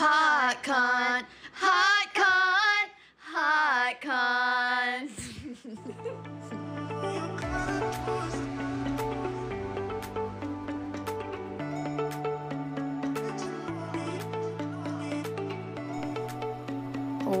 Hot 0.00 0.62
con, 0.62 1.24
hot 1.54 2.14
con, 2.14 2.86
hot 3.18 4.00
con. 4.00 5.08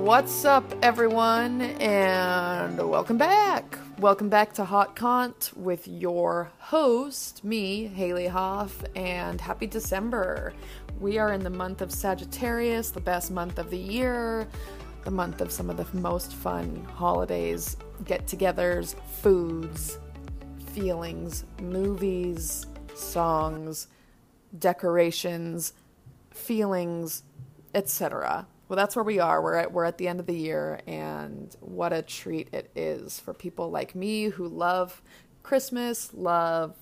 What's 0.02 0.44
up, 0.44 0.74
everyone, 0.82 1.60
and 1.60 2.90
welcome 2.90 3.18
back. 3.18 3.78
Welcome 4.00 4.28
back 4.28 4.52
to 4.54 4.64
Hot 4.64 4.94
Cont 4.94 5.50
with 5.56 5.86
your 5.88 6.50
host, 6.58 7.42
me, 7.42 7.88
Haleigh 7.88 8.28
Hoff, 8.28 8.84
and 8.94 9.40
happy 9.40 9.66
December. 9.66 10.54
We 11.00 11.18
are 11.18 11.32
in 11.32 11.44
the 11.44 11.50
month 11.50 11.80
of 11.80 11.92
Sagittarius, 11.92 12.90
the 12.90 13.00
best 13.00 13.30
month 13.30 13.60
of 13.60 13.70
the 13.70 13.78
year, 13.78 14.48
the 15.04 15.12
month 15.12 15.40
of 15.40 15.52
some 15.52 15.70
of 15.70 15.76
the 15.76 15.86
most 15.96 16.32
fun 16.32 16.84
holidays, 16.92 17.76
get 18.04 18.26
togethers, 18.26 18.96
foods, 19.22 20.00
feelings, 20.72 21.44
movies, 21.62 22.66
songs, 22.96 23.86
decorations, 24.58 25.72
feelings, 26.32 27.22
etc. 27.76 28.48
Well, 28.68 28.76
that's 28.76 28.96
where 28.96 29.04
we 29.04 29.20
are. 29.20 29.40
We're 29.40 29.54
at, 29.54 29.72
we're 29.72 29.84
at 29.84 29.98
the 29.98 30.08
end 30.08 30.18
of 30.18 30.26
the 30.26 30.34
year, 30.34 30.80
and 30.88 31.54
what 31.60 31.92
a 31.92 32.02
treat 32.02 32.52
it 32.52 32.72
is 32.74 33.20
for 33.20 33.32
people 33.32 33.70
like 33.70 33.94
me 33.94 34.24
who 34.24 34.48
love 34.48 35.00
Christmas, 35.44 36.12
love 36.12 36.74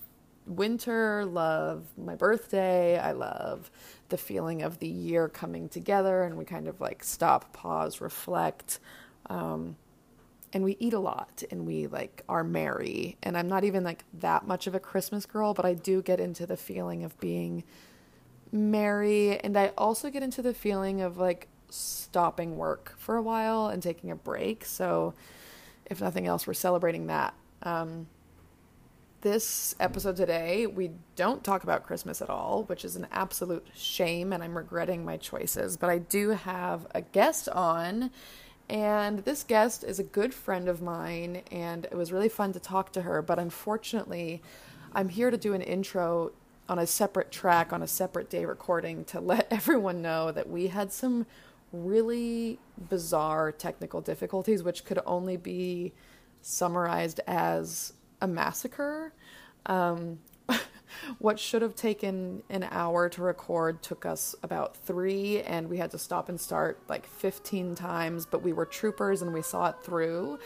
winter, 0.47 1.25
love 1.27 1.87
my 1.99 2.15
birthday. 2.15 2.99
I 2.99 3.13
love 3.13 3.71
the 4.09 4.17
feeling 4.17 4.63
of 4.63 4.79
the 4.79 4.89
year 4.89 5.29
coming 5.29 5.69
together, 5.69 6.23
and 6.23 6.37
we 6.37 6.45
kind 6.45 6.69
of 6.69 6.81
like 6.81 7.03
stop, 7.03 7.53
pause, 7.53 8.01
reflect. 8.01 8.79
Um, 9.29 9.77
and 10.53 10.65
we 10.65 10.77
eat 10.79 10.95
a 10.95 10.99
lot 10.99 11.43
and 11.51 11.67
we 11.67 11.87
like 11.87 12.23
are 12.29 12.45
merry. 12.45 13.17
And 13.23 13.37
I'm 13.37 13.49
not 13.49 13.65
even 13.65 13.85
like 13.85 14.05
that 14.21 14.47
much 14.47 14.67
of 14.67 14.75
a 14.75 14.81
Christmas 14.81 15.27
girl, 15.27 15.53
but 15.53 15.65
I 15.65 15.75
do 15.75 16.01
get 16.01 16.21
into 16.21 16.47
the 16.47 16.57
feeling 16.57 17.05
of 17.05 17.19
being 17.21 17.65
merry. 18.53 19.39
And 19.41 19.57
I 19.57 19.73
also 19.77 20.09
get 20.09 20.23
into 20.23 20.41
the 20.43 20.55
feeling 20.55 21.03
of 21.03 21.19
like 21.19 21.49
stopping 21.69 22.57
work 22.57 22.95
for 22.97 23.17
a 23.17 23.23
while 23.23 23.67
and 23.67 23.83
taking 23.83 24.11
a 24.11 24.17
break. 24.17 24.65
So, 24.65 25.15
if 25.85 26.01
nothing 26.01 26.27
else, 26.27 26.47
we're 26.47 26.55
celebrating 26.55 27.07
that. 27.09 27.35
Um, 27.63 28.07
this 29.21 29.75
episode 29.81 30.17
today, 30.17 30.67
we 30.67 30.91
don't 31.15 31.43
talk 31.43 31.63
about 31.63 31.83
Christmas 31.83 32.21
at 32.21 32.31
all, 32.31 32.65
which 32.65 32.85
is 32.85 32.97
an 32.97 33.07
absolute 33.13 33.67
shame, 33.75 34.33
and 34.33 34.43
I'm 34.43 34.57
regretting 34.57 35.05
my 35.05 35.17
choices. 35.17 35.77
But 35.77 35.91
I 35.91 35.99
do 35.99 36.31
have 36.31 36.87
a 36.95 37.01
guest 37.01 37.49
on, 37.49 38.11
and 38.69 39.21
this 39.21 39.43
guest 39.43 39.85
is 39.85 39.99
a 39.99 40.05
good 40.05 40.35
friend 40.35 40.69
of 40.69 40.83
mine, 40.83 41.43
and 41.51 41.87
it 41.87 41.95
was 41.95 42.13
really 42.13 42.29
fun 42.29 42.53
to 42.53 42.61
talk 42.61 42.93
to 42.93 43.03
her. 43.03 43.23
But 43.23 43.39
unfortunately, 43.39 44.43
I'm 44.93 45.09
here 45.09 45.31
to 45.31 45.37
do 45.37 45.55
an 45.55 45.63
intro 45.63 46.33
on 46.69 46.79
a 46.79 46.87
separate 46.87 47.31
track 47.31 47.73
on 47.73 47.83
a 47.83 47.87
separate 47.87 48.29
day 48.29 48.45
recording 48.45 49.05
to 49.07 49.21
let 49.21 49.47
everyone 49.51 50.03
know 50.03 50.33
that 50.33 50.49
we 50.49 50.69
had 50.69 50.93
some 50.93 51.27
really 51.73 52.59
bizarre 52.89 53.53
technical 53.53 54.01
difficulties, 54.01 54.63
which 54.63 54.85
could 54.85 55.01
only 55.07 55.37
be 55.37 55.93
summarized 56.43 57.21
as 57.27 57.93
a 58.21 58.27
massacre. 58.27 59.13
Um, 59.67 60.19
what 61.19 61.39
should 61.39 61.63
have 61.63 61.75
taken 61.75 62.43
an 62.49 62.67
hour 62.71 63.09
to 63.09 63.23
record 63.23 63.83
took 63.83 64.07
us 64.07 64.35
about 64.43 64.77
three, 64.77 65.43
and 65.43 65.69
we 65.69 65.79
had 65.79 65.91
to 65.93 65.99
stop 65.99 66.29
and 66.29 66.41
start 66.41 66.81
like 66.89 67.07
15 67.07 67.75
times, 67.75 68.27
but 68.27 68.43
we 68.43 68.53
were 68.53 68.67
troopers 68.67 69.23
and 69.23 69.33
we 69.33 69.43
saw 69.43 69.69
it 69.69 69.77
through. 69.83 70.39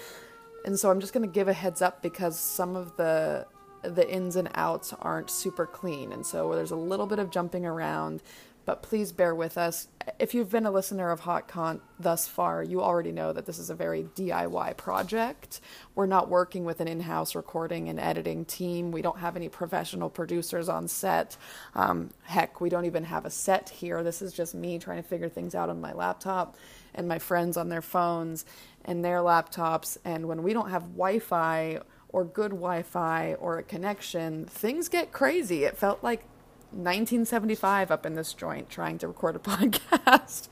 And 0.65 0.79
so 0.79 0.91
I'm 0.91 1.01
just 1.01 1.13
going 1.13 1.27
to 1.27 1.33
give 1.33 1.49
a 1.49 1.53
heads 1.53 1.83
up 1.83 2.03
because 2.03 2.39
some 2.39 2.77
of 2.77 2.97
the 2.97 3.47
the 3.83 4.07
ins 4.11 4.37
and 4.37 4.51
outs 4.57 4.93
aren't 5.01 5.31
super 5.31 5.65
clean 5.65 6.13
and 6.13 6.27
so 6.27 6.55
there's 6.55 6.71
a 6.71 6.77
little 6.77 7.07
bit 7.07 7.19
of 7.19 7.31
jumping 7.31 7.65
around 7.65 8.23
but 8.71 8.83
please 8.83 9.11
bear 9.11 9.35
with 9.35 9.59
us. 9.59 9.89
If 10.21 10.33
you've 10.33 10.49
been 10.49 10.65
a 10.65 10.71
listener 10.71 11.11
of 11.11 11.19
Hot 11.19 11.49
Cont 11.49 11.83
thus 11.99 12.29
far, 12.29 12.63
you 12.63 12.81
already 12.81 13.11
know 13.11 13.33
that 13.33 13.45
this 13.45 13.59
is 13.59 13.69
a 13.69 13.75
very 13.75 14.05
DIY 14.15 14.77
project. 14.77 15.61
We're 15.97 16.07
not 16.07 16.29
working 16.29 16.65
with 16.65 16.79
an 16.79 16.87
in 16.87 17.01
house 17.01 17.35
recording 17.35 17.89
and 17.89 17.99
editing 17.99 18.45
team. 18.45 18.93
We 18.93 19.03
don't 19.03 19.19
have 19.19 19.35
any 19.35 19.49
professional 19.49 20.09
producers 20.09 20.69
on 20.69 20.87
set. 20.87 21.37
Um, 21.75 22.11
heck, 22.23 22.61
we 22.61 22.69
don't 22.69 22.85
even 22.85 23.03
have 23.03 23.25
a 23.25 23.31
set 23.31 23.71
here. 23.71 24.05
This 24.05 24.23
is 24.23 24.33
just 24.33 24.55
me 24.55 24.79
trying 24.79 25.03
to 25.03 25.09
figure 25.09 25.29
things 25.29 25.57
out 25.57 25.69
on 25.69 25.81
my 25.81 25.93
laptop 25.93 26.57
and 26.95 27.09
my 27.09 27.19
friends 27.19 27.57
on 27.57 27.71
their 27.71 27.83
phones 27.83 28.45
and 28.85 29.05
their 29.05 29.19
laptops. 29.19 29.99
And 30.05 30.29
when 30.29 30.45
we 30.45 30.53
don't 30.53 30.71
have 30.71 30.83
Wi 30.95 31.19
Fi, 31.19 31.81
or 32.13 32.25
good 32.25 32.51
Wi 32.51 32.83
Fi 32.83 33.35
or 33.35 33.59
a 33.59 33.63
connection, 33.63 34.45
things 34.47 34.89
get 34.89 35.13
crazy. 35.13 35.65
It 35.65 35.77
felt 35.77 36.03
like 36.03 36.25
1975 36.73 37.91
up 37.91 38.07
in 38.07 38.15
this 38.15 38.33
joint 38.33 38.69
trying 38.69 38.99
to 38.99 39.09
record 39.09 39.37
a 39.37 39.39
podcast. 39.41 40.49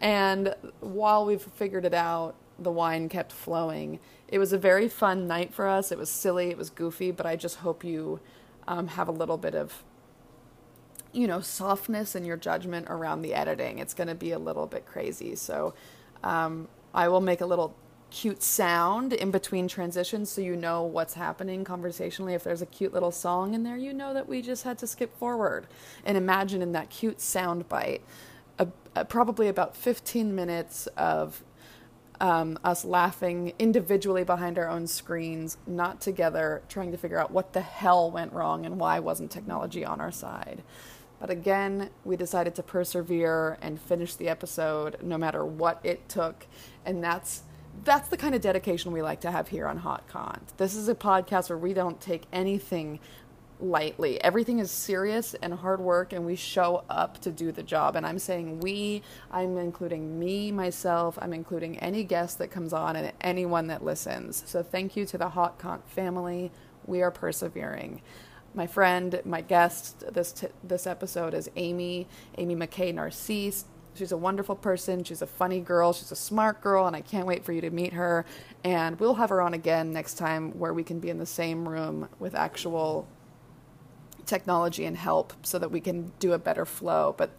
and 0.00 0.54
while 0.80 1.24
we've 1.24 1.42
figured 1.42 1.84
it 1.84 1.94
out, 1.94 2.34
the 2.58 2.70
wine 2.70 3.08
kept 3.08 3.32
flowing. 3.32 3.98
It 4.28 4.38
was 4.38 4.52
a 4.52 4.58
very 4.58 4.88
fun 4.88 5.26
night 5.26 5.54
for 5.54 5.66
us. 5.66 5.90
It 5.90 5.98
was 5.98 6.10
silly, 6.10 6.50
it 6.50 6.58
was 6.58 6.70
goofy, 6.70 7.10
but 7.10 7.26
I 7.26 7.36
just 7.36 7.56
hope 7.56 7.82
you 7.84 8.20
um, 8.68 8.88
have 8.88 9.08
a 9.08 9.12
little 9.12 9.38
bit 9.38 9.54
of, 9.54 9.82
you 11.12 11.26
know, 11.26 11.40
softness 11.40 12.14
in 12.14 12.24
your 12.24 12.36
judgment 12.36 12.86
around 12.88 13.22
the 13.22 13.34
editing. 13.34 13.78
It's 13.78 13.94
going 13.94 14.08
to 14.08 14.14
be 14.14 14.32
a 14.32 14.38
little 14.38 14.66
bit 14.66 14.86
crazy. 14.86 15.34
So 15.36 15.74
um, 16.22 16.68
I 16.94 17.08
will 17.08 17.20
make 17.20 17.40
a 17.40 17.46
little 17.46 17.74
cute 18.10 18.42
sound 18.42 19.12
in 19.12 19.30
between 19.30 19.68
transitions 19.68 20.30
so 20.30 20.40
you 20.40 20.56
know 20.56 20.82
what's 20.82 21.14
happening 21.14 21.64
conversationally. 21.64 22.34
If 22.34 22.44
there's 22.44 22.62
a 22.62 22.66
cute 22.66 22.92
little 22.92 23.12
song 23.12 23.54
in 23.54 23.62
there, 23.62 23.76
you 23.76 23.92
know 23.92 24.12
that 24.14 24.28
we 24.28 24.42
just 24.42 24.64
had 24.64 24.78
to 24.78 24.86
skip 24.86 25.16
forward 25.18 25.66
and 26.04 26.16
imagine 26.16 26.62
in 26.62 26.72
that 26.72 26.90
cute 26.90 27.20
sound 27.20 27.68
bite 27.68 28.02
a, 28.58 28.68
a, 28.94 29.04
probably 29.04 29.48
about 29.48 29.76
15 29.76 30.34
minutes 30.34 30.86
of 30.96 31.42
um, 32.20 32.58
us 32.62 32.84
laughing 32.84 33.54
individually 33.58 34.24
behind 34.24 34.58
our 34.58 34.68
own 34.68 34.86
screens, 34.86 35.56
not 35.66 36.00
together, 36.00 36.62
trying 36.68 36.92
to 36.92 36.98
figure 36.98 37.18
out 37.18 37.30
what 37.30 37.54
the 37.54 37.62
hell 37.62 38.10
went 38.10 38.32
wrong 38.32 38.66
and 38.66 38.78
why 38.78 38.98
wasn't 38.98 39.30
technology 39.30 39.84
on 39.84 40.00
our 40.00 40.12
side. 40.12 40.62
But 41.18 41.30
again, 41.30 41.90
we 42.04 42.16
decided 42.16 42.54
to 42.56 42.62
persevere 42.62 43.58
and 43.60 43.80
finish 43.80 44.14
the 44.14 44.28
episode 44.28 44.96
no 45.02 45.18
matter 45.18 45.44
what 45.44 45.80
it 45.82 46.08
took. 46.08 46.46
And 46.84 47.02
that's 47.02 47.42
that's 47.84 48.08
the 48.08 48.16
kind 48.16 48.34
of 48.34 48.40
dedication 48.40 48.92
we 48.92 49.02
like 49.02 49.20
to 49.20 49.30
have 49.30 49.48
here 49.48 49.66
on 49.66 49.78
Hot 49.78 50.06
Cont. 50.08 50.56
This 50.56 50.74
is 50.74 50.88
a 50.88 50.94
podcast 50.94 51.48
where 51.48 51.58
we 51.58 51.72
don't 51.72 52.00
take 52.00 52.24
anything 52.32 53.00
lightly. 53.58 54.22
Everything 54.22 54.58
is 54.58 54.70
serious 54.70 55.34
and 55.34 55.54
hard 55.54 55.80
work, 55.80 56.12
and 56.12 56.24
we 56.26 56.36
show 56.36 56.84
up 56.90 57.20
to 57.20 57.30
do 57.30 57.52
the 57.52 57.62
job. 57.62 57.96
And 57.96 58.06
I'm 58.06 58.18
saying 58.18 58.60
we, 58.60 59.02
I'm 59.30 59.56
including 59.58 60.18
me, 60.18 60.50
myself, 60.50 61.18
I'm 61.20 61.32
including 61.32 61.78
any 61.78 62.04
guest 62.04 62.38
that 62.38 62.50
comes 62.50 62.72
on 62.72 62.96
and 62.96 63.12
anyone 63.20 63.68
that 63.68 63.84
listens. 63.84 64.42
So 64.46 64.62
thank 64.62 64.96
you 64.96 65.04
to 65.06 65.18
the 65.18 65.30
Hot 65.30 65.58
Cont 65.58 65.88
family. 65.88 66.50
We 66.86 67.02
are 67.02 67.10
persevering. 67.10 68.02
My 68.54 68.66
friend, 68.66 69.20
my 69.24 69.42
guest 69.42 70.12
this 70.12 70.32
t- 70.32 70.48
this 70.64 70.86
episode 70.86 71.34
is 71.34 71.48
Amy, 71.54 72.08
Amy 72.36 72.56
McKay 72.56 72.92
Narcesse. 72.92 73.64
She's 73.94 74.12
a 74.12 74.16
wonderful 74.16 74.54
person. 74.54 75.04
She's 75.04 75.22
a 75.22 75.26
funny 75.26 75.60
girl. 75.60 75.92
She's 75.92 76.12
a 76.12 76.16
smart 76.16 76.60
girl, 76.60 76.86
and 76.86 76.94
I 76.94 77.00
can't 77.00 77.26
wait 77.26 77.44
for 77.44 77.52
you 77.52 77.60
to 77.60 77.70
meet 77.70 77.92
her. 77.92 78.24
And 78.64 78.98
we'll 78.98 79.14
have 79.14 79.30
her 79.30 79.40
on 79.40 79.54
again 79.54 79.92
next 79.92 80.14
time 80.14 80.52
where 80.58 80.72
we 80.72 80.84
can 80.84 81.00
be 81.00 81.10
in 81.10 81.18
the 81.18 81.26
same 81.26 81.68
room 81.68 82.08
with 82.18 82.34
actual 82.34 83.06
technology 84.26 84.84
and 84.84 84.96
help 84.96 85.32
so 85.42 85.58
that 85.58 85.70
we 85.70 85.80
can 85.80 86.12
do 86.18 86.32
a 86.32 86.38
better 86.38 86.64
flow. 86.64 87.14
But 87.16 87.30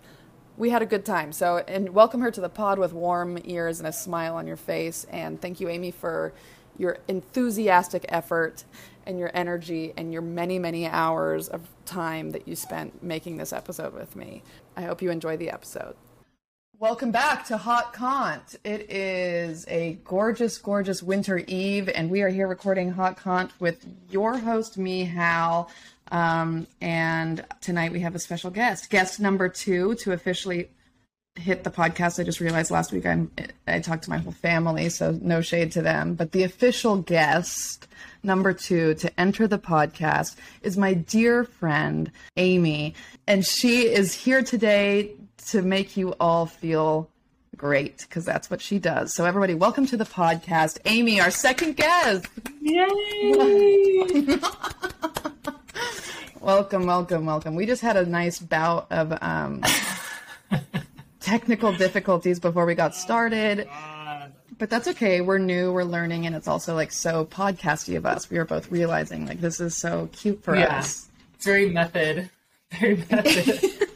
we 0.57 0.69
had 0.69 0.81
a 0.81 0.85
good 0.85 1.05
time. 1.05 1.31
So, 1.31 1.63
and 1.67 1.89
welcome 1.93 2.21
her 2.21 2.31
to 2.31 2.41
the 2.41 2.49
pod 2.49 2.77
with 2.77 2.93
warm 2.93 3.39
ears 3.45 3.79
and 3.79 3.87
a 3.87 3.93
smile 3.93 4.35
on 4.35 4.45
your 4.45 4.57
face. 4.57 5.05
And 5.09 5.41
thank 5.41 5.59
you, 5.59 5.69
Amy, 5.69 5.91
for 5.91 6.33
your 6.77 6.97
enthusiastic 7.07 8.05
effort 8.09 8.65
and 9.05 9.17
your 9.17 9.31
energy 9.33 9.93
and 9.97 10.13
your 10.13 10.21
many, 10.21 10.59
many 10.59 10.87
hours 10.87 11.47
of 11.47 11.67
time 11.85 12.31
that 12.31 12.47
you 12.47 12.55
spent 12.55 13.01
making 13.01 13.37
this 13.37 13.53
episode 13.53 13.93
with 13.93 14.15
me. 14.15 14.43
I 14.75 14.83
hope 14.83 15.01
you 15.01 15.09
enjoy 15.09 15.37
the 15.37 15.49
episode. 15.49 15.95
Welcome 16.81 17.11
back 17.11 17.45
to 17.45 17.57
Hot 17.57 17.93
Cont. 17.93 18.55
It 18.63 18.89
is 18.89 19.67
a 19.67 19.99
gorgeous, 20.03 20.57
gorgeous 20.57 21.03
winter 21.03 21.37
eve, 21.37 21.87
and 21.89 22.09
we 22.09 22.23
are 22.23 22.29
here 22.29 22.47
recording 22.47 22.91
Hot 22.93 23.17
Cont 23.17 23.51
with 23.59 23.85
your 24.09 24.35
host, 24.35 24.79
me, 24.79 25.03
Hal. 25.03 25.69
Um, 26.11 26.65
and 26.81 27.45
tonight 27.61 27.91
we 27.91 27.99
have 27.99 28.15
a 28.15 28.19
special 28.19 28.49
guest, 28.49 28.89
guest 28.89 29.19
number 29.19 29.47
two 29.47 29.93
to 29.97 30.13
officially 30.13 30.71
hit 31.35 31.63
the 31.63 31.69
podcast. 31.69 32.19
I 32.19 32.23
just 32.23 32.39
realized 32.39 32.71
last 32.71 32.91
week 32.91 33.05
I'm, 33.05 33.29
I 33.67 33.79
talked 33.79 34.05
to 34.05 34.09
my 34.09 34.17
whole 34.17 34.31
family, 34.31 34.89
so 34.89 35.11
no 35.21 35.41
shade 35.41 35.73
to 35.73 35.83
them. 35.83 36.15
But 36.15 36.31
the 36.31 36.41
official 36.41 36.97
guest 36.97 37.87
number 38.23 38.53
two 38.53 38.95
to 38.95 39.19
enter 39.19 39.47
the 39.47 39.59
podcast 39.59 40.35
is 40.63 40.77
my 40.77 40.95
dear 40.95 41.43
friend, 41.43 42.11
Amy. 42.37 42.95
And 43.27 43.45
she 43.45 43.83
is 43.83 44.15
here 44.15 44.41
today 44.41 45.13
to 45.49 45.61
make 45.61 45.97
you 45.97 46.13
all 46.19 46.45
feel 46.45 47.09
great 47.57 47.99
because 47.99 48.25
that's 48.25 48.49
what 48.49 48.61
she 48.61 48.79
does. 48.79 49.13
So, 49.13 49.25
everybody, 49.25 49.53
welcome 49.53 49.85
to 49.87 49.97
the 49.97 50.05
podcast. 50.05 50.77
Amy, 50.85 51.19
our 51.21 51.31
second 51.31 51.75
guest. 51.77 52.25
Yay! 52.61 54.37
welcome, 56.39 56.85
welcome, 56.85 57.25
welcome. 57.25 57.55
We 57.55 57.65
just 57.65 57.81
had 57.81 57.97
a 57.97 58.05
nice 58.05 58.39
bout 58.39 58.87
of 58.91 59.17
um, 59.21 59.63
technical 61.19 61.73
difficulties 61.73 62.39
before 62.39 62.65
we 62.65 62.75
got 62.75 62.95
started. 62.95 63.67
But 64.57 64.69
that's 64.69 64.87
okay. 64.89 65.21
We're 65.21 65.39
new, 65.39 65.71
we're 65.71 65.83
learning, 65.83 66.27
and 66.27 66.35
it's 66.35 66.47
also 66.47 66.75
like 66.75 66.91
so 66.91 67.25
podcasty 67.25 67.97
of 67.97 68.05
us. 68.05 68.29
We 68.29 68.37
are 68.37 68.45
both 68.45 68.71
realizing 68.71 69.25
like 69.25 69.41
this 69.41 69.59
is 69.59 69.75
so 69.75 70.07
cute 70.11 70.43
for 70.43 70.55
Yeah. 70.55 70.77
us. 70.77 71.09
It's 71.35 71.45
very 71.45 71.69
method. 71.69 72.29
Very 72.79 72.97
method. 73.09 73.87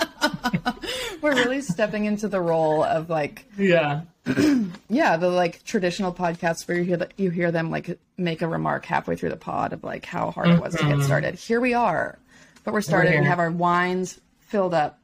We're 1.22 1.34
really 1.34 1.60
stepping 1.60 2.04
into 2.04 2.28
the 2.28 2.40
role 2.40 2.82
of 2.82 3.10
like 3.10 3.44
yeah. 3.56 4.02
yeah, 4.88 5.16
the 5.16 5.28
like 5.28 5.64
traditional 5.64 6.12
podcasts 6.12 6.66
where 6.68 6.76
you 6.76 6.84
hear 6.84 6.96
the, 6.98 7.08
you 7.16 7.30
hear 7.30 7.50
them 7.50 7.70
like 7.70 7.98
make 8.16 8.42
a 8.42 8.48
remark 8.48 8.84
halfway 8.84 9.16
through 9.16 9.30
the 9.30 9.36
pod 9.36 9.72
of 9.72 9.82
like 9.84 10.04
how 10.04 10.30
hard 10.30 10.48
it 10.48 10.60
was 10.60 10.74
to 10.74 10.82
get 10.82 10.92
mm-hmm. 10.92 11.02
started. 11.02 11.34
Here 11.34 11.60
we 11.60 11.74
are, 11.74 12.18
but 12.64 12.74
we're 12.74 12.80
started. 12.80 13.10
We 13.10 13.16
here. 13.16 13.24
have 13.24 13.38
our 13.38 13.50
wines 13.50 14.20
filled 14.40 14.74
up 14.74 14.98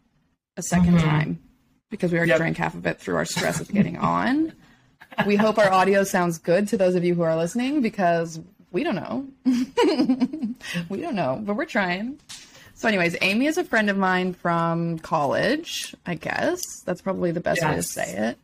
a 0.56 0.60
2nd 0.60 0.84
mm-hmm. 0.84 0.96
time 0.98 1.38
because 1.90 2.12
we 2.12 2.18
already 2.18 2.30
Yep. 2.30 2.38
drank 2.38 2.56
half 2.56 2.74
of 2.74 2.86
it 2.86 3.00
through 3.00 3.16
our 3.16 3.24
stress 3.24 3.60
of 3.60 3.72
getting 3.72 3.96
on. 3.96 4.52
We 5.26 5.36
hope 5.36 5.58
our 5.58 5.70
audio 5.70 6.02
sounds 6.02 6.38
good 6.38 6.68
to 6.68 6.76
those 6.76 6.96
of 6.96 7.04
you 7.04 7.14
who 7.14 7.22
are 7.22 7.36
listening 7.36 7.82
because 7.82 8.40
we 8.72 8.82
don't 8.82 8.96
know. 8.96 9.28
we 10.88 11.00
don't 11.00 11.14
know, 11.14 11.40
but 11.44 11.54
we're 11.54 11.64
trying. 11.66 12.18
So, 12.84 12.88
anyways, 12.88 13.16
Amy 13.22 13.46
is 13.46 13.56
a 13.56 13.64
friend 13.64 13.88
of 13.88 13.96
mine 13.96 14.34
from 14.34 14.98
college, 14.98 15.94
I 16.04 16.16
guess. 16.16 16.60
That's 16.84 17.00
probably 17.00 17.30
the 17.30 17.40
best 17.40 17.64
way 17.64 17.76
to 17.76 17.82
say 17.82 18.12
it. 18.14 18.38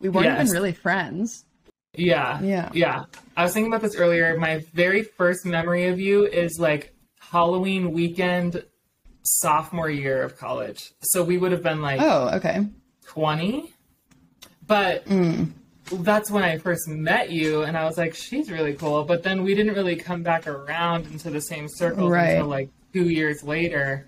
We 0.00 0.08
weren't 0.08 0.28
even 0.28 0.48
really 0.48 0.72
friends. 0.72 1.44
Yeah. 1.92 2.40
Yeah. 2.40 2.70
Yeah. 2.72 3.04
I 3.36 3.42
was 3.42 3.52
thinking 3.52 3.70
about 3.70 3.82
this 3.82 3.94
earlier. 3.94 4.38
My 4.38 4.64
very 4.72 5.02
first 5.02 5.44
memory 5.44 5.88
of 5.88 6.00
you 6.00 6.24
is 6.24 6.58
like 6.58 6.94
Halloween 7.20 7.92
weekend 7.92 8.64
sophomore 9.24 9.90
year 9.90 10.22
of 10.22 10.38
college. 10.38 10.94
So 11.02 11.22
we 11.22 11.36
would 11.36 11.52
have 11.52 11.62
been 11.62 11.82
like 11.82 12.00
Oh, 12.00 12.30
okay. 12.36 12.66
20. 13.08 13.74
But 14.66 15.04
Mm. 15.04 15.50
that's 15.96 16.30
when 16.30 16.44
I 16.44 16.56
first 16.56 16.88
met 16.88 17.30
you 17.30 17.64
and 17.64 17.76
I 17.76 17.84
was 17.84 17.98
like, 17.98 18.14
she's 18.14 18.50
really 18.50 18.72
cool. 18.72 19.04
But 19.04 19.22
then 19.22 19.42
we 19.42 19.54
didn't 19.54 19.74
really 19.74 19.96
come 19.96 20.22
back 20.22 20.46
around 20.46 21.08
into 21.08 21.28
the 21.28 21.42
same 21.42 21.66
circles 21.68 22.10
Right. 22.10 22.30
until 22.36 22.46
like 22.48 22.70
two 22.92 23.08
years 23.08 23.42
later. 23.42 24.06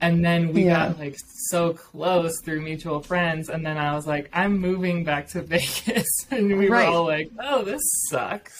And 0.00 0.24
then 0.24 0.52
we 0.52 0.64
Yeah. 0.66 0.88
got 0.88 0.98
like 0.98 1.16
so 1.48 1.72
close 1.72 2.40
through 2.42 2.60
mutual 2.60 3.00
friends. 3.00 3.48
And 3.48 3.64
then 3.64 3.78
I 3.78 3.94
was 3.94 4.06
like, 4.06 4.28
I'm 4.32 4.58
moving 4.58 5.04
back 5.04 5.28
to 5.28 5.42
Vegas. 5.42 6.06
And 6.30 6.48
we 6.58 6.68
Right. 6.68 6.88
were 6.88 6.94
all 6.96 7.04
like, 7.06 7.30
oh, 7.40 7.62
this 7.64 7.80
sucks. 8.10 8.58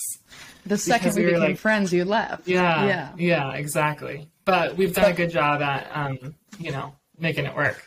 The 0.64 0.78
second 0.78 1.04
Because 1.10 1.16
we, 1.16 1.24
we 1.26 1.30
became 1.32 1.48
like- 1.50 1.58
friends, 1.58 1.92
you 1.92 2.04
left. 2.04 2.48
Yeah. 2.48 2.86
Yeah. 2.86 3.12
Yeah, 3.18 3.52
exactly. 3.52 4.28
But 4.46 4.76
we've 4.76 4.94
done 4.94 5.10
a 5.10 5.14
good 5.14 5.30
job 5.30 5.60
at, 5.60 5.88
um, 5.94 6.34
you 6.58 6.70
know, 6.72 6.94
making 7.18 7.44
it 7.44 7.54
work. 7.54 7.84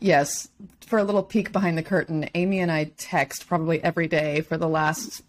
Yes. 0.00 0.48
For 0.86 0.98
a 0.98 1.04
little 1.04 1.22
peek 1.22 1.52
behind 1.52 1.76
the 1.78 1.82
curtain, 1.82 2.28
Amy 2.34 2.58
and 2.60 2.70
I 2.72 2.90
text 2.96 3.46
probably 3.46 3.82
every 3.84 4.08
day 4.08 4.40
for 4.40 4.56
the 4.56 4.68
last 4.68 5.22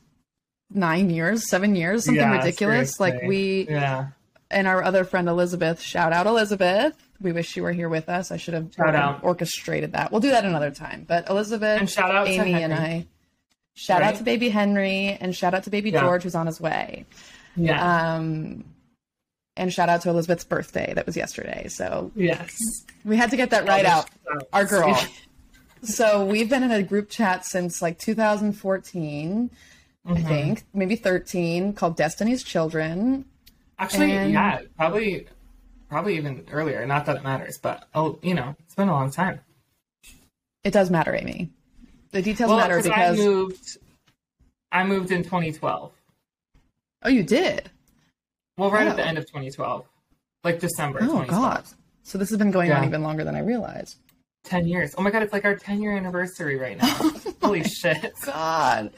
nine 0.74 1.10
years, 1.10 1.48
seven 1.50 1.76
years, 1.76 2.06
something 2.06 2.22
Yeah, 2.22 2.38
ridiculous. 2.38 3.00
Like 3.00 3.22
we 3.24 3.68
Yeah. 3.70 4.08
And 4.54 4.68
our 4.68 4.84
other 4.84 5.04
friend 5.04 5.28
Elizabeth, 5.28 5.82
shout 5.82 6.14
out 6.14 6.28
Elizabeth. 6.28 6.94
We 7.22 7.32
wish 7.32 7.56
you 7.58 7.64
were 7.64 7.72
here 7.72 7.90
with 7.90 8.10
us. 8.10 8.32
I 8.32 8.38
should 8.38 8.54
have 8.54 9.24
orchestrated 9.24 9.94
that. 9.94 10.12
We'll 10.12 10.22
do 10.22 10.30
that 10.32 10.46
another 10.46 10.72
time. 10.72 11.06
But 11.08 11.30
Elizabeth, 11.30 11.80
And 11.80 11.90
shout 11.90 12.14
out 12.14 12.26
to 12.26 12.32
Amy, 12.32 12.54
and 12.54 12.74
I. 12.74 13.08
Shout 13.76 14.04
out 14.04 14.16
to 14.16 14.24
baby 14.24 14.50
Henry 14.50 15.18
and 15.20 15.36
shout 15.36 15.54
out 15.54 15.64
to 15.64 15.70
baby 15.70 15.90
Yeah. 15.90 16.02
George 16.02 16.24
who's 16.24 16.36
on 16.36 16.46
his 16.46 16.62
way. 16.62 17.06
Yeah. 17.56 18.14
Um, 18.16 18.66
and 19.58 19.72
shout 19.74 19.90
out 19.90 20.02
to 20.02 20.10
Elizabeth's 20.10 20.44
birthday 20.44 20.94
that 20.96 21.06
was 21.06 21.16
yesterday. 21.18 21.68
So 21.70 22.12
yes. 22.16 22.56
we 23.06 23.18
had 23.18 23.30
to 23.32 23.38
get 23.38 23.50
that 23.52 23.68
right 23.68 23.86
out. 23.86 24.10
Our 24.52 24.66
girl. 24.66 25.00
so 25.84 26.26
we've 26.26 26.50
been 26.50 26.64
in 26.64 26.72
a 26.72 26.84
group 26.84 27.10
chat 27.10 27.46
since 27.46 27.82
like 27.82 27.98
2014, 28.00 29.50
I 30.06 30.10
Mm-hmm. 30.12 30.28
think, 30.28 30.64
maybe 30.74 30.96
13, 30.96 31.74
called 31.74 31.96
Destiny's 31.98 32.44
Children. 32.44 33.26
Actually, 33.80 34.12
And- 34.14 34.32
yeah, 34.32 34.62
probably, 34.78 35.28
probably 35.90 36.16
even 36.18 36.46
earlier. 36.52 36.86
Not 36.86 37.06
that 37.08 37.18
it 37.18 37.24
matters, 37.24 37.58
but 37.62 37.88
oh, 37.94 38.20
you 38.22 38.34
know, 38.34 38.56
it's 38.60 38.76
been 38.76 38.88
a 38.90 38.94
long 38.94 39.12
time. 39.12 39.40
It 40.64 40.72
does 40.72 40.90
matter, 40.90 41.14
Amy. 41.16 41.52
The 42.12 42.22
details 42.22 42.50
Well, 42.50 42.58
matter 42.60 42.76
'cause 42.76 42.84
because 42.86 43.20
I 43.20 43.24
moved, 43.24 43.78
I 44.72 44.84
moved 44.86 45.12
in 45.12 45.24
2012. 45.24 45.92
oh, 47.04 47.10
you 47.10 47.24
did. 47.24 47.70
Well, 48.58 48.70
right 48.72 48.88
at 48.88 48.96
the 48.96 49.04
Oh. 49.04 49.08
end 49.08 49.18
of 49.18 49.26
2012, 49.26 49.86
like 50.44 50.60
December. 50.60 51.00
Oh 51.02 51.08
2012. 51.24 51.42
God. 51.42 51.64
So 52.04 52.18
this 52.18 52.30
has 52.30 52.38
been 52.38 52.52
going 52.52 52.72
on 52.72 52.84
even 52.86 53.02
longer 53.02 53.24
than 53.24 53.36
I 53.36 53.40
realized. 53.40 53.98
10 54.46 54.68
years. 54.68 54.94
Oh 54.98 55.02
my 55.02 55.10
god, 55.10 55.24
it's 55.24 55.32
like 55.34 55.46
our 55.46 55.56
10 55.56 55.82
year 55.82 55.96
anniversary 55.96 56.58
right 56.58 56.78
now. 56.78 57.12
Holy 57.42 57.64
shit. 57.64 58.12
Oh, 58.28 58.32
god. 58.32 58.92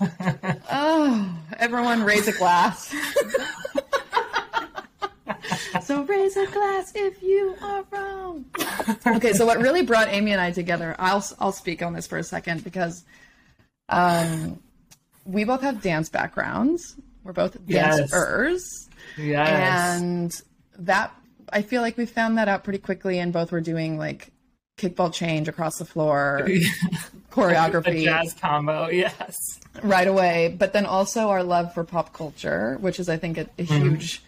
oh, 0.70 1.38
everyone 1.58 2.04
raise 2.04 2.28
a 2.28 2.32
glass. 2.32 2.94
so 5.82 6.02
raise 6.04 6.36
a 6.36 6.46
glass 6.46 6.92
if 6.94 7.22
you 7.22 7.54
are 7.62 7.84
wrong. 7.90 8.44
Okay, 9.06 9.32
so 9.32 9.46
what 9.46 9.58
really 9.58 9.82
brought 9.82 10.08
Amy 10.08 10.32
and 10.32 10.40
I 10.40 10.50
together, 10.52 10.94
I'll 10.98 11.24
I'll 11.40 11.52
speak 11.52 11.82
on 11.82 11.92
this 11.92 12.06
for 12.06 12.18
a 12.18 12.24
second 12.24 12.64
because 12.64 13.04
um 13.88 14.58
we 15.24 15.44
both 15.44 15.60
have 15.62 15.82
dance 15.82 16.08
backgrounds. 16.08 16.96
We're 17.24 17.32
both 17.32 17.56
Yes. 17.66 17.98
dancers. 17.98 18.88
Yes. 19.16 20.00
And 20.00 20.32
that 20.78 21.14
I 21.52 21.62
feel 21.62 21.82
like 21.82 21.96
we 21.96 22.06
found 22.06 22.38
that 22.38 22.48
out 22.48 22.64
pretty 22.64 22.78
quickly 22.78 23.18
and 23.18 23.32
both 23.32 23.52
were 23.52 23.60
doing 23.60 23.98
like 23.98 24.30
kickball 24.78 25.12
change 25.12 25.48
across 25.48 25.76
the 25.78 25.84
floor 25.84 26.44
a 26.46 26.60
choreography 27.32 28.04
jazz 28.04 28.32
combo. 28.34 28.88
Yes. 28.88 29.36
right 29.82 30.06
away, 30.06 30.54
but 30.58 30.72
then 30.72 30.86
also 30.86 31.28
our 31.28 31.42
love 31.42 31.74
for 31.74 31.84
pop 31.84 32.12
culture, 32.12 32.76
which 32.80 33.00
is 33.00 33.08
I 33.08 33.16
think 33.16 33.38
a, 33.38 33.42
a 33.42 33.46
Mm-hmm. 33.64 33.82
huge 33.90 34.22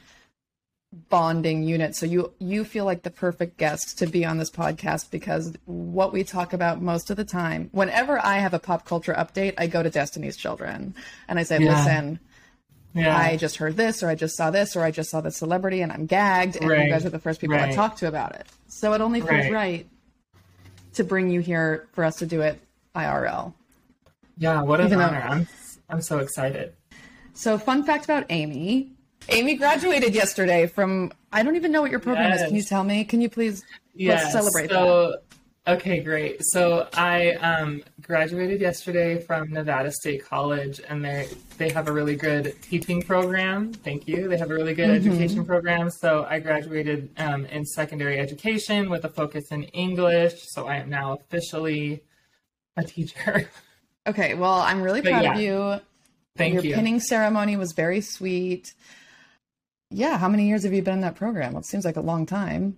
bonding 1.10 1.62
unit. 1.64 1.94
So 1.96 2.06
you 2.06 2.32
you 2.38 2.64
feel 2.64 2.84
like 2.86 3.02
the 3.02 3.10
perfect 3.10 3.58
guest 3.58 3.98
to 3.98 4.06
be 4.06 4.24
on 4.24 4.38
this 4.38 4.50
podcast 4.50 5.10
because 5.10 5.52
what 5.66 6.12
we 6.12 6.24
talk 6.24 6.52
about 6.54 6.80
most 6.80 7.10
of 7.10 7.16
the 7.18 7.24
time, 7.24 7.68
whenever 7.72 8.18
I 8.24 8.38
have 8.38 8.54
a 8.54 8.58
pop 8.58 8.86
culture 8.86 9.12
update, 9.12 9.54
I 9.58 9.66
go 9.66 9.82
to 9.82 9.90
Destiny's 9.90 10.36
Children 10.36 10.94
and 11.28 11.38
I 11.38 11.42
say, 11.42 11.58
Yeah. 11.60 11.76
"Listen, 11.76 12.20
Yeah. 12.94 13.16
I 13.16 13.36
just 13.36 13.56
heard 13.56 13.76
this 13.76 14.02
or 14.02 14.08
I 14.08 14.14
just 14.14 14.36
saw 14.36 14.50
this 14.50 14.74
or 14.76 14.82
I 14.82 14.90
just 14.90 15.10
saw 15.10 15.20
this 15.20 15.36
celebrity 15.36 15.82
and 15.82 15.92
I'm 15.92 16.06
gagged 16.06 16.56
and 16.56 16.64
you 16.70 16.88
guys 16.90 17.04
are 17.04 17.10
the 17.10 17.18
first 17.20 17.40
people 17.40 17.56
I 17.56 17.72
talk 17.72 17.96
to 17.96 18.08
about 18.08 18.34
it." 18.36 18.46
So 18.68 18.92
it 18.94 19.00
only 19.00 19.20
feels 19.20 19.30
Right. 19.32 19.52
right 19.52 19.88
to 20.94 21.04
bring 21.04 21.30
you 21.30 21.40
here 21.40 21.88
for 21.92 22.04
us 22.04 22.16
to 22.16 22.26
do 22.26 22.40
it 22.40 22.60
IRL. 22.94 23.54
yeah. 24.38 24.62
What 24.62 24.80
an 24.80 24.86
Even 24.86 24.98
though- 25.00 25.04
I'm, 25.06 25.46
I'm 25.88 26.00
so 26.00 26.18
excited. 26.18 26.72
So, 27.32 27.56
fun 27.58 27.84
fact 27.84 28.04
about 28.04 28.26
Amy. 28.28 28.92
Amy 29.30 29.54
graduated 29.56 30.14
yesterday 30.14 30.66
from, 30.66 31.12
I 31.32 31.42
don't 31.42 31.56
even 31.56 31.72
know 31.72 31.82
what 31.82 31.90
your 31.90 32.00
program 32.00 32.32
is. 32.32 32.42
Can 32.42 32.54
you 32.54 32.62
tell 32.62 32.84
me? 32.84 33.04
Can 33.04 33.20
you 33.20 33.28
please 33.30 33.64
Yes. 33.94 34.22
let's 34.22 34.32
celebrate 34.32 34.70
that? 34.70 35.20
Okay, 35.68 36.00
great. 36.00 36.38
So 36.42 36.88
I 36.94 37.32
um, 37.34 37.82
graduated 38.00 38.60
yesterday 38.60 39.20
from 39.20 39.50
Nevada 39.52 39.92
State 39.92 40.24
College, 40.24 40.80
and 40.88 41.04
they 41.04 41.28
they 41.58 41.68
have 41.68 41.86
a 41.86 41.92
really 41.92 42.16
good 42.16 42.56
teaching 42.62 43.02
program. 43.02 43.72
Thank 43.74 44.08
you. 44.08 44.26
They 44.26 44.38
have 44.38 44.50
a 44.50 44.54
really 44.54 44.72
good 44.74 44.88
Mm-hmm. 44.88 45.10
education 45.10 45.44
program. 45.44 45.90
So 45.90 46.26
I 46.28 46.38
graduated 46.40 47.10
um, 47.18 47.44
in 47.46 47.64
secondary 47.66 48.18
education 48.18 48.88
with 48.88 49.04
a 49.04 49.10
focus 49.10 49.52
in 49.52 49.64
English. 49.64 50.32
So 50.48 50.66
I 50.66 50.76
am 50.76 50.88
now 50.88 51.12
officially 51.12 52.02
a 52.76 52.82
teacher. 52.82 53.48
Okay, 54.06 54.32
well, 54.34 54.54
I'm 54.54 54.80
really 54.80 55.02
But 55.02 55.10
proud 55.10 55.22
yeah, 55.24 55.34
of 55.34 55.40
you. 55.40 55.80
Thank 56.36 56.54
you. 56.54 56.60
your 56.62 56.64
you. 56.70 56.74
pinning 56.74 57.00
ceremony 57.00 57.58
was 57.58 57.72
very 57.72 58.00
sweet. 58.00 58.72
Yeah, 59.90 60.18
how 60.18 60.28
many 60.28 60.46
years 60.46 60.62
have 60.62 60.72
you 60.72 60.82
been 60.82 60.94
in 60.94 61.00
that 61.00 61.16
program? 61.16 61.52
Well, 61.52 61.60
It 61.60 61.66
seems 61.66 61.84
like 61.84 61.96
a 61.96 62.00
long 62.00 62.24
time. 62.24 62.76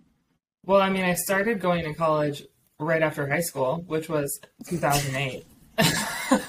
Well, 0.65 0.81
I 0.81 0.89
mean, 0.89 1.05
I 1.05 1.15
started 1.15 1.61
going 1.61 1.85
to 1.85 1.93
college 1.93 2.45
right 2.79 3.03
after 3.03 3.29
high 3.29 3.41
school, 3.41 3.85
which 3.87 4.09
was 4.09 4.41
2008. 4.67 5.45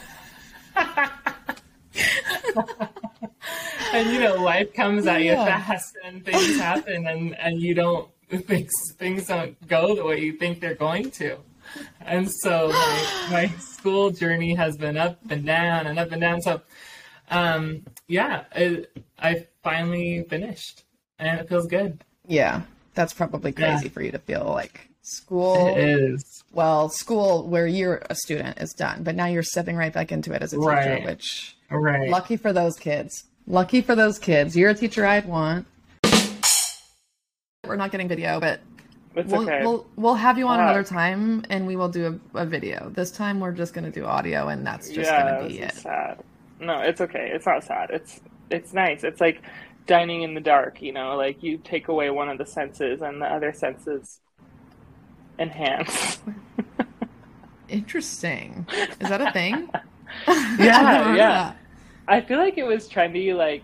and 3.93 4.09
you 4.09 4.19
know, 4.19 4.35
life 4.35 4.73
comes 4.73 5.05
at 5.05 5.21
you 5.21 5.33
fast, 5.33 5.97
and 6.05 6.23
things 6.25 6.57
happen, 6.57 7.07
and 7.07 7.35
and 7.39 7.61
you 7.61 7.73
don't 7.73 8.09
things 8.29 8.71
things 8.97 9.27
don't 9.27 9.67
go 9.67 9.95
the 9.95 10.03
way 10.03 10.19
you 10.19 10.33
think 10.33 10.59
they're 10.59 10.75
going 10.75 11.11
to. 11.11 11.37
And 12.01 12.29
so 12.29 12.67
my, 12.69 13.27
my 13.31 13.47
school 13.59 14.11
journey 14.11 14.53
has 14.55 14.77
been 14.77 14.97
up 14.97 15.19
and 15.29 15.45
down 15.45 15.87
and 15.87 15.97
up 15.97 16.11
and 16.11 16.21
down. 16.21 16.41
So, 16.41 16.61
um, 17.31 17.83
yeah, 18.07 18.43
it, 18.55 18.95
I 19.19 19.47
finally 19.63 20.23
finished, 20.29 20.83
and 21.19 21.39
it 21.39 21.49
feels 21.49 21.67
good. 21.67 22.03
Yeah, 22.27 22.61
that's 22.93 23.13
probably 23.13 23.51
crazy 23.51 23.85
Yeah. 23.85 23.91
for 23.91 24.01
you 24.01 24.11
to 24.11 24.19
feel 24.19 24.45
like 24.45 24.89
School 25.05 25.75
It 25.75 25.77
is. 25.79 26.43
well, 26.53 26.87
school 26.87 27.45
where 27.47 27.67
you're 27.67 28.01
a 28.09 28.15
student 28.15 28.57
is 28.59 28.71
done, 28.71 29.03
but 29.03 29.15
now 29.15 29.25
you're 29.25 29.43
stepping 29.43 29.75
right 29.75 29.91
back 29.91 30.13
into 30.13 30.31
it 30.33 30.41
as 30.41 30.53
a 30.53 30.55
teacher, 30.55 30.67
Right. 30.69 31.03
which 31.05 31.57
Right. 31.69 32.09
lucky 32.09 32.37
for 32.37 32.53
those 32.53 32.77
kids. 32.77 33.25
Lucky 33.45 33.81
for 33.81 33.95
those 33.95 34.17
kids. 34.17 34.55
You're 34.55 34.69
a 34.69 34.73
teacher 34.73 35.05
I'd 35.05 35.25
want. 35.25 35.65
We're 37.65 37.75
not 37.75 37.91
getting 37.91 38.07
video, 38.07 38.39
but 38.39 38.61
It's 39.15 39.31
we'll, 39.31 39.41
okay. 39.43 39.59
we'll 39.61 39.85
we'll 39.97 40.15
have 40.15 40.37
you 40.37 40.47
on 40.47 40.59
Uh, 40.59 40.63
another 40.63 40.83
time 40.83 41.43
and 41.49 41.65
we 41.67 41.75
will 41.75 41.89
do 41.89 42.19
a, 42.35 42.39
a 42.41 42.45
video. 42.45 42.89
This 42.93 43.11
time 43.11 43.39
we're 43.41 43.51
just 43.51 43.73
gonna 43.73 43.91
do 43.91 44.05
audio 44.05 44.47
and 44.49 44.65
that's 44.65 44.87
just 44.89 45.09
yeah, 45.11 45.35
gonna 45.37 45.47
be 45.49 45.59
it 45.59 45.73
sad. 45.73 46.19
No, 46.65 46.79
it's 46.79 47.01
okay. 47.01 47.31
It's 47.33 47.45
not 47.45 47.63
sad. 47.63 47.89
It's 47.91 48.21
it's 48.49 48.73
nice. 48.73 49.03
It's 49.03 49.21
like 49.21 49.41
dining 49.87 50.21
in 50.23 50.33
the 50.33 50.41
dark. 50.41 50.81
You 50.81 50.93
know, 50.93 51.15
like 51.15 51.43
you 51.43 51.57
take 51.57 51.87
away 51.87 52.09
one 52.09 52.29
of 52.29 52.37
the 52.37 52.45
senses 52.45 53.01
and 53.01 53.21
the 53.21 53.25
other 53.25 53.53
senses 53.53 54.19
enhance. 55.39 56.19
Interesting. 57.67 58.67
Is 58.99 59.09
that 59.09 59.21
a 59.21 59.27
thing? 59.27 59.69
Yeah, 60.59 61.03
yeah. 61.15 61.55
I 62.07 62.21
feel 62.21 62.37
like 62.37 62.57
it 62.59 62.65
was 62.65 62.87
trendy 62.87 63.35
like 63.35 63.63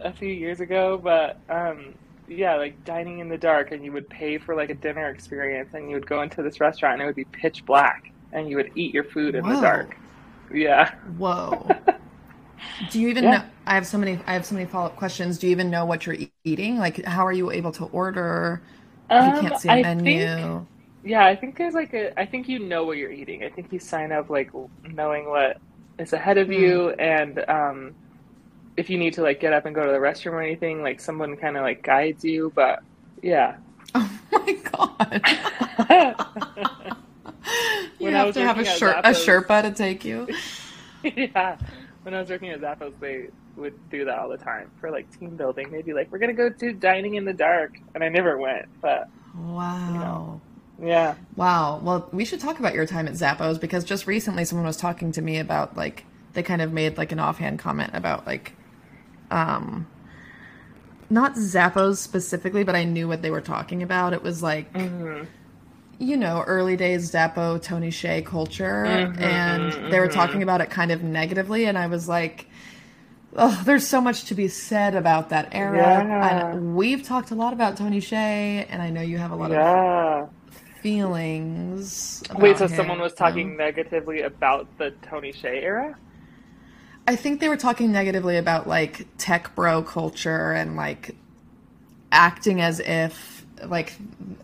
a 0.00 0.12
few 0.12 0.28
years 0.28 0.60
ago, 0.60 0.98
but 0.98 1.40
um, 1.48 1.94
yeah, 2.28 2.56
like 2.56 2.84
dining 2.84 3.20
in 3.20 3.28
the 3.30 3.38
dark, 3.38 3.72
and 3.72 3.82
you 3.84 3.92
would 3.92 4.08
pay 4.10 4.38
for 4.38 4.54
like 4.54 4.68
a 4.70 4.74
dinner 4.74 5.08
experience, 5.08 5.72
and 5.74 5.88
you 5.88 5.96
would 5.96 6.06
go 6.06 6.22
into 6.22 6.42
this 6.42 6.60
restaurant, 6.60 6.94
and 6.94 7.02
it 7.02 7.06
would 7.06 7.16
be 7.16 7.24
pitch 7.24 7.64
black, 7.64 8.12
and 8.32 8.48
you 8.50 8.56
would 8.56 8.70
eat 8.74 8.92
your 8.92 9.04
food 9.04 9.34
in 9.34 9.46
Whoa. 9.46 9.50
the 9.50 9.56
dark. 9.56 9.96
Yeah. 10.50 10.94
Whoa. 11.02 11.80
Do 12.88 13.00
you 13.00 13.08
even 13.08 13.28
Yeah. 13.28 13.30
know? 13.30 13.44
I 13.66 13.74
have 13.74 13.86
so 13.86 13.98
many. 13.98 14.20
I 14.26 14.32
have 14.34 14.46
so 14.46 14.54
many 14.54 14.66
follow 14.66 14.86
up 14.86 14.96
questions. 14.96 15.38
Do 15.38 15.46
you 15.46 15.52
even 15.52 15.70
know 15.70 15.84
what 15.86 16.06
you're 16.06 16.16
e- 16.16 16.32
eating? 16.44 16.78
Like, 16.78 17.04
how 17.04 17.26
are 17.26 17.32
you 17.32 17.50
able 17.50 17.72
to 17.72 17.84
order? 17.86 18.62
If 19.14 19.24
you 19.26 19.32
Um, 19.32 19.34
can't 19.34 19.56
see 19.56 19.70
a 19.70 19.74
I 19.74 19.76
menu. 19.76 20.26
think- 20.34 20.68
yeah, 21.02 21.26
I 21.26 21.36
think 21.36 21.56
there's 21.58 21.74
like 21.74 21.94
a. 21.94 22.18
I 22.18 22.26
think 22.26 22.48
you 22.48 22.58
know 22.60 22.84
what 22.84 22.96
you're 22.96 23.10
eating. 23.12 23.44
I 23.44 23.50
think 23.50 23.72
you 23.72 23.78
sign 23.78 24.12
up 24.12 24.30
like 24.30 24.50
knowing 24.84 25.28
what 25.28 25.58
is 25.98 26.12
ahead 26.12 26.38
of 26.38 26.50
you, 26.52 26.90
and 26.92 27.44
um, 27.48 27.96
if 28.76 28.90
you 28.90 28.98
need 28.98 29.14
to 29.14 29.22
like 29.22 29.40
get 29.40 29.52
up 29.52 29.66
and 29.66 29.74
go 29.74 29.84
to 29.86 29.92
the 29.92 29.98
restroom 29.98 30.32
or 30.34 30.42
anything, 30.42 30.82
like 30.82 31.00
someone 31.00 31.36
kind 31.36 31.56
of 31.56 31.62
like 31.64 31.82
guides 31.82 32.24
you. 32.24 32.52
But 32.54 32.80
yeah. 33.22 33.56
Oh 34.34 34.44
my 34.46 34.52
god! 34.64 35.22
you 37.98 38.06
When 38.06 38.12
have 38.12 38.32
to 38.34 38.42
have 38.42 38.58
a, 38.58 38.64
sher- 38.64 39.00
a 39.04 39.10
Sherpa 39.10 39.62
to 39.62 39.70
take 39.72 40.04
you. 40.04 40.28
yeah. 41.02 41.56
When 42.02 42.14
I 42.14 42.20
was 42.20 42.30
working 42.30 42.50
at 42.50 42.60
Zappos, 42.60 42.98
they 43.00 43.28
would 43.56 43.74
do 43.90 44.04
that 44.06 44.18
all 44.18 44.28
the 44.28 44.36
time 44.38 44.70
for 44.80 44.90
like 44.90 45.06
team 45.18 45.36
building. 45.36 45.70
They'd 45.70 45.84
be 45.84 45.92
like, 45.92 46.10
"We're 46.10 46.18
gonna 46.18 46.32
go 46.32 46.48
do 46.48 46.72
dining 46.72 47.14
in 47.14 47.24
the 47.24 47.32
dark," 47.32 47.78
and 47.94 48.02
I 48.02 48.08
never 48.08 48.38
went. 48.38 48.66
But 48.80 49.08
Wow. 49.38 50.40
yeah, 50.82 51.14
Wow. 51.36 51.80
Well, 51.82 52.08
we 52.12 52.24
should 52.24 52.40
talk 52.40 52.58
about 52.58 52.74
your 52.74 52.86
time 52.86 53.06
at 53.06 53.14
Zappos 53.14 53.60
because 53.60 53.84
just 53.84 54.06
recently 54.06 54.44
someone 54.44 54.66
was 54.66 54.76
talking 54.76 55.12
to 55.12 55.22
me 55.22 55.38
about 55.38 55.76
like 55.76 56.04
they 56.32 56.42
kind 56.42 56.60
of 56.62 56.72
made 56.72 56.96
like 56.98 57.12
an 57.12 57.18
offhand 57.20 57.58
comment 57.58 57.90
about 57.94 58.26
like 58.26 58.54
um 59.30 59.86
not 61.10 61.34
Zappos 61.34 61.98
specifically, 61.98 62.64
but 62.64 62.74
I 62.74 62.84
knew 62.84 63.06
what 63.06 63.22
they 63.22 63.30
were 63.30 63.40
talking 63.42 63.82
about. 63.82 64.12
It 64.12 64.22
was 64.22 64.42
like 64.42 64.72
Mm-hmm. 64.72 65.24
You 66.02 66.16
know, 66.16 66.42
early 66.46 66.76
days 66.76 67.10
Zappo 67.10 67.58
Tony 67.58 67.90
Hsieh 67.90 68.26
culture 68.26 68.84
Mhm, 68.84 69.20
and 69.22 69.92
they 69.92 70.00
were 70.00 70.08
mhm. 70.08 70.12
talking 70.12 70.42
about 70.42 70.60
it 70.60 70.68
kind 70.68 70.90
of 70.90 71.02
negatively 71.02 71.66
and 71.66 71.78
I 71.78 71.86
was 71.86 72.08
like 72.08 72.46
Oh, 73.34 73.62
there's 73.64 73.86
so 73.86 74.00
much 74.00 74.24
to 74.24 74.34
be 74.34 74.48
said 74.48 74.94
about 74.94 75.30
that 75.30 75.48
era. 75.52 75.78
Yeah. 75.78 76.50
And 76.52 76.76
we've 76.76 77.02
talked 77.02 77.30
a 77.30 77.34
lot 77.34 77.54
about 77.54 77.76
Tony 77.78 77.98
Hsieh, 78.00 78.66
and 78.68 78.82
I 78.82 78.90
know 78.90 79.00
you 79.00 79.16
have 79.18 79.30
a 79.30 79.36
lot 79.36 79.52
of 79.52 79.56
yeah. 79.56 80.26
feelings. 80.82 82.22
Wait, 82.36 82.58
so 82.58 82.66
him. 82.66 82.76
someone 82.76 83.00
was 83.00 83.14
talking 83.14 83.56
negatively 83.56 84.22
about 84.22 84.68
the 84.78 84.90
Tony 85.02 85.32
Hsieh 85.32 85.62
era? 85.62 85.96
I 87.06 87.16
think 87.16 87.40
they 87.40 87.48
were 87.48 87.56
talking 87.56 87.90
negatively 87.90 88.36
about 88.36 88.68
like 88.68 89.06
tech 89.18 89.54
bro 89.54 89.82
culture 89.82 90.52
and 90.52 90.76
like 90.76 91.16
acting 92.12 92.60
as 92.60 92.80
if 92.80 93.41
like 93.66 93.94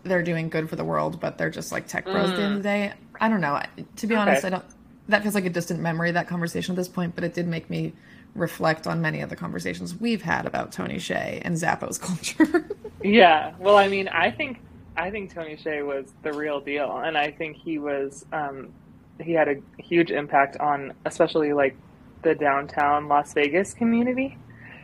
they're 0.03 0.23
doing 0.23 0.49
good 0.49 0.69
for 0.69 0.75
the 0.75 0.83
world, 0.83 1.19
but 1.19 1.37
they're 1.37 1.49
just 1.49 1.71
like 1.71 1.87
tech 1.87 2.05
bros 2.05 2.29
at 2.29 2.35
the 2.35 2.41
end 2.41 2.57
of 2.57 2.63
the 2.63 2.63
day. 2.63 2.93
I 3.19 3.29
don't 3.29 3.41
know. 3.41 3.61
To 3.97 4.07
be 4.07 4.15
honest, 4.15 4.45
I 4.45 4.49
don't. 4.49 4.65
That 5.07 5.23
feels 5.23 5.35
like 5.35 5.45
a 5.45 5.49
distant 5.49 5.79
memory 5.79 6.11
that 6.11 6.27
conversation 6.27 6.73
at 6.73 6.77
this 6.77 6.87
point, 6.87 7.15
but 7.15 7.23
it 7.23 7.33
did 7.33 7.47
make 7.47 7.69
me 7.69 7.93
reflect 8.35 8.85
on 8.85 9.01
many 9.01 9.21
of 9.21 9.29
the 9.29 9.35
conversations 9.35 9.95
we've 9.95 10.21
had 10.21 10.45
about 10.45 10.71
Tony 10.71 10.97
Hsieh 10.97 11.41
and 11.43 11.55
Zappos 11.55 11.99
culture. 12.01 12.69
Yeah. 13.03 13.53
Well, 13.59 13.77
I 13.77 13.87
mean, 13.87 14.07
I 14.07 14.31
think 14.31 14.59
I 14.95 15.09
think 15.09 15.33
Tony 15.33 15.55
Hsieh 15.55 15.85
was 15.85 16.11
the 16.23 16.33
real 16.33 16.59
deal, 16.59 16.97
and 16.97 17.17
I 17.17 17.31
think 17.31 17.57
he 17.57 17.79
was 17.79 18.25
um, 18.31 18.71
he 19.19 19.33
had 19.33 19.47
a 19.47 19.55
huge 19.81 20.11
impact 20.11 20.57
on 20.57 20.93
especially 21.05 21.53
like 21.53 21.75
the 22.21 22.35
downtown 22.35 23.07
Las 23.07 23.33
Vegas 23.33 23.73
community. 23.73 24.37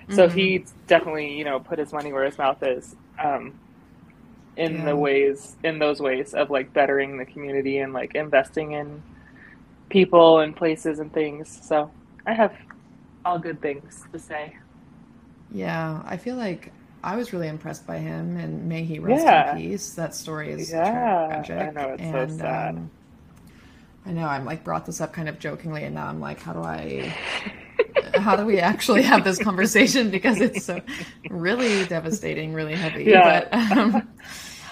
So 0.07 0.29
he 0.29 0.65
definitely, 0.85 1.35
you 1.35 1.43
know, 1.43 1.59
put 1.59 1.79
his 1.79 1.91
money 1.91 2.13
where 2.13 2.25
his 2.25 2.37
mouth 2.37 2.61
is 2.61 2.95
um, 3.17 3.59
in 4.57 4.81
Yeah. 4.81 4.85
the 4.85 4.95
ways 4.97 5.57
in 5.63 5.79
those 5.79 5.99
ways 6.01 6.33
of 6.33 6.49
like 6.49 6.73
bettering 6.73 7.17
the 7.17 7.25
community 7.25 7.79
and 7.79 7.93
like 7.93 8.15
investing 8.15 8.71
in 8.73 9.03
people 9.89 10.39
and 10.39 10.55
places 10.55 10.99
and 10.99 11.13
things. 11.13 11.59
So 11.63 11.93
I 12.27 12.33
have 12.33 12.53
all 13.25 13.39
good 13.39 13.61
things 13.61 14.07
to 14.13 14.19
say. 14.19 14.55
yeah, 15.49 16.01
I 16.05 16.17
feel 16.17 16.35
like 16.35 16.73
I 17.03 17.15
was 17.17 17.31
really 17.33 17.47
impressed 17.47 17.85
by 17.85 17.99
him, 17.99 18.37
and 18.37 18.67
may 18.67 18.83
he 18.83 18.99
rest 18.99 19.31
Yeah. 19.31 19.33
in 19.33 19.45
peace. 19.45 19.93
That 19.95 20.15
story 20.15 20.51
is 20.51 20.79
Yeah, 20.83 20.83
tragic. 21.27 21.55
I 21.57 21.71
know, 21.71 21.93
it's 21.93 22.09
so 22.09 22.27
sad. 22.27 22.77
Um, 22.77 22.91
I 24.05 24.11
know. 24.11 24.27
I'm 24.27 24.45
like 24.45 24.63
brought 24.63 24.85
this 24.85 25.01
up 25.01 25.13
kind 25.13 25.27
of 25.29 25.39
jokingly, 25.39 25.83
and 25.83 25.95
now 25.95 26.07
I'm 26.07 26.19
like, 26.19 26.39
how 26.41 26.53
do 26.53 26.61
I? 26.63 27.17
how 28.15 28.35
do 28.35 28.45
we 28.45 28.59
actually 28.59 29.03
have 29.03 29.23
this 29.23 29.39
conversation? 29.39 30.11
Because 30.11 30.41
it's 30.41 30.63
so 30.63 30.83
really 31.29 31.85
devastating, 31.85 32.53
really 32.53 32.77
heavy. 32.77 33.05
Yeah. 33.05 33.21
But 33.21 33.53
um, 33.53 34.09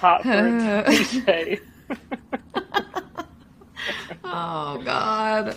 Hot 0.03 0.21
for. 0.23 0.31
Tony 0.33 1.59
oh 4.25 4.81
god. 4.83 5.55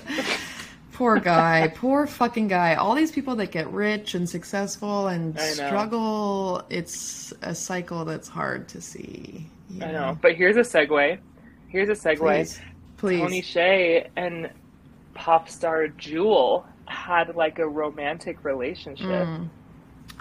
Poor 0.93 1.19
guy, 1.19 1.73
poor 1.75 2.07
fucking 2.07 2.47
guy. 2.47 2.77
All 2.77 2.95
these 2.95 3.11
people 3.11 3.35
that 3.37 3.51
get 3.51 3.69
rich 3.73 4.15
and 4.15 4.29
successful 4.29 5.09
and 5.09 5.37
struggle, 5.41 6.65
it's 6.71 7.35
a 7.43 7.57
cycle 7.57 8.05
that's 8.05 8.29
hard 8.29 8.69
to 8.69 8.81
see. 8.81 9.51
you 9.69 9.85
I 9.85 9.91
know. 9.91 10.17
But 10.23 10.37
here's 10.37 10.57
a 10.57 10.61
segue. 10.61 11.19
Here's 11.67 11.89
a 11.89 11.93
segue. 11.93 12.19
Please, 12.19 12.61
please. 12.99 13.21
Tony 13.21 13.43
Hsieh 13.43 14.09
and 14.15 14.49
pop 15.15 15.49
star 15.49 15.89
Jewel 15.89 16.65
had 16.85 17.35
like 17.35 17.59
a 17.59 17.67
romantic 17.67 18.45
relationship. 18.45 19.27
Mm. 19.27 19.49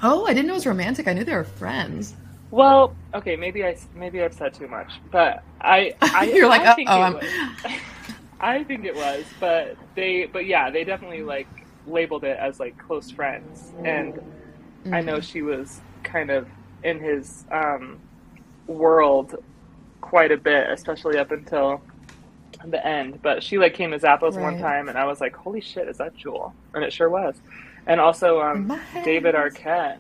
Oh, 0.01 0.25
I 0.25 0.33
didn't 0.33 0.47
know 0.47 0.53
it 0.53 0.55
was 0.55 0.65
romantic. 0.65 1.07
I 1.07 1.13
knew 1.13 1.23
they 1.23 1.35
were 1.35 1.43
friends. 1.43 2.15
Well, 2.55 2.95
okay, 3.13 3.35
maybe 3.35 3.65
I 3.65 3.75
maybe 3.93 4.23
I've 4.23 4.33
said 4.33 4.53
too 4.53 4.69
much, 4.69 4.89
but 5.11 5.43
I, 5.59 5.93
I 6.01 6.23
You're 6.33 6.47
like, 6.47 6.61
I 6.61 6.73
think 6.73 6.89
"Uh-oh, 6.89 7.07
it 7.07 7.13
was. 7.15 7.73
I 8.39 8.63
think 8.63 8.85
it 8.85 8.95
was, 8.95 9.25
but 9.41 9.75
they, 9.93 10.29
but 10.31 10.45
yeah, 10.45 10.69
they 10.69 10.85
definitely 10.85 11.21
like 11.21 11.49
labeled 11.85 12.23
it 12.23 12.37
as 12.39 12.57
like 12.57 12.77
close 12.77 13.11
friends, 13.11 13.73
and 13.83 14.21
I 14.89 15.01
know 15.01 15.19
she 15.19 15.41
was 15.41 15.81
kind 16.03 16.29
of 16.29 16.47
in 16.81 17.01
his 17.01 17.43
um, 17.51 17.99
world 18.67 19.35
quite 19.99 20.31
a 20.31 20.37
bit, 20.37 20.69
especially 20.69 21.17
up 21.17 21.31
until 21.31 21.81
the 22.63 22.87
end. 22.87 23.21
But 23.21 23.43
she 23.43 23.57
like 23.57 23.73
came 23.73 23.91
to 23.91 23.99
Zappos 23.99 24.39
one 24.39 24.59
time, 24.59 24.87
and 24.87 24.97
I 24.97 25.03
was 25.03 25.19
like, 25.19 25.35
"Holy 25.35 25.59
shit, 25.59 25.89
is 25.89 25.97
that 25.97 26.15
Jewel?" 26.15 26.53
And 26.73 26.85
it 26.85 26.93
sure 26.93 27.09
was. 27.09 27.35
And 27.85 27.99
also, 27.99 28.39
um, 28.39 28.79
David. 29.03 29.35
Arquette. 29.35 29.97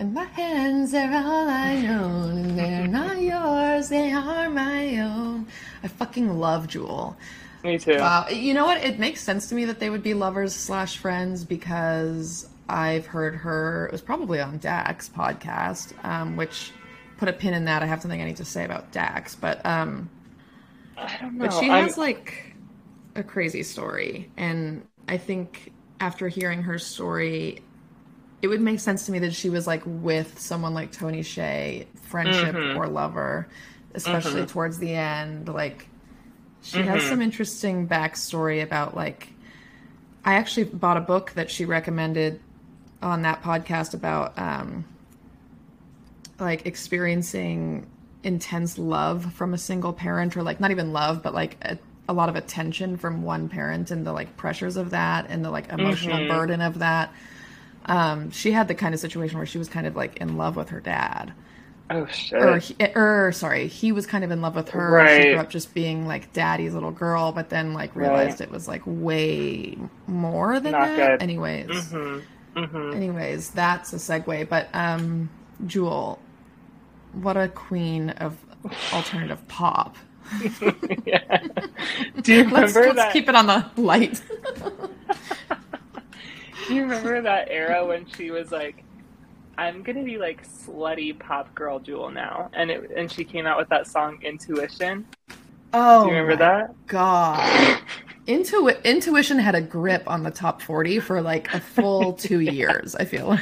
In 0.00 0.14
my 0.14 0.24
hands, 0.24 0.92
they're 0.92 1.12
all 1.14 1.46
I 1.48 1.86
own, 1.88 2.38
and 2.38 2.58
they're 2.58 2.86
not 2.88 3.20
yours, 3.20 3.90
they 3.90 4.10
are 4.12 4.48
my 4.48 4.98
own. 4.98 5.46
I 5.82 5.88
fucking 5.88 6.38
love 6.38 6.68
Jewel. 6.68 7.18
Me 7.62 7.76
too. 7.78 7.98
Wow, 7.98 8.26
you 8.28 8.54
know 8.54 8.64
what? 8.64 8.82
It 8.82 8.98
makes 8.98 9.20
sense 9.20 9.50
to 9.50 9.54
me 9.54 9.66
that 9.66 9.78
they 9.78 9.90
would 9.90 10.02
be 10.02 10.14
lovers 10.14 10.54
slash 10.54 10.96
friends 10.96 11.44
because 11.44 12.48
I've 12.66 13.04
heard 13.04 13.34
her. 13.36 13.86
It 13.88 13.92
was 13.92 14.00
probably 14.00 14.40
on 14.40 14.56
Dax 14.56 15.10
podcast, 15.10 15.92
um, 16.02 16.36
which 16.36 16.72
put 17.18 17.28
a 17.28 17.34
pin 17.34 17.52
in 17.52 17.66
that. 17.66 17.82
I 17.82 17.86
have 17.86 18.00
something 18.00 18.22
I 18.22 18.24
need 18.24 18.38
to 18.38 18.44
say 18.46 18.64
about 18.64 18.92
Dax, 18.92 19.34
but 19.34 19.64
um, 19.66 20.08
I 20.96 21.14
don't 21.20 21.34
know. 21.36 21.44
but 21.44 21.52
she 21.60 21.68
I'm- 21.68 21.84
has 21.84 21.98
like 21.98 22.54
a 23.16 23.22
crazy 23.22 23.62
story, 23.62 24.30
and 24.38 24.82
I 25.08 25.18
think 25.18 25.72
after 26.00 26.28
hearing 26.28 26.62
her 26.62 26.78
story, 26.78 27.58
it 28.42 28.48
would 28.48 28.60
make 28.60 28.80
sense 28.80 29.06
to 29.06 29.12
me 29.12 29.18
that 29.20 29.34
she 29.34 29.50
was 29.50 29.66
like 29.66 29.82
with 29.84 30.38
someone 30.40 30.72
like 30.74 30.92
Tony 30.92 31.20
Hsieh, 31.20 31.86
friendship 32.02 32.54
Mhm. 32.54 32.76
or 32.76 32.86
lover, 32.88 33.46
especially 33.94 34.42
Mhm. 34.42 34.48
towards 34.48 34.78
the 34.78 34.94
end. 34.94 35.48
Like 35.48 35.88
she 36.62 36.82
has 36.82 37.02
Mhm. 37.02 37.08
some 37.08 37.22
interesting 37.22 37.86
backstory 37.88 38.62
about 38.62 38.96
like 38.96 39.28
I 40.24 40.34
actually 40.34 40.64
bought 40.64 40.96
a 40.98 41.00
book 41.00 41.32
that 41.34 41.50
she 41.50 41.64
recommended 41.64 42.40
on 43.02 43.22
that 43.22 43.42
podcast 43.42 43.94
about 43.94 44.38
um 44.38 44.84
like 46.38 46.66
experiencing 46.66 47.86
intense 48.22 48.78
love 48.78 49.32
from 49.32 49.54
a 49.54 49.58
single 49.58 49.92
parent 49.92 50.36
or 50.36 50.42
like 50.42 50.60
not 50.60 50.70
even 50.70 50.92
love 50.92 51.22
but 51.22 51.32
like 51.34 51.56
a, 51.62 51.78
a 52.08 52.12
lot 52.12 52.28
of 52.28 52.36
attention 52.36 52.96
from 52.96 53.22
one 53.22 53.48
parent 53.48 53.90
and 53.90 54.06
the 54.06 54.12
like 54.12 54.36
pressures 54.36 54.76
of 54.76 54.90
that 54.90 55.26
and 55.30 55.44
the 55.44 55.50
like 55.50 55.70
emotional 55.72 56.18
Mm-hmm. 56.18 56.28
burden 56.28 56.60
of 56.60 56.78
that 56.80 57.10
um 57.86 58.30
she 58.30 58.52
had 58.52 58.68
the 58.68 58.74
kind 58.74 58.94
of 58.94 59.00
situation 59.00 59.36
where 59.38 59.46
she 59.46 59.58
was 59.58 59.68
kind 59.68 59.86
of 59.86 59.96
like 59.96 60.16
in 60.18 60.36
love 60.36 60.56
with 60.56 60.68
her 60.70 60.80
dad 60.80 61.32
Oh 61.92 62.06
shit. 62.06 62.40
or, 62.40 62.58
he, 62.58 62.76
or 62.94 63.32
sorry 63.32 63.66
he 63.66 63.90
was 63.90 64.06
kind 64.06 64.22
of 64.22 64.30
in 64.30 64.40
love 64.40 64.54
with 64.54 64.68
her 64.68 64.88
she 65.08 65.14
Right. 65.14 65.30
grew 65.32 65.40
up 65.40 65.50
just 65.50 65.74
being 65.74 66.06
like 66.06 66.32
daddy's 66.32 66.72
little 66.74 66.92
girl 66.92 67.32
but 67.32 67.48
then 67.48 67.72
like 67.74 67.96
realized 67.96 68.40
it 68.40 68.50
was 68.50 68.68
like 68.68 68.82
way 68.86 69.76
more 70.06 70.60
than 70.60 70.72
Not 70.72 70.86
that 70.86 71.10
good. 71.18 71.22
anyways 71.22 71.68
Mm-hmm. 71.68 72.58
Mm-hmm. 72.60 72.96
anyways 72.96 73.50
that's 73.50 73.92
a 73.92 73.96
segue 73.96 74.48
but 74.48 74.68
um 74.72 75.28
jewel 75.66 76.18
what 77.12 77.36
a 77.36 77.48
queen 77.48 78.10
of 78.10 78.36
alternative 78.92 79.46
pop 79.48 79.96
yeah. 81.06 81.42
Do 82.22 82.34
you 82.34 82.44
let's, 82.50 82.74
remember 82.74 82.82
let's 82.82 82.96
that? 82.96 83.12
keep 83.12 83.28
it 83.28 83.34
on 83.34 83.46
the 83.48 83.64
light 83.76 84.22
Do 86.66 86.74
you 86.74 86.82
remember 86.82 87.20
that 87.22 87.48
era 87.50 87.84
when 87.86 88.06
she 88.06 88.30
was 88.30 88.50
like, 88.52 88.84
"I'm 89.58 89.82
gonna 89.82 90.04
be 90.04 90.18
like 90.18 90.46
slutty 90.46 91.18
pop 91.18 91.54
girl 91.54 91.78
Jewel 91.80 92.10
now," 92.10 92.50
and 92.54 92.70
it 92.70 92.90
and 92.96 93.10
she 93.10 93.24
came 93.24 93.46
out 93.46 93.58
with 93.58 93.68
that 93.70 93.86
song 93.86 94.18
Intuition. 94.22 95.06
oh 95.72 96.04
Do 96.04 96.10
you 96.10 96.16
remember 96.16 96.32
oh 96.32 96.36
my 96.36 96.66
that? 96.66 96.74
god 96.86 97.82
Intu- 98.26 98.68
intuition 98.84 99.38
had 99.38 99.54
a 99.54 99.60
grip 99.60 100.04
on 100.06 100.22
the 100.22 100.30
top 100.30 100.62
40 100.62 101.00
for 101.00 101.20
like 101.22 101.52
a 101.54 101.60
full 101.60 102.12
two 102.26 102.40
years 102.40 102.94
i 102.94 103.04
feel 103.04 103.28
like 103.28 103.40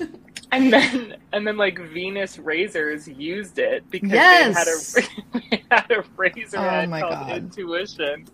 And 0.50 0.72
then 0.72 1.16
and 1.32 1.46
then 1.46 1.58
like 1.58 1.78
Venus 1.78 2.38
Razors 2.38 3.06
used 3.06 3.58
it 3.58 3.88
because 3.90 4.10
Yes. 4.12 4.94
they 4.94 5.02
had 5.02 5.08
a 5.38 5.50
they 5.50 5.64
had 5.70 5.90
a 5.90 6.04
razor 6.16 6.58
Oh 6.58 6.86
called 7.00 7.28
God. 7.28 7.30
Intuition. 7.30 8.26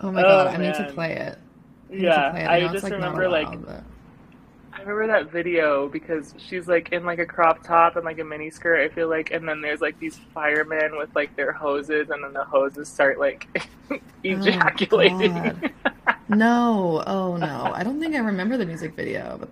oh 0.00 0.10
my 0.10 0.24
Oh, 0.24 0.24
god 0.24 0.46
i 0.54 0.56
need 0.56 0.74
to 0.74 0.86
oh, 0.88 0.92
play 0.94 1.12
it 1.16 1.18
I 1.18 1.26
need 1.26 1.34
to 1.34 1.47
Yeah, 1.90 2.36
it. 2.36 2.48
I 2.48 2.72
just 2.72 2.84
like, 2.84 2.92
remember 2.92 3.28
like 3.28 3.46
allowed, 3.46 3.84
I 4.72 4.80
remember 4.80 5.06
that 5.08 5.30
video 5.32 5.88
because 5.88 6.34
she's 6.38 6.68
like 6.68 6.92
in 6.92 7.04
like 7.04 7.18
a 7.18 7.26
crop 7.26 7.64
top 7.64 7.96
and 7.96 8.04
like 8.04 8.18
a 8.18 8.24
mini 8.24 8.50
skirt. 8.50 8.80
I 8.80 8.94
feel 8.94 9.08
like, 9.08 9.30
and 9.30 9.48
then 9.48 9.60
there's 9.60 9.80
like 9.80 9.98
these 9.98 10.18
firemen 10.34 10.96
with 10.96 11.14
like 11.16 11.34
their 11.36 11.52
hoses, 11.52 12.10
and 12.10 12.22
then 12.22 12.32
the 12.32 12.44
hoses 12.44 12.88
start 12.88 13.18
like 13.18 13.48
oh, 13.90 13.98
ejaculating. 14.22 15.34
God. 15.34 15.72
no 16.28 17.02
oh 17.06 17.38
no 17.38 17.72
i 17.74 17.82
don't 17.82 17.98
think 17.98 18.14
i 18.14 18.18
remember 18.18 18.58
the 18.58 18.66
music 18.66 18.94
video 18.94 19.38
but 19.40 19.48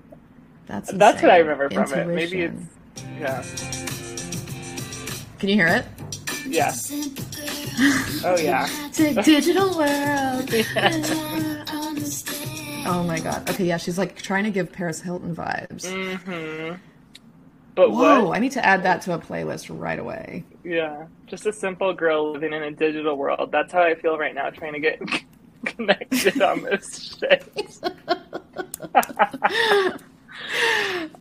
that's 0.67 0.93
That's 0.93 1.23
what 1.23 1.31
I 1.31 1.39
insane. 1.39 1.49
remember 1.49 1.87
from 1.87 2.01
it. 2.01 2.07
Maybe 2.15 2.43
it's 2.43 2.63
yeah, 3.19 3.43
can 5.39 5.49
you 5.49 5.55
hear 5.55 5.69
it 5.69 5.87
yeah. 6.47 6.73
Oh 8.25 8.37
yeah. 8.39 8.69
Di- 8.95 9.15
digital 9.23 9.77
world 9.77 10.51
yeah. 10.53 11.65
oh 12.87 13.05
my 13.07 13.19
god 13.21 13.49
okay 13.51 13.65
yeah 13.67 13.77
she's 13.77 13.99
like 13.99 14.17
trying 14.17 14.45
to 14.45 14.51
give 14.51 14.73
paris 14.73 15.01
hilton 15.01 15.35
vibes 15.35 15.85
Mm-hmm. 15.87 16.77
But 17.75 17.91
whoa 17.91 18.27
what? 18.29 18.37
i 18.37 18.41
need 18.41 18.53
to 18.53 18.65
add 18.65 18.83
that 18.85 19.03
to 19.03 19.13
a 19.15 19.19
playlist 19.19 19.67
right 19.79 19.99
away 19.99 20.45
Yeah, 20.65 21.07
just 21.27 21.45
a 21.47 21.53
simple 21.53 21.93
girl 21.93 22.33
living 22.33 22.53
in 22.55 22.63
a 22.63 22.71
digital 22.71 23.17
world. 23.17 23.53
That's 23.53 23.73
how 23.73 23.83
I 23.83 23.95
feel 23.95 24.17
right 24.17 24.35
now, 24.35 24.49
trying 24.51 24.73
to 24.73 24.81
get 24.81 25.01
connected 25.67 26.41
on 26.41 26.63
this 26.63 27.19
shit. 27.21 27.45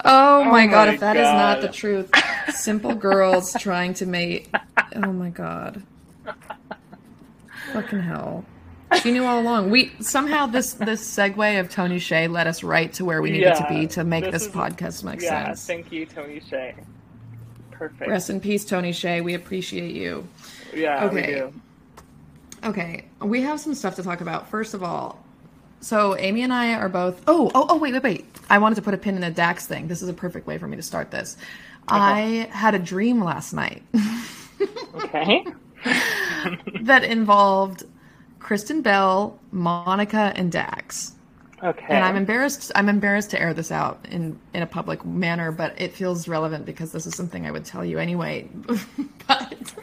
Oh 0.07 0.43
my 0.43 0.67
god, 0.67 0.87
my 0.87 0.93
if 0.93 0.99
that 0.99 1.15
is 1.17 1.23
not 1.23 1.61
the 1.61 1.67
truth. 1.69 2.11
Simple 2.53 2.93
girls 2.95 3.53
trying 3.59 3.93
to 3.95 4.05
mate. 4.05 4.47
Oh 4.95 5.11
my 5.11 5.29
god. 5.29 5.81
Fucking 7.73 7.99
hell. 8.01 8.45
She 9.01 9.11
knew 9.11 9.25
all 9.25 9.39
along. 9.41 9.71
We 9.71 9.91
somehow 9.99 10.45
this 10.45 10.73
this 10.73 11.01
segue 11.03 11.59
of 11.59 11.69
Tony 11.69 11.97
Hsieh 11.97 12.29
led 12.29 12.47
us 12.47 12.63
right 12.63 12.93
to 12.93 13.03
where 13.05 13.21
we 13.21 13.31
needed 13.31 13.55
to 13.55 13.65
be 13.69 13.87
to 13.87 14.03
make 14.03 14.23
this 14.25 14.33
this 14.33 14.45
is- 14.47 14.51
podcast 14.51 15.03
make 15.03 15.21
yeah, 15.21 15.45
sense. 15.47 15.65
thank 15.65 15.91
you, 15.91 16.05
Tony 16.05 16.39
Hsieh. 16.39 16.75
Perfect. 17.71 18.09
Rest 18.09 18.29
in 18.29 18.39
peace, 18.39 18.63
Tony 18.63 18.91
Hsieh. 18.91 19.23
We 19.23 19.33
appreciate 19.33 19.93
you. 19.95 20.27
yeah, 20.73 21.09
we 21.11 21.19
Okay. 21.21 21.33
do. 21.35 21.53
Okay, 22.63 23.05
we 23.21 23.41
have 23.41 23.59
some 23.59 23.73
stuff 23.75 23.95
to 23.95 24.03
talk 24.03 24.21
about. 24.21 24.49
First 24.49 24.73
of 24.73 24.81
all, 24.83 25.23
so 25.81 26.15
Amy 26.17 26.41
and 26.43 26.53
I 26.53 26.73
are 26.75 26.87
both. 26.89 27.21
Oh, 27.27 27.51
oh, 27.53 27.65
oh! 27.69 27.77
Wait, 27.77 27.93
wait, 27.93 28.03
wait! 28.03 28.25
I 28.49 28.59
wanted 28.59 28.75
to 28.75 28.81
put 28.81 28.93
a 28.93 28.97
pin 28.97 29.17
in 29.17 29.23
a 29.23 29.29
Dax 29.31 29.65
thing. 29.67 29.87
This 29.87 30.01
is 30.01 30.07
a 30.09 30.13
perfect 30.13 30.47
way 30.47 30.57
for 30.57 30.67
me 30.67 30.77
to 30.77 30.81
start 30.83 31.11
this. 31.11 31.35
I 31.87 32.47
had 32.51 32.73
a 32.75 32.79
dream 32.79 33.23
last 33.23 33.53
night 33.53 33.83
Okay. 34.95 35.45
That 36.81 37.03
involved 37.03 37.83
Kristen 38.39 38.81
Bell, 38.81 39.39
Monica, 39.51 40.31
and 40.35 40.51
Dax. 40.51 41.13
Okay. 41.63 41.85
And 41.89 42.03
I'm 42.03 42.15
embarrassed. 42.15 42.71
I'm 42.75 42.89
embarrassed 42.89 43.31
to 43.31 43.41
air 43.41 43.53
this 43.53 43.71
out 43.71 44.05
in 44.11 44.37
in 44.53 44.61
a 44.61 44.67
public 44.67 45.05
manner, 45.05 45.51
but 45.51 45.73
it 45.81 45.93
feels 45.93 46.27
relevant 46.27 46.65
because 46.65 46.91
this 46.91 47.05
is 47.07 47.15
something 47.15 47.47
I 47.47 47.51
would 47.51 47.65
tell 47.65 47.83
you 47.83 47.97
anyway. 47.97 48.47
but 49.27 49.73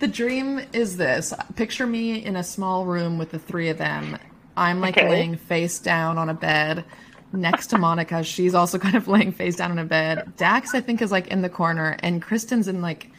the 0.00 0.08
dream 0.08 0.60
is 0.72 0.96
this: 0.96 1.32
picture 1.54 1.86
me 1.86 2.22
in 2.24 2.36
a 2.36 2.42
small 2.44 2.84
room 2.86 3.18
with 3.18 3.30
the 3.30 3.38
three 3.38 3.68
of 3.68 3.78
them. 3.78 4.18
I'm 4.56 4.80
like 4.80 4.98
Okay. 4.98 5.08
laying 5.08 5.36
face 5.36 5.78
down 5.78 6.18
on 6.18 6.28
a 6.28 6.34
bed 6.34 6.84
next 7.32 7.68
to 7.68 7.78
Monica. 7.78 8.22
She's 8.22 8.52
also 8.54 8.78
kind 8.78 8.96
of 8.96 9.08
laying 9.08 9.32
face 9.32 9.56
down 9.56 9.70
on 9.70 9.78
a 9.78 9.84
bed. 9.84 10.36
Dax, 10.36 10.74
I 10.74 10.80
think, 10.80 11.00
is 11.00 11.10
like 11.12 11.28
in 11.28 11.40
the 11.42 11.48
corner, 11.48 11.96
and 12.00 12.20
Kristen's 12.20 12.68
in 12.68 12.82
like 12.82 13.10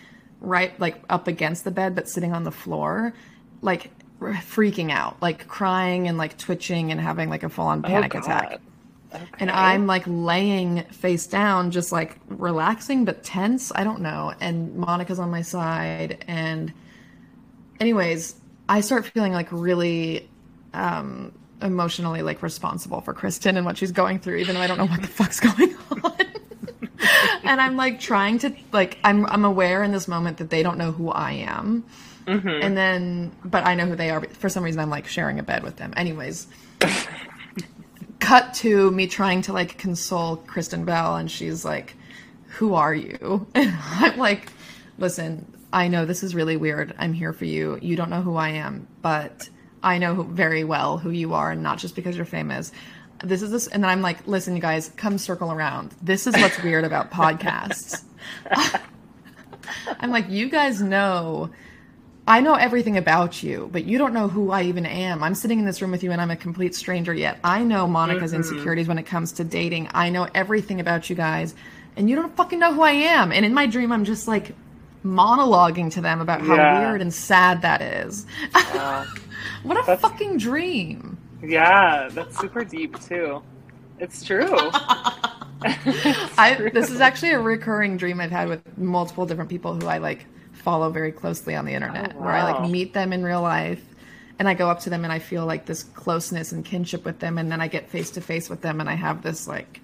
right 0.43 0.79
like 0.79 1.01
up 1.09 1.27
against 1.27 1.63
the 1.63 1.71
bed, 1.71 1.95
but 1.95 2.07
sitting 2.07 2.33
on 2.33 2.43
the 2.43 2.51
floor, 2.51 3.13
like 3.61 3.89
freaking 4.19 4.91
out, 4.91 5.21
like 5.21 5.47
crying 5.47 6.07
and 6.07 6.17
like 6.17 6.37
twitching 6.37 6.91
and 6.91 7.01
having 7.01 7.29
like 7.29 7.43
a 7.43 7.49
full 7.49 7.65
on 7.65 7.79
Oh, 7.79 7.87
panic 7.87 8.13
attack. 8.13 8.49
God. 8.51 8.59
And 9.39 9.51
I'm 9.51 9.85
like 9.85 10.03
laying 10.07 10.83
face 10.85 11.27
down, 11.27 11.71
just 11.71 11.91
like 11.91 12.17
relaxing 12.27 13.05
but 13.05 13.23
tense. 13.23 13.71
I 13.75 13.83
don't 13.83 14.01
know. 14.01 14.33
And 14.39 14.75
Monica's 14.75 15.19
on 15.19 15.29
my 15.29 15.43
side. 15.43 16.23
And, 16.27 16.73
anyways, 17.79 18.35
I 18.67 18.81
start 18.81 19.05
feeling 19.05 19.33
like 19.33 19.49
really 19.51 20.29
um, 20.73 21.31
emotionally 21.61 22.23
like 22.23 22.41
responsible 22.41 23.01
for 23.01 23.13
Kristen 23.13 23.55
and 23.55 23.65
what 23.67 23.77
she's 23.77 23.91
going 23.91 24.17
through, 24.17 24.37
even 24.37 24.55
though 24.55 24.61
I 24.61 24.67
don't 24.67 24.79
know 24.79 24.87
what 24.87 25.01
the 25.01 25.07
fuck's 25.07 25.39
going 25.39 25.75
on. 26.03 26.17
and 27.43 27.59
I'm 27.59 27.75
like 27.75 27.99
trying 27.99 28.39
to 28.39 28.53
like 28.71 28.97
I'm 29.03 29.25
I'm 29.25 29.45
aware 29.45 29.83
in 29.83 29.91
this 29.91 30.07
moment 30.07 30.37
that 30.37 30.49
they 30.49 30.63
don't 30.63 30.77
know 30.77 30.91
who 30.91 31.09
I 31.09 31.31
am. 31.33 31.83
Mm-hmm. 32.25 32.47
And 32.47 32.77
then 32.77 33.31
but 33.43 33.65
I 33.65 33.75
know 33.75 33.85
who 33.85 33.95
they 33.95 34.09
are. 34.09 34.19
But 34.19 34.35
for 34.35 34.49
some 34.49 34.63
reason 34.63 34.79
I'm 34.79 34.89
like 34.89 35.07
sharing 35.07 35.39
a 35.39 35.43
bed 35.43 35.63
with 35.63 35.77
them. 35.77 35.93
Anyways, 35.97 36.47
cut 38.19 38.53
to 38.55 38.91
me 38.91 39.07
trying 39.07 39.41
to 39.43 39.53
like 39.53 39.77
console 39.77 40.37
Kristen 40.37 40.85
Bell 40.85 41.15
and 41.15 41.29
she's 41.29 41.65
like, 41.65 41.95
"Who 42.57 42.75
are 42.75 42.93
you?" 42.93 43.47
And 43.55 43.73
I'm 43.75 44.17
like, 44.17 44.51
"Listen, 44.97 45.51
I 45.71 45.87
know 45.87 46.05
this 46.05 46.23
is 46.23 46.35
really 46.35 46.57
weird. 46.57 46.93
I'm 46.97 47.13
here 47.13 47.33
for 47.33 47.45
you. 47.45 47.77
You 47.81 47.95
don't 47.95 48.09
know 48.09 48.21
who 48.21 48.35
I 48.35 48.49
am, 48.49 48.87
but 49.01 49.49
I 49.81 49.97
know 49.97 50.15
who, 50.15 50.23
very 50.23 50.63
well 50.63 50.97
who 50.97 51.09
you 51.09 51.33
are, 51.33 51.51
and 51.51 51.63
not 51.63 51.79
just 51.79 51.95
because 51.95 52.15
you're 52.15 52.25
famous." 52.25 52.71
This 53.23 53.41
is 53.41 53.51
this, 53.51 53.67
and 53.67 53.83
then 53.83 53.89
I'm 53.89 54.01
like, 54.01 54.27
listen, 54.27 54.55
you 54.55 54.61
guys, 54.61 54.91
come 54.97 55.17
circle 55.17 55.51
around. 55.51 55.95
This 56.01 56.27
is 56.27 56.35
what's 56.35 56.61
weird 56.61 56.83
about 56.83 57.11
podcasts. 57.19 58.03
I'm 59.99 60.11
like, 60.11 60.29
you 60.29 60.49
guys 60.49 60.81
know 60.81 61.49
I 62.25 62.39
know 62.39 62.53
everything 62.53 62.97
about 62.97 63.43
you, 63.43 63.69
but 63.71 63.83
you 63.83 63.97
don't 63.97 64.13
know 64.13 64.29
who 64.29 64.51
I 64.51 64.63
even 64.63 64.85
am. 64.85 65.23
I'm 65.23 65.35
sitting 65.35 65.59
in 65.59 65.65
this 65.65 65.81
room 65.81 65.91
with 65.91 66.03
you 66.03 66.11
and 66.11 66.21
I'm 66.21 66.31
a 66.31 66.37
complete 66.37 66.73
stranger 66.73 67.13
yet. 67.13 67.37
I 67.43 67.63
know 67.63 67.85
Monica's 67.85 68.31
mm-hmm. 68.31 68.37
insecurities 68.37 68.87
when 68.87 68.97
it 68.97 69.03
comes 69.03 69.33
to 69.33 69.43
dating. 69.43 69.89
I 69.93 70.09
know 70.09 70.29
everything 70.33 70.79
about 70.79 71.09
you 71.09 71.17
guys, 71.17 71.53
and 71.97 72.09
you 72.09 72.15
don't 72.15 72.33
fucking 72.35 72.59
know 72.59 72.73
who 72.73 72.81
I 72.81 72.91
am. 72.91 73.33
And 73.33 73.45
in 73.45 73.53
my 73.53 73.65
dream, 73.65 73.91
I'm 73.91 74.05
just 74.05 74.27
like 74.27 74.55
monologuing 75.03 75.91
to 75.91 76.01
them 76.01 76.21
about 76.21 76.41
how 76.41 76.55
Yeah. 76.55 76.79
weird 76.79 77.01
and 77.01 77.13
sad 77.13 77.61
that 77.63 77.81
is. 77.81 78.25
Wow. 78.55 79.05
what 79.63 79.89
a 79.89 79.97
fucking 79.97 80.37
dream. 80.37 81.17
Yeah, 81.43 82.09
that's 82.11 82.37
super 82.39 82.63
deep 82.65 82.99
too. 82.99 83.43
It's 83.99 84.23
true. 84.23 84.71
I 86.37 86.69
this 86.73 86.89
is 86.89 86.99
actually 87.01 87.31
a 87.31 87.39
recurring 87.39 87.97
dream 87.97 88.19
I've 88.19 88.31
had 88.31 88.49
with 88.49 88.77
multiple 88.77 89.25
different 89.25 89.49
people 89.49 89.75
who 89.75 89.87
I 89.87 89.97
like 89.99 90.25
follow 90.51 90.89
very 90.89 91.11
closely 91.11 91.55
on 91.55 91.65
the 91.65 91.73
internet, 91.73 92.15
Oh, 92.15 92.19
where 92.19 92.33
I 92.33 92.43
like 92.43 92.59
meet 92.59 92.93
them 92.93 93.13
in 93.13 93.23
real 93.23 93.41
life 93.41 93.83
and 94.39 94.47
I 94.49 94.53
go 94.55 94.69
up 94.69 94.81
to 94.81 94.89
them 94.89 95.03
and 95.03 95.13
I 95.13 95.19
feel 95.19 95.45
like 95.45 95.65
this 95.65 95.83
closeness 95.83 96.51
and 96.51 96.65
kinship 96.65 97.05
with 97.05 97.19
them 97.19 97.37
and 97.37 97.51
then 97.51 97.61
I 97.61 97.67
get 97.67 97.89
face 97.89 98.11
to 98.11 98.21
face 98.21 98.49
with 98.49 98.61
them 98.61 98.81
and 98.81 98.89
I 98.89 98.95
have 98.95 99.21
this 99.21 99.47
like 99.47 99.81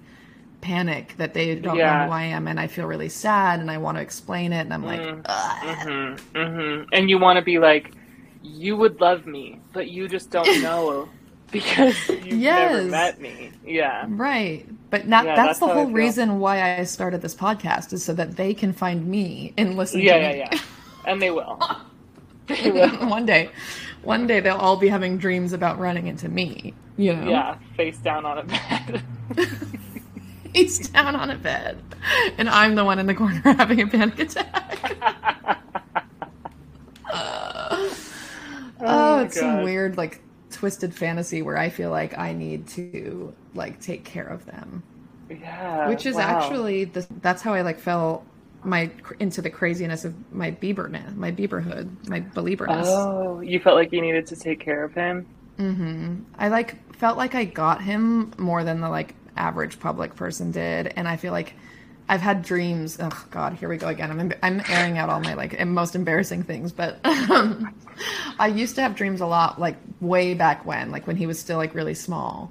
panic 0.60 1.14
that 1.18 1.34
they 1.34 1.56
don't 1.56 1.82
know 1.82 1.96
who 1.96 2.10
I 2.10 2.24
am 2.24 2.48
and 2.48 2.60
I 2.60 2.66
feel 2.66 2.86
really 2.86 3.08
sad 3.08 3.60
and 3.60 3.70
I 3.70 3.78
want 3.78 3.98
to 3.98 4.02
explain 4.02 4.52
it 4.52 4.60
and 4.60 4.74
I'm 4.74 4.84
like 4.84 5.00
Mm. 5.02 5.22
"Ugh." 5.24 6.20
hmm 6.34 6.82
And 6.92 7.10
you 7.10 7.18
want 7.18 7.36
to 7.38 7.42
be 7.42 7.58
like, 7.58 7.92
you 8.42 8.76
would 8.76 9.00
love 9.00 9.26
me, 9.26 9.62
but 9.72 9.88
you 9.88 10.08
just 10.08 10.30
don't 10.30 10.54
know 10.60 11.14
because 11.50 12.08
you've 12.08 12.26
never 12.32 12.82
met 12.84 13.20
me. 13.20 13.50
Yeah. 13.64 14.06
Right. 14.08 14.66
But 14.90 15.06
not, 15.06 15.24
Yeah, 15.24 15.36
that's, 15.36 15.48
that's 15.48 15.58
the 15.60 15.68
whole 15.68 15.86
reason 15.90 16.40
why 16.40 16.76
I 16.78 16.84
started 16.84 17.22
this 17.22 17.34
podcast 17.34 17.92
is 17.92 18.04
so 18.04 18.12
that 18.14 18.36
they 18.36 18.54
can 18.54 18.72
find 18.72 19.06
me 19.06 19.54
and 19.56 19.76
listen 19.76 20.00
Yeah, 20.00 20.16
yeah, 20.16 20.32
me. 20.32 20.38
yeah. 20.38 20.60
And 21.06 21.20
they 21.22 21.30
will. 21.30 21.60
They 22.48 22.68
will. 22.72 22.88
one 23.08 23.26
day. 23.26 23.48
One 24.02 24.26
day 24.26 24.40
they'll 24.40 24.56
all 24.56 24.76
be 24.76 24.88
having 24.88 25.18
dreams 25.18 25.52
about 25.52 25.78
running 25.78 26.08
into 26.08 26.28
me. 26.28 26.74
You 26.96 27.14
know? 27.14 27.30
Yeah, 27.30 27.58
face 27.76 27.98
down 27.98 28.26
on 28.26 28.38
a 28.38 28.42
bed. 28.42 29.02
He's 30.52 30.88
down 30.88 31.14
on 31.14 31.30
a 31.30 31.36
bed. 31.36 31.78
And 32.38 32.48
I'm 32.48 32.74
the 32.74 32.84
one 32.84 32.98
in 32.98 33.06
the 33.06 33.14
corner 33.14 33.40
having 33.44 33.80
a 33.80 33.86
panic 33.86 34.18
attack. 34.18 34.96
oh, 37.12 37.96
my 38.80 39.22
it's 39.22 39.38
some 39.38 39.56
God. 39.56 39.64
weird, 39.64 39.96
like, 39.96 40.20
twisted 40.60 40.94
fantasy 40.94 41.40
where 41.40 41.56
I 41.56 41.70
feel 41.70 41.90
like 41.90 42.18
I 42.18 42.34
need 42.34 42.68
to, 42.68 43.34
like, 43.54 43.80
take 43.80 44.04
care 44.04 44.26
of 44.26 44.44
them. 44.44 44.82
yeah. 45.30 45.88
which 45.88 46.04
is 46.06 46.16
wow. 46.16 46.22
actually 46.22 46.84
the, 46.84 47.06
that's 47.22 47.40
how 47.42 47.54
I 47.54 47.62
like 47.62 47.78
fell 47.78 48.24
my 48.62 48.90
into 49.20 49.40
the 49.40 49.48
craziness 49.48 50.04
of 50.04 50.14
my 50.34 50.50
Bieber 50.50 50.86
my 51.16 51.32
Bieberhood, 51.32 52.08
my 52.08 52.20
Belieberness. 52.20 52.84
Oh, 52.86 53.40
you 53.40 53.58
felt 53.58 53.76
like 53.76 53.90
you 53.90 54.02
needed 54.02 54.26
to 54.26 54.36
take 54.36 54.60
care 54.60 54.84
of 54.84 54.92
him? 54.92 55.26
Mm-hmm. 55.58 56.24
I 56.38 56.48
like 56.48 56.94
felt 56.94 57.16
like 57.16 57.34
I 57.34 57.44
got 57.44 57.80
him 57.82 58.32
more 58.36 58.62
than 58.62 58.80
the 58.80 58.90
like 58.90 59.14
average 59.36 59.80
public 59.80 60.14
person 60.14 60.50
did, 60.50 60.92
and 60.96 61.08
I 61.08 61.16
feel 61.16 61.32
like 61.32 61.54
I've 62.10 62.20
had 62.20 62.42
dreams. 62.42 62.98
Oh 62.98 63.26
God, 63.30 63.52
here 63.52 63.68
we 63.68 63.76
go 63.76 63.86
again. 63.86 64.10
I'm 64.10 64.32
I'm 64.42 64.60
airing 64.68 64.98
out 64.98 65.08
all 65.08 65.20
my 65.20 65.34
like 65.34 65.64
most 65.64 65.94
embarrassing 65.94 66.42
things, 66.42 66.72
but 66.72 66.98
um, 67.30 67.72
I 68.36 68.48
used 68.48 68.74
to 68.74 68.82
have 68.82 68.96
dreams 68.96 69.20
a 69.20 69.26
lot, 69.26 69.60
like 69.60 69.76
way 70.00 70.34
back 70.34 70.66
when, 70.66 70.90
like 70.90 71.06
when 71.06 71.14
he 71.14 71.28
was 71.28 71.38
still 71.38 71.56
like 71.56 71.72
really 71.72 71.94
small, 71.94 72.50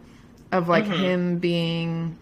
of 0.54 0.70
like 0.70 0.86
mm-hmm. 0.86 1.04
him 1.04 1.38
being 1.40 2.18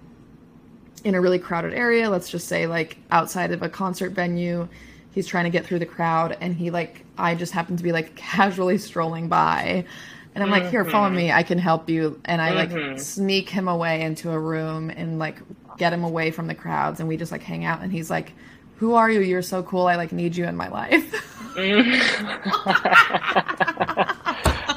in 1.04 1.14
a 1.14 1.22
really 1.22 1.38
crowded 1.38 1.76
area. 1.76 2.10
Let's 2.10 2.28
just 2.32 2.48
say 2.48 2.66
like 2.66 2.98
outside 3.12 3.52
of 3.52 3.62
a 3.62 3.70
concert 3.70 4.14
venue. 4.14 4.68
He's 5.12 5.28
trying 5.28 5.44
to 5.44 5.52
get 5.52 5.64
through 5.64 5.80
the 5.80 5.86
crowd, 5.86 6.36
and 6.42 6.56
he 6.56 6.72
like 6.72 7.06
I 7.20 7.36
just 7.36 7.54
happen 7.54 7.78
to 7.78 7.84
be 7.84 7.92
like 7.92 8.16
casually 8.16 8.80
strolling 8.80 9.28
by. 9.28 9.86
And 10.34 10.44
I'm 10.44 10.52
like, 10.52 10.70
here, 10.70 10.86
follow 10.86 11.08
mm-hmm. 11.08 11.16
me. 11.16 11.32
I 11.32 11.42
can 11.42 11.58
help 11.58 11.90
you. 11.90 12.20
And 12.26 12.42
I 12.42 12.52
like 12.52 12.70
mm-hmm. 12.70 12.98
sneak 12.98 13.50
him 13.50 13.68
away 13.68 14.02
into 14.02 14.30
a 14.30 14.40
room 14.40 14.92
and 14.92 15.18
like 15.18 15.38
get 15.78 15.94
him 15.94 16.04
away 16.04 16.32
from 16.32 16.48
the 16.48 16.56
crowds. 16.56 17.00
And 17.00 17.08
we 17.08 17.18
just 17.18 17.32
like 17.32 17.44
hang 17.44 17.66
out. 17.66 17.82
And 17.82 17.92
he's 17.92 18.10
like, 18.10 18.34
who 18.78 18.94
are 18.94 19.10
you? 19.10 19.22
You're 19.22 19.42
so 19.42 19.64
cool. 19.64 19.88
I 19.88 19.96
like 19.96 20.12
need 20.12 20.36
you 20.36 20.46
in 20.46 20.56
my 20.56 20.70
life. 20.70 21.24
Mm. 21.58 22.00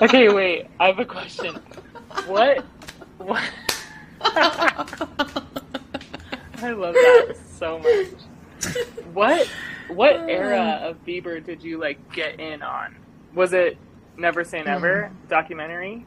okay, 0.03 0.33
wait. 0.33 0.67
I 0.81 0.87
have 0.87 0.99
a 0.99 1.05
question. 1.05 1.57
What? 2.27 2.65
What? 3.19 3.43
I 6.63 6.71
love 6.73 6.95
that 6.95 7.37
so 7.59 7.79
much. 7.81 8.07
What? 9.13 9.47
What 9.89 10.17
era 10.31 10.81
uh. 10.83 10.89
of 10.89 11.05
Bieber 11.05 11.45
did 11.45 11.63
you 11.63 11.79
like 11.79 12.13
get 12.15 12.41
in 12.41 12.63
on? 12.63 12.97
Was 13.35 13.53
it 13.53 13.77
Never 14.17 14.43
Say 14.43 14.63
Never 14.63 15.09
hmm. 15.09 15.29
documentary? 15.29 16.07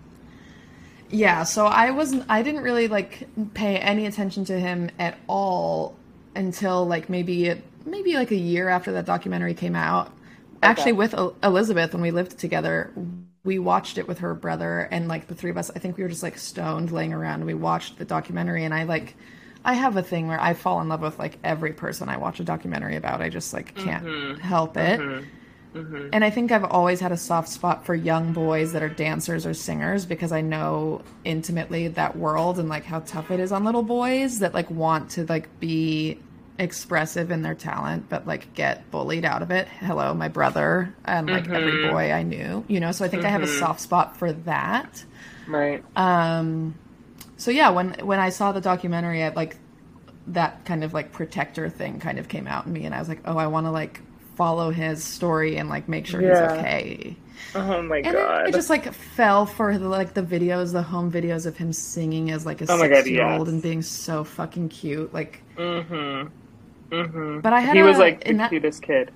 Yeah, 1.14 1.44
so 1.44 1.68
I 1.68 1.92
wasn't 1.92 2.26
I 2.28 2.42
didn't 2.42 2.64
really 2.64 2.88
like 2.88 3.28
pay 3.54 3.78
any 3.78 4.08
attention 4.08 4.46
to 4.46 4.60
him 4.60 4.90
at 4.98 5.16
all 5.28 5.96
until 6.36 6.88
like 6.88 7.08
maybe 7.08 7.62
maybe 7.86 8.16
like 8.16 8.32
a 8.32 8.36
year 8.36 8.68
after 8.68 8.94
that 8.94 9.06
documentary 9.06 9.54
came 9.54 9.76
out. 9.76 10.12
Actually 10.64 10.94
with 10.94 11.14
Elizabeth 11.44 11.94
when 11.94 12.02
we 12.02 12.10
lived 12.10 12.40
together, 12.40 12.92
we 13.44 13.60
watched 13.60 14.00
it 14.00 14.08
with 14.08 14.20
her 14.20 14.34
brother 14.34 14.88
and 14.92 15.08
like 15.08 15.28
the 15.28 15.36
three 15.36 15.52
of 15.52 15.58
us, 15.58 15.70
I 15.76 15.78
think 15.78 15.98
we 15.98 16.04
were 16.04 16.10
just 16.10 16.24
like 16.24 16.40
stoned 16.40 16.92
laying 16.92 17.14
around 17.14 17.36
and 17.36 17.46
we 17.46 17.54
watched 17.54 18.00
the 18.00 18.06
documentary 18.06 18.64
and 18.64 18.74
I 18.74 18.86
like 18.86 19.16
I 19.64 19.76
have 19.76 19.98
a 19.98 20.04
thing 20.04 20.28
where 20.28 20.42
I 20.42 20.56
fall 20.56 20.82
in 20.82 20.90
love 20.90 21.02
with 21.02 21.20
like 21.20 21.38
every 21.44 21.74
person 21.74 22.10
I 22.10 22.18
watch 22.18 22.40
a 22.40 22.44
documentary 22.44 22.96
about. 22.96 23.22
I 23.22 23.30
just 23.30 23.54
like 23.54 23.76
can't 23.76 24.04
mm-hmm. 24.04 24.40
help 24.40 24.78
it. 24.78 25.00
Mm-hmm. 25.00 25.28
Mm-hmm. 25.74 26.10
And 26.14 26.24
I 26.24 26.30
think 26.30 26.52
I've 26.52 26.64
always 26.64 27.00
had 27.00 27.12
a 27.12 27.18
soft 27.18 27.50
spot 27.50 27.86
for 27.86 27.96
young 27.96 28.34
boys 28.34 28.74
that 28.74 28.84
are 28.84 28.90
dancers 28.90 29.46
or 29.46 29.54
singers 29.54 30.06
because 30.06 30.32
I 30.32 30.42
know 30.42 31.02
intimately 31.24 31.88
that 31.90 32.16
world 32.16 32.60
and 32.60 32.70
like 32.70 32.86
how 32.86 33.00
tough 33.00 33.32
it 33.32 33.40
is 33.40 33.52
on 33.52 33.64
little 33.64 33.84
boys 33.84 34.40
that 34.40 34.54
like 34.54 34.70
want 34.70 35.12
to 35.12 35.26
like 35.26 35.60
be 35.60 36.20
expressive 36.60 37.32
in 37.32 37.42
their 37.42 37.56
talent 37.56 38.08
but 38.10 38.28
like 38.28 38.54
get 38.54 38.90
bullied 38.92 39.26
out 39.26 39.42
of 39.42 39.50
it. 39.52 39.68
Hello, 39.68 40.14
my 40.14 40.28
brother 40.28 40.94
and 41.06 41.30
like 41.30 41.50
every 41.50 41.72
mm-hmm. 41.72 41.92
boy 41.92 42.12
I 42.12 42.24
knew, 42.24 42.64
you 42.68 42.80
know. 42.80 42.92
So 42.92 43.04
I 43.06 43.08
think 43.08 43.26
I 43.26 43.30
have 43.30 43.42
a 43.42 43.48
mm-hmm. 43.48 43.60
soft 43.60 43.82
spot 43.82 44.18
for 44.18 44.32
that. 44.32 45.04
Right. 45.48 45.84
Um, 45.96 46.76
so 47.38 47.52
yeah, 47.52 47.72
when 47.72 47.94
when 48.06 48.20
I 48.20 48.30
saw 48.30 48.52
the 48.52 48.62
documentary, 48.62 49.24
I 49.24 49.30
like 49.30 49.58
that 50.28 50.64
kind 50.66 50.84
of 50.84 50.94
like 50.94 51.12
protector 51.12 51.70
thing 51.70 52.00
kind 52.00 52.20
of 52.20 52.28
came 52.28 52.48
out 52.48 52.66
in 52.66 52.74
me, 52.74 52.86
and 52.86 52.96
I 52.96 53.00
was 53.00 53.10
like, 53.10 53.22
oh, 53.26 53.38
I 53.38 53.48
want 53.48 53.66
to 53.66 53.72
like 53.72 54.00
follow 54.36 54.72
his 54.72 55.04
story 55.04 55.58
and 55.58 55.70
like 55.70 55.88
make 55.90 56.06
sure 56.06 56.22
Yeah. 56.22 56.50
he's 56.56 56.60
okay. 56.60 57.16
Oh 57.56 57.82
my 57.84 57.98
And 57.98 58.14
god. 58.14 58.46
it, 58.46 58.50
it 58.50 58.54
just 58.54 58.70
like 58.70 58.92
fell 58.94 59.46
for 59.46 59.78
the, 59.78 59.88
like 59.88 60.14
the 60.14 60.24
videos, 60.24 60.72
the 60.72 60.82
home 60.82 61.12
videos 61.12 61.46
of 61.46 61.56
him 61.58 61.72
singing 61.74 62.32
as 62.32 62.46
like 62.46 62.62
a 62.62 62.66
Oh 62.66 62.78
God, 62.78 62.90
six 62.96 63.10
year 63.10 63.26
old 63.28 63.48
and 63.48 63.62
being 63.62 63.82
so 63.82 64.24
fucking 64.24 64.70
cute. 64.70 65.14
Like, 65.14 65.42
mm-hmm. 65.56 66.28
Mm-hmm. 66.96 67.40
but 67.42 67.54
I 67.54 67.60
had 67.60 67.76
He 67.76 67.82
was 67.84 67.98
like 67.98 68.24
the 68.24 68.34
that- 68.34 68.50
cutest 68.50 68.82
kid. 68.84 69.12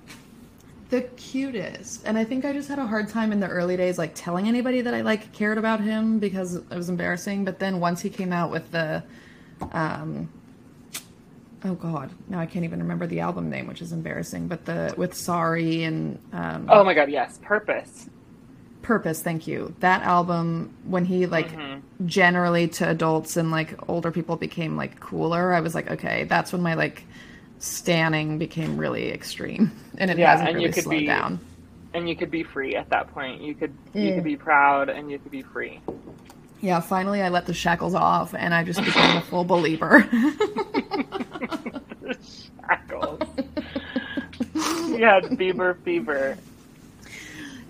the 0.90 1.02
cutest 1.02 2.02
and 2.06 2.16
i 2.16 2.24
think 2.24 2.44
i 2.46 2.52
just 2.52 2.66
had 2.66 2.78
a 2.78 2.86
hard 2.86 3.08
time 3.10 3.30
in 3.30 3.40
the 3.40 3.46
early 3.46 3.76
days 3.76 3.98
like 3.98 4.12
telling 4.14 4.48
anybody 4.48 4.80
that 4.80 4.94
i 4.94 5.02
like 5.02 5.30
cared 5.34 5.58
about 5.58 5.80
him 5.80 6.18
because 6.18 6.54
it 6.56 6.70
was 6.70 6.88
embarrassing 6.88 7.44
but 7.44 7.58
then 7.58 7.78
once 7.78 8.00
he 8.00 8.08
came 8.08 8.32
out 8.32 8.50
with 8.50 8.68
the 8.72 9.02
um 9.72 10.28
oh 11.64 11.74
god 11.74 12.10
now 12.28 12.38
i 12.38 12.46
can't 12.46 12.64
even 12.64 12.78
remember 12.80 13.06
the 13.06 13.20
album 13.20 13.50
name 13.50 13.66
which 13.66 13.82
is 13.82 13.92
embarrassing 13.92 14.46
but 14.48 14.64
the 14.64 14.94
with 14.96 15.14
sorry 15.14 15.84
and 15.84 16.18
um 16.32 16.66
Oh 16.68 16.84
my 16.84 16.94
god, 16.94 17.10
yes. 17.10 17.38
Purpose. 17.42 18.08
purpose 18.82 19.22
thank 19.22 19.46
you 19.46 19.74
that 19.80 20.02
album 20.02 20.72
when 20.84 21.04
he 21.04 21.26
like 21.26 21.48
Mm-hmm. 21.48 22.06
generally 22.06 22.68
to 22.68 22.88
adults 22.88 23.36
and 23.36 23.50
like 23.50 23.74
older 23.88 24.10
people 24.12 24.36
became 24.36 24.76
like 24.76 25.00
cooler 25.00 25.52
i 25.52 25.60
was 25.60 25.74
like 25.74 25.90
okay 25.90 26.24
that's 26.24 26.52
when 26.52 26.62
my 26.62 26.74
like 26.74 27.04
standing 27.58 28.38
became 28.38 28.76
really 28.78 29.10
extreme 29.12 29.72
and 29.98 30.10
it 30.10 30.18
Yeah, 30.18 30.30
hasn't 30.30 30.50
and 30.50 30.56
really 30.56 30.72
slowed 30.72 30.90
be- 31.00 31.06
down 31.06 31.40
And 31.94 32.08
you 32.08 32.14
could 32.16 32.30
be 32.30 32.44
free 32.44 32.76
at 32.76 32.88
that 32.90 33.08
point. 33.14 33.40
You 33.42 33.54
could 33.54 33.74
you 33.94 34.12
could 34.12 34.22
be 34.24 34.36
proud 34.36 34.88
and 34.90 35.10
you 35.10 35.18
could 35.18 35.32
be 35.32 35.42
free. 35.42 35.80
Yeah, 36.60 36.80
finally 36.80 37.22
I 37.22 37.28
let 37.28 37.46
the 37.46 37.54
shackles 37.54 37.94
off 37.94 38.34
and 38.34 38.52
I 38.54 38.64
just 38.64 38.82
became 38.84 39.16
a 39.16 39.20
full 39.22 39.44
believer. 39.44 40.08
Shackles. 42.60 43.20
yeah, 44.98 45.20
Bieber 45.20 45.76
fever. 45.82 46.36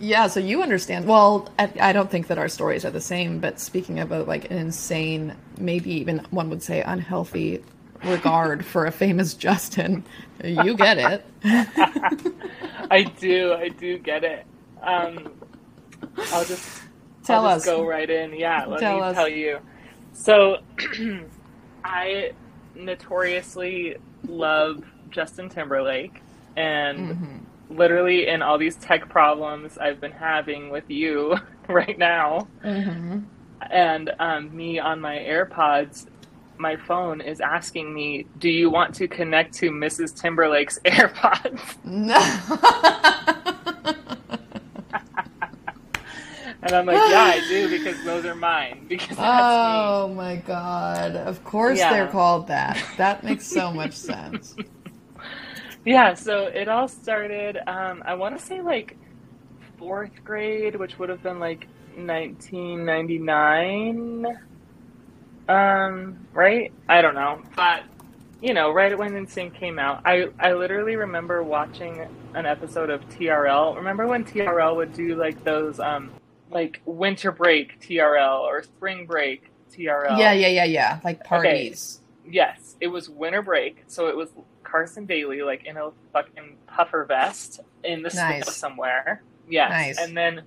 yeah, 0.01 0.27
so 0.27 0.41
you 0.41 0.63
understand. 0.63 1.07
Well, 1.07 1.51
I, 1.59 1.71
I 1.81 1.93
don't 1.93 2.11
think 2.11 2.29
that 2.29 2.39
our 2.39 2.49
stories 2.49 2.85
are 2.85 2.91
the 2.91 3.01
same, 3.01 3.41
but 3.41 3.61
speaking 3.61 3.99
of 3.99 4.11
a, 4.13 4.23
like 4.23 4.51
an 4.51 4.57
insane, 4.59 5.35
maybe 5.59 5.93
even 5.93 6.19
one 6.31 6.49
would 6.51 6.63
say 6.63 6.83
unhealthy 6.83 7.63
regard 8.05 8.65
for 8.65 8.87
a 8.87 8.93
famous 8.93 9.35
Justin, 9.35 10.05
you 10.43 10.75
get 10.77 10.99
it. 10.99 11.27
I 12.91 13.03
do, 13.21 13.55
I 13.55 13.69
do 13.69 13.99
get 13.99 14.25
it. 14.25 14.47
Um, 14.83 15.31
I'll 16.33 16.45
just 16.45 16.83
Tell 17.29 17.45
I'll 17.45 17.47
us. 17.47 17.61
go 17.61 17.87
right 17.87 18.11
in. 18.11 18.35
Yeah, 18.35 18.65
let 18.67 18.81
Tell 18.81 18.87
me 18.87 19.03
us. 19.03 19.05
tell 19.05 19.29
you. 19.29 19.61
So, 20.13 20.57
I 21.85 22.33
notoriously 22.75 23.97
love 24.27 24.83
Justin 25.11 25.51
Timberlake, 25.51 26.25
and 26.57 27.11
Mm-hmm. 27.11 27.39
literally 27.71 28.29
in 28.29 28.41
all 28.43 28.59
these 28.59 28.77
tech 28.79 29.09
problems 29.11 29.77
I've 29.79 30.01
been 30.01 30.13
having 30.13 30.71
with 30.71 30.85
you 30.89 31.37
right 31.69 31.99
now, 31.99 32.49
Mm-hmm. 32.65 33.19
and 33.71 34.11
um, 34.21 34.55
me 34.57 34.79
on 34.81 35.01
my 35.01 35.17
AirPods. 35.19 36.07
My 36.59 36.77
phone 36.77 37.21
is 37.21 37.41
asking 37.41 37.93
me, 37.95 38.29
"Do 38.39 38.51
you 38.51 38.71
want 38.71 38.95
to 38.97 39.07
connect 39.09 39.55
to 39.59 39.71
Mrs. 39.71 40.19
Timberlake's 40.21 40.79
AirPods?" 40.87 41.77
And 46.69 46.77
I'm 46.77 46.85
like, 46.87 46.97
"Yeah, 47.11 47.33
I 47.35 47.41
do 47.49 47.69
because 47.71 48.03
those 48.05 48.25
are 48.27 48.35
mine 48.35 48.85
because 48.89 49.17
that's 49.17 49.19
me." 49.19 49.25
oh 49.25 50.13
my 50.15 50.37
god. 50.37 51.17
Of 51.17 51.43
course 51.45 51.79
Yeah. 51.79 51.91
they're 51.93 52.09
called 52.09 52.49
that. 52.49 52.83
That 52.99 53.25
makes 53.25 53.47
so 53.47 53.73
much 53.73 53.95
sense. 53.95 54.55
Yeah, 55.87 56.13
so 56.15 56.45
it 56.47 56.69
all 56.69 56.89
started, 56.89 57.57
um, 57.67 58.03
I 58.05 58.13
want 58.15 58.39
to 58.39 58.45
say 58.45 58.61
like 58.61 58.97
fourth 59.79 60.23
grade, 60.25 60.77
which 60.77 60.99
would 60.99 61.09
have 61.09 61.23
been 61.23 61.39
like 61.41 61.67
1999. 61.97 64.27
Um, 65.49 66.19
right? 66.35 66.71
I 66.89 67.01
don't 67.01 67.15
know. 67.15 67.41
But, 67.57 67.85
you 68.43 68.53
know, 68.53 68.71
right 68.71 68.97
when 68.99 69.13
NSYNC 69.13 69.55
came 69.55 69.79
out, 69.79 70.03
I, 70.05 70.27
I 70.39 70.53
literally 70.53 70.97
remember 70.97 71.43
watching 71.43 72.07
an 72.35 72.45
episode 72.45 72.91
of 72.91 73.09
TRL. 73.09 73.75
Remember 73.77 74.07
when 74.07 74.25
TRL 74.25 74.77
would 74.77 74.93
do 74.93 75.15
like 75.17 75.43
those, 75.45 75.81
um, 75.81 76.11
like 76.51 76.81
winter 76.85 77.33
break 77.33 77.81
TRL 77.81 78.41
or 78.41 78.63
spring 78.63 79.07
break 79.07 79.51
TRL. 79.73 80.19
Yeah, 80.19 80.33
yeah, 80.33 80.49
yeah, 80.49 80.65
yeah. 80.65 81.01
Like 81.05 81.25
parties. 81.25 82.01
Yes, 82.31 82.77
it 82.81 82.89
was 82.89 83.09
winter 83.09 83.43
break, 83.43 83.85
so 83.87 84.09
it 84.09 84.17
was 84.17 84.29
Carson 84.65 85.07
Daly 85.07 85.43
like 85.43 85.65
in 85.65 85.77
a 85.77 85.91
fucking 86.13 86.57
puffer 86.67 87.05
vest 87.05 87.61
in 87.85 88.03
the 88.03 88.11
Nice. 88.15 88.45
snow 88.45 88.53
somewhere. 88.53 89.23
Yes, 89.49 89.71
Nice. 89.71 89.99
and 89.99 90.17
then 90.17 90.43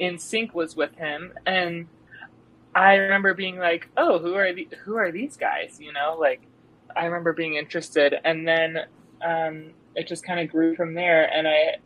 NSYNC 0.00 0.54
was 0.54 0.74
with 0.76 0.94
him, 0.96 1.32
and 1.44 1.86
I 2.74 2.94
remember 2.94 3.34
being 3.34 3.58
like, 3.58 3.88
"Oh, 3.96 4.18
who 4.18 4.34
are 4.36 4.52
the 4.52 4.68
who 4.84 4.96
are 4.96 5.10
these 5.12 5.36
guys?" 5.36 5.78
You 5.80 5.92
know, 5.92 6.16
like 6.18 6.40
I 6.96 7.04
remember 7.06 7.32
being 7.32 7.54
interested, 7.56 8.14
and 8.24 8.46
then 8.48 8.78
um, 9.26 9.70
it 9.94 10.06
just 10.06 10.24
kind 10.24 10.40
of 10.40 10.48
grew 10.50 10.76
from 10.76 10.94
there. 10.94 11.24
And 11.30 11.46
I 11.48 11.76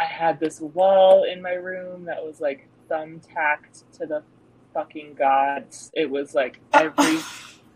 I 0.00 0.04
had 0.04 0.40
this 0.40 0.60
wall 0.60 1.24
in 1.24 1.42
my 1.42 1.52
room 1.52 2.06
that 2.06 2.24
was 2.24 2.40
like 2.40 2.66
thumbtacked 2.90 3.84
to 3.98 4.06
the 4.06 4.22
fucking 4.72 5.14
gods. 5.14 5.90
It 5.94 6.10
was 6.10 6.34
like 6.34 6.58
every 6.72 7.18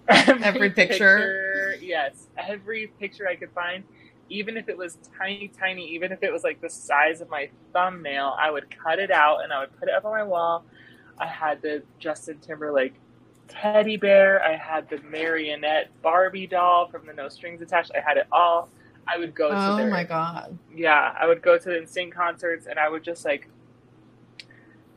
Every 0.09 0.71
picture? 0.75 1.77
Yes, 1.81 2.27
every 2.37 2.89
picture 2.99 3.27
I 3.29 3.37
could 3.37 3.51
find, 3.53 3.85
even 4.29 4.57
if 4.57 4.69
it 4.69 4.77
was 4.77 4.99
tiny, 5.19 5.49
tiny, 5.49 5.87
even 5.95 6.13
if 6.13 6.23
it 6.23 6.33
was 6.33 6.43
like 6.43 6.61
the 6.61 6.71
size 6.71 7.21
of 7.21 7.31
my 7.31 7.49
thumbnail, 7.73 8.37
I 8.39 8.51
would 8.51 8.67
cut 8.71 8.99
it 8.99 9.11
out 9.11 9.43
and 9.43 9.53
I 9.53 9.61
would 9.61 9.79
put 9.79 9.89
it 9.89 9.95
up 9.95 10.05
on 10.05 10.13
my 10.13 10.25
wall. 10.25 10.65
I 11.19 11.27
had 11.27 11.63
the 11.63 11.83
Justin 11.99 12.39
Timberlake 12.41 12.95
teddy 13.49 13.97
bear. 13.97 14.43
I 14.43 14.57
had 14.57 14.89
the 14.89 15.01
marionette 15.11 15.91
Barbie 16.03 16.47
doll 16.47 16.89
from 16.89 17.07
the 17.07 17.13
No 17.13 17.29
Strings 17.29 17.63
Attached. 17.63 17.93
I 17.95 18.01
had 18.01 18.17
it 18.17 18.27
all. 18.33 18.69
I 19.09 19.19
would 19.19 19.35
go 19.35 19.55
to 19.57 19.73
Oh 19.73 19.75
their 19.75 19.91
my 19.91 20.05
god. 20.05 20.59
yeah, 20.75 21.15
I 21.19 21.27
would 21.27 21.43
go 21.43 21.59
to 21.59 21.65
the 21.65 21.79
insane 21.79 22.11
concerts 22.11 22.67
and 22.67 22.79
I 22.79 22.89
would 22.89 23.05
just 23.05 23.25
like 23.25 23.49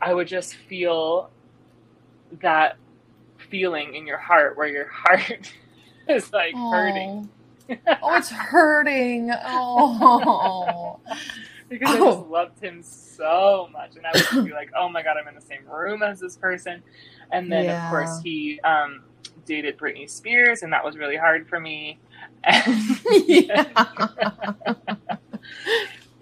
I 0.02 0.14
would 0.14 0.28
just 0.28 0.56
feel 0.56 1.32
that 2.42 2.78
feeling 3.50 3.96
in 3.96 4.08
your 4.08 4.18
heart 4.18 4.58
where 4.58 4.68
your 4.68 4.88
heart 4.94 5.54
is 6.08 6.32
like 6.34 6.60
hurting 6.70 7.12
Oh. 7.14 8.02
oh, 8.02 8.16
it's 8.16 8.30
hurting. 8.30 9.32
Oh. 9.46 11.00
because 11.70 11.94
I 11.94 12.00
Oh. 12.00 12.02
just 12.02 12.22
loved 12.22 12.60
him 12.62 12.82
so 12.84 13.68
much 13.74 13.96
and 13.98 14.06
I 14.06 14.16
would 14.16 14.30
be 14.44 14.52
like, 14.52 14.72
"Oh 14.78 14.90
my 14.90 15.04
god, 15.04 15.18
I'm 15.22 15.28
in 15.28 15.36
the 15.36 15.42
same 15.42 15.66
room 15.68 16.04
as 16.04 16.20
this 16.20 16.38
person." 16.38 16.84
And 17.32 17.52
then 17.52 17.70
Yeah. 17.70 17.72
of 17.72 17.84
course 17.84 18.20
he 18.24 18.60
um 18.64 19.04
dated 19.46 19.78
Britney 19.78 20.10
Spears 20.10 20.64
and 20.64 20.74
that 20.74 20.84
was 20.86 20.98
really 20.98 21.18
hard 21.18 21.48
for 21.48 21.60
me. 21.60 22.00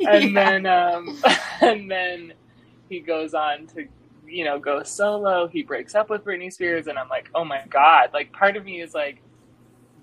And, 0.07 0.35
yeah. 0.35 0.59
then 0.59 0.65
um, 0.65 1.17
and 1.61 1.89
then 1.89 2.33
he 2.89 2.99
goes 2.99 3.33
on 3.33 3.65
to 3.67 3.87
you 4.27 4.43
know 4.43 4.59
go 4.59 4.83
solo 4.83 5.47
he 5.47 5.63
breaks 5.63 5.95
up 5.95 6.09
with 6.09 6.23
britney 6.25 6.51
spears 6.51 6.87
and 6.87 6.97
i'm 6.97 7.07
like 7.09 7.29
oh 7.35 7.45
my 7.45 7.61
god 7.69 8.09
like 8.13 8.31
part 8.33 8.57
of 8.57 8.65
me 8.65 8.81
is 8.81 8.93
like 8.93 9.21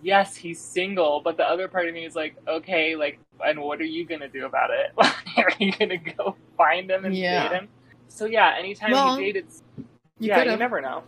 yes 0.02 0.36
he's 0.36 0.60
single 0.60 1.20
but 1.24 1.36
the 1.36 1.44
other 1.44 1.68
part 1.68 1.88
of 1.88 1.94
me 1.94 2.04
is 2.04 2.14
like 2.14 2.36
okay 2.48 2.94
like 2.96 3.18
and 3.44 3.60
what 3.60 3.80
are 3.80 3.84
you 3.84 4.04
gonna 4.04 4.28
do 4.28 4.46
about 4.46 4.70
it 4.70 4.92
are 5.36 5.52
you 5.58 5.72
gonna 5.72 5.96
go 5.98 6.36
find 6.56 6.90
him 6.90 7.04
and 7.04 7.16
Yeah. 7.16 7.48
date 7.48 7.52
him 7.52 7.68
so 8.08 8.26
yeah 8.26 8.54
anytime 8.58 8.92
Well, 8.92 9.16
he 9.16 9.24
dated 9.24 9.46
you 10.20 10.28
yeah 10.28 10.38
you 10.38 10.44
could've. 10.44 10.58
never 10.58 10.80
know 10.80 11.02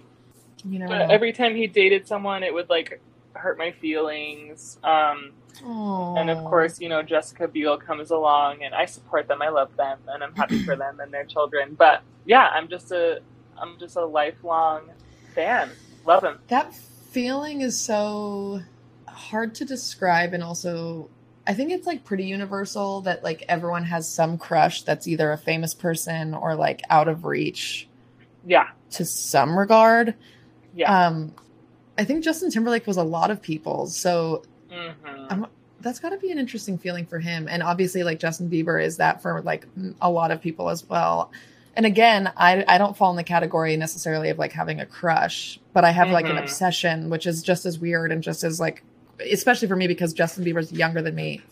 You 0.65 0.81
know. 0.81 0.89
but 0.89 1.11
every 1.11 1.33
time 1.33 1.55
he 1.55 1.67
dated 1.69 2.07
someone 2.07 2.43
it 2.43 2.53
would 2.53 2.69
like 2.69 3.01
hurt 3.45 3.59
my 3.59 3.71
feelings 3.73 4.79
um 4.83 5.31
and 5.63 6.31
of 6.31 6.39
course, 6.45 6.81
you 6.81 6.89
know, 6.89 7.01
Jessica 7.03 7.47
Biel 7.47 7.77
comes 7.79 8.11
along 8.11 8.65
and 8.65 8.75
I 8.75 8.87
support 8.87 9.29
them. 9.29 9.41
I 9.41 9.51
love 9.51 9.77
them 9.77 9.99
and 10.09 10.25
I'm 10.25 10.35
happy 10.35 10.61
for 10.65 10.75
them 10.75 10.99
and 10.99 11.13
their 11.15 11.25
children. 11.25 11.77
But 11.79 12.03
yeah, 12.27 12.49
I'm 12.53 12.67
just 12.67 12.91
a 12.91 13.21
I'm 13.57 13.79
just 13.79 13.95
a 13.97 14.05
lifelong 14.05 14.91
fan. 15.35 15.71
Love 16.05 16.25
him. 16.25 16.41
that 16.49 16.75
feeling 16.75 17.61
is 17.61 17.79
so 17.79 18.63
hard 19.07 19.55
to 19.57 19.65
describe 19.65 20.35
and 20.35 20.43
also 20.43 21.09
I 21.47 21.55
think 21.55 21.71
it's 21.71 21.87
like 21.87 22.03
pretty 22.05 22.25
universal 22.25 23.03
that 23.03 23.23
like 23.23 23.45
everyone 23.49 23.85
has 23.85 24.09
some 24.09 24.39
crush 24.39 24.83
that's 24.83 25.07
either 25.07 25.31
a 25.31 25.39
famous 25.39 25.73
person 25.73 26.35
or 26.35 26.57
like 26.57 26.83
out 26.91 27.07
of 27.07 27.25
reach 27.25 27.87
Yeah. 28.45 28.71
to 28.93 29.05
some 29.05 29.57
regard. 29.57 30.15
Yeah. 30.75 31.07
Um 31.07 31.33
I 31.99 32.05
think 32.05 32.25
Justin 32.25 32.51
Timberlake 32.51 32.87
was 32.87 32.97
a 32.97 33.03
lot 33.03 33.31
of 33.31 33.41
people's. 33.43 33.97
So 33.97 34.43
hmm 34.71 34.91
I'm- 35.31 35.47
that's 35.81 35.99
got 35.99 36.11
to 36.11 36.17
be 36.17 36.31
an 36.31 36.39
interesting 36.39 36.79
feeling 36.79 37.05
for 37.05 37.19
him. 37.19 37.47
And 37.51 37.63
obviously, 37.63 38.05
like 38.05 38.19
Justin 38.19 38.49
Bieber 38.49 38.83
is 38.83 38.97
that 38.97 39.21
for 39.21 39.43
like 39.43 39.67
a 40.01 40.11
lot 40.11 40.31
of 40.31 40.41
people 40.41 40.71
as 40.71 40.89
well. 40.89 41.31
And 41.77 41.85
again, 41.85 42.33
I 42.37 42.65
I 42.67 42.79
don't 42.79 42.97
fall 42.97 43.11
in 43.11 43.17
the 43.17 43.25
category 43.25 43.77
necessarily 43.77 44.31
of 44.31 44.39
like 44.39 44.53
having 44.53 44.81
a 44.81 44.87
crush, 44.87 45.59
but 45.75 45.85
I 45.85 45.91
have 45.91 46.11
like 46.11 46.25
an 46.27 46.37
Mhm. 46.37 46.41
obsession, 46.43 47.11
which 47.11 47.27
is 47.27 47.43
just 47.43 47.67
as 47.67 47.79
weird 47.79 48.13
and 48.13 48.23
just 48.23 48.45
as 48.45 48.59
like, 48.61 48.83
especially 49.31 49.69
for 49.69 49.77
me 49.77 49.87
because 49.87 50.13
Justin 50.15 50.45
Bieber's 50.45 50.73
younger 50.73 51.03
than 51.03 51.15
me. 51.17 51.43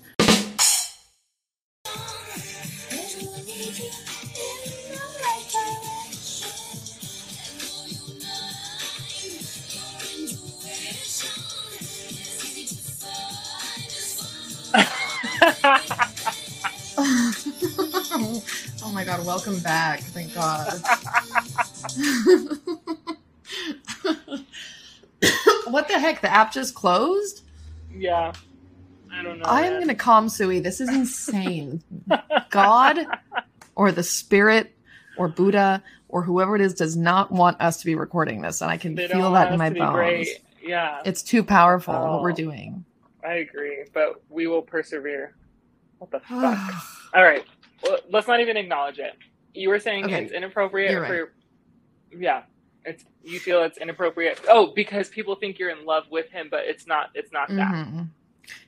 God. 20.34 20.82
what 25.68 25.88
the 25.88 25.98
heck? 25.98 26.20
The 26.20 26.30
app 26.32 26.52
just 26.52 26.74
closed? 26.74 27.42
yeah. 27.94 28.32
I 29.14 29.22
don't 29.22 29.38
know. 29.40 29.44
I 29.44 29.66
am 29.66 29.74
going 29.74 29.88
to 29.88 29.94
calm 29.94 30.30
Sui. 30.30 30.60
This 30.60 30.80
is 30.80 30.88
insane. 30.88 31.82
God 32.48 32.98
or 33.74 33.92
the 33.92 34.02
spirit 34.02 34.74
or 35.18 35.28
Buddha 35.28 35.82
or 36.08 36.22
whoever 36.22 36.56
it 36.56 36.62
is 36.62 36.72
does 36.72 36.96
not 36.96 37.30
want 37.30 37.60
us 37.60 37.78
to 37.80 37.84
be 37.86 37.94
recording 37.94 38.40
this. 38.40 38.62
And 38.62 38.70
I 38.70 38.78
can 38.78 38.94
They 38.94 39.08
feel 39.08 39.32
that 39.32 39.52
in 39.52 39.58
my 39.58 39.68
bones. 39.68 39.92
great. 39.94 40.28
Yeah, 40.64 41.02
It's 41.04 41.22
too 41.22 41.44
powerful 41.44 41.92
what 41.92 42.20
Oh. 42.20 42.22
we're 42.22 42.32
doing. 42.32 42.86
I 43.22 43.34
agree, 43.34 43.84
but 43.92 44.22
we 44.30 44.46
will 44.46 44.62
persevere. 44.62 45.34
What 45.98 46.10
the 46.10 46.20
fuck? 46.20 46.58
All 47.14 47.22
right. 47.22 47.44
Well, 47.82 47.98
let's 48.10 48.26
not 48.28 48.40
even 48.40 48.56
acknowledge 48.56 48.98
it. 48.98 49.12
You 49.54 49.68
were 49.68 49.78
saying 49.78 50.04
Okay. 50.06 50.22
it's 50.24 50.32
inappropriate 50.32 50.92
You're 50.92 51.06
for 51.06 51.32
Yeah. 52.10 52.42
It's 52.84 53.04
you 53.22 53.38
feel 53.38 53.62
it's 53.62 53.78
inappropriate. 53.78 54.40
Oh, 54.48 54.72
because 54.74 55.08
people 55.08 55.36
think 55.36 55.58
you're 55.58 55.70
in 55.70 55.84
love 55.84 56.04
with 56.10 56.30
him, 56.30 56.48
but 56.50 56.64
it's 56.66 56.86
not 56.86 57.10
it's 57.14 57.32
not 57.32 57.48
that. 57.48 57.72
Mhm. 57.72 58.08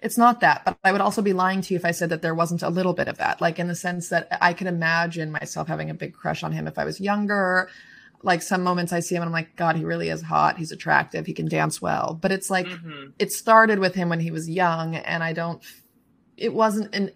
It's 0.00 0.16
not 0.16 0.38
that, 0.40 0.64
but 0.64 0.78
I 0.84 0.92
would 0.92 1.00
also 1.00 1.20
be 1.20 1.32
lying 1.32 1.60
to 1.62 1.74
you 1.74 1.78
if 1.78 1.84
I 1.84 1.90
said 1.90 2.08
that 2.10 2.22
there 2.22 2.34
wasn't 2.34 2.62
a 2.62 2.68
little 2.70 2.92
bit 2.94 3.08
of 3.08 3.18
that. 3.18 3.40
Like 3.40 3.58
in 3.58 3.66
the 3.66 3.74
sense 3.74 4.08
that 4.10 4.28
I 4.40 4.52
could 4.52 4.68
imagine 4.68 5.32
myself 5.32 5.66
having 5.66 5.90
a 5.90 5.94
big 5.94 6.14
crush 6.14 6.44
on 6.44 6.52
him 6.52 6.68
if 6.68 6.78
I 6.78 6.84
was 6.84 7.00
younger. 7.00 7.68
Like 8.22 8.40
some 8.40 8.62
moments 8.62 8.92
I 8.92 9.00
see 9.00 9.16
him 9.16 9.22
and 9.22 9.28
I'm 9.28 9.32
like, 9.32 9.56
God, 9.56 9.74
he 9.76 9.84
really 9.84 10.08
is 10.08 10.22
hot. 10.22 10.56
He's 10.58 10.70
attractive. 10.72 11.26
He 11.26 11.34
can 11.34 11.48
dance 11.48 11.82
well. 11.82 12.16
But 12.22 12.30
it's 12.30 12.48
like 12.50 12.66
Mhm. 12.66 13.12
it 13.18 13.32
started 13.32 13.80
with 13.80 13.94
him 13.96 14.08
when 14.08 14.20
he 14.20 14.30
was 14.30 14.48
young, 14.48 14.94
and 14.94 15.22
I 15.24 15.32
don't. 15.32 15.60
It 16.36 16.54
wasn't 16.54 16.94
an. 16.94 17.10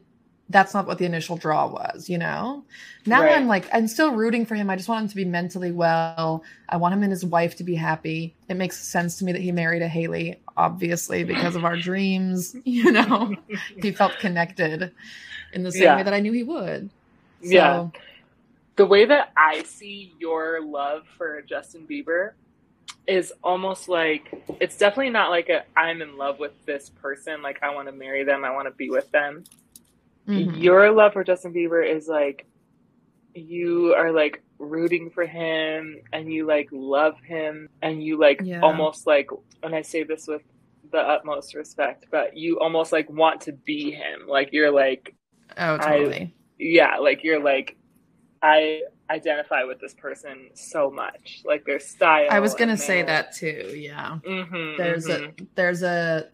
That's 0.51 0.73
not 0.73 0.87
what 0.87 0.99
the 0.99 1.05
initial 1.05 1.37
draw 1.37 1.67
was, 1.69 2.09
you 2.09 2.17
know. 2.19 2.65
Now 3.07 3.23
Right. 3.23 3.35
I'm 3.37 3.47
like, 3.47 3.69
I'm 3.73 3.87
still 3.87 4.13
rooting 4.13 4.47
for 4.47 4.55
him. 4.55 4.71
I 4.71 4.77
just 4.77 4.89
want 4.89 5.03
him 5.03 5.09
to 5.11 5.17
be 5.17 5.25
mentally 5.27 5.73
well. 5.73 6.43
I 6.69 6.77
want 6.79 6.95
him 6.95 7.03
and 7.03 7.13
his 7.13 7.25
wife 7.25 7.57
to 7.57 7.65
be 7.65 7.75
happy. 7.75 8.35
It 8.49 8.55
makes 8.55 8.79
sense 8.79 9.17
to 9.19 9.25
me 9.25 9.33
that 9.33 9.43
he 9.43 9.53
married 9.53 9.83
a 9.83 9.89
Haley, 9.89 10.41
obviously 10.57 11.25
because 11.25 11.55
of 11.55 11.65
our 11.65 11.77
dreams. 11.89 12.57
You 12.65 12.93
know, 12.93 13.37
he 13.77 13.93
felt 13.93 14.19
connected 14.19 14.93
in 15.53 15.63
the 15.63 15.73
same 15.73 15.83
Yeah. 15.83 15.97
way 15.97 16.03
that 16.03 16.15
I 16.15 16.21
knew 16.21 16.33
he 16.33 16.45
would. 16.45 16.91
So, 17.41 17.49
Yeah. 17.51 17.89
the 18.77 18.87
way 18.87 19.05
that 19.05 19.33
I 19.37 19.63
see 19.65 20.15
your 20.19 20.61
love 20.63 21.03
for 21.17 21.43
Justin 21.43 21.87
Bieber 21.91 22.33
is 23.07 23.33
almost 23.43 23.89
like 23.89 24.31
it's 24.61 24.77
definitely 24.77 25.11
not 25.11 25.31
like 25.31 25.49
a 25.49 25.65
I'm 25.77 26.03
in 26.03 26.17
love 26.17 26.39
with 26.39 26.53
this 26.67 26.91
person, 26.91 27.43
like 27.43 27.63
I 27.63 27.75
want 27.75 27.89
to 27.89 27.93
marry 27.93 28.23
them, 28.25 28.45
I 28.45 28.51
want 28.51 28.69
to 28.69 28.75
be 28.75 28.91
with 28.91 29.11
them. 29.11 29.45
Mhm. 30.29 30.63
Your 30.63 30.91
love 30.93 31.13
for 31.15 31.25
Justin 31.25 31.53
Bieber 31.53 31.85
is 31.89 32.07
like 32.09 32.47
you 33.35 33.95
are 33.95 34.13
like 34.13 34.43
rooting 34.59 35.11
for 35.11 35.25
him 35.25 35.99
and 36.13 36.33
you 36.33 36.47
like 36.47 36.69
love 36.73 37.15
him 37.21 37.69
and 37.83 38.03
you 38.03 38.19
like 38.19 38.41
Yeah. 38.45 38.61
almost 38.61 39.07
like 39.07 39.31
and 39.63 39.75
I 39.75 39.83
say 39.83 40.03
this 40.05 40.27
with 40.27 40.43
the 40.91 40.99
utmost 40.99 41.55
respect, 41.55 42.07
but 42.11 42.37
you 42.37 42.59
almost 42.61 42.93
like 42.93 43.09
want 43.11 43.43
to 43.43 43.53
be 43.53 43.91
him. 43.91 44.27
Like 44.27 44.51
you're 44.53 44.71
like 44.71 45.15
oh, 45.57 45.75
I- 45.75 45.99
totally. 45.99 46.35
yeah, 46.59 46.97
like 46.99 47.23
you're 47.25 47.43
like, 47.43 47.77
I 48.43 48.83
identify 49.11 49.65
with 49.65 49.81
this 49.81 49.95
person 49.95 50.51
so 50.55 50.91
much, 50.91 51.43
like 51.45 51.65
their 51.65 51.81
style. 51.81 52.29
I 52.31 52.41
was 52.41 52.55
gonna 52.55 52.73
and 52.73 52.81
say 52.81 53.03
that 53.03 53.35
too. 53.35 53.75
Yeah. 53.77 54.19
Mhm, 54.27 54.77
there's 54.77 55.07
mhm. 55.07 55.41
a 55.43 55.47
there's 55.55 55.83
a 55.83 56.29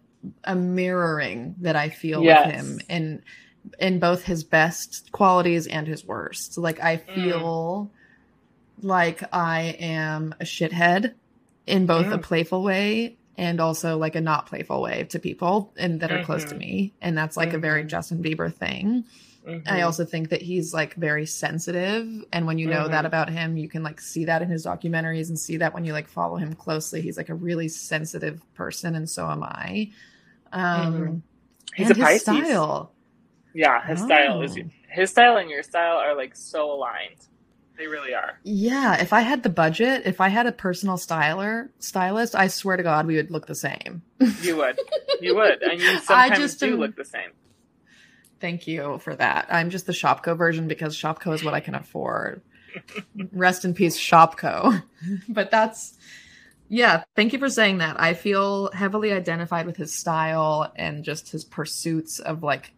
a 0.44 0.54
mirroring 0.54 1.54
that 1.61 1.76
I 1.76 1.88
feel 1.90 2.22
Yes. 2.22 2.46
with 2.46 2.54
him 2.54 2.80
in 2.88 3.22
in 3.79 3.98
both 3.98 4.24
his 4.24 4.44
best 4.44 5.11
qualities 5.12 5.66
and 5.66 5.87
his 5.87 6.05
worst. 6.05 6.59
Like 6.59 6.83
I 6.83 6.96
Mm. 6.98 7.14
feel 7.14 7.90
like 8.83 9.22
I 9.33 9.77
am 9.81 10.35
a 10.40 10.44
shithead 10.44 11.14
in 11.66 11.87
both 11.87 12.07
a 12.12 12.18
Mm. 12.18 12.22
playful 12.22 12.62
way 12.62 13.16
and 13.38 13.61
also 13.61 13.96
like 13.98 14.14
a 14.16 14.20
not 14.20 14.46
playful 14.46 14.83
way 14.83 15.05
to 15.11 15.18
people 15.18 15.72
and 15.77 16.00
that 16.00 16.12
are 16.12 16.22
close 16.22 16.44
to 16.44 16.55
Mhm. 16.55 16.59
me. 16.59 16.92
And 17.00 17.16
that's 17.16 17.37
like 17.37 17.53
a 17.53 17.59
very 17.59 17.85
Mhm. 17.85 17.88
Justin 17.88 18.22
Bieber 18.22 18.53
thing. 18.53 19.05
I 19.46 19.50
Mhm. 19.81 19.85
also 19.85 20.05
think 20.07 20.31
that 20.31 20.40
he's 20.40 20.72
like 20.72 20.94
very 20.94 21.27
sensitive. 21.27 22.24
And 22.33 22.46
when 22.46 22.59
you 22.59 22.66
know 22.66 22.88
that 22.88 23.05
Mhm. 23.05 23.09
about 23.09 23.29
him, 23.31 23.57
you 23.57 23.68
can 23.68 23.83
like 23.83 24.00
see 24.00 24.24
that 24.24 24.40
in 24.42 24.48
his 24.48 24.64
documentaries 24.66 25.29
and 25.29 25.38
see 25.38 25.59
that 25.59 25.74
when 25.74 25.85
you 25.85 25.92
like 25.92 26.09
follow 26.09 26.37
him 26.37 26.55
closely. 26.55 27.03
He's 27.03 27.16
like 27.18 27.29
a 27.29 27.35
really 27.35 27.68
sensitive 27.68 28.40
person, 28.55 28.94
and 28.94 29.09
so 29.09 29.29
am 29.31 29.42
I. 29.42 29.90
Um. 30.53 31.22
He's 31.74 31.88
and 31.90 31.96
a 31.96 32.00
his 32.00 32.05
Pisces. 32.05 32.22
style. 32.22 32.93
Yeah, 33.55 33.85
his 33.87 34.01
style 34.01 34.43
is 34.43 34.59
Oh. 34.59 34.62
his 34.90 35.11
style 35.11 35.37
and 35.38 35.49
your 35.49 35.62
style 35.62 35.97
are 35.97 36.14
like 36.17 36.35
so 36.37 36.71
aligned. 36.73 37.27
They 37.77 37.87
really 37.88 38.14
are. 38.14 38.38
Yeah, 38.45 39.01
if 39.01 39.12
I 39.12 39.21
had 39.23 39.43
the 39.43 39.49
budget, 39.49 40.03
if 40.07 40.21
I 40.21 40.29
had 40.29 40.47
a 40.47 40.53
personal 40.53 40.97
styler 40.97 41.71
stylist, 41.81 42.35
I 42.37 42.47
swear 42.49 42.77
to 42.77 42.83
God, 42.85 43.07
we 43.07 43.17
would 43.17 43.31
look 43.33 43.47
the 43.47 43.55
same. 43.57 44.03
You 44.43 44.57
would, 44.59 44.79
you 45.21 45.35
would, 45.35 45.61
and 45.62 45.81
you 45.81 45.99
I 46.09 46.37
just 46.37 46.61
do 46.61 46.75
am- 46.75 46.79
look 46.79 46.95
the 46.97 47.05
same. 47.05 47.31
Thank 48.40 48.67
you 48.67 48.99
for 48.99 49.17
that. 49.17 49.47
I'm 49.51 49.71
just 49.71 49.87
the 49.87 49.93
Shopko 49.93 50.37
version 50.37 50.69
because 50.69 50.97
Shopko 50.97 51.35
is 51.35 51.43
what 51.43 51.55
I 51.55 51.61
can 51.61 51.75
afford. 51.75 52.43
Rest 53.33 53.64
in 53.64 53.75
peace, 53.75 53.99
Shopko. 53.99 54.83
but 55.29 55.51
that's, 55.51 55.97
yeah, 56.69 57.05
thank 57.17 57.33
you 57.33 57.38
for 57.38 57.49
saying 57.49 57.79
that. 57.79 57.99
I 57.99 58.14
feel 58.14 58.71
heavily 58.73 59.12
identified 59.12 59.67
with 59.67 59.77
his 59.77 59.93
style 59.95 60.73
and 60.77 61.03
just 61.05 61.31
his 61.31 61.45
pursuits 61.45 62.19
of 62.19 62.43
like, 62.43 62.73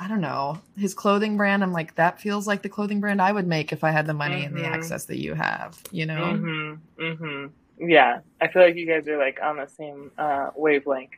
I 0.00 0.06
don't 0.08 0.20
know, 0.20 0.60
his 0.76 0.94
clothing 0.94 1.36
brand. 1.36 1.62
I'm 1.62 1.72
like, 1.72 1.96
that 1.96 2.20
feels 2.20 2.46
like 2.46 2.62
the 2.62 2.68
clothing 2.68 3.00
brand 3.00 3.20
I 3.20 3.32
would 3.32 3.46
make 3.46 3.72
if 3.72 3.82
I 3.82 3.90
had 3.90 4.06
the 4.06 4.14
money 4.14 4.44
and 4.44 4.54
the 4.56 4.60
Mhm. 4.62 4.72
access 4.72 5.06
that 5.06 5.18
you 5.18 5.34
have, 5.34 5.80
you 5.90 6.06
know? 6.06 6.20
Mm-hmm. 6.22 7.02
Mm-hmm. 7.02 7.88
Yeah, 7.90 8.20
I 8.40 8.48
feel 8.48 8.62
like 8.62 8.76
you 8.76 8.86
guys 8.86 9.06
are 9.08 9.18
like 9.18 9.40
on 9.42 9.56
the 9.56 9.66
same 9.66 10.10
uh, 10.18 10.50
wavelength. 10.56 11.10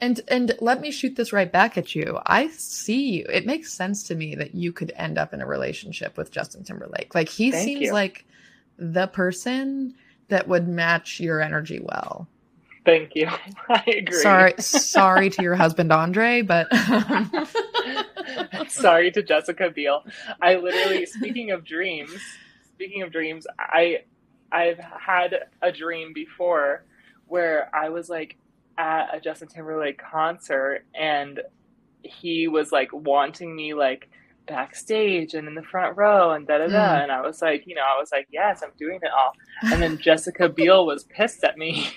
And 0.00 0.20
and 0.28 0.54
let 0.60 0.80
me 0.80 0.90
shoot 0.90 1.16
this 1.16 1.32
right 1.32 1.50
back 1.50 1.78
at 1.78 1.94
you. 1.94 2.18
I 2.26 2.48
see 2.48 3.12
you. 3.18 3.26
It 3.32 3.46
makes 3.46 3.72
sense 3.72 4.02
to 4.04 4.14
me 4.14 4.34
that 4.34 4.54
you 4.54 4.70
could 4.72 4.92
end 4.96 5.16
up 5.18 5.32
in 5.32 5.40
a 5.40 5.46
relationship 5.46 6.16
with 6.18 6.30
Justin 6.30 6.64
Timberlake. 6.64 7.14
Like 7.14 7.28
he 7.30 7.50
Thank 7.50 7.64
seems 7.64 7.80
you. 7.86 7.92
like 7.92 8.24
the 8.78 9.06
person 9.06 9.94
that 10.28 10.48
would 10.48 10.68
match 10.68 11.18
your 11.18 11.40
energy 11.40 11.80
well. 11.82 12.28
Thank 12.86 13.14
you. 13.14 13.28
I 13.68 13.82
agree. 13.86 14.18
Sorry, 14.20 14.54
sorry 14.60 15.28
to 15.30 15.42
your 15.42 15.56
husband 15.56 15.92
Andre, 15.92 16.40
but 16.40 16.68
Sorry 18.68 19.10
to 19.10 19.22
Jessica 19.22 19.70
Biel. 19.70 20.04
I 20.40 20.54
literally, 20.56 21.04
speaking 21.06 21.50
of 21.50 21.64
dreams, 21.64 22.12
speaking 22.74 23.02
of 23.02 23.12
dreams, 23.12 23.46
I 23.58 24.04
I've 24.52 24.78
had 24.78 25.34
a 25.62 25.72
dream 25.72 26.12
before 26.14 26.84
where 27.26 27.68
I 27.74 27.88
was 27.88 28.08
like 28.08 28.36
at 28.78 29.14
a 29.14 29.20
Justin 29.20 29.48
Timberlake 29.48 29.98
concert 30.00 30.84
and 30.94 31.40
he 32.02 32.46
was 32.46 32.70
like 32.72 32.92
wanting 32.92 33.54
me 33.54 33.74
like 33.74 34.08
backstage 34.46 35.34
and 35.34 35.48
in 35.48 35.54
the 35.56 35.62
front 35.62 35.96
row 35.96 36.30
and 36.32 36.46
da 36.46 36.58
da 36.58 36.68
da 36.68 36.72
Mm. 36.98 37.02
and 37.04 37.12
I 37.12 37.20
was 37.22 37.42
like, 37.42 37.66
you 37.66 37.74
know, 37.74 37.82
I 37.82 37.98
was 37.98 38.12
like, 38.12 38.28
yes, 38.30 38.62
I'm 38.62 38.70
doing 38.78 39.00
it 39.02 39.10
all. 39.10 39.32
And 39.72 39.82
then 39.82 39.98
Jessica 39.98 40.48
Biel 40.48 40.86
was 40.86 41.02
pissed 41.04 41.42
at 41.42 41.58
me. 41.58 41.88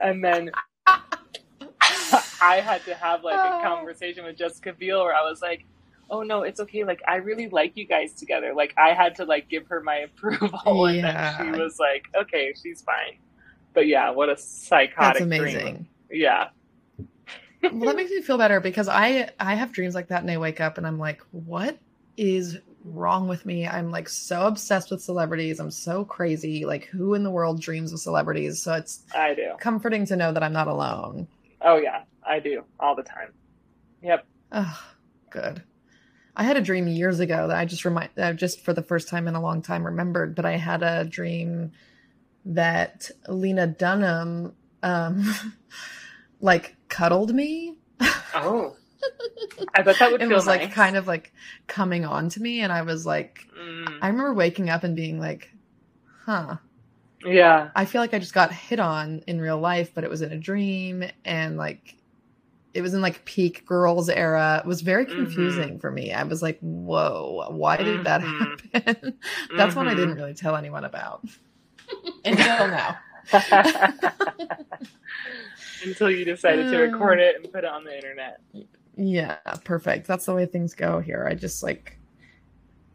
And 0.00 0.24
then 0.24 0.50
I 2.40 2.60
had 2.60 2.84
to 2.84 2.94
have 2.94 3.24
like 3.24 3.36
a 3.44 3.52
Oh. 3.54 3.60
conversation 3.62 4.24
with 4.24 4.36
Jessica 4.36 4.72
Biel 4.72 5.02
where 5.04 5.14
I 5.14 5.22
was 5.28 5.42
like, 5.42 5.64
"Oh 6.10 6.22
no, 6.22 6.42
it's 6.42 6.60
okay. 6.60 6.84
Like 6.84 7.00
I 7.08 7.16
really 7.16 7.48
like 7.48 7.76
you 7.76 7.86
guys 7.86 8.14
together." 8.14 8.54
Like 8.54 8.74
I 8.78 8.90
had 8.94 9.14
to 9.16 9.24
like 9.24 9.48
give 9.48 9.66
her 9.68 9.82
my 9.82 9.96
approval, 10.08 10.86
and 10.86 11.02
then 11.04 11.34
she 11.38 11.50
was 11.52 11.78
like, 11.78 12.04
"Okay, 12.20 12.54
she's 12.62 12.82
fine." 12.82 13.18
But 13.74 13.86
yeah, 13.86 14.10
what 14.10 14.28
a 14.28 14.36
psychotic! 14.36 14.98
that's 14.98 15.20
amazing. 15.20 15.64
dream. 15.64 15.88
Yeah, 16.10 16.48
well, 17.70 17.86
that 17.86 17.96
makes 17.96 18.10
me 18.10 18.22
feel 18.22 18.38
better 18.38 18.60
because 18.60 18.88
I 18.88 19.30
I 19.40 19.54
have 19.54 19.72
dreams 19.72 19.94
like 19.94 20.08
that 20.08 20.22
and 20.22 20.30
I 20.30 20.38
wake 20.38 20.60
up 20.60 20.78
and 20.78 20.86
I'm 20.86 20.98
like, 20.98 21.22
what 21.32 21.78
is 22.16 22.58
wrong 22.86 23.28
with 23.28 23.44
me? 23.44 23.66
I'm 23.66 23.90
like 23.90 24.08
so 24.08 24.46
obsessed 24.46 24.90
with 24.90 25.02
celebrities. 25.02 25.60
I'm 25.60 25.70
so 25.70 26.04
crazy. 26.04 26.64
Like 26.64 26.86
who 26.86 27.14
in 27.14 27.24
the 27.24 27.30
world 27.30 27.60
dreams 27.60 27.92
of 27.92 28.00
celebrities? 28.00 28.62
So 28.62 28.74
it's 28.74 29.04
I 29.14 29.34
do. 29.34 29.52
comforting 29.60 30.06
to 30.06 30.16
know 30.16 30.32
that 30.32 30.42
I'm 30.42 30.52
not 30.52 30.68
alone. 30.68 31.28
Oh 31.60 31.76
yeah, 31.76 32.02
I 32.24 32.38
do 32.38 32.64
all 32.80 32.94
the 32.94 33.02
time. 33.02 33.32
Yep. 34.02 34.26
Oh, 34.52 34.82
good. 35.30 35.62
I 36.36 36.44
had 36.44 36.56
a 36.56 36.62
dream 36.62 36.86
years 36.86 37.18
ago 37.20 37.48
that 37.48 37.56
I 37.56 37.64
just 37.64 37.84
remind 37.84 38.10
uh, 38.18 38.32
just 38.34 38.60
for 38.60 38.72
the 38.72 38.82
first 38.82 39.08
time 39.08 39.26
in 39.26 39.34
a 39.34 39.40
long 39.40 39.62
time 39.62 39.84
remembered, 39.84 40.34
but 40.34 40.44
I 40.44 40.56
had 40.56 40.82
a 40.82 41.04
dream 41.04 41.72
that 42.44 43.10
Lena 43.26 43.66
Dunham 43.66 44.54
um 44.82 45.34
like 46.40 46.76
cuddled 46.88 47.34
me 47.34 47.78
Oh, 48.34 48.76
I 49.74 49.82
bet 49.82 49.98
that 49.98 50.10
would 50.10 50.20
feel 50.28 50.30
was 50.36 50.46
like 50.46 50.72
kind 50.72 50.96
of 50.96 51.06
like 51.06 51.32
coming 51.66 52.04
on 52.04 52.28
to 52.30 52.40
me 52.40 52.60
and 52.60 52.72
I 52.72 52.82
was 52.82 53.06
like 53.06 53.40
Mm, 53.58 53.98
I 54.02 54.08
remember 54.08 54.34
waking 54.34 54.68
up 54.70 54.84
and 54.84 54.94
being 54.96 55.18
like, 55.18 55.48
huh. 56.24 56.56
yeah. 57.24 57.70
I 57.74 57.84
feel 57.84 58.00
like 58.00 58.14
I 58.14 58.18
just 58.18 58.34
got 58.34 58.52
hit 58.52 58.80
on 58.80 59.22
in 59.26 59.40
real 59.40 59.58
life, 59.58 59.92
but 59.94 60.04
it 60.04 60.10
was 60.10 60.22
in 60.22 60.32
a 60.32 60.38
dream 60.38 61.04
and 61.24 61.56
like 61.56 61.94
it 62.74 62.82
was 62.82 62.92
in 62.92 63.00
like 63.00 63.24
peak 63.24 63.64
girls 63.64 64.10
era. 64.10 64.60
It 64.62 64.68
was 64.68 64.82
very 64.82 65.06
Mhm. 65.06 65.14
confusing 65.14 65.78
for 65.78 65.90
me. 65.90 66.12
I 66.12 66.22
was 66.24 66.42
like, 66.42 66.58
whoa, 66.60 67.46
why 67.50 67.76
did 67.78 68.04
that 68.04 68.20
Mhm. 68.20 68.60
happen? 68.74 69.18
That's 69.56 69.74
one 69.74 69.88
I 69.88 69.94
Mhm. 69.94 69.96
didn't 69.96 70.14
really 70.16 70.34
tell 70.34 70.56
anyone 70.56 70.84
about. 70.84 71.24
Until 72.24 72.68
now. 72.68 72.98
Until 75.82 76.10
you 76.10 76.24
decided 76.24 76.68
to 76.68 76.76
record 76.78 77.18
it 77.20 77.36
and 77.36 77.50
put 77.52 77.64
it 77.64 77.70
on 77.70 77.84
the 77.84 77.94
internet. 77.96 78.40
Yeah, 78.96 79.36
perfect. 79.64 80.06
That's 80.06 80.24
the 80.24 80.34
way 80.34 80.46
things 80.46 80.74
go 80.74 81.00
here. 81.00 81.26
I 81.28 81.34
just 81.34 81.62
like 81.62 81.98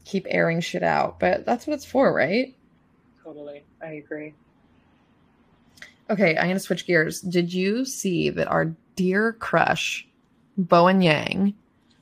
keep 0.03 0.25
airing 0.29 0.59
shit 0.59 0.83
out, 0.83 1.19
but 1.19 1.45
that's 1.45 1.67
what 1.67 1.75
it's 1.75 1.85
for, 1.85 2.11
right? 2.13 2.55
Totally. 3.23 3.63
I 3.81 3.93
agree. 3.93 4.33
Okay, 6.09 6.35
I'm 6.37 6.47
gonna 6.47 6.59
switch 6.59 6.85
gears. 6.85 7.21
Did 7.21 7.53
you 7.53 7.85
see 7.85 8.29
that 8.31 8.47
our 8.47 8.75
dear 8.95 9.33
crush, 9.33 10.07
Bowen 10.57 11.01
Yang, 11.01 11.53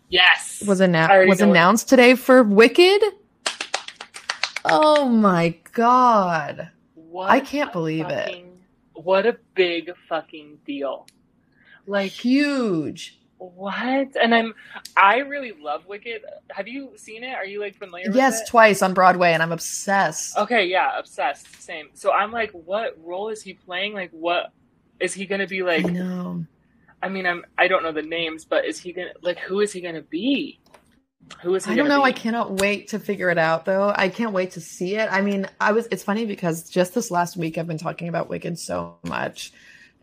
Yes. 0.09 0.61
was 0.61 0.79
was 0.79 1.41
announced 1.41 1.89
today 1.89 2.15
for 2.15 2.41
Wicked? 2.41 3.01
Oh 4.65 5.07
my 5.07 5.55
god. 5.73 6.69
What 6.95 7.29
I 7.29 7.39
can't 7.39 7.71
believe 7.71 8.07
it. 8.09 8.45
What 8.93 9.25
a 9.25 9.37
big 9.55 9.91
fucking 10.07 10.59
deal. 10.65 11.05
Like 11.85 12.11
Huge. 12.11 13.18
What? 13.39 14.15
And 14.21 14.35
I'm 14.35 14.53
I 14.95 15.19
really 15.19 15.53
love 15.53 15.85
Wicked. 15.87 16.21
Have 16.51 16.67
you 16.67 16.91
seen 16.97 17.23
it? 17.23 17.33
Are 17.33 17.45
you 17.45 17.59
like 17.59 17.75
familiar 17.75 18.07
with 18.07 18.15
Yes, 18.15 18.47
twice 18.49 18.81
on 18.81 18.93
Broadway 18.93 19.31
and 19.31 19.41
I'm 19.41 19.51
obsessed. 19.51 20.37
Okay, 20.37 20.65
yeah, 20.65 20.97
obsessed. 20.97 21.61
Same. 21.61 21.87
So 21.93 22.11
I'm 22.11 22.31
like, 22.31 22.51
what 22.51 22.97
role 23.03 23.29
is 23.29 23.41
he 23.41 23.53
playing? 23.53 23.93
Like 23.93 24.11
what 24.11 24.51
is 24.99 25.13
he 25.13 25.25
gonna 25.25 25.47
be 25.47 25.63
like 25.63 25.85
I 25.85 25.89
know. 25.89 26.45
I 27.01 27.09
mean 27.09 27.25
I'm 27.25 27.45
I 27.57 27.67
don't 27.69 27.81
know 27.81 27.93
the 27.93 28.01
names, 28.01 28.43
but 28.45 28.65
is 28.65 28.77
he 28.77 28.91
gonna 28.91 29.13
like 29.21 29.39
who 29.39 29.61
is 29.61 29.71
he 29.71 29.81
gonna 29.81 30.01
be? 30.01 30.59
Who 31.41 31.55
is 31.55 31.65
he 31.65 31.71
I 31.71 31.75
don't 31.75 31.87
know. 31.87 31.99
be? 31.99 32.05
I 32.05 32.11
cannot 32.11 32.59
wait 32.59 32.89
to 32.89 32.99
figure 32.99 33.29
it 33.29 33.37
out 33.37 33.63
though. 33.63 33.93
I 33.95 34.09
can't 34.09 34.33
wait 34.33 34.51
to 34.51 34.61
see 34.61 34.95
it. 34.95 35.07
I 35.11 35.21
mean, 35.21 35.47
I 35.61 35.71
was 35.71 35.87
it's 35.91 36.03
funny 36.03 36.25
because 36.25 36.69
just 36.69 36.93
this 36.93 37.09
last 37.09 37.37
week 37.37 37.57
I've 37.57 37.67
been 37.67 37.77
talking 37.77 38.09
about 38.09 38.29
Wicked 38.29 38.59
so 38.59 38.97
much 39.05 39.53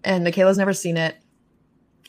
and 0.04 0.24
Michaela's 0.24 0.56
never 0.56 0.72
seen 0.72 0.96
it. 0.96 1.16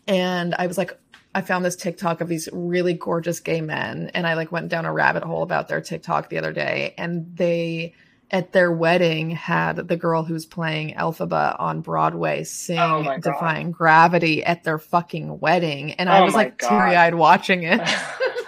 And 0.07 0.55
I 0.57 0.67
was 0.67 0.77
like 0.77 0.97
I 1.37 1.41
found 1.41 1.63
this 1.63 1.75
TikTok 1.75 2.19
of 2.19 2.27
these 2.27 2.49
really 2.51 2.93
gorgeous 2.93 3.39
gay 3.39 3.61
men 3.61 4.09
and 4.15 4.25
I 4.25 4.33
like 4.33 4.51
went 4.51 4.69
down 4.69 4.85
a 4.85 4.91
rabbit 4.91 5.21
hole 5.21 5.43
about 5.43 5.67
their 5.67 5.81
TikTok 5.81 6.29
the 6.29 6.39
other 6.39 6.51
day 6.51 6.95
and 6.97 7.27
they 7.37 7.93
at 8.31 8.53
their 8.53 8.71
wedding 8.71 9.29
had 9.29 9.75
the 9.87 9.95
girl 9.95 10.23
who's 10.23 10.47
playing 10.47 10.95
Elphaba 10.95 11.55
on 11.59 11.81
Broadway 11.81 12.43
sing 12.43 12.79
Oh. 12.79 13.17
Defying 13.19 13.69
Gravity 13.69 14.43
at 14.43 14.63
their 14.63 14.79
fucking 14.79 15.39
wedding 15.39 15.91
and 15.93 16.09
I 16.09 16.21
Oh 16.21 16.25
was 16.25 16.33
like 16.33 16.57
teary-eyed 16.57 17.13
watching 17.13 17.61
it. 17.63 17.81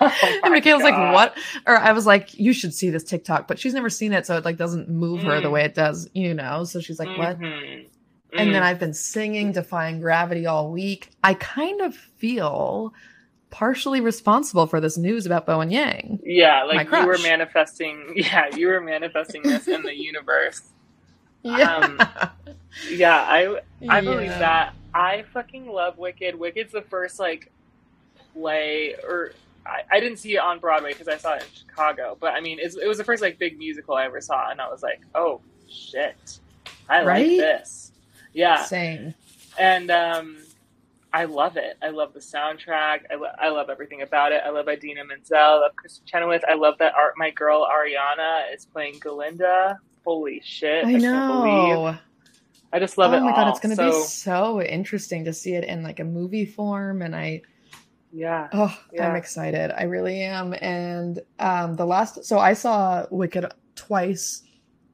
Oh 0.01 0.11
and 0.45 0.53
Michaela's 0.53 0.81
like, 0.83 0.95
"What?" 1.13 1.37
Or 1.67 1.75
I 1.77 1.91
was 1.91 2.05
like, 2.05 2.33
"You 2.39 2.53
should 2.53 2.73
see 2.73 2.89
this 2.89 3.03
TikTok," 3.03 3.49
but 3.49 3.59
she's 3.59 3.73
never 3.73 3.89
seen 3.89 4.13
it, 4.13 4.25
so 4.25 4.37
it 4.37 4.45
like 4.45 4.55
doesn't 4.55 4.87
move 4.87 5.23
her 5.23 5.41
the 5.41 5.49
Mm. 5.49 5.51
way 5.51 5.63
it 5.65 5.75
does, 5.75 6.09
you 6.13 6.33
know. 6.33 6.63
So 6.63 6.79
she's 6.79 6.99
like, 6.99 7.17
"What?" 7.17 7.37
Mhm. 8.33 8.39
And 8.41 8.53
then 8.53 8.61
Mm. 8.61 8.65
I've 8.65 8.79
been 8.79 8.93
singing 8.93 9.51
"Defying 9.51 9.99
Gravity" 10.01 10.45
all 10.45 10.71
week. 10.71 11.09
I 11.23 11.33
kind 11.33 11.81
of 11.81 11.95
feel 11.95 12.93
partially 13.49 13.99
responsible 14.01 14.67
for 14.67 14.79
this 14.79 14.97
news 14.97 15.25
about 15.25 15.47
Bowen 15.47 15.71
Yang. 15.71 16.19
Yeah, 16.23 16.63
like 16.63 16.91
you 16.91 17.05
were 17.07 17.17
manifesting. 17.23 18.11
Yeah, 18.15 18.55
you 18.55 18.67
were 18.67 18.81
manifesting 18.81 19.41
this 19.41 19.67
in 19.67 19.81
the 19.83 19.95
universe. 19.95 20.61
Yeah, 21.41 21.77
Um, 21.77 21.99
Yeah, 22.89 23.15
I 23.15 23.61
I 23.87 24.01
believe 24.01 24.27
Yeah. 24.27 24.39
that. 24.39 24.73
I 24.93 25.23
fucking 25.33 25.67
love 25.67 25.97
Wicked. 25.97 26.35
Wicked's 26.37 26.73
the 26.73 26.81
first 26.81 27.17
like 27.17 27.49
play 28.33 28.95
or 29.07 29.31
I, 29.65 29.83
I 29.89 29.99
didn't 29.99 30.17
see 30.17 30.33
it 30.35 30.39
on 30.39 30.59
Broadway 30.59 30.91
because 30.91 31.07
I 31.07 31.17
saw 31.17 31.35
it 31.35 31.43
in 31.43 31.47
Chicago. 31.53 32.17
But 32.19 32.33
I 32.33 32.41
mean, 32.41 32.57
it's, 32.59 32.75
it 32.75 32.87
was 32.87 32.97
the 32.97 33.03
first 33.05 33.21
like 33.21 33.39
big 33.39 33.57
musical 33.57 33.95
I 33.95 34.05
ever 34.05 34.19
saw, 34.19 34.49
and 34.51 34.59
I 34.59 34.67
was 34.69 34.83
like, 34.83 34.99
oh 35.15 35.41
shit, 35.69 36.39
I 36.89 37.03
Right? 37.05 37.27
like 37.29 37.37
this. 37.37 37.91
Yeah, 38.39 38.63
Same. 38.63 39.13
and 39.57 39.91
um, 39.91 40.37
I 41.11 41.25
love 41.25 41.57
it. 41.57 41.77
I 41.81 41.89
love 41.89 42.13
the 42.13 42.21
soundtrack. 42.21 43.01
I, 43.11 43.15
lo- 43.15 43.35
I 43.37 43.49
love 43.49 43.69
everything 43.69 44.01
about 44.01 44.31
it. 44.31 44.41
I 44.45 44.49
love 44.49 44.69
Idina 44.69 45.03
Menzel. 45.03 45.37
I 45.37 45.55
love 45.55 45.71
Kristin 45.75 46.05
Chenoweth. 46.05 46.43
I 46.47 46.53
love 46.53 46.75
that 46.79 46.93
art. 46.95 47.15
My 47.17 47.31
girl 47.31 47.67
Ariana 47.69 48.53
is 48.55 48.65
playing 48.65 48.95
Galinda. 49.01 49.77
Holy 50.05 50.41
shit! 50.45 50.85
I 50.85 50.91
can't 50.91 51.01
believe. 51.01 51.11
know. 51.11 51.97
I 52.71 52.79
just 52.79 52.97
love 52.97 53.11
oh 53.11 53.17
it. 53.17 53.19
Oh 53.19 53.25
my 53.25 53.31
god, 53.31 53.49
it's 53.49 53.59
gonna 53.59 53.75
so, 53.75 53.91
be 53.91 54.07
so 54.07 54.61
interesting 54.61 55.25
to 55.25 55.33
see 55.33 55.53
it 55.55 55.65
in 55.65 55.83
like 55.83 55.99
a 55.99 56.05
movie 56.05 56.45
form, 56.45 57.01
and 57.01 57.13
I 57.15 57.41
yeah. 58.13 58.47
oh 58.53 58.79
Yeah. 58.93 59.09
I'm 59.09 59.15
excited. 59.17 59.71
I 59.77 59.83
really 59.83 60.21
am. 60.21 60.55
And 60.61 61.19
um 61.39 61.75
the 61.75 61.85
last 61.85 62.23
so 62.23 62.39
I 62.39 62.53
saw 62.53 63.05
Wicked 63.11 63.51
twice, 63.75 64.43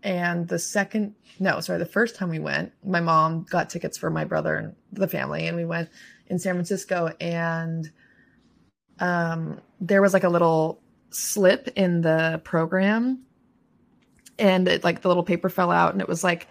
and 0.05 0.47
the 0.47 0.59
second 0.59 1.15
no 1.39 1.59
sorry 1.59 1.79
the 1.79 1.85
first 1.85 2.15
time 2.15 2.29
we 2.29 2.39
went, 2.39 2.71
my 2.85 3.01
mom 3.01 3.45
got 3.49 3.69
tickets 3.69 3.97
for 3.97 4.09
my 4.09 4.23
brother 4.23 4.55
and 4.55 4.75
the 4.93 5.07
family, 5.07 5.47
and 5.47 5.57
we 5.57 5.65
went 5.65 5.89
in 6.27 6.39
San 6.39 6.53
Francisco, 6.53 7.11
and 7.19 7.91
um 8.99 9.59
there 9.81 10.01
was 10.01 10.13
like 10.13 10.23
a 10.23 10.29
little 10.29 10.79
slip 11.09 11.67
in 11.75 12.01
the 12.01 12.39
program 12.43 13.23
and 14.37 14.67
it, 14.67 14.83
like 14.83 15.01
the 15.01 15.07
little 15.07 15.23
paper 15.23 15.49
fell 15.49 15.71
out 15.71 15.91
and 15.91 16.01
it 16.01 16.07
was 16.07 16.23
like 16.23 16.47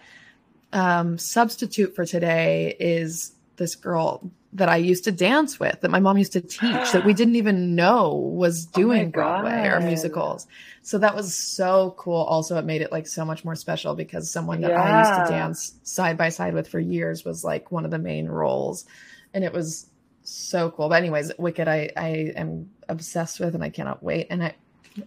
um 0.73 1.17
substitute 1.17 1.95
for 1.95 2.05
today 2.05 2.75
is 2.79 3.33
this 3.55 3.75
girl 3.75 4.31
that 4.55 4.69
I 4.69 4.77
used 4.77 5.03
to 5.03 5.11
dance 5.11 5.59
with 5.59 5.81
that 5.81 5.91
my 5.91 5.99
mom 5.99 6.17
used 6.17 6.33
to 6.33 6.41
teach 6.41 6.91
that 6.91 7.03
we 7.05 7.13
didn't 7.19 7.35
even 7.35 7.75
know 7.75 8.13
was 8.13 8.67
Oh 8.67 8.79
doing 8.79 9.11
Broadway 9.11 9.67
or 9.67 9.81
musicals. 9.81 10.47
So 10.85 10.99
that 10.99 11.15
was 11.15 11.35
so 11.35 11.95
cool. 11.97 12.21
Also, 12.21 12.59
it 12.59 12.63
made 12.63 12.83
it 12.83 12.91
like 12.91 13.07
so 13.07 13.25
much 13.25 13.43
more 13.43 13.55
special 13.55 13.95
because 13.95 14.29
someone 14.29 14.61
that 14.61 14.71
I 14.71 14.99
used 14.99 15.27
to 15.27 15.35
dance 15.35 15.73
side 15.81 16.15
by 16.15 16.29
side 16.29 16.53
with 16.53 16.67
for 16.67 16.79
years 16.79 17.25
was 17.25 17.43
like 17.43 17.71
one 17.71 17.85
of 17.85 17.91
the 17.91 17.97
main 17.97 18.27
roles. 18.27 18.85
And 19.33 19.43
it 19.43 19.51
was 19.51 19.89
so 20.21 20.69
cool. 20.69 20.87
But 20.87 21.01
anyways, 21.01 21.31
Wicked 21.39 21.67
I 21.67 21.89
I 21.97 22.33
am 22.35 22.69
obsessed 22.87 23.39
with 23.39 23.55
and 23.55 23.63
I 23.63 23.71
cannot 23.71 24.03
wait. 24.03 24.27
And 24.29 24.43
I 24.43 24.53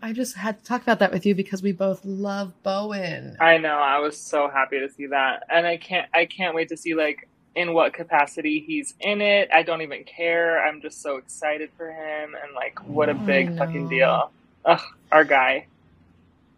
I 0.03 0.13
just 0.13 0.35
had 0.35 0.59
to 0.59 0.65
talk 0.65 0.83
about 0.83 0.99
that 0.99 1.13
with 1.13 1.25
you 1.25 1.37
because 1.37 1.63
we 1.63 1.71
both 1.71 2.05
love 2.05 2.61
Bowen. 2.65 3.37
I 3.41 3.59
know. 3.59 3.79
I 3.79 4.01
was 4.01 4.19
so 4.19 4.49
happy 4.49 4.81
to 4.81 4.91
see 4.91 5.07
that, 5.07 5.45
and 5.49 5.65
I 5.65 5.77
can't. 5.77 6.09
I 6.13 6.27
can't 6.27 6.57
wait 6.57 6.71
to 6.71 6.77
see 6.77 6.97
like 6.97 7.29
in 7.55 7.73
what 7.73 7.93
capacity 7.93 8.65
he's 8.67 8.95
in 8.99 9.21
it. 9.21 9.49
I 9.55 9.63
don't 9.63 9.83
even 9.83 10.03
care. 10.03 10.67
I'm 10.67 10.81
just 10.83 11.03
so 11.03 11.19
excited 11.19 11.71
for 11.77 11.93
him, 11.93 12.35
and 12.35 12.53
like 12.57 12.85
what 12.85 13.09
a 13.09 13.15
big 13.15 13.57
fucking 13.57 13.89
deal. 13.89 14.33
Ugh, 14.69 14.81
our 15.11 15.25
guy. 15.25 15.67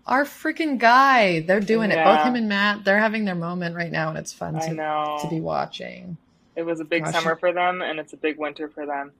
Our 0.06 0.24
freaking 0.24 0.78
guy. 0.78 1.40
They're 1.40 1.60
doing 1.60 1.90
it. 1.92 2.04
Both 2.04 2.22
him 2.22 2.34
and 2.34 2.48
Matt, 2.48 2.84
they're 2.84 2.98
having 2.98 3.24
their 3.24 3.34
moment 3.36 3.76
right 3.76 3.92
now 3.92 4.08
and 4.08 4.18
it's 4.18 4.32
fun 4.32 4.58
to, 4.60 4.74
know. 4.74 5.18
to 5.22 5.28
be 5.30 5.40
watching. 5.40 6.16
It 6.56 6.62
was 6.64 6.80
a 6.80 6.84
big 6.84 7.04
Gosh. 7.04 7.14
summer 7.14 7.36
for 7.36 7.52
them, 7.52 7.80
and 7.80 7.98
it's 8.00 8.12
a 8.12 8.16
big 8.16 8.36
winter 8.36 8.68
for 8.68 8.84
them. 8.84 9.12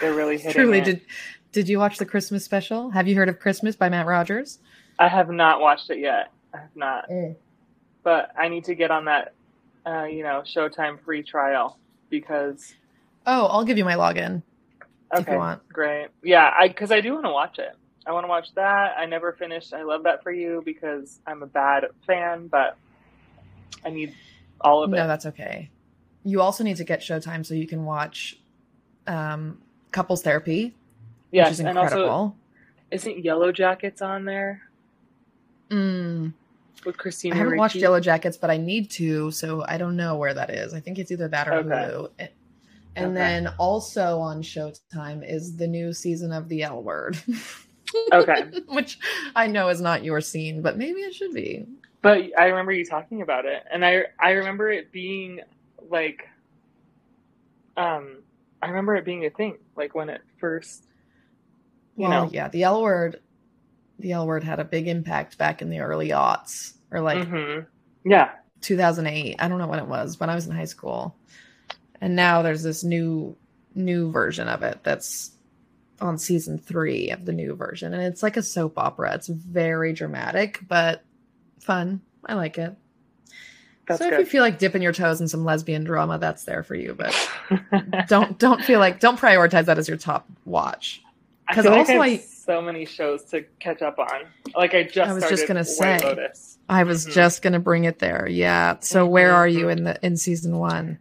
They're 0.00 0.12
really 0.12 0.36
hitting 0.38 0.52
Truly, 0.52 0.78
it. 0.80 0.84
did 0.84 1.00
did 1.52 1.68
you 1.68 1.78
watch 1.78 1.98
the 1.98 2.04
Christmas 2.04 2.44
special? 2.44 2.90
Have 2.90 3.06
you 3.06 3.14
heard 3.14 3.28
of 3.28 3.38
Christmas 3.38 3.76
by 3.76 3.88
Matt 3.88 4.06
Rogers? 4.06 4.58
I 4.98 5.06
have 5.08 5.30
not 5.30 5.60
watched 5.60 5.88
it 5.90 6.00
yet. 6.00 6.32
I 6.52 6.58
have 6.58 6.74
not, 6.74 7.08
but 8.02 8.30
I 8.36 8.48
need 8.48 8.64
to 8.64 8.74
get 8.74 8.90
on 8.90 9.04
that, 9.04 9.34
uh, 9.86 10.04
you 10.04 10.24
know, 10.24 10.42
Showtime 10.44 11.00
free 11.04 11.22
trial 11.22 11.78
because 12.10 12.74
Oh, 13.26 13.46
I'll 13.46 13.64
give 13.64 13.78
you 13.78 13.84
my 13.84 13.94
login 13.94 14.42
if 15.14 15.28
you 15.28 15.36
want. 15.36 15.66
great. 15.68 16.08
Yeah, 16.22 16.52
I 16.58 16.68
because 16.68 16.90
I 16.90 17.00
do 17.00 17.14
want 17.14 17.24
to 17.26 17.30
watch 17.30 17.58
it. 17.60 17.76
I 18.06 18.12
want 18.12 18.24
to 18.24 18.28
watch 18.28 18.52
that. 18.54 18.96
I 18.98 19.06
never 19.06 19.32
finished. 19.32 19.72
I 19.72 19.82
love 19.82 20.02
that 20.04 20.22
for 20.22 20.30
you 20.32 20.62
because 20.64 21.20
I'm 21.26 21.42
a 21.42 21.46
bad 21.46 21.86
fan, 22.06 22.48
but 22.48 22.76
I 23.84 23.90
need 23.90 24.14
all 24.60 24.82
of 24.82 24.90
No, 24.90 24.96
it. 24.96 25.00
No, 25.00 25.06
that's 25.08 25.26
okay. 25.26 25.70
You 26.24 26.40
also 26.40 26.64
need 26.64 26.76
to 26.76 26.84
get 26.84 27.00
Showtime 27.00 27.44
so 27.44 27.54
you 27.54 27.66
can 27.66 27.84
watch 27.84 28.38
um, 29.06 29.58
Couples 29.90 30.22
Therapy, 30.22 30.64
which 30.64 30.74
Yes, 31.32 31.52
is 31.52 31.60
and 31.60 31.68
incredible. 31.70 32.10
also 32.10 32.36
isn't 32.90 33.24
Yellowjackets 33.24 34.02
on 34.02 34.24
there 34.24 34.62
Mm, 35.70 36.32
with 36.84 36.96
Christina? 36.98 37.34
I 37.34 37.38
haven't 37.38 37.56
watched 37.56 37.76
Yellowjackets, 37.76 38.38
but 38.38 38.50
I 38.50 38.58
need 38.58 38.90
to, 38.92 39.30
so 39.30 39.64
I 39.66 39.78
don't 39.78 39.96
know 39.96 40.16
where 40.16 40.34
that 40.34 40.50
is. 40.50 40.74
I 40.74 40.80
think 40.80 40.98
it's 40.98 41.10
either 41.10 41.26
that 41.28 41.48
or 41.48 41.54
Okay. 41.54 41.68
Hulu. 41.68 42.10
And- 42.18 42.28
And 42.96 43.06
Okay. 43.06 43.14
then 43.14 43.48
also 43.58 44.20
on 44.20 44.40
Showtime 44.42 45.28
is 45.28 45.56
the 45.56 45.66
new 45.66 45.92
season 45.92 46.30
of 46.32 46.48
The 46.48 46.62
L 46.62 46.80
Word. 46.82 47.18
Okay, 48.12 48.44
Which 48.68 48.98
I 49.34 49.46
know 49.46 49.68
is 49.68 49.80
not 49.80 50.04
your 50.04 50.20
scene, 50.20 50.62
but 50.62 50.76
maybe 50.76 51.00
it 51.00 51.14
should 51.14 51.32
be. 51.34 51.66
but 52.02 52.18
I 52.38 52.46
remember 52.46 52.72
you 52.72 52.84
talking 52.84 53.22
about 53.22 53.46
it, 53.46 53.62
and 53.72 53.84
I 53.84 54.04
I 54.20 54.32
remember 54.32 54.70
it 54.70 54.92
being 54.92 55.40
like, 55.90 56.24
um, 57.76 58.22
I 58.62 58.68
remember 58.68 58.94
it 58.96 59.04
being 59.04 59.24
a 59.26 59.30
thing, 59.30 59.58
like 59.76 59.94
when 59.94 60.08
it 60.08 60.22
first, 60.38 60.86
you 61.96 62.08
Well, 62.08 62.10
know, 62.10 62.30
yeah, 62.32 62.48
the 62.48 62.64
L 62.64 62.82
Word, 62.82 63.20
the 63.98 64.12
L 64.12 64.26
Word 64.26 64.44
had 64.44 64.60
a 64.60 64.64
big 64.64 64.88
impact 64.88 65.38
back 65.38 65.62
in 65.62 65.70
the 65.70 65.80
early 65.80 66.10
aughts, 66.10 66.72
or 66.90 67.00
like 67.00 67.30
hmm 67.30 67.60
yeah, 68.04 68.32
2008. 68.62 69.36
I 69.38 69.48
don't 69.48 69.58
know 69.58 69.68
when 69.68 69.78
it 69.80 69.88
was, 69.88 70.18
when 70.20 70.30
I 70.30 70.34
was 70.34 70.46
in 70.46 70.54
high 70.56 70.64
school. 70.66 71.18
And 72.00 72.16
now 72.16 72.42
there's 72.42 72.62
this 72.62 72.84
new 72.84 73.38
new 73.74 74.10
version 74.12 74.48
of 74.48 74.62
it 74.62 74.80
that's 74.84 75.33
on 76.00 76.18
season 76.18 76.58
3 76.58 77.10
of 77.10 77.24
the 77.24 77.32
new 77.32 77.54
version 77.54 77.92
and 77.94 78.02
it's 78.02 78.22
like 78.22 78.36
a 78.36 78.42
soap 78.42 78.78
opera. 78.78 79.14
It's 79.14 79.28
very 79.28 79.92
dramatic 79.92 80.60
but 80.68 81.02
fun. 81.60 82.00
I 82.26 82.34
like 82.34 82.58
it. 82.58 82.74
that's 83.86 84.00
so 84.00 84.08
if 84.08 84.18
you 84.18 84.24
feel 84.26 84.42
like 84.42 84.58
dipping 84.58 84.82
your 84.82 84.92
toes 84.92 85.20
in 85.20 85.28
some 85.28 85.44
lesbian 85.44 85.84
drama, 85.84 86.18
that's 86.18 86.44
there 86.44 86.62
for 86.62 86.74
you, 86.74 86.94
but 86.94 87.14
don't 88.08 88.38
don't 88.38 88.62
feel 88.64 88.80
like 88.80 89.00
don't 89.00 89.18
prioritize 89.18 89.66
that 89.66 89.78
as 89.78 89.88
your 89.88 89.96
top 89.98 90.26
watch. 90.44 91.02
Because 91.48 91.64
feel 91.64 91.72
like 91.72 91.80
also 91.80 91.92
I 92.00 92.08
have 92.10 92.20
I- 92.20 92.22
so 92.24 92.60
many 92.60 92.84
shows 92.84 93.24
to 93.24 93.42
catch 93.60 93.80
up 93.82 93.98
on. 93.98 94.22
Like 94.54 94.74
I 94.74 94.82
just 94.82 95.10
I 95.10 95.14
was 95.14 95.24
just 95.28 95.46
gonna 95.48 95.60
White 95.60 95.66
say. 95.66 95.98
Lotus. 96.02 96.58
I 96.68 96.82
was 96.84 97.06
Mhm. 97.06 97.12
just 97.12 97.42
going 97.42 97.52
to 97.52 97.58
bring 97.58 97.84
it 97.84 97.98
there. 97.98 98.26
Yeah. 98.26 98.76
So 98.80 99.04
where 99.06 99.32
Mhm. 99.32 99.34
are 99.34 99.48
you 99.48 99.68
in 99.68 99.84
the 99.84 99.98
in 100.04 100.16
season 100.16 100.56
1? 100.58 100.98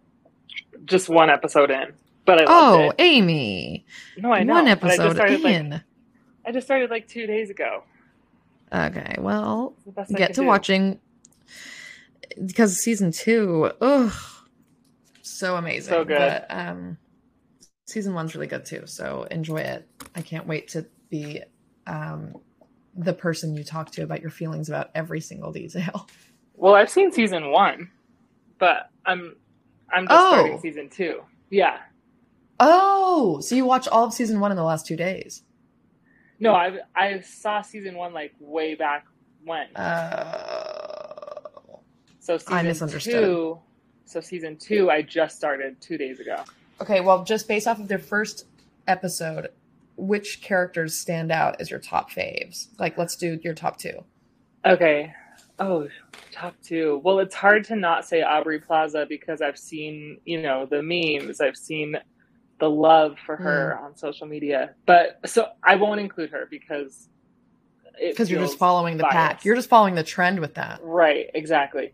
Just 0.83 1.07
one 1.07 1.29
episode 1.29 1.71
in, 1.71 1.93
but 2.25 2.41
I 2.41 2.45
Oh, 2.47 2.89
it. 2.89 2.95
Amy. 2.99 3.85
No, 4.17 4.31
I 4.31 4.43
know. 4.43 4.53
One 4.53 4.65
but 4.65 4.71
I 4.83 4.95
just 4.97 4.99
episode 5.01 5.15
started, 5.15 5.41
like- 5.41 5.81
I 6.45 6.51
just 6.51 6.67
started 6.67 6.89
like 6.89 7.07
two 7.07 7.25
days 7.27 7.49
ago. 7.49 7.83
Okay, 8.73 9.15
well, 9.19 9.73
It's 9.77 9.85
the 9.85 9.91
best 9.91 10.11
I 10.15 10.17
get 10.17 10.33
to 10.35 10.41
do. 10.41 10.47
watching 10.47 10.99
because 12.45 12.77
season 12.81 13.11
two, 13.11 13.71
ugh, 13.81 14.13
so 15.21 15.55
amazing. 15.55 15.91
So 15.93 16.03
good. 16.03 16.17
But 16.17 16.45
um, 16.49 16.97
season 17.85 18.13
one's 18.13 18.33
really 18.35 18.47
good 18.47 18.65
too. 18.65 18.83
So 18.87 19.23
enjoy 19.29 19.57
it. 19.57 19.87
I 20.15 20.21
can't 20.21 20.47
wait 20.47 20.69
to 20.69 20.85
be 21.09 21.41
um 21.85 22.35
the 22.95 23.13
person 23.13 23.55
you 23.55 23.63
talk 23.63 23.91
to 23.91 24.03
about 24.03 24.21
your 24.21 24.29
feelings 24.31 24.69
about 24.69 24.89
every 24.95 25.21
single 25.21 25.51
detail. 25.51 26.07
Well, 26.55 26.75
I've 26.75 26.89
seen 26.91 27.11
season 27.11 27.49
one, 27.49 27.89
but 28.59 28.89
I'm 29.05 29.35
I'm 29.91 30.07
just 30.07 30.21
Oh. 30.23 30.33
starting 30.33 30.59
season 30.59 30.87
two. 30.89 31.21
Yeah. 31.49 31.79
Oh, 32.65 33.41
so 33.41 33.55
you 33.55 33.65
watch 33.65 33.89
all 33.89 34.05
of 34.05 34.13
season 34.13 34.39
one 34.39 34.49
in 34.51 34.55
the 34.55 34.63
last 34.63 34.85
two 34.87 34.95
days? 34.95 35.43
No, 36.39 36.53
I 36.53 36.79
I 36.95 37.19
saw 37.19 37.61
season 37.61 37.95
one 37.95 38.13
like 38.13 38.33
way 38.39 38.73
back 38.75 39.05
when. 39.43 39.67
Uh, 39.75 41.41
so 42.19 42.37
season 42.37 42.65
misunderstood. 42.65 43.13
two. 43.13 43.59
So 44.05 44.21
season 44.21 44.55
two, 44.55 44.89
I 44.89 45.01
just 45.01 45.35
started 45.35 45.79
two 45.81 45.97
days 45.97 46.19
ago. 46.21 46.37
okay, 46.79 47.01
well, 47.01 47.25
just 47.25 47.47
based 47.49 47.67
off 47.67 47.79
of 47.79 47.89
their 47.89 47.99
first 47.99 48.45
episode, 48.87 49.49
which 49.97 50.41
characters 50.41 50.93
stand 50.97 51.31
out 51.33 51.59
as 51.59 51.69
your 51.69 51.79
top 51.81 52.11
faves? 52.11 52.67
Like, 52.79 52.97
let's 52.97 53.17
do 53.17 53.39
your 53.43 53.53
top 53.53 53.77
two. 53.77 54.03
Okay. 54.65 55.11
Oh, 55.59 55.87
top 56.31 56.55
two. 56.63 57.01
Well, 57.03 57.19
it's 57.19 57.35
hard 57.35 57.65
to 57.65 57.75
not 57.75 58.05
say 58.05 58.21
Aubrey 58.23 58.59
Plaza 58.59 59.05
because 59.07 59.41
I've 59.41 59.57
seen, 59.57 60.19
you 60.25 60.41
know, 60.41 60.65
the 60.65 60.81
memes. 60.81 61.41
I've 61.41 61.57
seen 61.57 61.95
the 62.59 62.69
love 62.69 63.17
for 63.25 63.35
her 63.35 63.77
Mm. 63.79 63.83
on 63.85 63.95
social 63.97 64.27
media. 64.27 64.75
But 64.85 65.19
so 65.25 65.47
I 65.63 65.75
won't 65.75 65.99
include 65.99 66.29
her 66.31 66.47
because 66.49 67.09
because 67.99 68.29
you're 68.31 68.41
just 68.41 68.57
following 68.57 68.97
the 68.97 69.03
pack. 69.03 69.45
You're 69.45 69.55
just 69.55 69.69
following 69.69 69.95
the 69.95 70.03
trend 70.03 70.39
with 70.39 70.55
that. 70.55 70.79
Right, 70.83 71.27
exactly. 71.33 71.93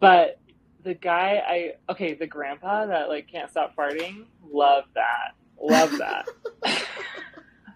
But 0.00 0.38
the 0.84 0.94
guy 0.94 1.42
I 1.46 1.72
okay, 1.92 2.14
the 2.14 2.26
grandpa 2.26 2.86
that 2.86 3.08
like 3.08 3.28
can't 3.30 3.50
stop 3.50 3.74
farting, 3.76 4.24
love 4.50 4.84
that. 4.94 5.34
Love 5.60 5.90
that. 5.98 6.26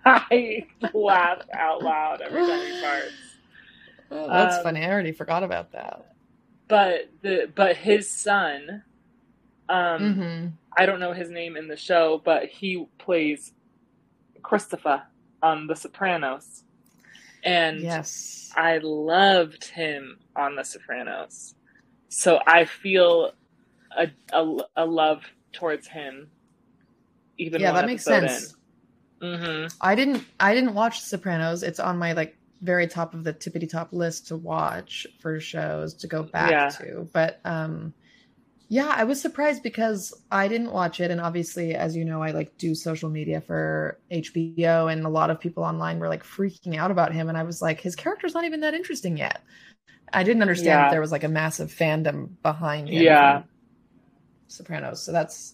I 0.04 0.66
laugh 0.92 1.42
out 1.52 1.82
loud 1.82 2.20
every 2.22 2.40
time 2.46 2.60
he 2.60 2.72
farts. 2.82 3.10
Oh, 4.10 4.28
that's 4.28 4.56
Um, 4.56 4.62
funny. 4.64 4.84
I 4.84 4.90
already 4.90 5.12
forgot 5.12 5.42
about 5.42 5.72
that. 5.72 6.04
But 6.68 7.10
the 7.22 7.50
but 7.54 7.76
his 7.76 8.10
son, 8.10 8.82
um, 9.68 10.14
hmm 10.14 10.46
I 10.76 10.86
don't 10.86 11.00
know 11.00 11.12
his 11.12 11.30
name 11.30 11.56
in 11.56 11.68
the 11.68 11.76
show, 11.76 12.20
but 12.24 12.46
he 12.46 12.86
plays 12.98 13.52
Christopher 14.42 15.02
on 15.42 15.66
The 15.66 15.76
Sopranos, 15.76 16.64
and 17.44 17.80
Yes. 17.80 18.50
I 18.56 18.78
loved 18.82 19.64
him 19.64 20.18
on 20.36 20.56
The 20.56 20.64
Sopranos. 20.64 21.54
So 22.08 22.40
I 22.46 22.64
feel 22.64 23.32
a, 23.96 24.08
a, 24.32 24.56
a 24.76 24.86
love 24.86 25.22
towards 25.52 25.86
him. 25.86 26.30
Even 27.38 27.60
Yeah, 27.60 27.72
that 27.72 27.86
makes 27.86 28.04
sense. 28.04 28.54
In. 29.20 29.40
hmm 29.40 29.66
I 29.80 29.94
didn't 29.94 30.24
I 30.38 30.54
didn't 30.54 30.74
watch 30.74 31.00
the 31.00 31.06
Sopranos. 31.06 31.62
It's 31.62 31.80
on 31.80 31.98
my 31.98 32.12
like 32.12 32.36
very 32.60 32.86
top 32.86 33.14
of 33.14 33.24
the 33.24 33.32
tippity 33.34 33.68
top 33.68 33.92
list 33.92 34.28
to 34.28 34.36
watch 34.36 35.06
for 35.20 35.40
shows 35.40 35.94
to 35.94 36.06
go 36.06 36.22
back 36.22 36.50
Yeah. 36.50 36.68
to. 36.70 37.08
But 37.12 37.40
um 37.44 37.92
yeah, 38.72 38.90
I 38.96 39.04
was 39.04 39.20
surprised 39.20 39.62
because 39.62 40.14
I 40.30 40.48
didn't 40.48 40.72
watch 40.72 40.98
it 40.98 41.10
and 41.10 41.20
obviously 41.20 41.74
as 41.74 41.94
you 41.94 42.06
know 42.06 42.22
I 42.22 42.30
like 42.30 42.56
do 42.56 42.74
social 42.74 43.10
media 43.10 43.42
for 43.42 43.98
HBO 44.10 44.90
and 44.90 45.04
a 45.04 45.10
lot 45.10 45.28
of 45.28 45.38
people 45.38 45.62
online 45.62 45.98
were 45.98 46.08
like 46.08 46.24
freaking 46.24 46.76
out 46.78 46.90
about 46.90 47.12
him 47.12 47.28
and 47.28 47.36
I 47.36 47.42
was 47.42 47.60
like 47.60 47.82
his 47.82 47.94
character's 47.94 48.32
not 48.32 48.46
even 48.46 48.60
that 48.60 48.72
interesting 48.72 49.18
yet. 49.18 49.42
I 50.10 50.22
didn't 50.22 50.40
understand 50.40 50.68
Yeah. 50.68 50.82
that 50.84 50.90
there 50.90 51.02
was 51.02 51.12
like 51.12 51.22
a 51.22 51.28
massive 51.28 51.70
fandom 51.70 52.30
behind 52.42 52.88
him. 52.88 53.02
Yeah. 53.02 53.42
Sopranos. 54.48 55.02
So 55.02 55.12
that's 55.12 55.52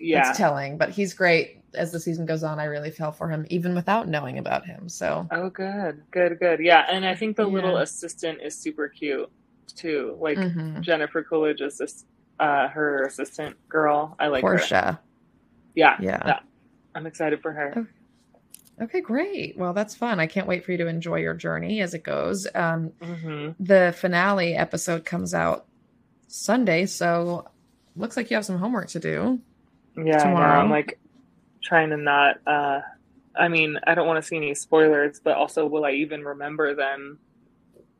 Yeah. 0.00 0.22
that's 0.22 0.38
telling. 0.38 0.78
But 0.78 0.88
he's 0.88 1.12
great 1.12 1.60
as 1.74 1.92
the 1.92 2.00
season 2.00 2.24
goes 2.24 2.42
on. 2.44 2.58
I 2.58 2.64
really 2.64 2.90
fell 2.90 3.12
for 3.12 3.28
him 3.28 3.44
even 3.50 3.74
without 3.74 4.08
knowing 4.08 4.38
about 4.38 4.64
him. 4.64 4.88
So 4.88 5.28
Oh, 5.30 5.50
good, 5.50 6.00
good, 6.12 6.38
good. 6.40 6.60
Yeah, 6.60 6.86
and 6.90 7.04
I 7.04 7.14
think 7.14 7.36
the 7.36 7.46
little 7.46 7.76
assistant 7.76 8.40
is 8.42 8.58
super 8.58 8.88
cute 8.88 9.30
too. 9.76 10.16
Like 10.18 10.38
mhm. 10.38 10.80
Jennifer 10.80 11.22
Coolidge 11.22 11.60
is 11.60 11.76
this, 11.76 12.06
uh, 12.38 12.68
her 12.68 13.04
assistant 13.04 13.56
girl. 13.68 14.16
I 14.18 14.28
like 14.28 14.42
her. 14.42 14.48
Portia. 14.58 15.00
Yeah, 15.74 15.96
Yeah. 16.00 16.22
yeah. 16.26 16.38
I'm 16.94 17.06
excited 17.06 17.40
for 17.42 17.52
her. 17.52 17.86
Okay, 18.80 19.00
great. 19.00 19.56
Well, 19.58 19.72
that's 19.72 19.94
fun. 19.94 20.20
I 20.20 20.26
can't 20.26 20.46
wait 20.46 20.64
for 20.64 20.72
you 20.72 20.78
to 20.78 20.86
enjoy 20.86 21.16
your 21.16 21.34
journey 21.34 21.80
as 21.80 21.94
it 21.94 22.02
goes. 22.04 22.46
Um, 22.54 22.92
hmm 23.02 23.50
the 23.60 23.94
finale 23.98 24.54
episode 24.54 25.04
comes 25.04 25.34
out 25.34 25.66
Sunday, 26.28 26.86
so 26.86 27.48
looks 27.96 28.16
like 28.16 28.30
you 28.30 28.36
have 28.36 28.44
some 28.44 28.58
homework 28.58 28.88
to 28.90 29.00
do. 29.00 29.40
Yeah. 29.96 30.18
Tomorrow. 30.18 30.60
I'm 30.60 30.70
like 30.70 30.98
trying 31.62 31.90
to 31.90 31.96
not. 31.96 32.36
Uh, 32.46 32.80
I 33.36 33.48
mean, 33.48 33.78
I 33.86 33.94
don't 33.94 34.06
want 34.06 34.22
to 34.22 34.26
see 34.26 34.36
any 34.36 34.54
spoilers, 34.54 35.20
but 35.22 35.36
also, 35.36 35.66
will 35.66 35.84
I 35.84 35.92
even 35.92 36.24
remember 36.24 36.74
them? 36.74 37.18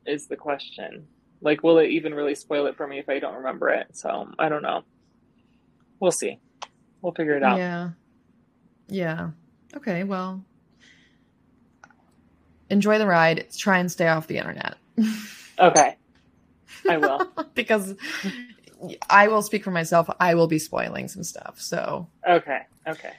Is 0.07 0.27
the 0.27 0.37
question. 0.37 1.07
Like, 1.41 1.63
will 1.63 1.79
it 1.79 1.91
even 1.91 2.15
really 2.15 2.35
spoil 2.35 2.67
it 2.67 2.77
for 2.77 2.87
me 2.87 2.99
if 2.99 3.09
I 3.09 3.19
don't 3.19 3.37
remember 3.37 3.69
it? 3.69 3.89
So 3.97 4.31
I 4.39 4.49
don't 4.49 4.63
know. 4.63 4.83
We'll 6.01 6.13
see. 6.13 6.39
We'll 7.01 7.13
figure 7.15 7.37
it 7.37 7.43
out. 7.43 7.59
Yeah. 7.59 7.91
Yeah. 8.89 9.31
Okay, 9.77 10.03
well, 10.05 10.43
enjoy 12.71 12.99
the 12.99 13.07
ride. 13.07 13.47
Try 13.57 13.79
and 13.79 13.91
stay 13.91 14.09
off 14.09 14.27
the 14.27 14.39
internet. 14.39 14.77
Okay, 15.61 15.97
I 16.89 16.99
will. 16.99 17.33
because 17.55 17.97
I 19.11 19.27
will 19.27 19.43
speak 19.43 19.65
for 19.65 19.73
myself. 19.73 20.09
I 20.21 20.37
will 20.37 20.47
be 20.47 20.61
spoiling 20.61 21.09
some 21.09 21.25
stuff. 21.25 21.61
So 21.61 22.07
Okay, 22.25 22.61
okay. 22.87 23.13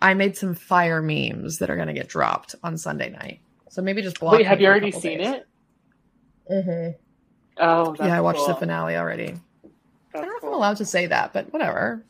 I 0.00 0.14
made 0.14 0.36
some 0.36 0.54
fire 0.54 1.00
memes 1.00 1.58
that 1.58 1.70
are 1.70 1.76
going 1.76 1.86
to 1.86 1.94
get 1.94 2.08
dropped 2.08 2.56
on 2.64 2.76
Sunday 2.78 3.10
night. 3.10 3.42
So 3.70 3.80
maybe 3.80 4.02
just 4.02 4.18
block. 4.18 4.32
Wait, 4.32 4.46
have 4.46 4.60
you 4.60 4.66
already 4.66 4.90
seen 4.90 5.18
days. 5.18 5.28
it? 5.28 5.46
Mm-hmm. 6.50 7.11
Oh, 7.58 7.94
that's 7.94 8.08
Yeah, 8.08 8.16
I 8.16 8.20
watched 8.20 8.46
the 8.46 8.54
finale 8.54 8.96
already. 8.96 9.34
I 10.14 10.18
don't 10.18 10.26
know 10.26 10.36
if. 10.36 10.44
I'm 10.44 10.52
allowed 10.52 10.76
to 10.78 10.84
say 10.84 11.06
that, 11.06 11.32
but 11.32 11.52
whatever. 11.52 12.02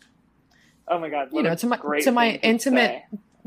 Oh 0.89 0.99
my 0.99 1.09
god! 1.09 1.29
You 1.33 1.43
know, 1.43 1.55
to 1.55 1.67
my- 1.67 1.77
to 2.03 2.11
my 2.11 2.31
thing 2.33 2.41
to 2.41 2.47
intimate- 2.47 3.03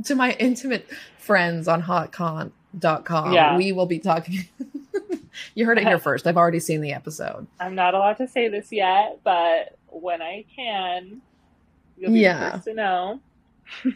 To 0.05 0.15
my 0.15 0.31
intimate 0.39 0.87
friends 1.19 1.67
on 1.67 1.81
hotcont.com, 1.81 3.33
Yeah. 3.33 3.55
we 3.57 3.71
will 3.71 3.85
be 3.85 3.99
talking. 3.99 4.45
you 5.55 5.65
heard 5.65 5.77
it 5.77 5.85
here 5.87 5.99
first. 6.09 6.27
I've 6.27 6.37
already 6.37 6.59
seen 6.59 6.81
the 6.81 6.93
episode. 6.93 7.47
I'm 7.59 7.75
not 7.75 7.93
allowed 7.93 8.17
to 8.17 8.27
say 8.27 8.47
this 8.49 8.71
yet, 8.71 9.19
but 9.23 9.77
when 9.87 10.21
I 10.21 10.45
can, 10.55 11.21
you'll 11.97 12.11
be 12.11 12.19
Yeah. 12.19 12.45
the 12.45 12.51
first 12.51 12.63
to 12.65 12.73
know. 12.73 13.19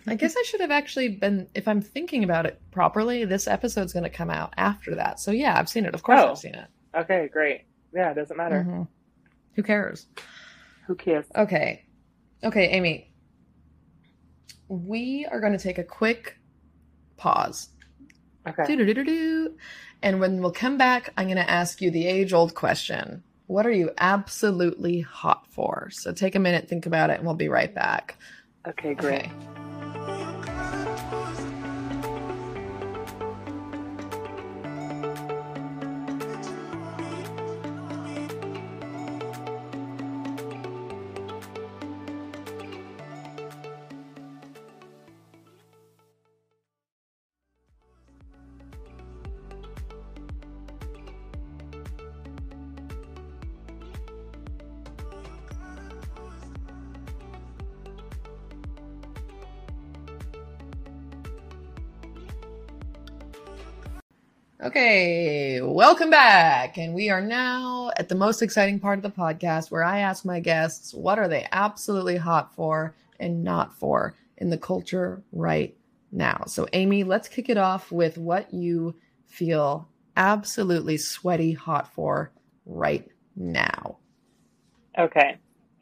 I 0.07 0.15
guess 0.15 0.35
I 0.37 0.43
should 0.43 0.61
have 0.61 0.71
actually 0.71 1.09
been, 1.09 1.47
if 1.53 1.67
I'm 1.67 1.81
thinking 1.81 2.23
about 2.23 2.45
it 2.45 2.59
properly, 2.71 3.23
this 3.25 3.47
episode's 3.47 3.93
going 3.93 4.03
to 4.03 4.09
come 4.09 4.29
out 4.29 4.53
after 4.57 4.95
that. 4.95 5.19
So 5.19 5.31
yeah, 5.31 5.59
I've 5.59 5.69
seen 5.69 5.85
it. 5.85 5.93
Of 5.93 6.01
course, 6.03 6.19
Oh. 6.23 6.31
I've 6.31 6.37
seen 6.39 6.55
it. 6.55 6.65
Okay, 6.95 7.29
great. 7.31 7.65
Yeah, 7.93 8.11
it 8.11 8.15
doesn't 8.15 8.37
matter. 8.37 8.65
Mhm. 8.67 8.87
Who 9.53 9.63
cares? 9.63 10.07
Who 10.87 10.95
cares? 10.95 11.25
Okay. 11.35 11.85
Okay, 12.43 12.67
Amy. 12.69 13.11
We 14.67 15.25
are 15.25 15.39
going 15.39 15.53
to 15.53 15.57
take 15.59 15.77
a 15.77 15.83
quick 15.83 16.37
pause. 17.17 17.69
Okay. 18.47 18.63
And 20.01 20.19
when 20.19 20.41
we'll 20.41 20.51
come 20.51 20.77
back, 20.77 21.11
I'm 21.17 21.25
going 21.27 21.37
to 21.37 21.49
ask 21.49 21.81
you 21.81 21.91
the 21.91 22.07
age 22.07 22.31
old 22.33 22.55
question 22.55 23.23
What 23.47 23.65
are 23.65 23.71
you 23.71 23.91
absolutely 23.97 25.01
hot 25.01 25.47
for? 25.51 25.89
So 25.91 26.13
take 26.13 26.35
a 26.35 26.39
minute, 26.39 26.69
think 26.69 26.85
about 26.85 27.09
it, 27.09 27.17
and 27.17 27.25
we'll 27.25 27.35
be 27.35 27.49
right 27.49 27.73
back. 27.73 28.15
Okay, 28.67 28.93
great. 28.93 29.25
Okay. 29.25 29.58
Welcome 65.89 66.11
back. 66.11 66.77
And 66.77 66.93
we 66.93 67.09
are 67.09 67.19
now 67.19 67.89
at 67.97 68.09
the 68.09 68.15
most 68.15 68.43
exciting 68.43 68.79
part 68.79 68.99
of 68.99 69.01
the 69.01 69.09
podcast 69.09 69.71
where 69.71 69.83
I 69.83 70.01
ask 70.01 70.23
my 70.23 70.39
guests 70.39 70.93
what 70.93 71.17
are 71.17 71.27
they 71.27 71.47
absolutely 71.51 72.15
hot 72.15 72.53
for 72.53 72.95
and 73.19 73.43
not 73.43 73.75
for 73.79 74.13
in 74.37 74.51
the 74.51 74.57
culture 74.59 75.23
right 75.31 75.75
now. 76.11 76.43
So, 76.45 76.67
Amy, 76.73 77.03
let's 77.03 77.27
kick 77.27 77.49
it 77.49 77.57
off 77.57 77.91
with 77.91 78.19
what 78.19 78.53
you 78.53 78.97
feel 79.25 79.89
absolutely 80.15 80.97
sweaty 80.97 81.53
hot 81.53 81.91
for 81.91 82.33
right 82.67 83.09
now. 83.35 83.97
Okay. 84.95 85.39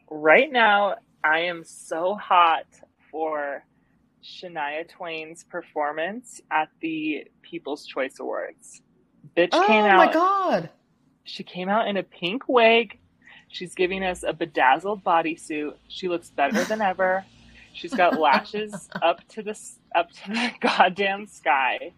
Right 0.10 0.50
now, 0.50 0.96
I 1.22 1.40
am 1.40 1.66
so 1.66 2.16
hot 2.16 2.66
for 3.12 3.62
Shania 4.24 4.88
Twain's 4.88 5.44
performance 5.44 6.40
at 6.50 6.70
the 6.80 7.26
People's 7.42 7.86
Choice 7.86 8.22
Awards. 8.22 8.82
Bitch 9.38 9.50
Oh 9.52 9.68
came 9.68 9.84
my. 9.84 10.12
God. 10.12 10.70
She 11.24 11.44
came 11.44 11.70
out 11.70 11.88
in 11.88 11.96
a 11.98 12.04
pink 12.04 12.44
wig. 12.48 12.98
She's 13.50 13.76
giving 13.76 14.04
us 14.04 14.24
a 14.24 14.34
bedazzled 14.34 15.04
bodysuit. 15.04 15.76
She 15.88 16.08
looks 16.08 16.32
better 16.32 16.64
than 16.64 16.82
ever. 16.82 17.24
She's 17.74 17.94
got 17.94 18.20
lashes 18.20 18.90
up 19.02 19.26
to 19.30 19.44
the 19.44 19.58
up 19.96 20.12
to 20.12 20.30
the 20.30 20.52
goddamn 20.60 21.28
sky. 21.28 21.92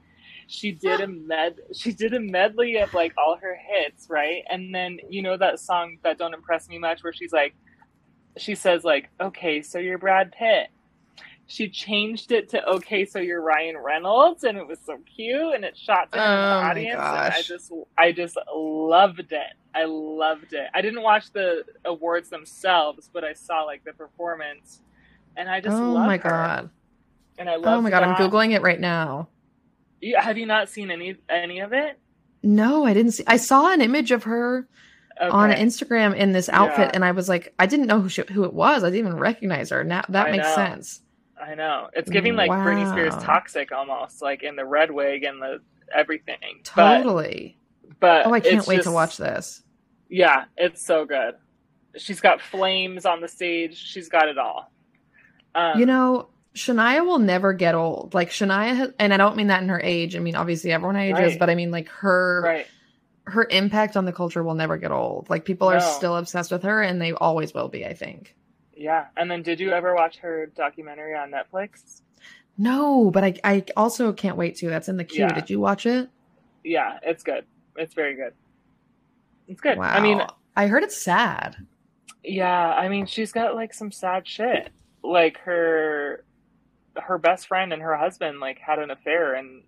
She 0.47 0.71
did 0.71 0.99
a 0.99 1.07
med 1.07 1.59
she 1.73 1.93
did 1.93 2.13
a 2.13 2.19
medley 2.19 2.77
of 2.77 2.93
like 2.93 3.13
all 3.17 3.37
her 3.41 3.55
hits, 3.55 4.09
right? 4.09 4.43
And 4.49 4.75
then 4.75 4.99
you 5.09 5.21
know 5.21 5.37
that 5.37 5.59
song 5.59 5.97
that 6.03 6.17
don't 6.17 6.33
impress 6.33 6.67
me 6.67 6.77
much 6.77 7.03
where 7.03 7.13
she's 7.13 7.31
like 7.31 7.55
she 8.37 8.55
says 8.55 8.83
like, 8.83 9.09
"Okay, 9.21 9.61
so 9.61 9.79
you're 9.79 9.97
Brad 9.97 10.31
Pitt." 10.31 10.69
She 11.51 11.67
changed 11.67 12.31
it 12.31 12.47
to 12.49 12.63
"Okay, 12.65 13.05
so 13.05 13.17
you're 13.19 13.41
Ryan 13.41 13.75
Reynolds," 13.77 14.43
and 14.43 14.55
it 14.57 14.67
was 14.67 14.77
so 14.85 14.99
cute, 15.15 15.55
and 15.55 15.65
it 15.65 15.75
shot 15.75 16.11
to 16.11 16.19
Oh 16.19 16.21
the 16.21 16.67
audience, 16.67 16.93
and 16.93 17.01
I 17.01 17.41
just 17.41 17.71
I 17.97 18.11
just 18.11 18.37
loved 18.55 19.31
it. 19.31 19.53
I 19.73 19.85
loved 19.85 20.53
it. 20.53 20.67
I 20.75 20.81
didn't 20.81 21.01
watch 21.01 21.31
the 21.31 21.63
awards 21.85 22.29
themselves, 22.29 23.09
but 23.11 23.23
I 23.23 23.33
saw 23.33 23.63
like 23.63 23.83
the 23.83 23.93
performance, 23.93 24.81
and 25.35 25.49
I 25.49 25.59
just 25.59 25.75
Oh 25.75 25.95
my 25.97 26.17
her. 26.17 26.29
God. 26.29 26.69
And 27.39 27.49
I 27.49 27.55
love. 27.55 27.79
Oh 27.79 27.81
my 27.81 27.89
God. 27.89 28.03
I'm. 28.03 28.15
Googling 28.15 28.51
it 28.51 28.61
right 28.61 28.79
now. 28.79 29.27
You, 30.01 30.17
have 30.19 30.37
you 30.37 30.45
not 30.45 30.69
seen 30.69 30.91
any 30.91 31.15
any 31.29 31.61
of 31.61 31.73
it? 31.73 31.97
No, 32.43 32.85
I 32.85 32.93
didn't 32.93 33.13
see. 33.13 33.23
I 33.25 33.37
saw 33.37 33.73
an 33.73 33.81
image 33.81 34.11
of 34.11 34.23
her 34.23 34.67
on 35.19 35.49
Instagram 35.51 36.15
in 36.15 36.31
this 36.31 36.47
outfit, 36.49 36.89
Yeah. 36.89 36.91
and 36.93 37.03
I 37.03 37.11
was 37.11 37.27
like, 37.27 37.53
I 37.57 37.65
didn't 37.65 37.87
know 37.87 37.99
who 38.01 38.07
she, 38.07 38.21
who 38.31 38.43
it 38.45 38.53
was. 38.53 38.83
I 38.83 38.91
didn't 38.91 39.07
even 39.07 39.17
recognize 39.19 39.71
her. 39.71 39.83
Now 39.83 40.03
that 40.09 40.27
I 40.27 40.31
makes 40.31 40.47
know. 40.47 40.55
sense. 40.55 41.01
I 41.41 41.55
know 41.55 41.89
it's 41.93 42.09
giving 42.09 42.35
like 42.35 42.51
Britney 42.51 42.89
Spears 42.91 43.15
toxic 43.23 43.71
almost, 43.71 44.21
like 44.21 44.43
in 44.43 44.55
the 44.55 44.65
red 44.65 44.91
wig 44.91 45.23
and 45.23 45.41
the 45.41 45.61
everything. 45.93 46.61
Totally. 46.63 47.57
but 47.99 48.25
oh, 48.27 48.33
I 48.33 48.39
can't 48.39 48.65
wait 48.67 48.83
to 48.83 48.91
watch 48.91 49.17
this. 49.17 49.63
Yeah, 50.09 50.45
it's 50.57 50.85
so 50.85 51.05
good. 51.05 51.35
She's 51.97 52.19
got 52.21 52.41
flames 52.41 53.05
on 53.05 53.21
the 53.21 53.27
stage. 53.27 53.75
She's 53.77 54.09
got 54.09 54.27
it 54.27 54.37
all. 54.37 54.71
Um, 55.55 55.79
you 55.79 55.85
know, 55.85 56.29
Shania 56.55 57.05
will 57.05 57.19
never 57.19 57.53
get 57.53 57.73
old. 57.75 58.13
Like 58.13 58.29
Shania, 58.29 58.75
has, 58.75 58.91
and 58.99 59.13
I 59.13 59.17
don't 59.17 59.35
mean 59.35 59.47
that 59.47 59.63
in 59.63 59.69
her 59.69 59.79
age. 59.81 60.15
I 60.15 60.19
mean 60.19 60.35
obviously 60.35 60.71
everyone 60.71 60.95
ages, 60.97 61.19
Right. 61.19 61.39
but 61.39 61.49
I 61.49 61.55
mean 61.55 61.71
like 61.71 61.87
her 61.89 62.41
Right. 62.43 62.67
her 63.25 63.47
impact 63.49 63.95
on 63.97 64.05
the 64.05 64.13
culture 64.13 64.43
will 64.43 64.55
never 64.55 64.77
get 64.77 64.91
old. 64.91 65.29
Like 65.29 65.45
people 65.45 65.67
are 65.69 65.79
still 65.79 66.15
obsessed 66.17 66.51
with 66.51 66.63
her, 66.63 66.81
and 66.81 67.01
they 67.01 67.13
always 67.13 67.53
will 67.53 67.69
be. 67.69 67.85
I 67.85 67.93
think. 67.93 68.35
Yeah. 68.79 69.07
And 69.17 69.29
then 69.29 69.43
did 69.43 69.59
you 69.59 69.71
ever 69.71 69.93
watch 69.93 70.17
her 70.19 70.45
documentary 70.55 71.13
on 71.13 71.31
Netflix? 71.31 72.01
No, 72.57 73.11
but 73.11 73.23
I 73.25 73.33
I 73.43 73.63
also 73.75 74.13
can't 74.13 74.37
wait 74.37 74.55
to. 74.57 74.69
That's 74.69 74.87
in 74.87 74.95
the 74.97 75.03
queue. 75.03 75.21
Yeah. 75.21 75.33
Did 75.33 75.49
you 75.49 75.59
watch 75.59 75.85
it? 75.85 76.09
Yeah, 76.63 76.97
it's 77.03 77.21
good. 77.23 77.45
It's 77.75 77.93
very 77.93 78.15
good. 78.15 78.33
It's 79.49 79.59
good. 79.61 79.77
Wow. 79.77 79.93
I 79.93 79.99
mean, 79.99 80.21
I 80.55 80.67
heard 80.67 80.83
it's 80.83 80.97
sad. 80.97 81.55
yeah, 82.23 82.71
I 82.73 82.87
mean, 82.89 83.05
she's 83.05 83.31
got 83.31 83.55
like 83.55 83.73
some 83.73 83.91
sad 83.91 84.25
shit. 84.27 84.69
Like 85.03 85.39
her 85.39 86.23
her 86.95 87.17
best 87.17 87.47
friend 87.47 87.71
and 87.73 87.81
her 87.81 87.95
husband 87.97 88.39
like 88.39 88.59
had 88.59 88.79
an 88.79 88.91
affair 88.91 89.35
and 89.35 89.63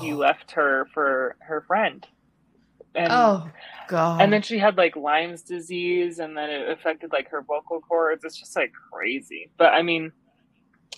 he 0.00 0.12
left 0.12 0.52
her 0.52 0.86
for 0.92 1.36
her 1.40 1.62
friend. 1.62 2.06
And 2.94 3.12
oh 3.12 3.48
god. 3.88 4.20
and 4.22 4.32
then 4.32 4.42
she 4.42 4.58
had 4.58 4.76
like 4.76 4.96
Lyme's 4.96 5.42
disease 5.42 6.18
and 6.18 6.36
then 6.36 6.50
it 6.50 6.68
affected 6.70 7.12
like 7.12 7.28
her 7.30 7.42
vocal 7.42 7.80
cords. 7.80 8.24
It's 8.24 8.36
just 8.38 8.54
like 8.56 8.72
crazy. 8.92 9.50
But 9.56 9.72
I 9.72 9.82
mean, 9.82 10.12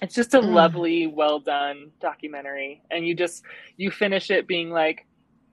it's 0.03 0.15
just 0.15 0.35
a 0.35 0.41
Mm. 0.41 0.53
lovely, 0.55 1.07
well 1.07 1.39
done 1.41 1.93
documentary 2.01 2.83
and 2.91 3.07
you 3.07 3.15
just 3.15 3.43
you 3.77 3.91
finish 3.91 4.31
it 4.31 4.47
being 4.49 4.71
like, 4.71 5.07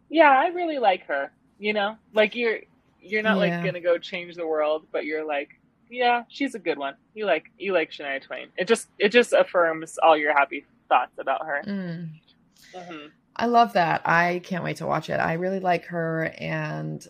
yeah, 0.09 0.29
I 0.31 0.47
really 0.47 0.79
like 0.79 1.05
her, 1.07 1.31
you 1.59 1.73
know? 1.73 1.95
Like 2.13 2.35
you're 2.35 2.59
you're 2.99 3.23
not 3.23 3.37
Yeah. 3.37 3.41
like 3.51 3.61
going 3.63 3.73
to 3.75 3.81
go 3.81 3.97
change 3.97 4.35
the 4.35 4.45
world, 4.47 4.85
but 4.91 5.05
you're 5.05 5.25
like, 5.25 5.49
yeah, 5.89 6.23
she's 6.29 6.55
a 6.55 6.59
good 6.59 6.77
one. 6.77 6.95
You 7.13 7.25
like 7.25 7.45
you 7.57 7.73
like 7.73 7.91
Shania 7.91 8.21
Twain. 8.21 8.47
It 8.57 8.67
just 8.67 8.87
it 8.97 9.09
just 9.09 9.33
affirms 9.33 9.97
all 10.01 10.17
your 10.17 10.33
happy 10.33 10.65
thoughts 10.89 11.17
about 11.19 11.45
her. 11.45 11.61
Mm. 11.67 12.09
hmm 12.75 13.07
I 13.35 13.45
love 13.45 13.73
that. 13.73 14.01
I 14.05 14.41
can't 14.43 14.63
wait 14.63 14.77
to 14.77 14.85
watch 14.85 15.09
it. 15.09 15.19
I 15.19 15.33
really 15.33 15.59
like 15.59 15.85
her, 15.85 16.33
and 16.37 17.05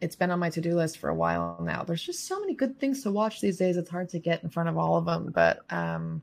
it's 0.00 0.16
been 0.16 0.30
on 0.30 0.38
my 0.38 0.50
to 0.50 0.60
do 0.60 0.74
list 0.74 0.98
for 0.98 1.10
a 1.10 1.14
while 1.14 1.58
now. 1.62 1.84
There's 1.84 2.02
just 2.02 2.26
so 2.26 2.40
many 2.40 2.54
good 2.54 2.78
things 2.80 3.02
to 3.02 3.10
watch 3.10 3.40
these 3.40 3.58
days. 3.58 3.76
It's 3.76 3.90
hard 3.90 4.08
to 4.10 4.18
get 4.18 4.42
in 4.42 4.48
front 4.50 4.68
of 4.68 4.78
all 4.78 4.96
of 4.96 5.04
them. 5.04 5.30
But 5.32 5.60
um, 5.70 6.22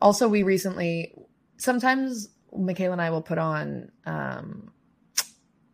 also, 0.00 0.28
we 0.28 0.42
recently, 0.42 1.14
sometimes 1.56 2.28
Michaela 2.56 2.92
and 2.92 3.02
I 3.02 3.10
will 3.10 3.22
put 3.22 3.38
on, 3.38 3.90
um, 4.04 4.70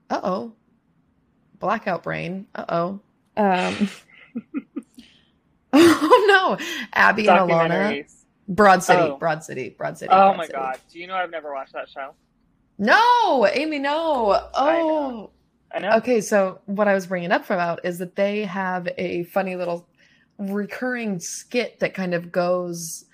uh 0.09 0.21
oh, 0.23 0.53
blackout 1.59 2.03
brain. 2.05 2.47
Uh 2.55 2.65
oh. 2.69 3.01
Um, 3.37 3.89
oh 5.73 6.57
no, 6.59 6.67
Abbi 6.93 7.23
and 7.27 7.51
Ilana. 7.51 8.09
Broad 8.49 8.83
City, 8.85 9.03
Oh. 9.03 9.17
Broad 9.17 9.43
City, 9.43 9.71
Broad 9.77 9.99
City. 9.99 10.11
Oh 10.13 10.29
Broad 10.29 10.37
my 10.37 10.45
City. 10.47 10.57
god. 10.57 10.79
Do 10.93 10.99
you 11.01 11.09
know 11.09 11.15
I've 11.15 11.31
never 11.31 11.53
watched 11.53 11.73
that 11.73 11.89
show? 11.89 12.15
No, 12.79 13.47
Amy, 13.47 13.79
no. 13.79 14.31
I 14.31 14.81
Oh, 14.81 14.87
know. 14.89 15.31
I 15.73 15.79
know. 15.81 15.91
okay. 15.99 16.21
So 16.21 16.61
what 16.67 16.89
I 16.89 16.95
was 16.95 17.07
bringing 17.07 17.33
up 17.33 17.47
about 17.51 17.85
is 17.85 17.99
that 17.99 18.17
they 18.17 18.45
have 18.45 18.89
a 18.99 19.25
funny 19.25 19.57
little 19.57 19.89
recurring 20.39 21.19
skit 21.21 21.81
that 21.81 21.95
kind 21.95 22.15
of 22.15 22.31
goes 22.31 23.05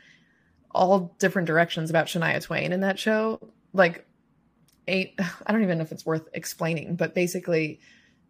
all 0.75 1.15
different 1.19 1.47
directions 1.47 1.91
about 1.91 2.07
Shania 2.07 2.43
Twain 2.43 2.73
in 2.73 2.81
that 2.81 2.99
show. 2.99 3.41
Like, 3.73 4.07
eight. 4.89 5.15
I 5.47 5.53
don't 5.53 5.63
even 5.63 5.79
know 5.79 5.85
if 5.85 5.93
it's 5.93 6.07
worth 6.07 6.29
explaining, 6.35 6.97
but 6.97 7.15
basically, 7.15 7.81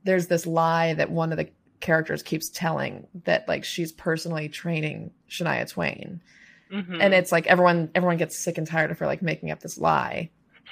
there's 0.05 0.26
this 0.26 0.47
lie 0.47 0.95
that 0.95 1.11
one 1.11 1.30
of 1.33 1.39
the 1.39 1.49
characters 1.80 2.22
keeps 2.22 2.49
telling 2.49 3.07
that 3.24 3.49
like 3.49 3.64
she's 3.64 3.91
personally 3.91 4.49
training 4.49 5.11
Shania 5.28 5.68
Twain 5.68 6.20
Mhm. 6.72 6.99
and 7.01 7.12
it's 7.12 7.33
like 7.33 7.49
everyone 7.49 7.91
everyone 7.97 8.18
gets 8.18 8.39
sick 8.39 8.57
and 8.57 8.66
tired 8.68 8.93
of 8.93 9.01
her 9.01 9.07
like 9.07 9.20
making 9.20 9.51
up 9.51 9.59
this 9.59 9.76
lie 9.78 10.30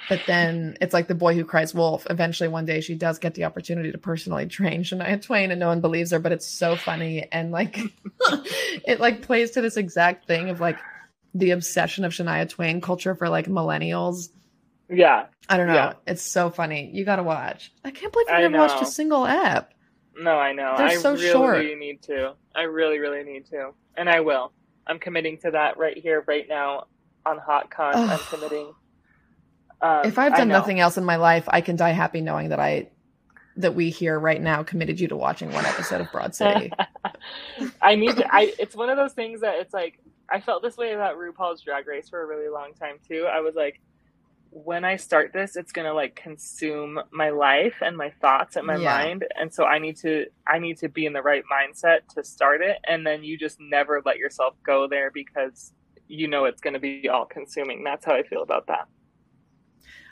but 0.09 0.21
then 0.27 0.77
it's 0.81 0.93
like 0.93 1.07
the 1.07 1.15
boy 1.15 1.33
who 1.35 1.43
cries 1.45 1.73
wolf 1.73 2.05
eventually 2.09 2.47
one 2.49 2.65
day 2.65 2.81
she 2.81 2.95
does 2.95 3.19
get 3.19 3.33
the 3.35 3.43
opportunity 3.45 3.91
to 3.91 3.97
personally 3.97 4.45
train 4.47 4.83
shania 4.83 5.21
twain 5.21 5.51
and 5.51 5.59
no 5.59 5.67
one 5.67 5.81
believes 5.81 6.11
her 6.11 6.19
but 6.19 6.31
it's 6.31 6.47
so 6.47 6.75
funny 6.75 7.27
and 7.31 7.51
like 7.51 7.77
it 8.85 8.99
like 8.99 9.21
plays 9.21 9.51
to 9.51 9.61
this 9.61 9.77
exact 9.77 10.25
thing 10.27 10.49
of 10.49 10.59
like 10.59 10.77
the 11.33 11.51
obsession 11.51 12.03
of 12.05 12.11
shania 12.11 12.47
twain 12.49 12.81
culture 12.81 13.15
for 13.15 13.29
like 13.29 13.47
millennials 13.47 14.29
yeah. 14.89 15.25
i 15.49 15.57
don't 15.57 15.67
know 15.67 15.73
Yeah. 15.73 15.93
it's 16.07 16.21
so 16.23 16.49
funny 16.49 16.89
you 16.93 17.05
gotta 17.05 17.23
watch 17.23 17.71
i 17.85 17.91
can't 17.91 18.11
believe 18.11 18.27
I 18.29 18.41
you've 18.41 18.51
never 18.51 18.67
watched 18.67 18.83
a 18.83 18.85
single 18.85 19.25
app 19.25 19.73
No, 20.17 20.31
I 20.37 20.51
know. 20.51 20.75
They're 20.77 20.87
I 20.87 20.95
so 20.97 21.13
really 21.13 21.31
short. 21.31 21.79
need 21.79 22.01
to. 22.03 22.33
I 22.53 22.63
really, 22.63 22.99
really 22.99 23.23
need 23.23 23.45
to. 23.47 23.71
And 23.95 24.09
I 24.09 24.19
will. 24.19 24.51
I'm 24.85 24.99
committing 24.99 25.37
to 25.39 25.51
that 25.51 25.77
right 25.77 25.97
here, 25.97 26.21
right 26.27 26.45
now 26.49 26.87
on 27.25 27.37
Hot 27.37 27.71
Cont. 27.71 27.95
I'm 27.95 28.19
committing. 28.19 28.73
Um, 29.81 30.01
if 30.03 30.17
i've 30.19 30.35
done 30.35 30.51
nothing 30.51 30.79
else 30.79 30.97
in 30.97 31.03
my 31.03 31.15
life 31.17 31.45
i 31.49 31.61
can 31.61 31.75
die 31.75 31.91
happy 31.91 32.21
knowing 32.21 32.49
that 32.49 32.59
i 32.59 32.89
that 33.57 33.75
we 33.75 33.89
here 33.89 34.19
right 34.19 34.41
now 34.41 34.63
committed 34.63 34.99
you 34.99 35.07
to 35.07 35.15
watching 35.15 35.51
one 35.51 35.65
episode 35.65 36.01
of 36.01 36.11
broad 36.11 36.35
city 36.35 36.75
I 37.81 37.95
need 37.95 38.17
to. 38.17 38.25
I. 38.33 38.53
It's 38.59 38.75
one 38.75 38.89
of 38.89 38.97
those 38.97 39.13
things 39.13 39.41
that 39.41 39.55
it's 39.59 39.73
like 39.73 39.99
I 40.31 40.39
felt 40.41 40.63
this 40.63 40.77
way 40.77 40.93
about 40.93 41.17
RuPaul's 41.17 41.61
Drag 41.63 41.87
Race 41.87 42.09
for 42.09 42.21
a 42.21 42.27
really 42.27 42.49
long 42.49 42.73
time 42.79 42.97
too. 43.07 43.27
I 43.31 43.41
was 43.41 43.55
like, 43.55 43.81
when 44.51 44.85
I 44.85 44.97
start 44.97 45.31
this, 45.33 45.55
it's 45.55 45.71
gonna 45.71 45.93
like 45.93 46.15
consume 46.15 46.99
my 47.11 47.29
life 47.31 47.75
and 47.81 47.97
my 47.97 48.11
thoughts 48.21 48.55
and 48.55 48.67
my 48.67 48.77
Yeah. 48.77 49.07
mind, 49.07 49.25
and 49.39 49.53
so 49.53 49.65
I 49.65 49.79
need 49.79 49.97
to. 49.97 50.25
I 50.47 50.59
need 50.59 50.77
to 50.79 50.89
be 50.89 51.05
in 51.05 51.13
the 51.13 51.21
right 51.21 51.43
mindset 51.51 52.01
to 52.15 52.23
start 52.23 52.61
it, 52.61 52.77
and 52.87 53.05
then 53.05 53.23
you 53.23 53.37
just 53.37 53.59
never 53.59 54.01
let 54.05 54.17
yourself 54.17 54.55
go 54.65 54.87
there 54.87 55.11
because 55.11 55.73
you 56.07 56.27
know 56.27 56.45
it's 56.45 56.61
gonna 56.61 56.79
be 56.79 57.09
all 57.09 57.25
consuming. 57.25 57.83
That's 57.83 58.05
how 58.05 58.13
I 58.15 58.23
feel 58.23 58.43
about 58.43 58.67
that. 58.67 58.87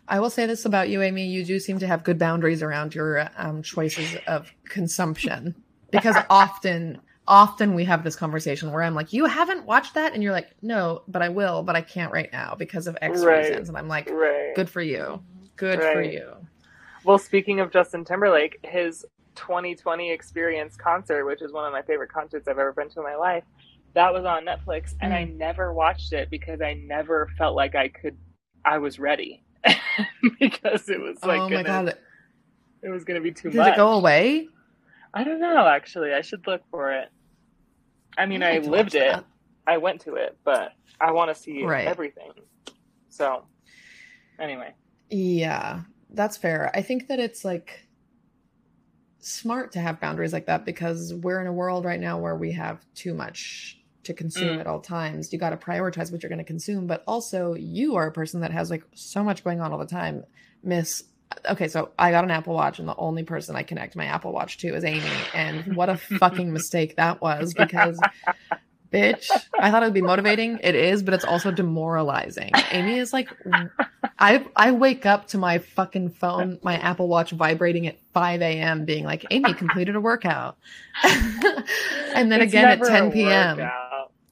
I 0.10 0.20
will 0.20 0.32
say 0.32 0.47
this 0.47 0.66
about 0.66 0.89
you, 0.89 1.03
Amy. 1.03 1.28
You 1.28 1.45
do 1.45 1.60
seem 1.60 1.78
to 1.80 1.88
have 1.88 2.03
good 2.03 2.18
boundaries 2.18 2.64
around 2.64 2.95
your 2.95 3.30
um, 3.38 3.62
choices 3.62 4.16
of 4.28 4.51
consumption 4.68 5.55
because 5.91 6.18
often, 6.32 6.99
often 7.28 7.76
we 7.76 7.86
have 7.86 8.03
this 8.03 8.16
conversation 8.16 8.72
where 8.72 8.82
I'm 8.82 8.95
like, 8.95 9.14
"You 9.14 9.26
haven't 9.26 9.68
watched 9.68 9.93
that," 9.93 10.14
and 10.14 10.24
you're 10.24 10.34
like, 10.34 10.49
"No, 10.64 11.03
but 11.07 11.22
I 11.22 11.30
will, 11.30 11.62
but 11.62 11.76
I 11.76 11.82
can't 11.82 12.12
right 12.12 12.30
now 12.34 12.55
because 12.57 12.88
of 12.88 12.97
X 13.01 13.24
Right. 13.24 13.38
reasons." 13.38 13.70
And 13.70 13.78
I'm 13.78 13.88
like, 13.88 14.10
Right. 14.10 14.55
"Good 14.55 14.70
for 14.70 14.82
you, 14.82 15.22
good 15.57 15.80
for 15.84 16.01
you." 16.01 16.47
Well, 17.05 17.20
speaking 17.20 17.60
of 17.60 17.72
Justin 17.72 18.03
Timberlake, 18.03 18.57
his 18.64 19.05
2020 19.36 20.12
Experience 20.12 20.76
concert, 20.76 21.26
which 21.26 21.43
is 21.43 21.53
one 21.53 21.66
of 21.66 21.72
my 21.72 21.84
favorite 21.84 22.12
concerts 22.12 22.47
I've 22.47 22.57
ever 22.57 22.74
been 22.74 22.89
to 22.89 22.99
in 22.99 23.05
my 23.05 23.16
life, 23.16 23.43
that 23.93 24.12
was 24.12 24.26
on 24.26 24.43
Netflix, 24.43 24.95
and 25.01 25.14
I 25.14 25.26
never 25.26 25.72
watched 25.72 26.14
it 26.14 26.32
because 26.32 26.62
I 26.62 26.74
never 26.74 27.30
felt 27.38 27.55
like 27.55 27.76
I 27.76 27.89
could. 27.89 28.18
I 28.66 28.80
was 28.80 28.97
ready 28.99 29.43
because 30.39 30.89
it 30.89 30.99
was 30.99 31.24
like 31.24 31.41
oh 31.41 31.49
my 31.49 31.64
gonna, 31.64 31.64
god, 31.64 31.97
it 32.82 32.89
was 32.89 33.03
going 33.03 33.20
to 33.20 33.24
be 33.24 33.32
too 33.32 33.49
did 33.49 33.57
much. 33.57 33.66
Did 33.68 33.74
it 33.74 33.78
go 33.78 33.93
away? 33.93 34.47
I 35.14 35.24
don't 35.24 35.39
know. 35.39 35.68
Actually, 35.68 36.14
I 36.14 36.22
should 36.22 36.45
look 36.47 36.62
for 36.72 36.91
it. 36.91 37.10
I 38.18 38.26
mean, 38.26 38.43
I'd 38.43 38.66
I 38.66 38.70
lived 38.70 38.95
it. 38.95 39.12
that. 39.12 39.26
I 39.68 39.78
went 39.78 40.01
to 40.01 40.16
it, 40.16 40.38
but 40.43 40.72
I 40.99 41.12
want 41.12 41.30
to 41.30 41.36
see 41.36 41.64
Right. 41.64 41.88
everything. 41.88 42.32
So, 43.10 43.45
anyway, 44.39 44.74
Yeah, 45.10 45.82
that's 46.12 46.38
fair. 46.38 46.72
I 46.74 46.82
think 46.82 47.07
that 47.07 47.20
it's 47.20 47.43
like 47.45 47.88
smart 49.20 49.72
to 49.74 49.80
have 49.80 49.99
boundaries 49.99 50.34
like 50.34 50.45
that 50.47 50.66
because 50.66 51.14
we're 51.14 51.41
in 51.41 51.47
a 51.47 51.53
world 51.53 51.86
right 51.86 51.99
now 51.99 52.18
where 52.20 52.36
we 52.36 52.51
have 52.53 52.84
too 52.95 53.14
much 53.14 53.78
to 54.04 54.14
consume 54.14 54.58
Mm. 54.58 54.60
at 54.62 54.68
all 54.68 54.80
times. 54.80 55.32
You 55.34 55.39
got 55.39 55.50
to 55.52 55.58
prioritize 55.58 56.12
what 56.12 56.24
you're 56.24 56.30
going 56.30 56.38
to 56.39 56.43
consume, 56.45 56.88
but 56.88 57.04
also 57.08 57.54
you 57.54 57.95
are 57.95 58.08
a 58.08 58.12
person 58.12 58.41
that 58.41 58.52
has 58.52 58.70
like 58.70 58.84
so 58.93 59.24
much 59.24 59.43
going 59.43 59.62
on 59.62 59.72
all 59.72 59.80
the 59.80 59.86
time. 59.86 60.24
Miss 60.64 61.04
Okay, 61.47 61.68
so 61.68 61.91
I 62.00 62.10
got 62.10 62.24
an 62.24 62.32
Apple 62.32 62.56
Watch 62.56 62.80
and 62.80 62.88
the 62.88 62.95
only 62.95 63.22
person 63.24 63.56
I 63.56 63.62
connect 63.62 63.95
my 63.95 64.06
Apple 64.06 64.34
Watch 64.34 64.58
to 64.60 64.74
is 64.74 64.84
Amy 64.84 65.04
and 65.36 65.76
what 65.76 65.88
a 65.88 65.95
fucking 65.95 66.52
mistake 66.52 66.95
that 66.95 67.22
was 67.22 67.54
because 67.54 68.00
bitch, 68.91 69.30
I 69.60 69.70
thought 69.70 69.84
it 69.84 69.86
would 69.86 69.93
be 69.93 70.02
motivating. 70.02 70.60
It 70.64 70.74
is, 70.74 71.04
but 71.04 71.14
it's 71.14 71.24
also 71.24 71.52
demoralizing. 71.52 72.50
Amy 72.72 72.97
is 72.97 73.14
like 73.14 73.30
I 74.18 74.43
I 74.56 74.72
wake 74.72 75.06
up 75.06 75.28
to 75.28 75.38
my 75.38 75.60
fucking 75.60 76.10
phone, 76.10 76.58
my 76.64 76.78
Apple 76.80 77.08
Watch 77.08 77.30
vibrating 77.30 77.86
at 77.86 78.00
5 78.14 78.41
a.m. 78.41 78.86
being 78.86 79.06
like, 79.06 79.24
Amy 79.30 79.54
completed 79.54 79.95
a 79.95 80.02
workout. 80.02 80.58
and 81.04 82.32
then 82.32 82.41
It's 82.41 82.52
again 82.52 82.66
at 82.66 82.84
10 82.84 83.12
p.m. 83.12 83.58
workout. 83.58 83.89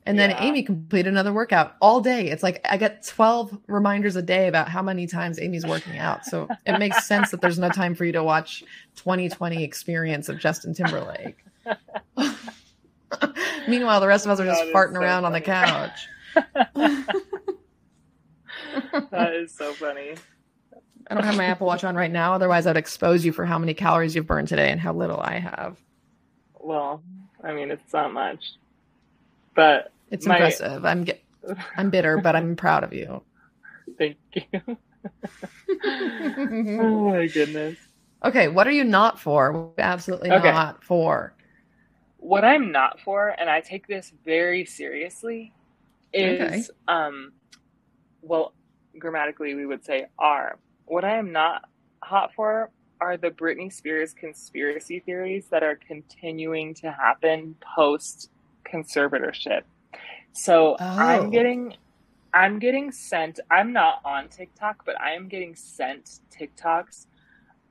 And 0.07 0.17
then 0.17 0.29
Yeah. 0.29 0.41
Amy 0.41 0.63
completed 0.63 1.09
another 1.09 1.33
workout 1.33 1.75
all 1.81 1.99
day. 1.99 2.29
It's 2.29 2.41
like 2.41 2.65
I 2.69 2.77
get 2.77 3.05
12 3.05 3.57
reminders 3.67 4.15
a 4.15 4.21
day 4.21 4.47
about 4.47 4.69
how 4.69 4.81
many 4.81 5.05
times 5.05 5.37
Amy's 5.37 5.65
working 5.65 5.97
out. 5.97 6.23
So 6.23 6.47
it 6.65 6.79
makes 6.79 7.05
sense 7.05 7.29
that 7.31 7.41
there's 7.41 7.59
no 7.59 7.67
time 7.69 7.93
for 7.93 8.05
you 8.05 8.13
to 8.13 8.23
watch 8.23 8.63
2020 8.95 9.63
experience 9.63 10.29
of 10.29 10.39
Justin 10.39 10.73
Timberlake. 10.73 11.43
Meanwhile, 13.67 13.99
the 13.99 14.07
rest 14.07 14.25
of 14.25 14.31
us 14.31 14.39
are 14.39 14.45
just 14.45 14.63
That 14.63 14.73
farting 14.73 14.93
so 14.93 15.01
around 15.01 15.25
on 15.25 15.33
the 15.33 15.41
couch. 15.41 16.07
that 19.11 19.33
is 19.33 19.53
so 19.53 19.73
funny. 19.73 20.15
I 21.09 21.15
don't 21.15 21.23
have 21.25 21.35
my 21.35 21.45
Apple 21.45 21.67
Watch 21.67 21.83
on 21.83 21.95
right 21.95 22.11
now. 22.11 22.33
Otherwise, 22.33 22.65
I'd 22.65 22.77
expose 22.77 23.25
you 23.25 23.33
for 23.33 23.45
how 23.45 23.59
many 23.59 23.73
calories 23.73 24.15
you've 24.15 24.27
burned 24.27 24.47
today 24.47 24.71
and 24.71 24.79
how 24.79 24.93
little 24.93 25.19
I 25.19 25.39
have. 25.39 25.77
Well, 26.59 27.03
I 27.43 27.51
mean, 27.53 27.71
it's 27.71 27.93
not 27.93 28.13
much, 28.13 28.53
but 29.53 29.91
It's 30.11 30.25
My- 30.25 30.35
impressive. 30.35 30.85
I'm 30.85 31.03
get. 31.03 31.23
I'm 31.77 31.89
bitter, 31.89 32.17
but 32.17 32.35
I'm 32.35 32.55
proud 32.55 32.83
of 32.83 32.93
you. 32.93 33.23
Thank 33.97 34.17
you. 34.33 34.43
oh 35.85 37.09
my 37.11 37.27
goodness. 37.27 37.77
Okay, 38.25 38.47
what 38.47 38.67
are 38.67 38.71
you 38.71 38.83
not 38.83 39.19
for? 39.19 39.71
Absolutely 39.77 40.31
Okay. 40.31 40.51
not 40.51 40.83
for. 40.83 41.33
What 42.17 42.43
I'm 42.43 42.71
not 42.71 42.99
for, 43.01 43.29
and 43.39 43.49
I 43.49 43.61
take 43.61 43.87
this 43.87 44.11
very 44.25 44.65
seriously, 44.65 45.53
is 46.13 46.41
Okay. 46.41 46.63
um 46.87 47.31
well, 48.21 48.53
grammatically 48.97 49.53
we 49.53 49.65
would 49.65 49.85
say 49.85 50.07
are. 50.19 50.57
What 50.85 51.05
I 51.05 51.17
am 51.17 51.31
not 51.31 51.63
hot 52.03 52.33
for 52.35 52.71
are 52.99 53.15
the 53.15 53.29
Britney 53.29 53.71
Spears 53.71 54.13
conspiracy 54.13 54.99
theories 54.99 55.47
that 55.51 55.63
are 55.63 55.75
continuing 55.87 56.73
to 56.75 56.91
happen 56.91 57.55
post 57.75 58.31
conservatorship. 58.65 59.61
So 60.37 60.75
Oh. 60.79 60.85
I'm 60.85 61.29
getting 61.31 61.75
I'm 62.33 62.59
getting 62.59 62.91
sent 62.91 63.39
I'm 63.49 63.73
not 63.73 64.01
on 64.05 64.29
TikTok, 64.29 64.85
but 64.85 64.99
I 65.01 65.13
am 65.13 65.27
getting 65.27 65.55
sent 65.55 66.19
TikToks 66.31 67.07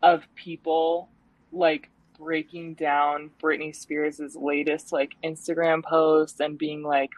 of 0.03 0.25
people 0.35 1.09
like 1.53 1.91
breaking 2.19 2.75
down 2.75 3.31
Britney 3.41 3.75
Spears' 3.75 4.35
latest 4.35 4.93
like 4.93 5.15
Instagram 5.23 5.85
post 5.85 6.41
and 6.41 6.59
being 6.59 6.83
like 6.83 7.11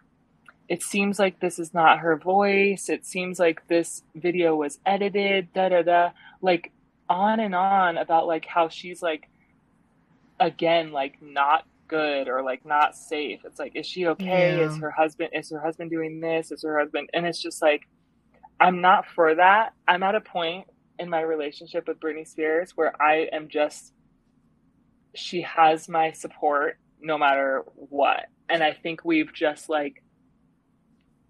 it 0.68 0.82
seems 0.82 1.18
like 1.18 1.40
this 1.40 1.58
is 1.58 1.72
not 1.72 2.00
her 2.00 2.16
voice. 2.18 2.90
It 2.90 3.06
seems 3.06 3.38
like 3.38 3.66
this 3.68 4.02
video 4.14 4.54
was 4.54 4.78
edited, 4.84 5.50
da 5.54 5.70
da 5.70 5.80
da. 5.80 6.10
Like 6.42 6.72
on 7.08 7.40
and 7.40 7.54
on 7.54 7.96
about 7.96 8.26
like 8.26 8.44
how 8.44 8.68
she's 8.68 9.00
like 9.00 9.30
again 10.38 10.92
like 10.92 11.22
not 11.22 11.64
good 11.88 12.28
or 12.28 12.42
like 12.42 12.64
not 12.64 12.94
safe. 12.96 13.40
It's 13.44 13.58
like 13.58 13.72
is 13.74 13.86
she 13.86 14.06
okay? 14.08 14.56
Yeah. 14.58 14.66
Is 14.66 14.78
her 14.78 14.90
husband 14.90 15.30
is 15.32 15.50
her 15.50 15.60
husband 15.60 15.90
doing 15.90 16.20
this? 16.20 16.52
Is 16.52 16.62
her 16.62 16.78
husband 16.78 17.10
and 17.14 17.26
it's 17.26 17.40
just 17.42 17.60
like 17.62 17.82
I'm 18.60 18.80
not 18.80 19.06
for 19.14 19.34
that. 19.34 19.72
I'm 19.86 20.02
at 20.02 20.14
a 20.14 20.20
point 20.20 20.66
in 20.98 21.08
my 21.08 21.20
relationship 21.20 21.86
with 21.88 22.00
Britney 22.00 22.26
Spears 22.26 22.72
where 22.76 23.00
I 23.00 23.28
am 23.32 23.48
just 23.48 23.92
she 25.14 25.42
has 25.42 25.88
my 25.88 26.12
support 26.12 26.78
no 27.00 27.16
matter 27.18 27.64
what. 27.74 28.26
And 28.48 28.62
I 28.62 28.72
think 28.72 29.04
we've 29.04 29.32
just 29.32 29.68
like 29.68 30.02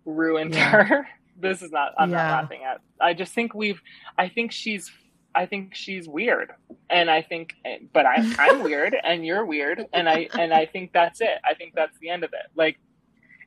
ruined 0.05 0.55
Yeah. 0.55 0.85
her. 0.85 1.09
This 1.41 1.63
is 1.63 1.71
not 1.71 1.93
I'm 1.97 2.11
Yeah. 2.11 2.17
not 2.17 2.43
laughing 2.43 2.65
at. 2.65 2.81
I 3.01 3.15
just 3.15 3.33
think 3.33 3.55
we've 3.55 3.81
I 4.19 4.29
think 4.29 4.51
she's 4.51 4.91
I 5.39 5.47
think 5.47 5.77
she's 5.77 6.09
weird. 6.09 6.51
And 6.91 7.09
I 7.09 7.23
think 7.23 7.55
but 7.93 8.05
I 8.07 8.17
I'm 8.39 8.63
weird 8.69 8.97
and 9.03 9.25
you're 9.25 9.47
weird 9.47 9.87
and 9.93 10.09
I 10.09 10.29
and 10.37 10.53
I 10.53 10.67
think 10.67 10.93
that's 10.93 11.21
it. 11.21 11.39
I 11.49 11.55
think 11.55 11.75
that's 11.77 11.97
the 12.01 12.09
end 12.11 12.25
of 12.25 12.31
it. 12.33 12.51
Like 12.57 12.79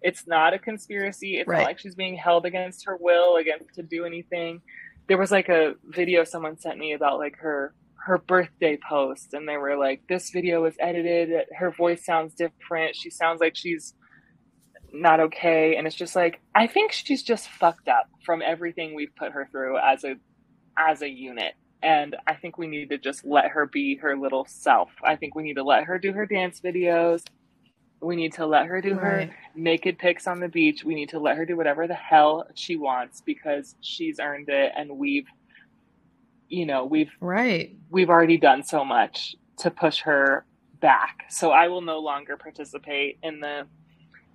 it's 0.01 0.25
not 0.25 0.53
a 0.53 0.59
conspiracy. 0.59 1.37
It's 1.37 1.47
Right. 1.49 1.59
not 1.59 1.65
like 1.65 1.79
she's 1.79 1.95
being 1.95 2.15
held 2.15 2.45
against 2.45 2.85
her 2.85 2.97
will, 2.99 3.35
against 3.35 3.75
to 3.75 3.83
do 3.83 4.05
anything. 4.05 4.61
There 5.07 5.17
was 5.17 5.31
like 5.31 5.49
a 5.49 5.73
video 5.83 6.23
someone 6.23 6.57
sent 6.57 6.77
me 6.77 6.93
about 6.93 7.19
like 7.19 7.35
her 7.37 7.75
her 8.05 8.17
birthday 8.17 8.79
post, 8.89 9.33
and 9.35 9.47
they 9.47 9.57
were 9.57 9.77
like, 9.77 10.01
"This 10.07 10.31
video 10.31 10.63
was 10.63 10.75
edited. 10.79 11.29
Her 11.55 11.69
voice 11.71 12.03
sounds 12.05 12.33
different. 12.33 12.95
She 12.95 13.09
sounds 13.11 13.39
like 13.41 13.55
she's 13.55 13.93
not 14.93 15.19
okay." 15.19 15.75
And 15.75 15.85
it's 15.85 15.95
just 15.95 16.15
like 16.15 16.39
I 16.55 16.67
think 16.67 16.93
she's 16.93 17.21
just 17.21 17.49
fucked 17.49 17.87
up 17.87 18.07
from 18.25 18.41
everything 18.41 18.95
we've 18.95 19.15
put 19.15 19.33
her 19.33 19.47
through 19.51 19.77
as 19.77 20.03
a 20.03 20.15
as 20.77 21.01
a 21.03 21.09
unit. 21.09 21.53
And 21.83 22.15
I 22.27 22.35
think 22.35 22.57
we 22.57 22.67
need 22.67 22.89
to 22.89 22.97
just 22.97 23.25
let 23.25 23.49
her 23.49 23.65
be 23.65 23.97
her 23.97 24.15
little 24.17 24.45
self. 24.45 24.91
I 25.03 25.15
think 25.15 25.35
we 25.35 25.43
need 25.43 25.55
to 25.55 25.63
let 25.63 25.85
her 25.85 25.97
do 25.97 26.13
her 26.13 26.25
dance 26.25 26.61
videos. 26.61 27.23
We 28.01 28.15
need 28.15 28.33
to 28.33 28.45
let 28.45 28.65
her 28.67 28.81
do 28.81 28.95
her 28.95 29.29
naked 29.55 29.99
pics 29.99 30.27
on 30.27 30.39
the 30.39 30.47
beach. 30.47 30.83
We 30.83 30.95
need 30.95 31.09
to 31.09 31.19
let 31.19 31.37
her 31.37 31.45
do 31.45 31.55
whatever 31.57 31.87
the 31.87 31.95
hell 31.95 32.47
she 32.55 32.75
wants 32.75 33.21
because 33.25 33.75
she's 33.81 34.19
earned 34.19 34.49
it 34.49 34.71
and 34.75 34.97
we've 34.97 35.27
you 36.49 36.65
know, 36.65 36.85
we've 36.85 37.11
Right. 37.21 37.77
we've 37.89 38.09
already 38.09 38.37
done 38.37 38.63
so 38.63 38.83
much 38.83 39.35
to 39.59 39.71
push 39.71 40.01
her 40.01 40.45
back. 40.81 41.25
So 41.29 41.51
I 41.51 41.69
will 41.69 41.81
no 41.81 41.99
longer 41.99 42.37
participate 42.37 43.19
in 43.23 43.39
the 43.39 43.67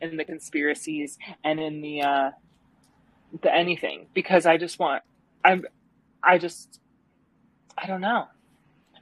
in 0.00 0.16
the 0.16 0.24
conspiracies 0.24 1.18
and 1.44 1.60
in 1.60 1.80
the 1.80 2.02
uh 2.02 2.30
the 3.42 3.54
anything 3.54 4.06
because 4.14 4.46
I 4.46 4.56
just 4.56 4.78
want 4.78 5.02
I'm 5.44 5.64
I 6.22 6.38
just 6.38 6.80
I 7.78 7.86
don't 7.86 8.00
know. 8.02 8.28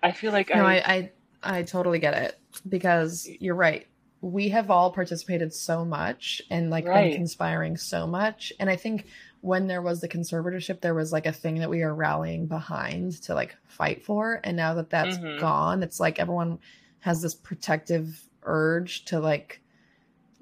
I 0.03 0.13
feel 0.13 0.33
like 0.33 0.51
No, 0.53 0.65
I, 0.65 0.65
I, 0.65 0.79
I 0.87 1.13
I 1.43 1.63
totally 1.63 1.99
get 1.99 2.15
it 2.15 2.41
because 2.69 3.29
you're 3.41 3.55
right. 3.55 3.87
We 4.23 4.49
have 4.49 4.71
all 4.71 4.91
participated 4.93 5.53
so 5.53 5.85
much 5.85 6.41
and 6.51 6.71
like 6.71 6.91
Right. 6.91 6.91
been 6.93 7.11
conspiring 7.11 7.77
so 7.77 8.07
much, 8.07 8.53
and 8.59 8.71
I 8.71 8.77
think 8.77 9.09
when 9.41 9.67
there 9.67 9.83
was 9.83 10.01
the 10.01 10.09
conservatorship, 10.09 10.81
there 10.81 10.95
was 10.95 11.13
like 11.13 11.27
a 11.27 11.33
thing 11.33 11.57
that 11.59 11.69
we 11.69 11.83
are 11.83 11.95
rallying 11.95 12.47
behind 12.49 13.13
to 13.25 13.35
like 13.35 13.57
fight 13.67 14.03
for, 14.05 14.41
and 14.45 14.57
now 14.57 14.73
that 14.75 14.89
that's 14.91 15.19
Mhm. 15.19 15.37
gone, 15.37 15.83
it's 15.83 16.01
like 16.01 16.19
everyone 16.19 16.59
has 17.01 17.21
this 17.21 17.35
protective 17.35 18.27
urge 18.45 19.05
to 19.07 19.21
like 19.21 19.61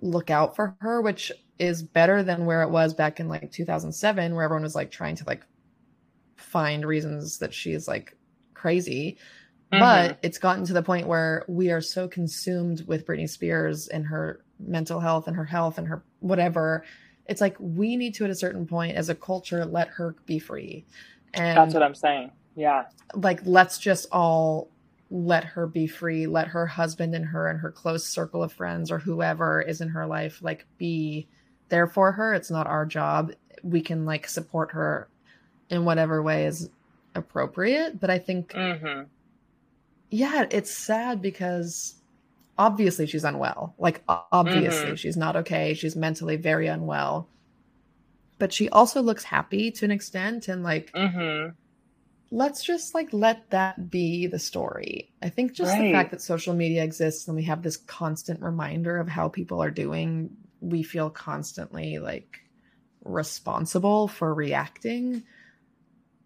look 0.02 0.30
out 0.30 0.56
for 0.56 0.76
her, 0.80 1.02
which 1.02 1.32
is 1.58 1.82
better 1.82 2.22
than 2.24 2.46
where 2.46 2.62
it 2.62 2.70
was 2.70 2.94
back 2.94 3.20
in 3.20 3.28
like 3.28 3.50
2007, 3.52 4.34
where 4.34 4.44
everyone 4.44 4.62
was 4.64 4.76
like 4.76 4.90
trying 4.92 5.16
to 5.16 5.24
like 5.26 5.44
find 6.36 6.86
reasons 6.86 7.38
that 7.38 7.54
she's 7.54 7.88
like 7.88 8.16
crazy 8.62 9.16
Mhm. 9.72 9.80
but 9.80 10.18
it's 10.22 10.38
gotten 10.38 10.64
to 10.66 10.72
the 10.74 10.82
point 10.82 11.06
where 11.06 11.44
we 11.48 11.70
are 11.70 11.80
so 11.80 12.06
consumed 12.06 12.86
with 12.86 13.06
Britney 13.06 13.28
Spears 13.28 13.88
and 13.88 14.06
her 14.06 14.44
mental 14.60 15.00
health 15.00 15.26
and 15.26 15.36
her 15.36 15.46
health 15.46 15.78
and 15.78 15.88
her 15.88 16.02
whatever. 16.20 16.84
It's 17.26 17.40
like 17.40 17.56
we 17.58 17.96
need 17.96 18.14
to, 18.16 18.24
at 18.24 18.30
a 18.30 18.34
certain 18.34 18.66
point, 18.66 18.96
as 18.96 19.08
a 19.08 19.14
culture, 19.14 19.64
let 19.64 19.88
her 19.88 20.14
be 20.26 20.38
free. 20.38 20.84
And 21.34 21.56
that's 21.56 21.72
what 21.74 21.82
I'm 21.82 21.94
saying. 21.94 22.30
Yeah. 22.54 22.84
like, 23.14 23.40
let's 23.44 23.78
just 23.78 24.06
all 24.12 24.68
let 25.10 25.44
her 25.44 25.66
be 25.66 25.86
free. 25.86 26.26
Let 26.26 26.48
her 26.48 26.66
husband 26.66 27.14
and 27.14 27.24
her 27.24 27.48
and 27.48 27.58
her 27.60 27.70
close 27.72 28.04
circle 28.04 28.42
of 28.42 28.52
friends 28.52 28.90
or 28.90 28.98
whoever 28.98 29.62
is 29.62 29.80
in 29.80 29.88
her 29.88 30.06
life, 30.06 30.40
like, 30.42 30.66
be 30.76 31.26
there 31.70 31.86
for 31.86 32.12
her. 32.12 32.34
It's 32.34 32.50
not 32.50 32.66
our 32.66 32.84
job. 32.84 33.32
We 33.62 33.80
can 33.80 34.04
like 34.04 34.28
support 34.28 34.72
her 34.72 35.08
in 35.70 35.86
whatever 35.86 36.22
way 36.22 36.44
is 36.44 36.68
appropriate. 37.14 38.00
But 38.00 38.10
I 38.10 38.18
think 38.18 38.52
Mhm. 38.52 39.08
yeah, 40.10 40.46
it's 40.50 40.70
sad 40.70 41.22
because 41.22 41.94
obviously 42.58 43.06
she's 43.06 43.24
unwell. 43.24 43.74
Like 43.78 44.02
obviously 44.08 44.92
Mhm. 44.92 44.98
she's 44.98 45.16
not 45.16 45.36
okay. 45.36 45.74
She's 45.74 45.96
mentally 45.96 46.36
very 46.36 46.66
unwell. 46.66 47.28
But 48.38 48.52
she 48.52 48.68
also 48.68 49.02
looks 49.02 49.24
happy 49.24 49.70
to 49.70 49.84
an 49.84 49.90
extent 49.90 50.48
and 50.48 50.62
like 50.62 50.90
Mhm. 50.92 51.54
let's 52.30 52.64
just 52.64 52.94
like 52.94 53.12
let 53.12 53.50
that 53.50 53.90
be 53.90 54.26
the 54.26 54.38
story. 54.38 55.12
I 55.22 55.28
think 55.28 55.52
just 55.52 55.76
the 55.78 55.92
fact 55.92 56.10
that 56.10 56.20
social 56.22 56.54
media 56.54 56.82
exists 56.82 57.28
and 57.28 57.36
we 57.36 57.44
have 57.44 57.62
this 57.62 57.76
constant 57.76 58.40
reminder 58.40 58.98
of 58.98 59.08
how 59.08 59.28
people 59.28 59.62
are 59.62 59.70
doing, 59.70 60.36
we 60.60 60.82
feel 60.82 61.10
constantly 61.10 61.98
like 61.98 62.40
responsible 63.04 64.08
for 64.08 64.32
reacting. 64.34 65.24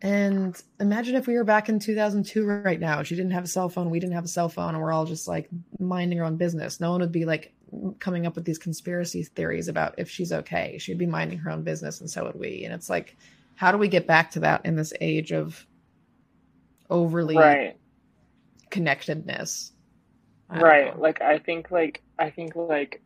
And 0.02 0.60
imagine 0.78 1.14
if 1.14 1.26
we 1.26 1.34
were 1.34 1.44
back 1.44 1.68
in 1.68 1.78
2002 1.78 2.44
right 2.44 2.78
now. 2.78 3.02
She 3.02 3.16
didn't 3.16 3.30
have 3.30 3.44
a 3.44 3.48
cell 3.48 3.68
phone, 3.68 3.90
we 3.90 3.98
didn't 3.98 4.14
have 4.14 4.24
a 4.24 4.28
cell 4.28 4.48
phone, 4.48 4.74
and 4.74 4.82
we're 4.82 4.92
all 4.92 5.06
just 5.06 5.26
like 5.26 5.48
minding 5.78 6.20
our 6.20 6.26
own 6.26 6.36
business. 6.36 6.80
No 6.80 6.90
one 6.90 7.00
would 7.00 7.12
be 7.12 7.24
like 7.24 7.54
coming 7.98 8.26
up 8.26 8.34
with 8.36 8.44
these 8.44 8.58
conspiracy 8.58 9.22
theories 9.22 9.68
about 9.68 9.94
if 9.98 10.10
she's 10.10 10.32
okay. 10.32 10.76
She'd 10.78 10.98
be 10.98 11.06
minding 11.06 11.38
her 11.38 11.50
own 11.50 11.62
business, 11.62 12.00
and 12.00 12.10
so 12.10 12.24
would 12.24 12.38
we. 12.38 12.64
And 12.64 12.74
it's 12.74 12.90
like, 12.90 13.16
how 13.54 13.72
do 13.72 13.78
we 13.78 13.88
get 13.88 14.06
back 14.06 14.30
to 14.32 14.40
that 14.40 14.64
in 14.66 14.76
this 14.76 14.92
age 15.00 15.32
of 15.32 15.66
overly 16.90 17.36
Right. 17.36 17.76
connectedness? 18.70 19.72
Right. 20.50 20.94
know. 20.94 21.00
Like 21.00 21.22
I 21.22 21.38
think 21.38 21.70
like 21.70 22.02
I 22.18 22.30
think 22.30 22.54
like 22.54 23.02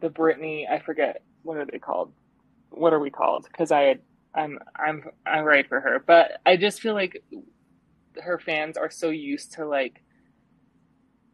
the 0.00 0.10
Britney 0.10 0.68
I 0.68 0.80
forget 0.80 1.22
what 1.42 1.56
are 1.56 1.64
they 1.64 1.78
called? 1.78 2.12
What 2.70 2.92
are 2.92 3.00
we 3.00 3.10
called? 3.10 3.46
Because 3.50 3.70
I 3.70 3.82
had 3.82 4.00
I'm 4.34 4.58
I'm 4.76 5.04
I'm 5.26 5.44
right 5.44 5.68
for 5.68 5.80
her, 5.80 6.02
but 6.06 6.40
I 6.46 6.56
just 6.56 6.80
feel 6.80 6.94
like 6.94 7.22
her 8.22 8.38
fans 8.38 8.76
are 8.76 8.90
so 8.90 9.10
used 9.10 9.52
to 9.54 9.66
like 9.66 10.02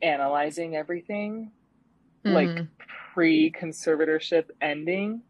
analyzing 0.02 0.76
everything 0.76 1.52
like 2.24 2.48
Mhm. 2.48 2.68
pre 3.14 3.50
conservatorship 3.52 4.50
ending 4.60 5.22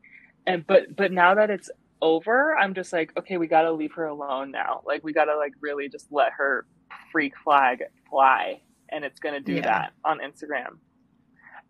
and 0.46 0.66
but 0.66 0.94
but 0.96 1.12
now 1.12 1.34
that 1.34 1.50
it's 1.50 1.70
over 2.02 2.56
i'm 2.56 2.74
just 2.74 2.92
like 2.92 3.12
okay 3.18 3.36
we 3.36 3.46
gotta 3.46 3.70
leave 3.72 3.92
her 3.92 4.06
alone 4.06 4.50
now 4.50 4.82
like 4.86 5.04
we 5.04 5.12
gotta 5.12 5.36
like 5.36 5.52
really 5.60 5.88
just 5.88 6.10
let 6.10 6.32
her 6.32 6.66
freak 7.12 7.34
flag 7.44 7.84
fly 8.10 8.60
and 8.90 9.04
it's 9.04 9.20
gonna 9.20 9.40
do 9.40 9.54
Yeah. 9.54 9.62
that 9.62 9.92
on 10.04 10.18
instagram 10.20 10.78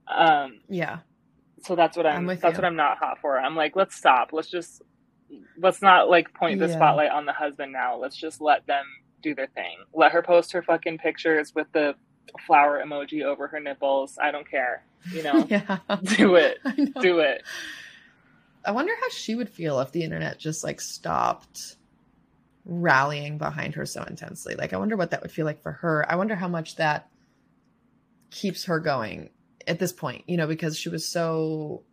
um 0.09 0.61
yeah. 0.69 1.01
so 1.65 1.77
that's 1.77 1.97
what 1.97 2.07
i'm, 2.07 2.17
I'm 2.19 2.27
with 2.27 2.41
that's 2.41 2.55
you. 2.57 2.63
what 2.63 2.67
i'm 2.67 2.77
not 2.77 2.99
hot 2.99 3.19
for 3.21 3.39
i'm 3.39 3.57
like 3.57 3.77
let's 3.77 3.95
stop 3.97 4.31
let's 4.33 4.49
just 4.51 4.83
let's 5.59 5.83
not 5.83 6.09
like 6.09 6.33
point 6.35 6.59
the 6.61 6.69
Yeah. 6.69 6.75
spotlight 6.77 7.11
on 7.11 7.27
the 7.27 7.33
husband 7.33 7.73
now 7.73 7.97
let's 7.97 8.17
just 8.17 8.41
let 8.41 8.67
them 8.67 8.85
do 9.23 9.35
their 9.35 9.49
thing 9.49 9.77
let 9.95 10.13
her 10.13 10.23
post 10.23 10.53
her 10.53 10.63
fucking 10.63 10.99
pictures 10.99 11.55
with 11.55 11.67
the 11.73 11.95
flower 12.47 12.83
emoji 12.85 13.23
over 13.23 13.47
her 13.49 13.61
nipples 13.61 14.19
i 14.23 14.31
don't 14.31 14.49
care 14.51 14.85
you 15.13 15.23
know 15.23 15.47
Yeah. 15.51 15.79
do 16.03 16.37
it 16.37 16.59
do 17.01 17.21
it 17.21 17.43
I 18.65 18.73
wonder 18.73 18.93
how 19.01 19.09
she 19.11 19.37
would 19.37 19.49
feel 19.49 19.79
if 19.79 19.93
the 19.93 20.03
internet 20.03 20.41
just 20.41 20.65
like 20.65 20.81
stopped 20.81 21.77
rallying 22.65 23.39
behind 23.39 23.77
her 23.77 23.87
so 23.87 24.03
intensely. 24.03 24.57
Like, 24.57 24.73
I 24.73 24.77
wonder 24.77 24.97
what 24.97 25.13
that 25.13 25.23
would 25.23 25.31
feel 25.31 25.47
like 25.47 25.63
for 25.63 25.71
her. 25.71 26.05
I 26.11 26.17
wonder 26.17 26.35
how 26.35 26.49
much 26.49 26.75
that 26.75 27.09
keeps 28.33 28.65
her 28.65 28.81
going 28.81 29.31
at 29.69 29.79
this 29.79 29.93
point, 29.93 30.25
you 30.27 30.37
know, 30.37 30.49
because 30.49 30.77
she 30.77 30.89
was 30.89 31.09
so. 31.09 31.85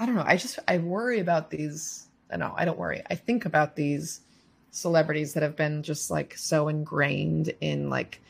I 0.00 0.06
don't 0.06 0.16
know. 0.16 0.24
I 0.26 0.36
just, 0.36 0.58
I 0.66 0.78
worry 0.78 1.20
about 1.20 1.50
these. 1.50 2.08
No, 2.34 2.54
I 2.56 2.64
don't 2.64 2.78
worry. 2.78 3.02
I 3.08 3.14
think 3.14 3.44
about 3.44 3.76
these 3.76 4.20
celebrities 4.70 5.34
that 5.34 5.42
have 5.42 5.56
been 5.56 5.82
just 5.82 6.10
like 6.10 6.36
so 6.36 6.68
ingrained 6.68 7.52
in 7.60 7.88
like 7.88 8.20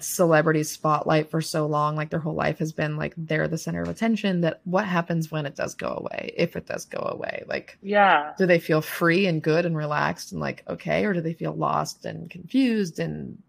celebrity 0.00 0.64
spotlight 0.64 1.30
for 1.30 1.40
so 1.40 1.66
long 1.66 1.94
like 1.94 2.10
their 2.10 2.18
whole 2.18 2.34
life 2.34 2.58
has 2.58 2.72
been 2.72 2.96
like 2.96 3.14
they're 3.16 3.46
the 3.46 3.58
center 3.58 3.80
of 3.80 3.88
attention 3.88 4.40
that 4.40 4.60
what 4.64 4.84
happens 4.84 5.30
when 5.30 5.46
it 5.46 5.54
does 5.54 5.74
go 5.74 5.94
away 5.96 6.32
if 6.36 6.56
it 6.56 6.66
does 6.66 6.84
go 6.86 6.98
away? 6.98 7.44
Like 7.46 7.78
yeah. 7.82 8.32
do 8.38 8.46
they 8.46 8.58
feel 8.58 8.80
free 8.80 9.26
and 9.26 9.42
good 9.42 9.66
and 9.66 9.76
relaxed 9.76 10.32
and 10.32 10.40
like 10.40 10.64
okay 10.68 11.04
or 11.04 11.12
do 11.12 11.20
they 11.20 11.34
feel 11.34 11.52
lost 11.52 12.04
and 12.06 12.28
confused 12.28 12.98
and 12.98 13.40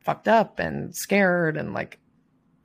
fucked 0.00 0.28
up 0.28 0.58
and 0.58 0.94
scared 0.94 1.56
and 1.56 1.72
like 1.72 1.98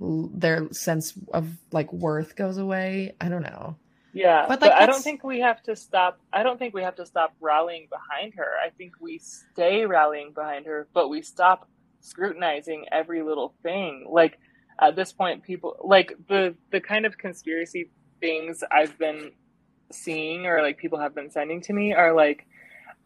l- 0.01 0.29
their 0.33 0.69
sense 0.73 1.13
of 1.33 1.47
like 1.71 1.93
worth 1.93 2.35
goes 2.35 2.57
away? 2.57 3.15
I 3.21 3.29
don't 3.29 3.43
know 3.43 3.77
yeah 4.15 4.45
But, 4.47 4.59
but, 4.61 4.69
like, 4.71 4.81
i 4.81 4.85
don't 4.87 5.01
think 5.03 5.23
we 5.23 5.41
have 5.41 5.61
to 5.63 5.75
stop 5.75 6.19
i 6.33 6.41
don't 6.41 6.57
think 6.57 6.73
we 6.73 6.81
have 6.81 6.95
to 6.95 7.05
stop 7.05 7.35
rallying 7.39 7.87
behind 7.89 8.33
her. 8.35 8.47
I 8.65 8.69
think 8.71 8.93
we 8.99 9.19
stay 9.19 9.85
rallying 9.85 10.33
behind 10.33 10.65
her 10.65 10.87
but 10.93 11.09
we 11.09 11.21
stop 11.21 11.69
scrutinizing 12.01 12.85
every 12.91 13.23
little 13.23 13.53
thing. 13.63 14.07
Like 14.09 14.39
at 14.79 14.95
this 14.95 15.11
point 15.11 15.43
people 15.43 15.75
like 15.83 16.13
the 16.27 16.55
the 16.71 16.81
kind 16.81 17.05
of 17.05 17.17
conspiracy 17.17 17.89
things 18.19 18.63
i've 18.71 18.97
been 18.97 19.31
seeing 19.91 20.45
or 20.45 20.61
like 20.61 20.77
people 20.77 20.99
have 20.99 21.15
been 21.15 21.29
sending 21.31 21.61
to 21.61 21.73
me 21.73 21.93
are 21.93 22.13
like 22.13 22.45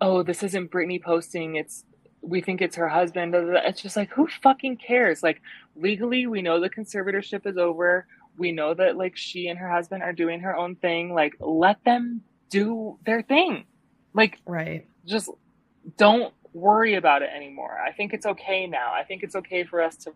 oh 0.01 0.23
this 0.23 0.41
isn't 0.43 0.71
Britney 0.71 1.01
posting 1.01 1.55
it's 1.55 1.83
we 2.21 2.41
think 2.41 2.61
it's 2.61 2.75
her 2.75 2.87
husband 2.89 3.33
it's 3.35 3.81
just 3.81 3.95
like 3.95 4.09
who 4.11 4.27
fucking 4.43 4.77
cares? 4.77 5.23
Like 5.23 5.41
legally 5.75 6.27
we 6.27 6.41
know 6.41 6.59
the 6.59 6.69
conservatorship 6.69 7.45
is 7.45 7.57
over 7.57 8.07
we 8.39 8.51
know 8.51 8.73
that 8.73 8.97
like 8.97 9.15
she 9.17 9.47
and 9.47 9.59
her 9.59 9.69
husband 9.69 10.01
are 10.01 10.13
doing 10.13 10.39
her 10.39 10.55
own 10.55 10.75
thing 10.75 11.13
like 11.13 11.35
let 11.39 11.83
them 11.83 12.21
do 12.49 12.97
their 13.05 13.21
thing. 13.21 13.65
Like 14.13 14.39
right. 14.45 14.87
just 15.05 15.29
don't 15.97 16.33
worry 16.53 16.95
about 16.95 17.21
it 17.21 17.29
anymore. 17.35 17.77
I 17.77 17.91
think 17.91 18.13
it's 18.13 18.25
okay 18.25 18.65
now. 18.65 18.91
I 18.93 19.03
think 19.03 19.21
it's 19.23 19.35
okay 19.35 19.63
for 19.63 19.81
us 19.81 19.95
to 19.97 20.13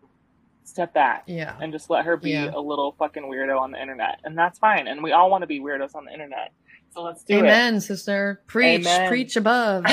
step 0.64 0.94
back 0.94 1.24
yeah. 1.26 1.54
and 1.60 1.72
just 1.72 1.90
let 1.90 2.04
her 2.06 2.16
be 2.16 2.30
Yeah. 2.30 2.50
a 2.54 2.60
little 2.60 2.92
fucking 2.98 3.22
weirdo 3.22 3.60
on 3.60 3.70
the 3.70 3.80
internet. 3.80 4.20
And 4.24 4.36
that's 4.36 4.58
fine. 4.58 4.88
And 4.88 5.02
we 5.02 5.12
all 5.12 5.30
want 5.30 5.42
to 5.42 5.46
be 5.46 5.60
weirdos 5.60 5.94
on 5.94 6.06
the 6.06 6.12
internet. 6.12 6.52
So 6.92 7.02
let's 7.02 7.22
do 7.22 7.34
it. 7.34 7.38
amen 7.40 7.80
sister. 7.80 8.42
Preach. 8.46 8.80
Amen. 8.80 9.08
preach 9.08 9.36
above. 9.36 9.84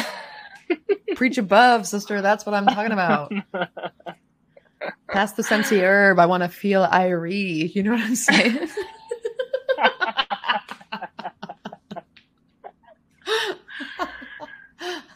Preach 1.16 1.38
above 1.38 1.86
sister. 1.88 2.22
That's 2.22 2.46
what 2.46 2.56
i'm 2.56 2.66
talking 2.66 2.94
about 2.94 3.32
Pass 5.10 5.34
the 5.34 5.44
scentsy 5.44 5.82
herb. 5.82 6.20
I 6.20 6.26
want 6.26 6.44
to 6.44 6.50
feel 6.50 6.86
Irie. 6.86 7.74
You 7.74 7.84
know 7.84 7.92
what 7.92 8.02
I'm 8.02 8.16
saying? 8.16 8.70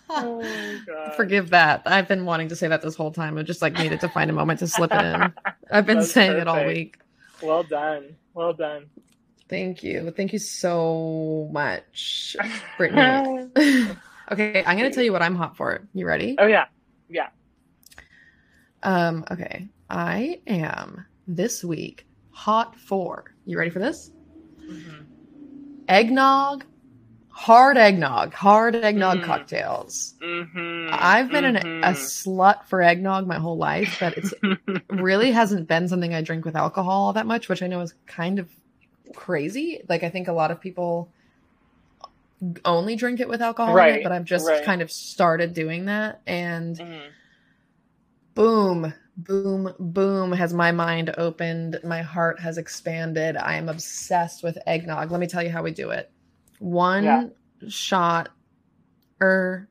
oh 0.10 0.42
my 0.42 0.80
god 0.86 1.16
Forgive 1.16 1.50
that. 1.52 1.82
I've 1.86 2.08
been 2.08 2.26
wanting 2.26 2.50
to 2.50 2.56
say 2.56 2.68
that 2.68 2.82
this 2.82 2.96
whole 2.96 3.12
time. 3.12 3.38
I 3.38 3.44
just 3.44 3.62
like 3.62 3.74
needed 3.74 4.00
to 4.02 4.10
find 4.10 4.30
a 4.30 4.34
moment 4.34 4.60
to 4.60 4.68
slip 4.68 4.92
it 4.94 5.02
in. 5.04 5.34
I've 5.72 5.86
been 5.86 6.00
That's 6.00 6.12
saying 6.12 6.38
it 6.38 6.48
all 6.48 6.66
week. 6.66 6.98
well 7.42 7.64
done 7.64 8.16
well 8.34 8.54
done 8.54 8.88
Thank 9.48 9.84
you. 9.84 10.10
Thank 10.10 10.34
you 10.34 10.40
so 10.40 11.48
much, 11.52 12.36
Brittany. 12.78 13.48
okay, 14.32 14.64
I'm 14.66 14.76
gonna 14.76 14.92
tell 14.92 15.04
you 15.04 15.12
what 15.12 15.22
I'm 15.22 15.36
hot 15.36 15.56
for. 15.56 15.88
You 15.94 16.08
ready? 16.08 16.36
oh 16.40 16.48
yeah. 16.48 16.66
yeah 17.10 17.28
Um, 18.86 19.26
okay. 19.32 19.68
I 19.90 20.40
am 20.48 21.06
this 21.28 21.64
week 21.64 22.06
hot 22.32 22.76
for. 22.80 23.26
You 23.46 23.58
ready 23.58 23.72
for 23.72 23.80
this? 23.80 24.12
Mhm. 24.70 25.06
Eggnog, 25.88 26.64
hard 27.30 27.78
eggnog, 27.78 28.34
hard 28.34 28.76
eggnog 28.76 29.20
Mm. 29.20 29.24
cocktails. 29.24 30.14
Mhm. 30.22 30.90
I've 30.92 31.32
been 31.32 31.46
an, 31.46 31.56
a 31.58 31.62
Mhm. 31.62 31.96
slut 31.96 32.66
for 32.66 32.82
eggnog 32.82 33.28
my 33.28 33.38
whole 33.38 33.58
life, 33.58 33.98
but 34.00 34.18
it's 34.18 34.34
really 34.90 35.32
hasn't 35.32 35.68
been 35.68 35.88
something 35.88 36.14
I 36.14 36.22
drink 36.22 36.46
with 36.46 36.56
alcohol 36.56 37.04
all 37.06 37.14
that 37.14 37.26
much, 37.26 37.50
which 37.50 37.62
I 37.64 37.68
know 37.68 37.82
is 37.82 37.94
kind 38.08 38.40
of 38.40 38.50
crazy. 39.16 39.82
Like 39.90 40.04
I 40.04 40.10
think 40.10 40.28
a 40.28 40.34
lot 40.34 40.52
of 40.52 40.62
people 40.62 41.10
only 42.66 42.96
drink 42.96 43.20
it 43.20 43.30
with 43.30 43.42
alcohol 43.42 43.74
Right, 43.74 43.96
it, 43.96 44.04
but 44.04 44.12
I've 44.12 44.26
just 44.26 44.48
right. 44.48 44.64
kind 44.64 44.82
of 44.82 44.92
started 44.92 45.54
doing 45.54 45.86
that 45.86 46.22
and 46.28 46.78
Mhm. 46.78 47.02
Boom, 48.36 48.94
boom, 49.18 49.74
boom 49.80 50.32
has 50.32 50.54
my 50.54 50.72
mind 50.72 51.14
opened, 51.18 51.80
my 51.84 52.02
heart 52.02 52.40
has 52.40 52.58
expanded. 52.58 53.38
I 53.38 53.56
am 53.56 53.70
obsessed 53.70 54.44
with 54.44 54.58
eggnog. 54.68 55.12
Let 55.12 55.20
me 55.20 55.28
tell 55.28 55.42
you 55.44 55.50
how 55.50 55.64
we 55.64 55.72
do 55.72 55.90
it. 55.92 56.12
One 56.60 57.04
Yeah. 57.04 57.28
shot 57.70 58.30
or 59.22 59.70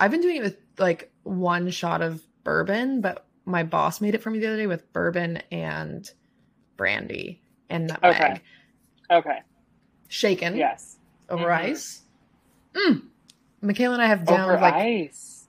I've 0.00 0.10
been 0.10 0.20
doing 0.20 0.36
it 0.36 0.42
with 0.42 0.56
like 0.78 1.12
one 1.24 1.70
shot 1.70 2.02
of 2.02 2.22
bourbon, 2.44 3.00
but 3.00 3.26
my 3.44 3.62
boss 3.62 4.00
made 4.00 4.14
it 4.14 4.22
for 4.22 4.30
me 4.30 4.38
the 4.38 4.46
other 4.46 4.56
day 4.56 4.66
with 4.66 4.92
bourbon 4.92 5.38
and 5.52 6.10
brandy 6.76 7.42
and 7.68 7.88
nutmeg. 7.88 8.14
Okay. 8.14 8.40
okay 9.10 9.38
Shaken 10.08 10.56
yes 10.56 10.98
over 11.28 11.44
Mhm. 11.46 11.58
ice. 11.58 12.02
Mm. 12.72 13.02
Michaela 13.60 13.94
and 13.94 14.02
I 14.02 14.06
have 14.06 14.24
down 14.24 14.50
over 14.50 14.60
like 14.60 14.74
ice 14.74 15.46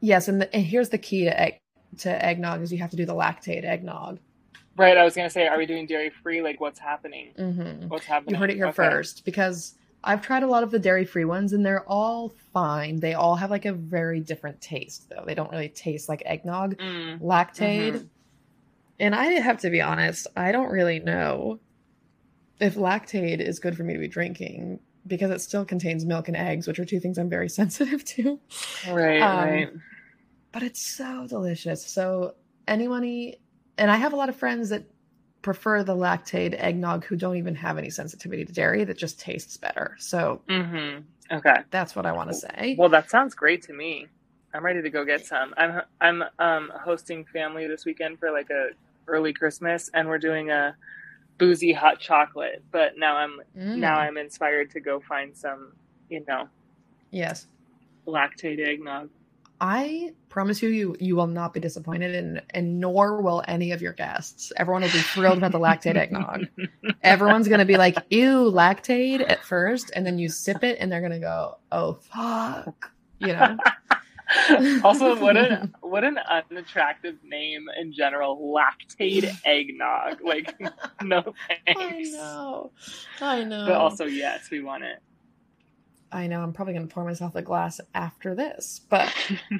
yes, 0.00 0.28
and, 0.28 0.40
the, 0.42 0.54
and 0.54 0.64
here's 0.64 0.88
the 0.88 0.98
key 0.98 1.24
to 1.24 1.40
egg 1.40 1.61
to 1.98 2.24
eggnog 2.24 2.62
is 2.62 2.72
you 2.72 2.78
have 2.78 2.90
to 2.90 2.96
do 2.96 3.04
the 3.06 3.14
Lactaid 3.14 3.64
eggnog. 3.64 4.18
right 4.76 4.96
i 4.96 5.04
was 5.04 5.14
gonna 5.14 5.30
say 5.30 5.46
are 5.46 5.58
we 5.58 5.66
doing 5.66 5.86
dairy 5.86 6.10
free 6.22 6.40
like 6.42 6.60
what's 6.60 6.78
happening 6.78 7.32
hmm 7.36 7.88
what's 7.88 8.06
happening 8.06 8.34
You 8.34 8.40
heard 8.40 8.50
it 8.50 8.56
here 8.56 8.66
Okay. 8.68 8.76
first 8.76 9.24
because 9.24 9.74
I've 10.04 10.20
tried 10.20 10.42
a 10.42 10.48
lot 10.48 10.64
of 10.64 10.72
the 10.72 10.80
dairy 10.80 11.04
free 11.04 11.24
ones 11.24 11.52
and 11.52 11.64
they're 11.64 11.88
all 11.88 12.32
fine. 12.52 12.98
They 12.98 13.14
all 13.14 13.36
have 13.36 13.50
like 13.52 13.66
a 13.66 13.72
very 13.72 14.18
different 14.18 14.60
taste 14.60 15.08
though. 15.08 15.22
They 15.24 15.34
don't 15.36 15.50
really 15.52 15.68
taste 15.68 16.08
like 16.08 16.24
eggnog. 16.26 16.76
Mm. 16.78 17.20
Lactaid. 17.20 17.92
Mhm. 17.92 18.08
And 18.98 19.14
I 19.14 19.26
have 19.26 19.58
to 19.58 19.70
be 19.70 19.80
honest, 19.80 20.26
I 20.36 20.50
don't 20.50 20.72
really 20.72 20.98
know 20.98 21.60
if 22.58 22.74
Lactaid 22.74 23.40
is 23.40 23.60
good 23.60 23.76
for 23.76 23.84
me 23.84 23.92
to 23.92 24.00
be 24.00 24.08
drinking 24.08 24.80
because 25.06 25.30
it 25.30 25.40
still 25.40 25.64
contains 25.64 26.04
milk 26.04 26.26
and 26.26 26.36
eggs, 26.36 26.66
which 26.66 26.80
are 26.80 26.84
two 26.84 26.98
things 26.98 27.16
I'm 27.16 27.30
very 27.30 27.48
sensitive 27.60 28.04
to. 28.06 28.40
right 28.90 29.22
Um, 29.22 29.38
right 29.38 29.68
But 30.52 30.62
it's 30.62 30.82
so 30.82 31.26
delicious. 31.26 31.84
So 31.86 32.34
anyone, 32.68 33.04
and 33.78 33.90
I 33.90 33.96
have 33.96 34.12
a 34.12 34.16
lot 34.16 34.28
of 34.28 34.36
friends 34.36 34.68
that 34.68 34.84
prefer 35.42 35.82
the 35.82 35.96
Lactaid 35.96 36.54
eggnog 36.58 37.04
who 37.04 37.16
don't 37.16 37.36
even 37.36 37.54
have 37.56 37.76
any 37.78 37.90
sensitivity 37.90 38.44
to 38.44 38.52
dairy 38.52 38.84
that 38.84 38.96
just 38.96 39.18
tastes 39.18 39.56
better. 39.56 39.96
So 39.98 40.40
hmm 40.48 40.98
okay 41.30 41.62
that's 41.70 41.96
what 41.96 42.06
I 42.06 42.12
want 42.12 42.30
to 42.30 42.34
say. 42.34 42.76
Well, 42.78 42.88
that 42.90 43.10
sounds 43.10 43.34
great 43.34 43.62
to 43.64 43.72
me. 43.72 44.06
I'm 44.54 44.64
ready 44.64 44.82
to 44.82 44.90
go 44.90 45.04
get 45.04 45.26
some. 45.26 45.54
I'm 45.56 45.82
I'm 46.00 46.22
um, 46.38 46.70
hosting 46.84 47.24
family 47.24 47.66
this 47.66 47.84
weekend 47.84 48.18
for 48.18 48.30
like 48.30 48.50
a 48.50 48.68
early 49.08 49.32
Christmas, 49.32 49.90
and 49.94 50.08
we're 50.08 50.18
doing 50.18 50.50
a 50.50 50.76
boozy 51.38 51.72
hot 51.72 51.98
chocolate. 52.00 52.62
But 52.70 52.92
now 52.96 53.16
I'm 53.16 53.40
Mm. 53.56 53.76
now 53.76 53.98
I'm 53.98 54.16
inspired 54.16 54.70
to 54.72 54.80
go 54.80 55.00
find 55.00 55.36
some, 55.36 55.72
you 56.08 56.24
know, 56.28 56.48
yes. 57.10 57.46
Lactaid 58.06 58.60
eggnog. 58.60 59.08
I 59.62 60.12
promise 60.28 60.60
you, 60.60 60.70
you 60.70 60.96
you 60.98 61.14
will 61.14 61.28
not 61.28 61.54
be 61.54 61.60
disappointed, 61.60 62.16
and 62.16 62.42
and 62.50 62.80
nor 62.80 63.22
will 63.22 63.44
any 63.46 63.70
of 63.70 63.80
your 63.80 63.92
guests. 63.92 64.52
Everyone 64.56 64.82
will 64.82 64.90
be 64.90 64.98
thrilled 64.98 65.38
about 65.38 65.52
the 65.52 65.60
Lactaid 65.60 65.96
eggnog. 65.96 66.48
Everyone's 67.04 67.46
gonna 67.46 67.64
be 67.64 67.76
like, 67.76 67.96
"Ew, 68.10 68.50
Lactaid" 68.50 69.24
at 69.26 69.44
first, 69.44 69.92
and 69.94 70.04
then 70.04 70.18
you 70.18 70.28
sip 70.28 70.64
it, 70.64 70.78
and 70.80 70.90
they're 70.90 71.00
gonna 71.00 71.20
go, 71.20 71.58
"Oh 71.70 71.92
fuck," 71.92 72.90
you 73.20 73.28
know. 73.28 73.56
also, 74.82 75.16
what 75.20 75.36
an 75.36 75.72
what 75.80 76.02
an 76.02 76.18
unattractive 76.18 77.22
name 77.22 77.66
in 77.78 77.92
general. 77.92 78.36
Lactaid 78.52 79.32
eggnog. 79.44 80.22
Like, 80.24 80.60
no 81.02 81.34
thanks. 81.46 81.76
I 81.78 82.00
know, 82.10 82.72
I 83.20 83.44
know. 83.44 83.66
But 83.66 83.76
also, 83.76 84.06
yes, 84.06 84.50
we 84.50 84.60
want 84.60 84.82
it. 84.82 84.98
I 86.12 86.26
know. 86.26 86.42
I'm 86.42 86.52
probably 86.52 86.74
gonna 86.74 86.86
pour 86.86 87.04
myself 87.04 87.34
a 87.34 87.42
glass 87.42 87.80
after 87.94 88.34
this, 88.34 88.80
but 88.88 89.12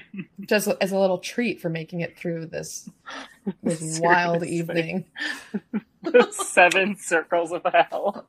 just 0.40 0.68
as 0.80 0.92
a 0.92 0.98
little 0.98 1.18
treat 1.18 1.60
for 1.60 1.70
making 1.70 2.00
it 2.00 2.18
through 2.18 2.46
this 2.46 2.88
this 3.62 3.98
wild 4.00 4.44
evening. 4.44 5.06
The 6.02 6.28
seven 6.32 6.96
circles 6.96 7.52
of 7.52 7.62
hell. 7.72 8.26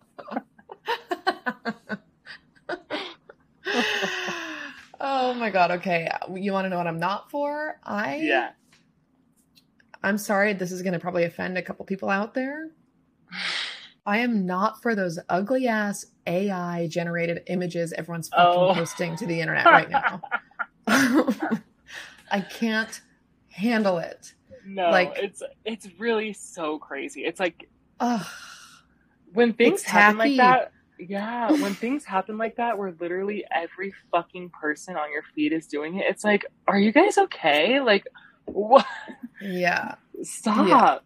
oh 5.00 5.34
my 5.34 5.50
god. 5.50 5.72
Okay, 5.72 6.10
you 6.34 6.54
want 6.54 6.66
to 6.66 6.70
know 6.70 6.78
what 6.78 6.88
I'm 6.88 7.00
not 7.00 7.30
for? 7.30 7.80
I 7.84 8.18
Yeah. 8.18 8.52
I'm 10.02 10.18
sorry. 10.18 10.54
This 10.54 10.72
is 10.72 10.82
going 10.82 10.94
to 10.94 11.00
probably 11.00 11.24
offend 11.24 11.58
a 11.58 11.62
couple 11.62 11.86
people 11.86 12.10
out 12.10 12.34
there. 12.34 12.70
I 14.06 14.20
am 14.20 14.46
not 14.46 14.82
for 14.82 14.96
those 14.96 15.18
ugly 15.30 15.68
ass 15.68 16.06
AI 16.28 16.88
generated 16.88 17.44
images 17.48 17.94
everyone's 17.94 18.30
fucking 18.30 18.46
Oh. 18.62 18.74
posting 18.74 19.16
to 19.18 19.26
the 19.26 19.40
internet 19.40 19.66
right 19.66 19.90
now. 19.90 20.22
I 20.88 22.42
can't 22.42 23.02
handle 23.50 23.98
it. 24.00 24.34
No, 24.66 24.90
Like- 24.90 25.14
it's 25.16 25.42
it's 25.66 25.88
really 26.00 26.34
so 26.34 26.80
crazy. 26.80 27.26
It's 27.26 27.40
like 27.40 27.70
Ugh. 28.00 28.26
when 29.34 29.54
things 29.54 29.84
happen 29.84 30.18
tacky. 30.18 30.30
like 30.36 30.38
that. 30.38 30.72
Yeah, 31.00 31.52
when 31.52 31.74
things 31.74 32.06
happen 32.06 32.38
like 32.38 32.56
that, 32.58 32.78
where 32.78 32.94
literally 33.00 33.44
every 33.52 33.94
fucking 34.12 34.52
person 34.52 34.96
on 34.96 35.12
your 35.12 35.24
feed 35.36 35.52
is 35.52 35.68
doing 35.68 35.96
it, 35.98 36.06
it's 36.08 36.24
like, 36.24 36.46
are 36.68 36.78
you 36.80 36.92
guys 36.92 37.18
okay? 37.18 37.80
Like, 37.82 38.06
what? 38.46 38.86
Yeah. 39.42 39.96
Stop. 40.22 41.04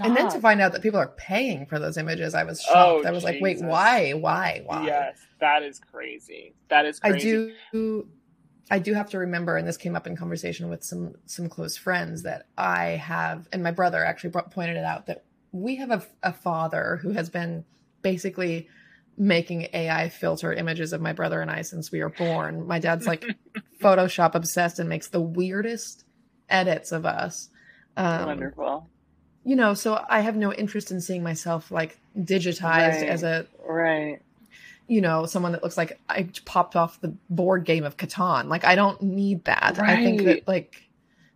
Stop. 0.00 0.08
And 0.08 0.16
then 0.16 0.30
to 0.30 0.40
find 0.40 0.62
out 0.62 0.72
that 0.72 0.80
people 0.80 0.98
are 0.98 1.12
paying 1.18 1.66
for 1.66 1.78
those 1.78 1.98
images, 1.98 2.34
I 2.34 2.44
was 2.44 2.62
shocked. 2.62 3.04
Oh, 3.04 3.06
I 3.06 3.10
was 3.10 3.22
like, 3.22 3.36
wait, 3.42 3.60
why? 3.60 4.12
Why? 4.12 4.62
Why? 4.64 4.86
Yes, 4.86 5.18
that 5.40 5.62
is 5.62 5.78
crazy. 5.78 6.54
That 6.70 6.86
is 6.86 6.98
I 7.02 7.10
crazy. 7.10 7.54
do 7.70 8.06
I 8.70 8.78
do 8.78 8.94
have 8.94 9.10
to 9.10 9.18
remember, 9.18 9.58
and 9.58 9.68
this 9.68 9.76
came 9.76 9.94
up 9.94 10.06
in 10.06 10.16
conversation 10.16 10.70
with 10.70 10.82
some 10.84 11.16
some 11.26 11.50
close 11.50 11.76
friends 11.76 12.22
that 12.22 12.46
I 12.56 12.84
have, 12.92 13.46
and 13.52 13.62
my 13.62 13.72
brother 13.72 14.02
actually 14.02 14.30
brought, 14.30 14.50
pointed 14.50 14.78
it 14.78 14.84
out 14.84 15.04
that 15.06 15.24
we 15.52 15.76
have 15.76 15.90
a, 15.90 16.02
a 16.22 16.32
father 16.32 16.98
who 17.02 17.10
has 17.10 17.28
been 17.28 17.66
basically 18.00 18.68
making 19.18 19.68
AI 19.74 20.08
filter 20.08 20.50
images 20.54 20.94
of 20.94 21.02
my 21.02 21.12
brother 21.12 21.42
and 21.42 21.50
I 21.50 21.60
since 21.60 21.92
we 21.92 22.00
were 22.00 22.08
born. 22.08 22.66
My 22.66 22.78
dad's 22.78 23.06
like 23.06 23.26
Photoshop 23.82 24.34
obsessed 24.34 24.78
and 24.78 24.88
makes 24.88 25.08
the 25.08 25.20
weirdest 25.20 26.04
edits 26.48 26.90
of 26.90 27.04
us. 27.04 27.50
Um, 27.98 28.24
Wonderful. 28.24 28.88
You 29.44 29.56
know, 29.56 29.74
so 29.74 30.04
I 30.08 30.20
have 30.20 30.36
no 30.36 30.52
interest 30.52 30.90
in 30.90 31.00
seeing 31.00 31.22
myself 31.22 31.70
like 31.70 31.98
digitized 32.18 33.00
Right. 33.00 33.08
as 33.08 33.22
a 33.22 33.46
Right. 33.66 34.20
you 34.86 35.00
know, 35.00 35.24
someone 35.26 35.52
that 35.52 35.62
looks 35.62 35.76
like 35.76 35.98
I 36.08 36.28
popped 36.44 36.76
off 36.76 37.00
the 37.00 37.14
board 37.28 37.64
game 37.64 37.84
of 37.84 37.96
Catan. 37.96 38.48
Like 38.48 38.64
I 38.64 38.74
don't 38.74 39.00
need 39.02 39.44
that. 39.44 39.78
I 39.78 39.96
think 39.96 40.24
that 40.24 40.46
like 40.48 40.82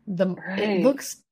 the 0.07 0.29
Right. 0.35 0.59
it 0.59 0.83
looks 0.83 1.23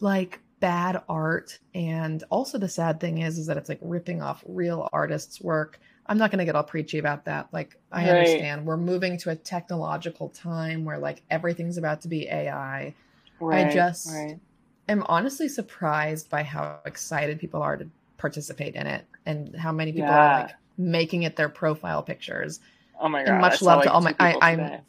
like 0.00 0.40
bad 0.60 1.00
art 1.08 1.58
and 1.74 2.24
also 2.30 2.58
the 2.58 2.68
sad 2.68 2.98
thing 3.00 3.18
is 3.18 3.38
is 3.38 3.46
that 3.46 3.56
it's 3.56 3.68
like 3.68 3.78
ripping 3.80 4.20
off 4.22 4.42
real 4.46 4.88
artists' 4.92 5.40
work. 5.40 5.78
I'm 6.06 6.18
not 6.18 6.30
going 6.30 6.38
to 6.40 6.44
get 6.44 6.56
all 6.56 6.64
preachy 6.64 6.98
about 6.98 7.26
that. 7.26 7.48
Like 7.52 7.76
I 7.92 8.02
Right. 8.02 8.10
understand 8.18 8.66
we're 8.66 8.76
moving 8.76 9.18
to 9.18 9.30
a 9.30 9.36
technological 9.36 10.30
time 10.30 10.84
where 10.84 10.98
like 10.98 11.22
everything's 11.30 11.78
about 11.78 12.00
to 12.02 12.08
be 12.08 12.28
AI. 12.28 12.94
Right. 13.40 13.70
just- 13.72 14.10
Right. 14.12 14.38
I'm 14.88 15.02
honestly 15.06 15.48
surprised 15.48 16.30
by 16.30 16.42
how 16.42 16.80
excited 16.86 17.38
people 17.38 17.62
are 17.62 17.76
to 17.76 17.86
participate 18.16 18.74
in 18.74 18.86
it 18.86 19.04
and 19.26 19.54
how 19.54 19.72
many 19.72 19.92
people 19.92 20.08
Yeah. 20.08 20.38
are 20.38 20.42
like 20.46 20.54
making 20.76 21.22
it 21.24 21.36
their 21.36 21.48
profile 21.48 22.02
pictures. 22.02 22.60
Oh 23.00 23.08
my 23.08 23.22
god. 23.24 23.32
And 23.32 23.40
much 23.40 23.62
love 23.62 23.82
to 23.82 23.92
all 23.92 24.00
my- 24.00 24.14
I- 24.18 24.34
I'm- 24.40 24.58
today. 24.58 24.80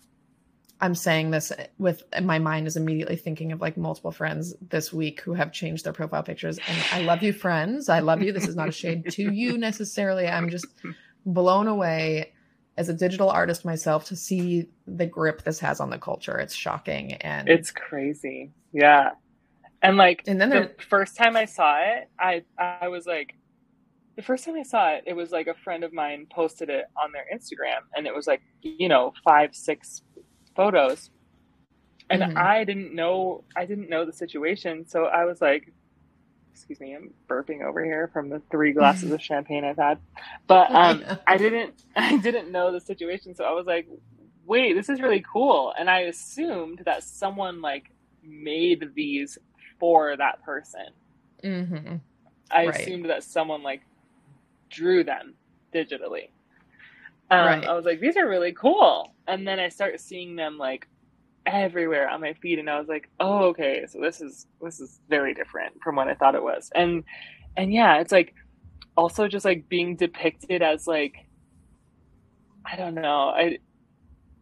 I'm 0.82 0.96
saying 0.96 1.32
this 1.32 1.52
with 1.78 2.04
my 2.22 2.40
mind 2.40 2.66
is 2.66 2.78
immediately 2.78 3.18
thinking 3.18 3.52
of 3.52 3.60
like 3.60 3.76
multiple 3.76 4.12
friends 4.12 4.56
this 4.70 4.94
week 4.94 5.20
who 5.20 5.34
have 5.34 5.52
changed 5.52 5.84
their 5.84 5.92
profile 5.92 6.24
pictures. 6.24 6.58
And 6.70 6.78
I 6.94 7.02
love 7.06 7.22
you, 7.22 7.34
friends. 7.34 7.90
I 7.90 8.00
love 8.00 8.22
you. 8.22 8.32
This 8.32 8.48
is 8.48 8.56
not 8.56 8.70
a 8.70 8.72
shade 8.72 9.10
to 9.12 9.30
you 9.34 9.58
necessarily. 9.70 10.26
I'm 10.26 10.50
just 10.50 10.68
blown 11.26 11.68
away 11.68 12.32
as 12.78 12.88
a 12.88 12.94
digital 12.94 13.30
artist 13.30 13.66
myself 13.66 14.06
to 14.06 14.16
see 14.16 14.70
the 14.88 15.06
grip 15.06 15.44
this 15.44 15.60
has 15.60 15.82
on 15.82 15.90
the 15.90 15.98
culture. 15.98 16.38
It's 16.40 16.54
shocking. 16.56 17.12
And 17.16 17.50
It's 17.50 17.72
crazy. 17.72 18.52
Yeah. 18.72 19.12
And 19.82 19.98
like 19.98 20.24
And 20.28 20.40
then 20.42 20.50
the 20.50 20.72
first 20.90 21.16
time 21.18 21.36
I 21.36 21.46
saw 21.46 21.78
it, 21.80 22.10
I 22.20 22.44
I 22.58 22.88
was 22.90 23.06
like 23.06 23.36
the 24.18 24.24
first 24.24 24.46
time 24.46 24.56
I 24.56 24.64
saw 24.64 24.92
it, 24.92 25.04
it 25.08 25.14
was 25.14 25.32
like 25.32 25.48
a 25.48 25.56
friend 25.56 25.84
of 25.84 25.94
mine 25.94 26.28
posted 26.34 26.70
it 26.70 26.86
on 27.02 27.12
their 27.14 27.26
Instagram 27.34 27.82
and 27.96 28.08
it 28.08 28.16
was 28.16 28.28
like, 28.28 28.42
you 28.62 28.90
know, 28.90 29.14
five, 29.24 29.56
six 29.56 30.02
photos. 30.56 31.10
And 32.10 32.24
Mhm. 32.24 32.38
I 32.38 32.64
didn't 32.66 32.94
know 32.96 33.46
I 33.56 33.66
didn't 33.66 33.90
know 33.90 34.06
the 34.06 34.14
situation. 34.14 34.86
So 34.88 35.06
I 35.06 35.26
was 35.26 35.42
like 35.42 35.74
excuse 36.54 36.80
me, 36.80 36.94
I'm 36.96 37.14
burping 37.30 37.64
over 37.64 37.84
here 37.84 38.10
from 38.14 38.30
the 38.30 38.42
three 38.52 38.74
glasses 38.74 39.12
of 39.14 39.22
champagne 39.22 39.64
I've 39.64 39.78
had. 39.78 40.00
But 40.48 40.70
um 40.76 41.06
I 41.28 41.38
didn't 41.38 41.76
I 41.96 42.18
didn't 42.18 42.52
know 42.52 42.72
the 42.72 42.82
situation, 42.82 43.36
so 43.36 43.46
I 43.46 43.52
was 43.52 43.68
like, 43.68 43.88
wait, 44.46 44.74
this 44.74 44.90
is 44.90 45.02
really 45.02 45.24
cool. 45.32 45.74
And 45.78 45.90
I 45.90 46.02
assumed 46.02 46.84
that 46.86 47.04
someone 47.04 47.62
like 47.62 47.86
made 48.24 48.92
these 48.96 49.38
for 49.80 50.16
that 50.18 50.44
person. 50.44 50.88
Mhm. 51.44 52.02
I 52.52 52.66
Right. 52.66 52.76
assumed 52.76 53.10
that 53.10 53.24
someone 53.24 53.64
like 53.64 53.82
drew 54.70 55.04
them 55.04 55.36
digitally. 55.74 56.30
Um, 57.32 57.46
Right. 57.46 57.66
I 57.66 57.74
was 57.74 57.86
like, 57.86 58.00
these 58.00 58.18
are 58.18 58.28
really 58.28 58.54
cool. 58.54 59.14
And 59.28 59.48
then 59.48 59.60
I 59.60 59.70
start 59.70 60.00
seeing 60.00 60.36
them 60.36 60.58
like 60.58 60.88
everywhere 61.46 62.10
on 62.10 62.22
my 62.22 62.34
feed, 62.34 62.60
and 62.60 62.70
I 62.70 62.80
was 62.80 62.88
like, 62.88 63.10
oh, 63.20 63.46
okay, 63.50 63.86
so 63.88 64.00
this 64.02 64.22
is 64.22 64.48
this 64.62 64.80
is 64.80 65.00
very 65.10 65.34
different 65.34 65.82
from 65.84 65.96
what 65.96 66.08
I 66.08 66.16
thought 66.16 66.36
it 66.36 66.44
was. 66.44 66.72
And 66.76 67.04
and 67.58 67.74
yeah, 67.74 68.00
it's 68.00 68.12
like 68.12 68.34
also 68.98 69.28
just 69.28 69.46
like 69.46 69.70
being 69.70 69.96
depicted 69.96 70.62
as 70.62 70.88
like 70.88 71.16
I 72.66 72.76
don't 72.76 72.96
know, 72.96 73.30
I 73.30 73.60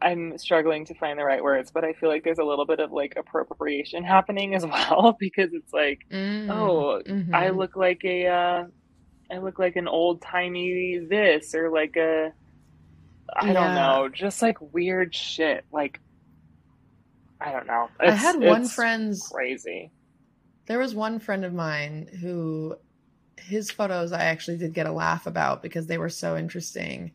I'm 0.01 0.37
struggling 0.37 0.85
to 0.85 0.95
find 0.95 1.17
the 1.19 1.25
right 1.25 1.43
words, 1.43 1.71
but 1.73 1.83
I 1.83 1.93
feel 1.93 2.09
like 2.09 2.23
there's 2.23 2.37
a 2.39 2.43
little 2.43 2.65
bit 2.65 2.79
of 2.79 2.91
like 2.91 3.15
appropriation 3.17 4.03
happening 4.03 4.55
as 4.55 4.65
well 4.67 5.15
because 5.19 5.53
it's 5.53 5.73
like 5.73 5.99
Mm. 6.11 6.47
oh 6.49 7.01
Mhm. 7.05 7.33
I 7.33 7.49
look 7.49 7.75
like 7.75 8.01
a 8.05 8.27
uh 8.27 8.63
I 9.31 9.39
look 9.39 9.59
like 9.59 9.75
an 9.77 9.87
old 9.89 10.21
timey 10.23 10.99
this 11.09 11.55
or 11.55 11.71
like 11.71 11.95
a 11.97 12.33
I 13.35 13.53
Yeah. 13.53 13.53
don't 13.53 13.73
know, 13.73 14.09
just 14.09 14.41
like 14.41 14.57
weird 14.61 15.13
shit. 15.15 15.65
Like 15.71 15.99
I 17.39 17.51
don't 17.51 17.67
know. 17.67 17.89
I 17.99 18.11
had 18.11 18.35
one 18.37 18.63
it's 18.63 18.73
friend's 18.75 19.21
crazy. 19.31 19.91
There 20.67 20.79
was 20.79 20.93
one 20.93 21.19
friend 21.19 21.45
of 21.45 21.53
mine 21.53 22.07
who 22.19 22.75
his 23.37 23.71
photos 23.71 24.11
I 24.11 24.25
actually 24.25 24.57
did 24.57 24.73
get 24.73 24.87
a 24.87 24.91
laugh 24.91 25.27
about 25.27 25.61
because 25.63 25.87
they 25.87 25.97
were 25.97 26.09
so 26.09 26.37
interesting. 26.37 27.13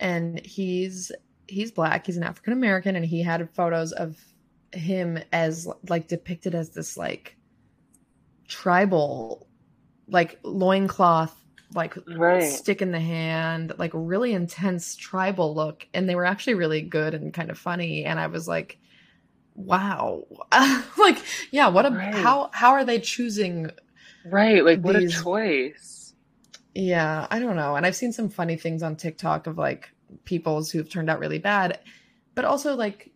And 0.00 0.44
he's 0.44 1.12
he's 1.48 1.72
black, 1.72 2.06
he's 2.06 2.16
an 2.16 2.22
African 2.22 2.52
American 2.52 2.96
and 2.96 3.04
he 3.04 3.22
had 3.22 3.48
photos 3.54 3.92
of 3.92 4.18
him 4.72 5.18
as 5.32 5.68
like 5.88 6.08
depicted 6.08 6.54
as 6.54 6.70
this 6.70 6.96
like 6.96 7.36
tribal 8.48 9.48
like 10.08 10.38
loincloth 10.44 11.34
like 11.74 11.96
Right. 12.06 12.62
stick 12.62 12.82
in 12.82 12.92
the 12.92 13.00
hand, 13.00 13.72
like 13.78 13.90
really 13.94 14.32
intense 14.32 14.96
tribal 14.96 15.54
look. 15.54 15.86
And 15.94 16.08
they 16.08 16.14
were 16.14 16.24
actually 16.26 16.54
really 16.54 16.82
good 16.82 17.14
and 17.14 17.34
kind 17.34 17.50
of 17.50 17.58
funny. 17.58 18.04
And 18.04 18.20
I 18.20 18.28
was 18.28 18.46
like, 18.48 18.78
wow. 19.54 20.24
like, 20.98 21.18
yeah, 21.52 21.68
what 21.68 21.86
a 21.86 21.90
Right. 21.90 22.12
how 22.12 22.50
how 22.54 22.72
are 22.72 22.84
they 22.84 23.00
choosing 23.00 23.70
Right, 24.24 24.62
like 24.62 24.82
what 24.82 24.94
a 24.96 25.02
choice. 25.02 26.12
yeah, 26.74 27.26
I 27.30 27.38
don't 27.38 27.56
know. 27.56 27.76
And 27.76 27.86
I've 27.86 27.96
seen 27.96 28.12
some 28.12 28.28
funny 28.28 28.56
things 28.56 28.82
on 28.82 28.96
TikTok 28.96 29.46
of 29.46 29.56
like 29.58 29.90
people's 30.24 30.70
who've 30.70 30.88
turned 30.88 31.10
out 31.10 31.18
really 31.18 31.38
bad. 31.38 31.80
But 32.34 32.44
also 32.44 32.74
like 32.74 33.10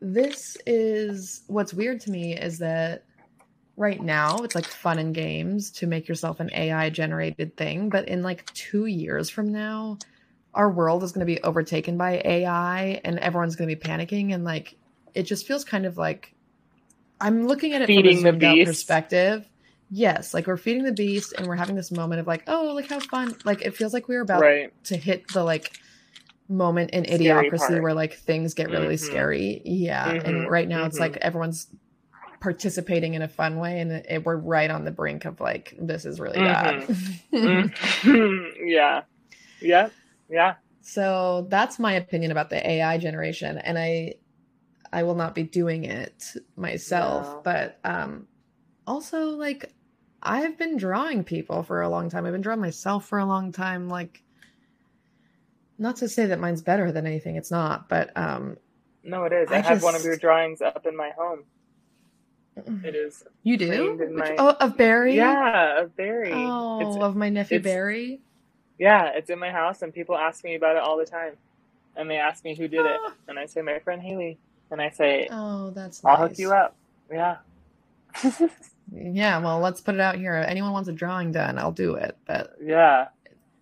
this 0.00 0.56
is 0.66 1.42
what's 1.46 1.72
weird 1.74 2.00
to 2.02 2.10
me 2.10 2.36
is 2.36 2.58
that 2.58 3.04
right 3.76 4.00
now 4.00 4.42
it's 4.42 4.54
like 4.54 4.66
fun 4.66 4.98
and 4.98 5.14
games 5.14 5.70
to 5.70 5.86
make 5.86 6.08
yourself 6.08 6.40
an 6.40 6.50
AI 6.52 6.90
generated 6.90 7.56
thing, 7.56 7.88
but 7.88 8.08
in 8.08 8.22
like 8.22 8.46
2 8.54 8.86
years 8.86 9.30
from 9.30 9.52
now 9.52 9.98
our 10.54 10.70
world 10.70 11.02
is 11.04 11.12
going 11.12 11.20
to 11.20 11.26
be 11.26 11.42
overtaken 11.42 11.98
by 11.98 12.22
AI 12.24 13.00
and 13.04 13.18
everyone's 13.18 13.56
going 13.56 13.68
to 13.68 13.76
be 13.76 13.80
panicking 13.80 14.32
and 14.32 14.42
like 14.44 14.74
it 15.14 15.24
just 15.24 15.46
feels 15.46 15.64
kind 15.64 15.84
of 15.84 15.98
like 15.98 16.34
I'm 17.20 17.46
looking 17.46 17.72
at 17.72 17.82
it 17.82 17.86
Feeding 17.86 18.22
the 18.22 18.32
from 18.32 18.42
a 18.42 18.46
out 18.46 18.54
beast. 18.54 18.68
perspective. 18.68 19.48
Yes, 19.90 20.34
like 20.34 20.46
we're 20.46 20.56
feeding 20.56 20.84
the 20.84 20.92
beast 20.92 21.32
and 21.36 21.46
we're 21.46 21.54
having 21.56 21.76
this 21.76 21.90
moment 21.90 22.20
of 22.20 22.26
like, 22.26 22.42
oh, 22.46 22.72
like 22.74 22.88
how 22.88 23.00
fun. 23.00 23.34
Like 23.44 23.62
it 23.62 23.76
feels 23.76 23.92
like 23.92 24.08
we're 24.08 24.20
about 24.20 24.42
Right. 24.42 24.72
to 24.84 24.96
hit 24.96 25.28
the 25.28 25.44
like 25.44 25.70
moment 26.48 26.90
in 26.90 27.04
idiocracy 27.04 27.58
part. 27.58 27.82
where 27.82 27.94
like 27.94 28.14
things 28.14 28.54
get 28.54 28.70
really 28.70 28.96
Mhm. 28.96 28.98
scary. 28.98 29.62
Yeah. 29.64 30.12
Mhm, 30.12 30.26
And 30.26 30.50
right 30.50 30.68
now 30.68 30.84
it's 30.86 30.96
mhm. 30.96 31.00
like 31.00 31.16
everyone's 31.18 31.68
participating 32.40 33.14
in 33.14 33.22
a 33.22 33.28
fun 33.28 33.58
way 33.58 33.80
and 33.80 33.90
it, 33.92 34.24
we're 34.24 34.36
right 34.36 34.70
on 34.70 34.84
the 34.84 34.90
brink 34.92 35.24
of 35.24 35.40
like 35.40 35.74
this 35.80 36.04
is 36.04 36.20
really 36.20 36.38
bad. 36.38 36.86
Mhm. 37.32 37.72
yeah. 38.66 39.02
Yeah. 39.60 39.88
Yeah. 40.28 40.54
so 40.82 41.46
that's 41.50 41.78
my 41.78 41.92
opinion 41.94 42.30
about 42.30 42.50
the 42.50 42.68
AI 42.70 42.98
generation 42.98 43.58
and 43.58 43.78
I 43.78 44.14
I 44.92 45.02
will 45.04 45.14
not 45.16 45.34
be 45.34 45.42
doing 45.42 45.84
it 45.84 46.24
myself, 46.56 47.26
No. 47.26 47.40
but 47.44 47.80
um 47.84 48.28
also 48.86 49.30
like 49.30 49.74
I've 50.22 50.58
been 50.58 50.76
drawing 50.76 51.24
people 51.24 51.62
for 51.62 51.82
a 51.82 51.88
long 51.88 52.10
time. 52.10 52.26
I've 52.26 52.32
been 52.32 52.42
drawing 52.42 52.60
myself 52.60 53.06
for 53.06 53.18
a 53.18 53.26
long 53.26 53.52
time 53.52 53.88
like 53.88 54.22
not 55.78 55.96
to 55.96 56.08
say 56.08 56.26
that 56.26 56.38
mine's 56.40 56.62
better 56.62 56.90
than 56.92 57.06
anything, 57.06 57.36
it's 57.36 57.50
not, 57.50 57.88
but 57.88 58.16
um 58.16 58.56
No, 59.04 59.24
it 59.24 59.32
is. 59.32 59.50
I, 59.50 59.56
I 59.56 59.60
have 59.60 59.82
one 59.82 59.94
of 59.94 60.04
your 60.04 60.16
drawings 60.16 60.60
up 60.62 60.86
in 60.86 60.96
my 60.96 61.10
home. 61.16 61.44
It 62.84 62.94
is. 62.94 63.22
you 63.42 63.58
do? 63.58 63.96
Which- 63.98 64.10
my- 64.10 64.36
oh, 64.38 64.56
of 64.60 64.76
Barry? 64.78 65.16
Yeah, 65.16 65.82
a 65.82 65.86
Barry. 65.86 66.32
Oh, 66.34 66.80
It's 66.80 66.96
of 67.04 67.14
my 67.14 67.28
nephew 67.28 67.60
Barry. 67.60 68.20
Yeah, 68.78 69.10
it's 69.14 69.28
in 69.30 69.38
my 69.38 69.50
house, 69.50 69.82
and 69.82 69.92
people 69.92 70.16
ask 70.16 70.42
me 70.44 70.54
about 70.54 70.76
it 70.76 70.82
all 70.82 70.96
the 70.98 71.04
time. 71.06 71.34
And 71.96 72.10
they 72.10 72.16
ask 72.16 72.44
me 72.44 72.54
who 72.54 72.68
did 72.68 72.84
it, 72.84 73.00
and 73.28 73.38
I 73.38 73.46
say 73.46 73.60
my 73.62 73.78
friend 73.80 74.00
Haleigh, 74.02 74.38
and 74.70 74.80
I 74.80 74.88
say 74.90 75.28
Oh, 75.30 75.70
that's 75.70 76.02
I'll 76.04 76.18
nice. 76.18 76.28
hook 76.30 76.38
you 76.38 76.52
up. 76.52 76.76
Yeah. 77.10 77.36
Yeah, 78.94 79.38
well, 79.40 79.58
let's 79.58 79.80
put 79.80 79.96
it 79.96 80.00
out 80.00 80.14
here. 80.14 80.34
Anyone 80.46 80.70
wants 80.72 80.88
a 80.88 80.92
drawing 80.92 81.32
done, 81.32 81.58
I'll 81.58 81.72
do 81.72 81.96
it, 81.96 82.16
but 82.24 82.54
yeah. 82.62 83.08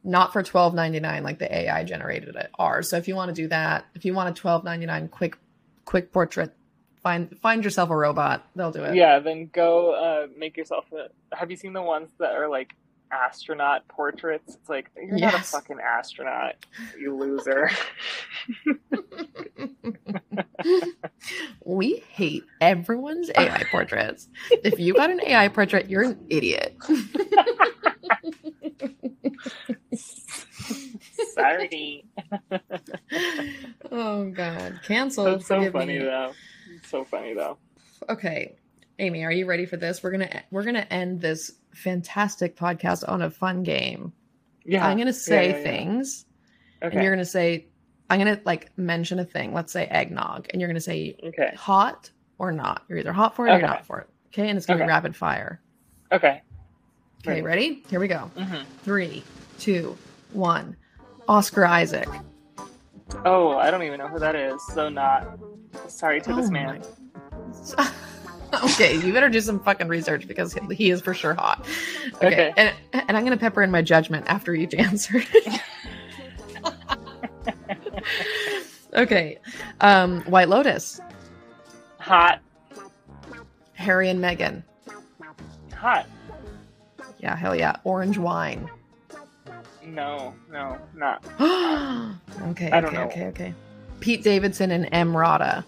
Not 0.04 0.32
for 0.32 0.42
twelve 0.42 0.74
ninety 0.74 1.00
nine 1.00 1.22
like 1.22 1.38
the 1.38 1.52
AI 1.52 1.82
generated 1.84 2.36
it 2.36 2.50
are. 2.58 2.82
So 2.82 2.96
if 2.98 3.08
you 3.08 3.16
want 3.16 3.34
to 3.34 3.42
do 3.42 3.48
that, 3.48 3.86
if 3.94 4.04
you 4.04 4.14
want 4.14 4.28
a 4.28 4.40
twelve 4.40 4.62
ninety 4.62 4.86
nine 4.86 5.08
quick 5.08 5.36
quick 5.84 6.12
portrait, 6.12 6.54
find 7.02 7.36
find 7.40 7.64
yourself 7.64 7.90
a 7.90 7.96
robot. 7.96 8.46
They'll 8.54 8.70
do 8.70 8.84
it. 8.84 8.94
Yeah, 8.94 9.18
then 9.18 9.50
go 9.52 9.94
uh, 9.94 10.26
make 10.36 10.56
yourself 10.56 10.84
a. 10.92 11.08
Have 11.34 11.50
you 11.50 11.56
seen 11.56 11.72
the 11.72 11.82
ones 11.82 12.10
that 12.18 12.34
are 12.34 12.48
like 12.48 12.74
astronaut 13.10 13.88
portraits? 13.88 14.54
It's 14.54 14.68
like 14.68 14.90
you're 14.96 15.18
not 15.18 15.34
a 15.34 15.38
fucking 15.38 15.78
astronaut, 15.80 16.54
you 16.98 17.16
loser. 17.16 17.70
we 21.64 22.02
hate 22.10 22.44
everyone's 22.60 23.30
AI 23.36 23.62
portraits. 23.70 24.28
If 24.50 24.78
you 24.78 24.94
got 24.94 25.10
an 25.10 25.20
AI 25.26 25.48
portrait, 25.48 25.88
you're 25.88 26.02
an 26.02 26.26
idiot. 26.28 26.76
Sorry. 31.34 32.04
oh 33.90 34.30
god, 34.30 34.80
cancel. 34.84 35.24
That's 35.24 35.46
so 35.46 35.70
funny 35.70 35.98
me. 35.98 36.04
though. 36.04 36.32
So 36.86 37.04
funny 37.04 37.34
though. 37.34 37.58
Okay, 38.08 38.56
Amy, 38.98 39.24
are 39.24 39.32
you 39.32 39.46
ready 39.46 39.66
for 39.66 39.76
this? 39.76 40.02
We're 40.02 40.10
gonna 40.12 40.42
we're 40.50 40.64
gonna 40.64 40.86
end 40.90 41.20
this 41.20 41.52
fantastic 41.72 42.56
podcast 42.56 43.08
on 43.08 43.22
a 43.22 43.30
fun 43.30 43.62
game. 43.62 44.12
Yeah. 44.64 44.86
I'm 44.86 44.96
gonna 44.98 45.12
say 45.12 45.50
yeah, 45.50 45.56
yeah. 45.56 45.62
things, 45.62 46.26
Okay. 46.82 46.94
and 46.94 47.02
you're 47.04 47.12
gonna 47.12 47.24
say, 47.24 47.66
I'm 48.10 48.18
gonna 48.18 48.40
like 48.44 48.70
mention 48.78 49.18
a 49.18 49.24
thing. 49.24 49.52
Let's 49.52 49.72
say 49.72 49.86
eggnog, 49.86 50.48
and 50.50 50.60
you're 50.60 50.68
gonna 50.68 50.80
say 50.80 51.16
Okay. 51.24 51.52
hot 51.56 52.10
or 52.38 52.52
not. 52.52 52.84
You're 52.88 52.98
either 52.98 53.12
hot 53.12 53.36
for 53.36 53.46
it 53.46 53.50
or 53.50 53.54
Okay. 53.54 53.60
you're 53.60 53.68
not 53.68 53.86
for 53.86 54.00
it. 54.00 54.08
Okay, 54.28 54.48
and 54.48 54.56
it's 54.56 54.66
gonna 54.66 54.80
be 54.84 54.88
rapid 54.88 55.14
fire. 55.16 55.60
Okay. 56.12 56.42
Okay, 57.26 57.40
ready? 57.42 57.82
Here 57.88 58.00
we 58.00 58.08
go. 58.08 58.30
hmm 58.36 58.62
Three, 58.82 59.22
two, 59.58 59.96
one. 60.32 60.76
Oscar 61.28 61.64
Isaac. 61.64 62.08
Oh, 63.24 63.56
I 63.56 63.70
don't 63.70 63.82
even 63.82 63.98
know 63.98 64.08
who 64.08 64.18
that 64.18 64.34
is. 64.34 64.60
So 64.74 64.88
not. 64.90 65.38
Sorry 65.88 66.20
to 66.20 66.34
this 66.34 66.48
Oh 66.48 66.50
man. 66.50 66.82
my- 67.78 67.90
okay, 68.64 68.96
you 68.98 69.12
better 69.12 69.28
do 69.30 69.40
some 69.40 69.58
fucking 69.60 69.88
research 69.88 70.28
because 70.28 70.52
he 70.70 70.90
is 70.90 71.00
for 71.00 71.14
sure 71.14 71.34
hot. 71.34 71.66
Okay, 72.16 72.26
Okay. 72.26 72.52
And, 72.56 72.74
and 73.08 73.16
I'm 73.16 73.24
gonna 73.24 73.36
pepper 73.38 73.62
in 73.62 73.70
my 73.70 73.80
judgment 73.82 74.26
after 74.28 74.54
each 74.54 74.74
answer. 74.74 75.22
okay, 78.94 79.38
um, 79.80 80.20
White 80.22 80.48
Lotus, 80.48 81.00
Hot. 81.98 82.40
Harry 83.74 84.08
and 84.10 84.22
Meghan. 84.22 84.62
Hot. 85.74 86.06
Yeah, 87.24 87.36
hell 87.36 87.56
yeah. 87.56 87.76
Orange 87.84 88.18
wine. 88.18 88.68
No, 89.82 90.34
no, 90.52 90.76
not. 90.94 91.24
okay, 91.40 92.70
I 92.70 92.82
don't 92.82 92.88
okay, 92.88 92.96
know. 92.96 93.04
okay, 93.04 93.26
okay. 93.28 93.54
Pete 94.00 94.22
Davidson 94.22 94.70
and 94.70 94.84
Emrata. 94.92 95.64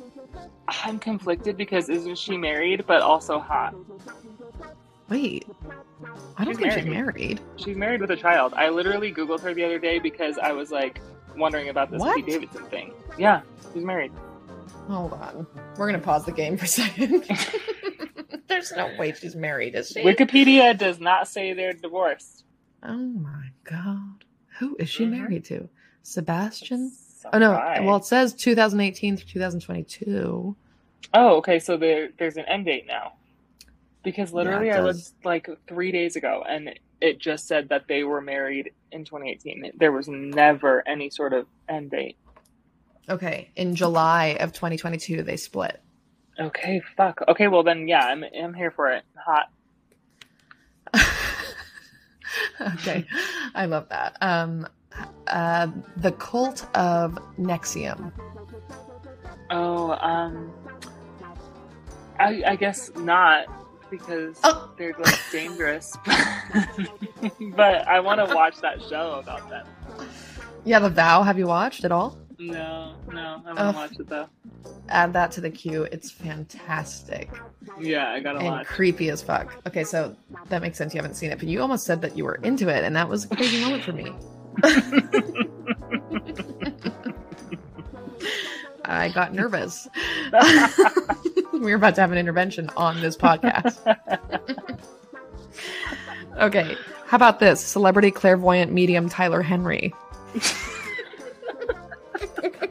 I'm 0.69 0.99
conflicted 0.99 1.57
because 1.57 1.89
isn't 1.89 2.19
she 2.19 2.37
married 2.37 2.85
but 2.87 3.01
also 3.01 3.39
hot? 3.39 3.75
Wait, 5.09 5.47
I 6.37 6.45
don't 6.45 6.53
She's 6.53 6.59
think 6.59 6.73
she's 6.75 6.85
married. 6.85 6.91
married. 7.17 7.41
She's 7.57 7.77
married 7.79 8.03
with 8.03 8.11
a 8.11 8.17
child. 8.17 8.53
I 8.55 8.69
literally 8.69 9.11
googled 9.11 9.41
her 9.41 9.55
the 9.55 9.65
other 9.65 9.79
day 9.79 9.99
because 9.99 10.37
I 10.37 10.53
was 10.53 10.71
like 10.71 11.01
wondering 11.39 11.71
about 11.71 11.91
this 11.91 12.01
What? 12.01 12.17
Pete 12.17 12.27
Davidson 12.27 12.65
thing. 12.67 12.93
Yeah, 13.17 13.41
she's 13.73 13.83
married. 13.83 14.13
Hold 14.89 15.15
on. 15.15 15.47
We're 15.79 15.87
gonna 15.87 16.01
pause 16.01 16.27
the 16.27 16.33
game 16.33 16.59
for 16.59 16.67
a 16.67 16.69
second. 16.69 17.25
There's 18.49 18.73
no 18.73 18.95
way 18.97 19.13
she's 19.13 19.35
married, 19.37 19.75
is 19.75 19.89
she? 19.91 20.03
Wikipedia 20.03 20.77
does 20.77 21.01
not 21.01 21.29
say 21.29 21.53
they're 21.53 21.73
divorced. 21.73 22.45
Oh 22.83 22.97
my 22.97 23.49
god. 23.65 24.25
Who 24.59 24.77
is 24.79 24.89
she 24.89 25.05
Mhm. 25.05 25.11
married 25.11 25.45
to? 25.47 25.69
Sebastian? 26.03 26.91
Some 26.91 27.31
Oh 27.35 27.39
no. 27.39 27.53
guy. 27.53 27.81
Well, 27.81 27.97
it 27.97 28.05
says 28.05 28.33
2018 28.35 29.17
through 29.17 29.27
2022. 29.29 30.57
Oh, 31.15 31.37
okay. 31.37 31.59
So 31.59 31.77
there, 31.77 32.11
there's 32.19 32.37
an 32.37 32.45
end 32.47 32.67
date 32.67 32.87
now. 32.87 33.15
Because 34.05 34.33
literally, 34.33 34.69
it 34.69 34.77
I 34.77 34.81
looked 34.83 35.13
like 35.25 35.49
three 35.67 35.91
days 35.91 36.15
ago, 36.15 36.45
and 36.49 36.79
it 37.01 37.19
just 37.19 37.49
said 37.49 37.69
that 37.71 37.89
they 37.89 38.05
were 38.05 38.21
married 38.21 38.71
in 38.93 39.05
2018. 39.05 39.73
There 39.77 39.91
was 39.91 40.07
never 40.07 40.87
any 40.87 41.11
sort 41.11 41.33
of 41.33 41.47
end 41.69 41.91
date. 41.91 42.17
Okay. 43.09 43.51
In 43.57 43.75
July 43.75 44.37
of 44.39 44.53
2022, 44.53 45.23
they 45.25 45.37
split. 45.37 45.81
Okay, 46.39 46.83
fuck. 46.97 47.21
Okay, 47.29 47.49
well 47.49 47.63
then, 47.63 47.89
yeah, 47.89 48.05
I'm 48.07 48.25
I'm 48.25 48.53
here 48.55 48.71
for 48.71 48.91
it. 48.91 49.05
Hot. 49.25 49.49
okay. 52.75 53.07
I 53.55 53.67
love 53.67 53.89
that. 53.89 54.17
Um 54.21 54.67
uh 55.27 55.69
the 55.97 56.13
cult 56.13 56.67
of 56.77 57.19
NXIVM. 57.39 58.13
Oh, 59.51 59.93
um, 59.93 60.53
I 62.19 62.43
I 62.47 62.57
guess 62.57 62.91
not 62.97 63.47
because 63.91 64.39
Oh. 64.45 64.73
they're 64.77 64.95
like 64.99 65.19
dangerous. 65.31 65.97
but 67.55 67.87
I 67.89 68.01
want 68.01 68.27
to 68.27 68.35
watch 68.35 68.57
that 68.61 68.83
show 68.83 69.13
about 69.23 69.49
them. 69.49 69.67
Yeah, 70.65 70.81
The 70.81 70.91
Vow. 70.91 71.23
Have 71.23 71.39
you 71.39 71.47
watched 71.47 71.81
it 71.81 71.87
at 71.87 71.93
all? 71.93 72.19
No, 72.39 72.95
no, 73.11 73.43
I 73.47 73.53
want 73.53 73.59
Ugh. 73.59 73.75
to 73.75 73.79
watch 73.79 73.99
it 73.99 74.09
though. 74.09 74.29
Add 74.89 75.13
that 75.15 75.31
to 75.33 75.41
the 75.41 75.51
queue. 75.51 75.85
It's 75.91 76.11
fantastic. 76.11 77.31
Yeah, 77.81 78.11
I 78.11 78.21
gotta 78.21 78.39
and 78.39 78.49
watch. 78.49 78.67
creepy 78.67 79.09
as 79.11 79.23
fuck. 79.23 79.55
Okay, 79.67 79.85
so 79.85 80.15
that 80.49 80.61
makes 80.61 80.77
sense. 80.77 80.95
You 80.95 80.99
haven't 81.01 81.15
seen 81.15 81.31
it, 81.31 81.39
but 81.39 81.49
you 81.49 81.63
almost 81.63 81.87
said 81.87 82.03
that 82.03 82.17
you 82.17 82.25
were 82.25 82.35
into 82.37 82.69
it, 82.69 82.85
and 82.85 82.95
that 82.95 83.09
was 83.09 83.25
a 83.25 83.29
crazy 83.37 83.61
moment 83.63 83.83
for 83.83 83.93
me. 83.93 84.13
I 88.85 89.09
got 89.09 89.35
nervous. 89.35 89.89
we 91.53 91.59
were 91.61 91.75
about 91.75 91.97
to 91.97 92.01
have 92.03 92.13
an 92.13 92.19
intervention 92.19 92.71
on 92.77 93.01
this 93.01 93.17
podcast. 93.17 93.77
okay, 96.39 96.77
how 97.07 97.17
about 97.17 97.41
this? 97.41 97.61
Celebrity 97.61 98.11
clairvoyant 98.11 98.73
medium 98.73 99.09
Tyler 99.09 99.43
Henry. 99.43 99.93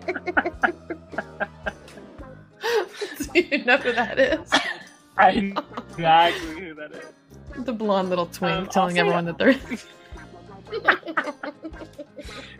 Do 3.34 3.40
you 3.40 3.64
know 3.66 3.78
who 3.78 3.94
that 3.94 4.20
is? 4.20 4.52
I 5.18 5.32
know 5.40 5.64
exactly 5.90 6.60
who 6.60 6.74
that 6.76 6.92
is. 6.92 7.06
The 7.66 7.74
blonde 7.74 8.10
little 8.10 8.26
twink 8.26 8.58
Um, 8.58 8.68
telling 8.68 9.00
everyone 9.00 9.26
that 9.26 9.38
they're. 9.38 9.54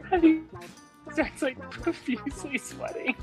Have 0.10 0.24
you 0.24 0.46
like 1.42 1.60
profusely 1.70 2.58
sweating? 2.58 3.16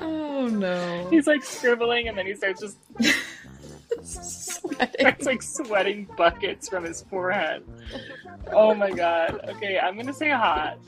oh 0.00 0.46
no. 0.48 1.08
He's 1.10 1.26
like 1.26 1.42
scribbling, 1.42 2.08
and 2.08 2.16
then 2.16 2.26
he 2.26 2.34
starts 2.34 2.60
just 2.60 2.78
Starts 4.98 5.26
like 5.26 5.42
sweating 5.42 6.08
buckets 6.16 6.68
from 6.68 6.84
his 6.84 7.02
forehead. 7.02 7.62
Oh 8.52 8.74
my 8.74 8.90
god. 8.90 9.40
Okay, 9.48 9.78
I'm 9.78 9.96
gonna 9.96 10.12
say 10.12 10.30
hot. 10.30 10.78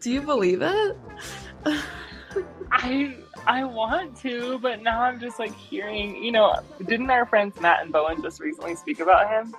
Do 0.00 0.10
you 0.10 0.22
believe 0.22 0.62
it? 0.62 0.96
I 2.72 3.16
I 3.46 3.64
want 3.64 4.16
to, 4.18 4.58
but 4.60 4.82
now 4.82 5.02
I'm 5.02 5.18
just 5.20 5.38
like 5.38 5.54
hearing. 5.54 6.22
You 6.22 6.32
know, 6.32 6.60
didn't 6.86 7.10
our 7.10 7.26
friends 7.26 7.60
Matt 7.60 7.82
and 7.82 7.92
Bowen 7.92 8.22
just 8.22 8.40
recently 8.40 8.76
speak 8.76 9.00
about 9.00 9.28
him? 9.28 9.54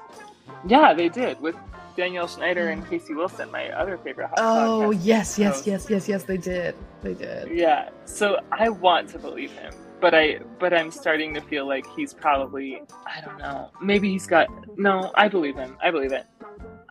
Yeah, 0.68 0.94
they 0.94 1.10
did 1.10 1.40
with 1.42 1.56
Danielle 1.98 2.28
Schneider 2.28 2.70
and 2.70 2.88
Casey 2.90 3.14
Wilson, 3.14 3.52
my 3.52 3.70
other 3.72 3.98
favorite. 3.98 4.28
hot 4.30 4.40
Oh 4.40 4.92
podcast 4.92 5.04
yes, 5.04 5.40
yes, 5.40 5.68
yes, 5.68 5.88
yes, 5.90 6.08
yes. 6.08 6.24
They 6.24 6.38
did. 6.38 6.76
They 7.02 7.14
did. 7.14 7.52
Yeah, 7.52 7.90
so 8.06 8.40
I 8.52 8.70
want 8.70 9.10
to 9.10 9.20
believe 9.20 9.52
him, 9.52 9.74
but 10.02 10.14
I 10.14 10.40
but 10.60 10.74
I'm 10.74 10.92
starting 10.92 11.34
to 11.36 11.42
feel 11.42 11.68
like 11.68 11.86
he's 11.96 12.14
probably 12.14 12.82
I 13.06 13.22
don't 13.22 13.38
know. 13.38 13.70
Maybe 13.82 14.10
he's 14.12 14.28
got 14.28 14.50
no. 14.78 15.12
I 15.16 15.28
believe 15.28 15.56
him. 15.56 15.78
I 15.82 15.92
believe 15.92 16.12
it. 16.12 16.26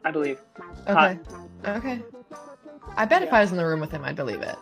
I 0.05 0.11
believe. 0.11 0.41
Okay. 0.89 1.19
Okay. 1.67 2.03
I 2.97 3.05
bet 3.05 3.23
if 3.23 3.33
I 3.33 3.41
was 3.41 3.51
in 3.51 3.57
the 3.57 3.67
room 3.67 3.81
with 3.81 3.91
him, 3.91 4.05
I'd 4.05 4.17
believe 4.17 4.41
it. 4.41 4.57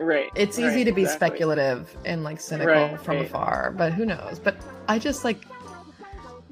Right. 0.00 0.30
It's 0.34 0.58
easy 0.58 0.78
right, 0.78 0.84
to 0.84 0.92
be 0.92 1.02
exactly. 1.02 1.28
speculative 1.28 1.96
and 2.04 2.24
like 2.24 2.40
cynical 2.40 2.72
Right, 2.72 3.00
from 3.00 3.16
right. 3.16 3.26
afar, 3.26 3.72
but 3.76 3.92
who 3.92 4.04
knows? 4.04 4.38
But 4.38 4.56
I 4.88 4.98
just 4.98 5.24
like 5.24 5.38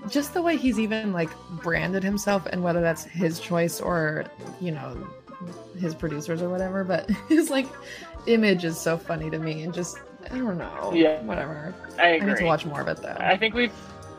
just 0.09 0.35
the 0.35 0.43
way 0.43 0.57
he's 0.57 0.79
even 0.79 1.13
like 1.13 1.31
branded 1.63 2.03
himself 2.03 2.47
and 2.47 2.63
whether 2.63 2.81
that's 2.81 3.05
his 3.05 3.41
choice 3.41 3.81
or, 3.81 4.25
you 4.61 4.71
know, 4.73 5.07
his 5.79 5.95
producers 5.95 6.43
or 6.43 6.49
whatever, 6.49 6.85
but 6.85 7.11
his 7.29 7.51
like 7.51 7.67
image 8.27 8.65
is 8.65 8.79
so 8.79 8.97
funny 8.97 9.31
to 9.31 9.39
me 9.39 9.63
and 9.63 9.75
just 9.75 9.99
I 10.31 10.39
don't 10.39 10.59
know. 10.59 10.93
Yeah. 10.95 11.23
Whatever. 11.23 11.75
I 11.99 12.15
I 12.15 12.19
need 12.19 12.37
to 12.37 12.45
watch 12.45 12.67
more 12.67 12.81
of 12.81 12.89
it 12.89 12.99
though. 12.99 13.17
I 13.19 13.37
think 13.37 13.55
we've 13.55 13.73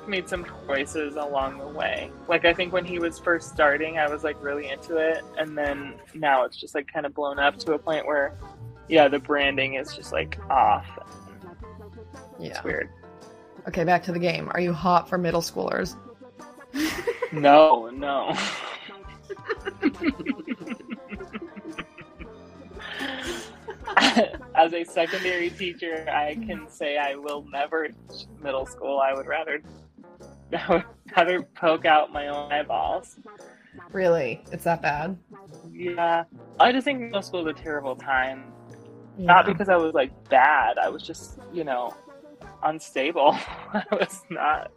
made 0.07 0.27
some 0.27 0.45
choices 0.67 1.15
along 1.15 1.59
the 1.59 1.67
way. 1.67 2.11
Like 2.27 2.45
I 2.45 2.53
think 2.53 2.73
when 2.73 2.85
he 2.85 2.99
was 2.99 3.19
first 3.19 3.49
starting, 3.49 3.97
I 3.97 4.09
was 4.09 4.23
like 4.23 4.41
really 4.41 4.69
into 4.69 4.97
it, 4.97 5.23
and 5.37 5.57
then 5.57 5.95
now 6.13 6.43
it's 6.43 6.57
just 6.57 6.75
like 6.75 6.91
kind 6.91 7.05
of 7.05 7.13
blown 7.13 7.39
up 7.39 7.57
to 7.59 7.73
a 7.73 7.79
point 7.79 8.05
where, 8.05 8.35
yeah, 8.87 9.07
the 9.07 9.19
branding 9.19 9.75
is 9.75 9.95
just 9.95 10.11
like 10.11 10.39
off. 10.49 10.87
Yeah. 12.39 12.49
It's 12.49 12.63
weird. 12.63 12.89
Okay, 13.67 13.83
back 13.83 14.03
to 14.03 14.11
the 14.11 14.19
game. 14.19 14.49
Are 14.53 14.59
you 14.59 14.73
hot 14.73 15.07
for 15.07 15.17
middle 15.17 15.41
schoolers? 15.41 15.95
No, 17.31 17.89
no. 17.89 18.35
As 24.55 24.73
a 24.73 24.83
secondary 24.83 25.49
teacher, 25.49 26.07
I 26.09 26.35
can 26.35 26.69
say 26.69 26.97
I 26.97 27.15
will 27.15 27.45
never 27.51 27.87
teach 27.87 28.25
middle 28.41 28.65
school. 28.65 28.99
I 28.99 29.13
would 29.13 29.27
rather, 29.27 29.61
I 30.57 30.69
would 30.73 30.85
rather 31.15 31.43
poke 31.43 31.85
out 31.85 32.11
my 32.11 32.27
own 32.27 32.51
eyeballs. 32.51 33.19
Really? 33.91 34.43
It's 34.51 34.63
that 34.65 34.81
bad? 34.81 35.17
Yeah, 35.71 36.25
I 36.59 36.71
just 36.71 36.85
think 36.85 36.99
middle 37.01 37.21
school 37.21 37.47
is 37.47 37.59
a 37.59 37.61
terrible 37.61 37.95
time. 37.95 38.51
Not 39.17 39.45
because 39.45 39.69
I 39.69 39.75
was 39.75 39.93
like 39.93 40.11
bad. 40.29 40.77
I 40.77 40.89
was 40.89 41.03
just, 41.03 41.39
you 41.53 41.63
know, 41.63 41.93
unstable. 42.63 43.31
I 43.73 43.83
was 43.91 44.23
not 44.29 44.71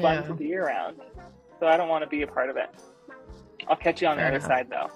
fun 0.00 0.26
to 0.26 0.34
be 0.34 0.54
around. 0.54 0.96
So 1.58 1.66
I 1.66 1.76
don't 1.76 1.88
want 1.88 2.02
to 2.02 2.08
be 2.08 2.22
a 2.22 2.26
part 2.26 2.50
of 2.50 2.56
it. 2.56 2.70
I'll 3.68 3.76
catch 3.76 4.02
you 4.02 4.08
on 4.08 4.16
Fair 4.16 4.30
the 4.30 4.36
other 4.36 4.46
enough. 4.46 4.48
side 4.48 4.70
though. 4.70 4.90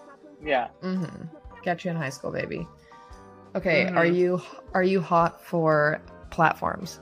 Yeah. 0.45 0.69
Mm-hmm. 0.83 1.27
Get 1.63 1.85
you 1.85 1.91
in 1.93 1.97
high 1.97 2.11
school, 2.11 2.33
baby. 2.33 2.67
Okay, 3.55 3.86
Mhm. 3.86 3.97
are 3.97 4.06
you 4.06 4.43
are 4.74 4.82
you 4.82 5.01
hot 5.01 5.43
for 5.43 6.01
platforms? 6.31 7.01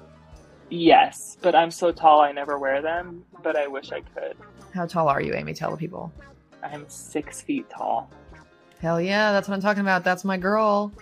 Yes, 0.71 1.37
but 1.43 1.55
I'm 1.55 1.71
so 1.71 1.93
tall 1.93 2.21
I 2.21 2.33
never 2.33 2.59
wear 2.59 2.81
them, 2.83 3.25
but 3.43 3.57
I 3.57 3.67
wish 3.67 3.93
I 3.93 4.01
could. 4.01 4.37
How 4.75 4.87
tall 4.87 5.09
are 5.09 5.21
you, 5.21 5.35
Amy? 5.35 5.55
Tell 5.55 5.71
the 5.71 5.77
people. 5.77 6.13
I'm 6.63 6.89
six 6.89 7.43
feet 7.43 7.69
tall. 7.71 8.11
Hell 8.81 9.01
yeah, 9.01 9.33
that's 9.33 9.49
what 9.49 9.55
I'm 9.55 9.61
talking 9.61 9.83
about. 9.83 10.05
That's 10.05 10.25
my 10.25 10.37
girl. 10.37 10.93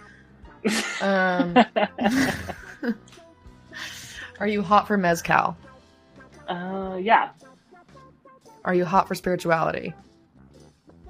Um, 1.03 1.57
are 4.39 4.47
you 4.47 4.63
hot 4.63 4.87
for 4.87 4.97
mezcal? 4.97 5.57
uh 6.49 6.97
yeah. 7.01 7.31
Are 8.65 8.73
you 8.75 8.85
hot 8.85 9.09
for 9.09 9.17
spirituality? 9.17 9.93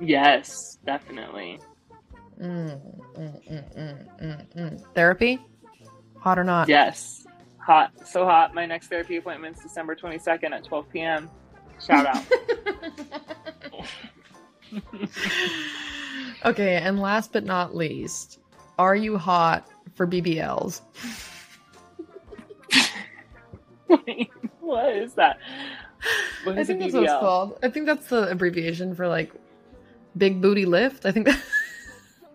Yes, 0.00 0.78
definitely. 0.86 1.60
Mm, 2.40 2.80
mm, 3.16 3.50
mm, 3.50 3.76
mm, 3.76 4.22
mm, 4.22 4.56
mm. 4.56 4.94
Therapy? 4.94 5.38
Hot 6.18 6.38
or 6.38 6.44
not? 6.44 6.68
Yes. 6.68 7.26
Hot. 7.58 7.92
So 8.06 8.24
hot. 8.24 8.54
My 8.54 8.66
next 8.66 8.88
therapy 8.88 9.16
appointment 9.16 9.56
is 9.56 9.62
December 9.62 9.94
22nd 9.94 10.52
at 10.52 10.64
12 10.64 10.90
p.m. 10.90 11.30
Shout 11.84 12.06
out. 12.06 12.24
okay, 16.44 16.76
and 16.76 17.00
last 17.00 17.32
but 17.32 17.44
not 17.44 17.74
least, 17.74 18.38
are 18.78 18.94
you 18.96 19.18
hot 19.18 19.68
for 19.94 20.06
BBLs? 20.06 20.80
Wait, 23.88 24.30
what 24.60 24.92
is 24.94 25.14
that? 25.14 25.38
What 26.44 26.58
I 26.58 26.64
think 26.64 26.80
that's 26.80 26.94
what 26.94 27.04
it's 27.04 27.12
called. 27.12 27.58
I 27.62 27.68
think 27.68 27.86
that's 27.86 28.08
the 28.08 28.28
abbreviation 28.30 28.94
for 28.94 29.06
like 29.08 29.32
big 30.16 30.40
booty 30.40 30.66
lift. 30.66 31.06
I 31.06 31.12
think 31.12 31.26
that. 31.26 31.40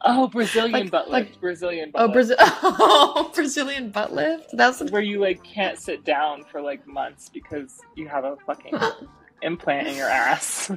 Oh, 0.03 0.27
Brazilian 0.27 0.71
Like- 0.71 0.91
butt 0.91 1.09
like- 1.09 1.27
lift. 1.27 1.41
Brazilian 1.41 1.91
butt 1.91 2.01
Oh, 2.01 2.05
lift. 2.05 2.13
Brazil. 2.13 2.37
Oh, 2.63 3.31
Brazilian 3.33 3.89
butt 3.89 4.13
lift. 4.13 4.49
That's 4.53 4.81
where 4.91 5.01
you 5.01 5.19
like 5.19 5.43
can't 5.43 5.77
sit 5.79 6.03
down 6.05 6.43
for 6.43 6.61
like 6.61 6.85
months 6.87 7.29
because 7.29 7.79
you 7.95 8.07
have 8.07 8.23
a 8.23 8.35
fucking 8.45 8.73
implant 9.41 9.87
in 9.87 9.95
your 9.95 10.09
ass. 10.09 10.71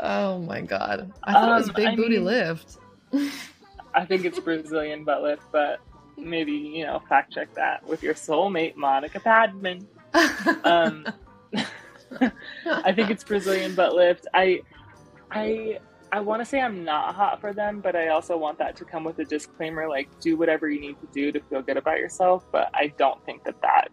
Oh 0.00 0.38
my 0.40 0.60
god. 0.60 1.12
I 1.22 1.32
thought 1.32 1.48
it 1.50 1.54
was 1.54 1.68
Um, 1.68 1.74
big 1.76 1.86
I 1.88 1.94
booty 1.96 2.16
mean- 2.16 2.24
lift. 2.24 2.78
I 3.94 4.04
think 4.04 4.24
it's 4.24 4.40
Brazilian 4.40 5.04
butt 5.04 5.22
lift, 5.22 5.42
but 5.52 5.78
maybe 6.16 6.52
you 6.52 6.84
know 6.84 7.00
fact 7.08 7.32
check 7.32 7.54
that 7.54 7.86
with 7.86 8.02
your 8.02 8.14
soulmate 8.14 8.74
Monica 8.76 9.20
Padman. 9.20 9.86
Um, 10.64 11.06
I 12.66 12.92
think 12.92 13.10
it's 13.10 13.22
Brazilian 13.24 13.74
butt 13.74 13.94
lift. 13.94 14.26
I, 14.34 14.60
I, 15.30 15.78
I 16.14 16.20
want 16.20 16.40
to 16.40 16.44
say 16.44 16.60
I'm 16.60 16.84
not 16.84 17.16
hot 17.16 17.40
for 17.40 17.52
them, 17.52 17.80
but 17.80 17.96
I 17.96 18.08
also 18.08 18.36
want 18.38 18.56
that 18.58 18.76
to 18.76 18.84
come 18.84 19.02
with 19.02 19.18
a 19.18 19.24
disclaimer, 19.24 19.88
like 19.88 20.08
do 20.20 20.36
whatever 20.36 20.68
you 20.70 20.80
need 20.80 20.96
to 21.00 21.08
do 21.12 21.32
to 21.32 21.40
feel 21.50 21.60
good 21.60 21.76
about 21.76 21.98
yourself. 21.98 22.46
But 22.52 22.70
I 22.72 22.92
don't 22.96 23.24
think 23.26 23.42
that 23.42 23.60
that, 23.62 23.88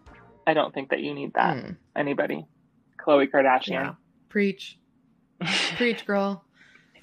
I 0.46 0.54
don't 0.54 0.72
think 0.72 0.90
that 0.90 1.00
you 1.00 1.14
need 1.14 1.34
that. 1.34 1.56
Hmm, 1.58 1.70
Anybody, 1.96 2.46
Khloe 3.04 3.28
Kardashian. 3.28 3.70
yeah. 3.70 3.94
Preach. 4.28 4.78
Preach, 5.76 6.06
girl. 6.06 6.44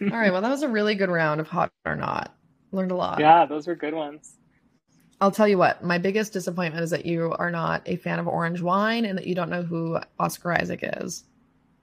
All 0.02 0.08
right, 0.08 0.32
well, 0.32 0.42
that 0.42 0.50
was 0.50 0.64
a 0.64 0.70
really 0.70 0.96
good 0.96 1.10
round 1.10 1.42
of 1.42 1.50
hot 1.50 1.70
or 1.86 1.98
not. 1.98 2.34
Learned 2.72 2.92
a 2.92 2.96
lot. 2.96 3.20
yeah, 3.20 3.46
those 3.46 3.68
were 3.68 3.76
good 3.76 3.94
ones. 3.94 4.38
I'll 5.20 5.32
tell 5.32 5.50
you 5.50 5.58
what, 5.58 5.84
my 5.84 5.98
biggest 5.98 6.32
disappointment 6.32 6.82
is 6.82 6.92
that 6.92 7.06
you 7.06 7.36
are 7.38 7.52
not 7.52 7.82
a 7.88 7.98
fan 7.98 8.20
of 8.20 8.28
orange 8.30 8.62
wine 8.62 9.04
and 9.04 9.18
that 9.18 9.28
you 9.28 9.36
don't 9.36 9.50
know 9.50 9.64
who 9.64 10.00
Oscar 10.18 10.54
Isaac 10.54 10.80
is. 10.82 11.26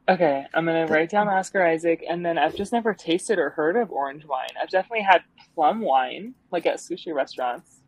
Okay, 0.09 0.47
I'm 0.55 0.65
gonna 0.67 0.87
write 0.87 1.11
down 1.11 1.29
Oscar 1.29 1.65
Isaac, 1.67 2.05
and 2.09 2.25
then 2.25 2.39
I've 2.39 2.55
just 2.55 2.73
never 2.73 2.95
tasted 2.95 3.39
or 3.41 3.51
heard 3.51 3.77
of 3.77 3.91
orange 3.91 4.25
wine. 4.25 4.51
I've 4.61 4.71
definitely 4.71 5.03
had 5.03 5.23
plum 5.55 5.81
wine, 5.81 6.35
like 6.53 6.65
at 6.67 6.77
sushi 6.79 7.13
restaurants, 7.13 7.83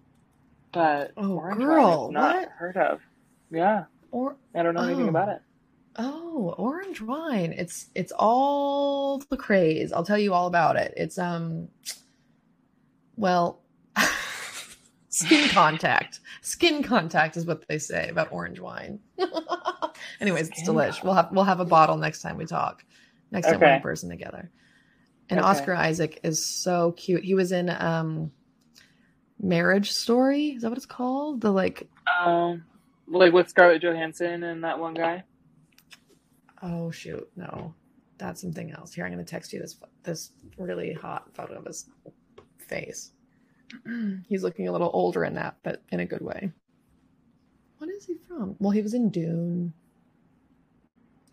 but 0.73 1.13
Oh, 1.17 1.35
orange 1.37 1.65
girl, 1.65 1.87
wine 1.87 1.93
I've 1.93 2.11
not 2.11 2.39
what? 2.41 2.49
heard 2.59 2.77
of. 2.77 3.01
Yeah, 3.51 3.85
Or 4.11 4.37
I 4.55 4.63
don't 4.63 4.75
know 4.75 4.83
anything 4.83 5.07
Oh. 5.07 5.09
about 5.09 5.29
it. 5.29 5.43
oh, 5.97 6.55
orange 6.59 7.01
wine. 7.01 7.53
It's 7.53 7.89
it's 7.95 8.13
all 8.13 9.19
the 9.31 9.37
craze. 9.37 9.93
I'll 9.93 10.05
tell 10.05 10.19
you 10.19 10.35
all 10.35 10.47
about 10.49 10.77
it. 10.77 10.95
It's 10.97 11.19
um 11.19 11.69
well 13.17 13.65
skin 15.09 15.49
contact. 15.51 16.21
Skin 16.43 16.83
contact 16.83 17.37
is 17.37 17.47
what 17.47 17.67
they 17.69 17.79
say 17.79 18.09
about 18.09 18.33
orange 18.33 18.61
wine. 18.61 19.01
Anyways, 20.21 20.49
it's 20.49 20.63
delish. 20.69 21.03
We'll 21.03 21.15
have 21.15 21.31
we'll 21.33 21.45
have 21.45 21.61
a 21.61 21.65
bottle 21.65 21.97
next 21.97 22.23
time 22.23 22.37
we 22.37 22.47
talk. 22.47 22.85
Next 23.31 23.47
time 23.47 23.61
we're 23.61 23.67
in 23.77 23.83
person 23.83 24.09
together. 24.11 24.51
And 25.31 25.41
Okay. 25.41 25.49
Oscar 25.49 25.75
Isaac 25.75 26.21
is 26.23 26.45
so 26.45 26.93
cute. 26.93 27.23
He 27.25 27.35
was 27.35 27.53
in 27.53 27.69
um 27.71 28.33
Marriage 29.41 29.93
Story. 29.93 30.49
Is 30.51 30.63
that 30.63 30.69
what 30.71 30.79
it's 30.79 30.87
called? 30.87 31.41
The 31.41 31.51
like 31.51 31.89
Um, 32.25 32.65
like 33.07 33.33
with 33.33 33.49
Scarlett 33.49 33.83
Johansson 33.83 34.43
and 34.43 34.65
that 34.65 34.79
one 34.79 34.95
guy. 34.95 35.25
oh 36.63 36.91
shoot, 36.91 37.29
no. 37.37 37.75
That's 38.19 38.41
something 38.41 38.73
else. 38.73 38.93
Here 38.93 39.05
I'm 39.07 39.13
going 39.13 39.25
to 39.25 39.31
text 39.31 39.53
you 39.53 39.61
this 39.61 39.77
this 40.03 40.33
really 40.57 40.93
hot 40.93 41.33
photo 41.35 41.55
of 41.59 41.67
his 41.67 41.89
face. 42.59 43.13
He's 44.29 44.43
looking 44.43 44.67
a 44.67 44.73
little 44.73 44.91
older 44.93 45.25
in 45.25 45.35
that, 45.35 45.57
but 45.63 45.83
in 45.93 46.01
a 46.01 46.07
good 46.07 46.23
way. 46.23 46.51
What 47.79 47.91
is 47.91 48.07
he 48.07 48.17
from? 48.27 48.57
Well, 48.59 48.73
he 48.73 48.83
was 48.83 48.95
in 48.95 49.11
Dune. 49.11 49.73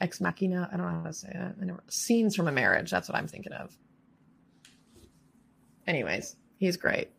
Ex 0.01 0.19
Machina. 0.19 0.69
I 0.72 0.77
don't 0.77 0.85
know 0.85 0.99
how 1.01 1.07
to 1.07 1.13
say 1.13 1.30
it. 1.30 1.55
I 1.61 1.65
never, 1.65 1.84
scenes 1.89 2.35
from 2.35 2.47
a 2.47 2.51
marriage. 2.51 2.91
That's 2.91 3.09
what 3.09 3.17
I'm 3.17 3.27
thinking 3.27 3.53
of. 3.53 3.76
Anyways, 5.88 6.35
he's 6.57 6.77
great. 6.77 7.09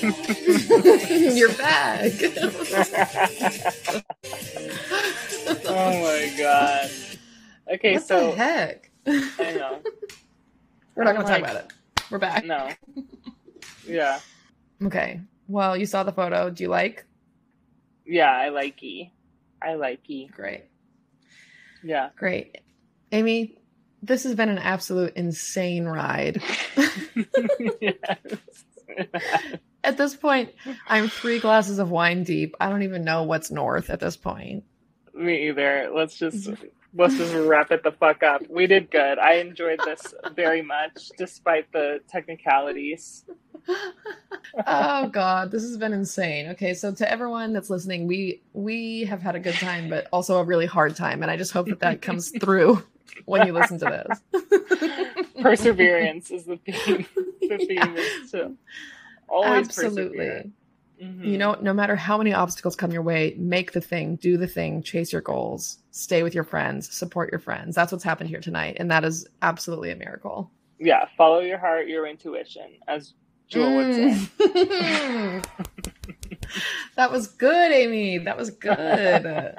You're 1.36 1.52
back. 1.52 2.12
oh 5.66 6.02
my 6.02 6.34
god. 6.38 6.90
Okay, 7.72 7.94
what 7.94 8.02
so 8.02 8.30
the 8.30 8.36
heck? 8.36 8.90
I 9.06 9.52
know. 9.54 9.80
We're 10.94 11.04
not 11.04 11.14
going 11.14 11.26
to 11.26 11.32
talk 11.32 11.40
about 11.40 11.56
it. 11.56 11.72
We're 12.10 12.18
back. 12.18 12.44
No. 12.44 12.70
Yeah. 13.86 14.18
Okay. 14.82 15.20
Well, 15.46 15.76
you 15.76 15.86
saw 15.86 16.02
the 16.02 16.12
photo. 16.12 16.50
Do 16.50 16.62
you 16.62 16.68
like? 16.68 17.04
Yeah, 18.04 18.30
I 18.30 18.48
like 18.48 18.82
E. 18.82 19.12
I 19.62 19.74
like 19.74 20.08
E. 20.10 20.26
Great. 20.26 20.64
Yeah. 21.82 22.10
Great. 22.16 22.58
Amy, 23.12 23.58
this 24.02 24.24
has 24.24 24.34
been 24.34 24.48
an 24.48 24.58
absolute 24.58 25.14
insane 25.14 25.86
ride. 25.86 26.42
At 29.84 29.96
this 29.96 30.14
point, 30.14 30.50
I'm 30.88 31.08
three 31.08 31.38
glasses 31.38 31.78
of 31.78 31.90
wine 31.90 32.24
deep. 32.24 32.56
I 32.60 32.68
don't 32.68 32.82
even 32.82 33.04
know 33.04 33.22
what's 33.22 33.50
north 33.50 33.88
at 33.88 34.00
this 34.00 34.16
point. 34.16 34.64
Me 35.14 35.48
either. 35.48 35.90
Let's 35.94 36.18
just 36.18 36.48
let's 36.94 37.16
just 37.16 37.34
wrap 37.34 37.70
it 37.70 37.82
the 37.82 37.92
fuck 37.92 38.22
up. 38.22 38.42
We 38.48 38.66
did 38.66 38.90
good. 38.90 39.18
I 39.18 39.34
enjoyed 39.34 39.80
this 39.84 40.14
very 40.34 40.62
much, 40.62 41.10
despite 41.18 41.70
the 41.72 42.00
technicalities. 42.08 43.24
oh 44.66 45.06
god 45.08 45.50
this 45.50 45.62
has 45.62 45.76
been 45.76 45.92
insane 45.92 46.48
okay 46.48 46.72
so 46.72 46.90
to 46.90 47.08
everyone 47.08 47.52
that's 47.52 47.68
listening 47.68 48.06
we 48.06 48.40
we 48.54 49.04
have 49.04 49.20
had 49.20 49.36
a 49.36 49.38
good 49.38 49.54
time 49.54 49.90
but 49.90 50.08
also 50.14 50.38
a 50.38 50.44
really 50.44 50.64
hard 50.64 50.96
time 50.96 51.20
and 51.22 51.30
i 51.30 51.36
just 51.36 51.52
hope 51.52 51.66
that 51.66 51.78
that 51.78 52.00
comes 52.00 52.32
through 52.40 52.82
when 53.26 53.46
you 53.46 53.52
listen 53.52 53.78
to 53.78 53.84
this 54.32 54.40
Perseverance 55.40 56.30
is 56.30 56.44
the 56.44 56.56
theme. 56.56 57.06
The 57.40 57.58
theme 57.58 57.96
is 57.96 58.30
to 58.32 58.52
always 59.28 59.66
absolutely 59.66 60.18
persevere. 60.18 60.44
Mhm. 61.00 61.24
you 61.24 61.38
know 61.38 61.56
no 61.62 61.72
matter 61.72 61.96
how 61.96 62.18
many 62.18 62.34
obstacles 62.34 62.76
come 62.76 62.92
your 62.92 63.02
way 63.02 63.34
make 63.38 63.72
the 63.72 63.80
thing 63.80 64.16
do 64.16 64.36
the 64.36 64.46
thing 64.46 64.82
chase 64.82 65.12
your 65.12 65.22
goals 65.22 65.78
stay 65.92 66.22
with 66.22 66.34
your 66.34 66.44
friends 66.44 66.94
support 66.94 67.30
your 67.32 67.38
friends 67.38 67.74
that's 67.74 67.90
what's 67.90 68.04
happened 68.04 68.28
here 68.28 68.40
tonight 68.40 68.76
and 68.78 68.90
that 68.90 69.02
is 69.04 69.26
absolutely 69.40 69.90
a 69.90 69.96
miracle 69.96 70.50
yeah, 70.80 71.04
follow 71.16 71.40
your 71.40 71.58
heart, 71.58 71.88
your 71.88 72.06
intuition, 72.06 72.78
as 72.88 73.12
Jewel 73.48 73.76
would 73.76 73.94
say. 73.94 74.10
Mm. 74.38 75.44
that 76.96 77.12
was 77.12 77.28
good, 77.28 77.70
Amy. 77.70 78.16
That 78.18 78.38
was 78.38 78.50
good. 78.50 79.54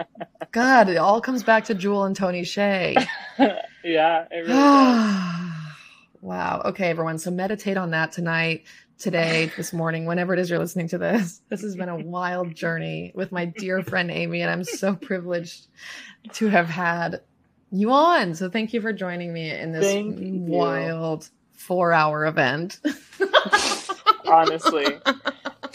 God, 0.52 0.90
it 0.90 0.98
all 0.98 1.22
comes 1.22 1.44
back 1.44 1.66
to 1.66 1.76
Jewel 1.76 2.06
and 2.06 2.16
Tony 2.16 2.42
Hsieh. 2.42 3.06
yeah, 3.84 4.26
it 4.32 4.38
really 4.38 4.48
does. 4.48 5.52
wow. 6.22 6.62
Okay, 6.66 6.90
everyone. 6.90 7.20
So 7.20 7.30
meditate 7.30 7.78
on 7.78 7.92
that 7.92 8.12
tonight, 8.12 8.64
today, 9.02 9.52
this 9.58 9.74
morning, 9.74 10.06
whenever 10.06 10.34
it 10.34 10.40
is 10.40 10.50
you're 10.50 10.60
listening 10.60 10.88
to 10.90 10.98
this. 10.98 11.42
This 11.50 11.62
has 11.64 11.76
been 11.76 11.90
a 11.90 11.98
wild 12.00 12.56
journey 12.56 13.12
with 13.16 13.32
my 13.32 13.46
dear 13.46 13.82
friend 13.84 14.12
Amy, 14.12 14.42
and 14.42 14.52
I'm 14.52 14.64
so 14.64 14.96
privileged 14.96 15.68
to 16.34 16.48
have 16.48 16.70
had 16.70 17.22
you 17.72 17.92
on. 17.92 18.36
So 18.36 18.50
thank 18.50 18.74
you 18.74 18.82
for 18.82 18.94
joining 18.94 19.34
me 19.34 19.52
in 19.52 19.72
this 19.72 19.88
Thank 19.88 20.18
wild 20.20 21.30
four 21.54 21.92
hour 21.92 22.26
event. 22.26 22.80
honestly. 24.28 25.00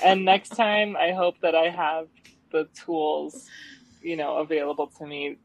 And 0.04 0.24
next 0.24 0.50
time, 0.50 0.96
I 0.96 1.12
hope 1.12 1.36
that 1.42 1.54
I 1.54 1.70
have 1.70 2.06
the 2.52 2.68
tools, 2.74 3.46
you 4.02 4.16
know, 4.16 4.38
available 4.38 4.88
to 4.98 5.06
me 5.06 5.36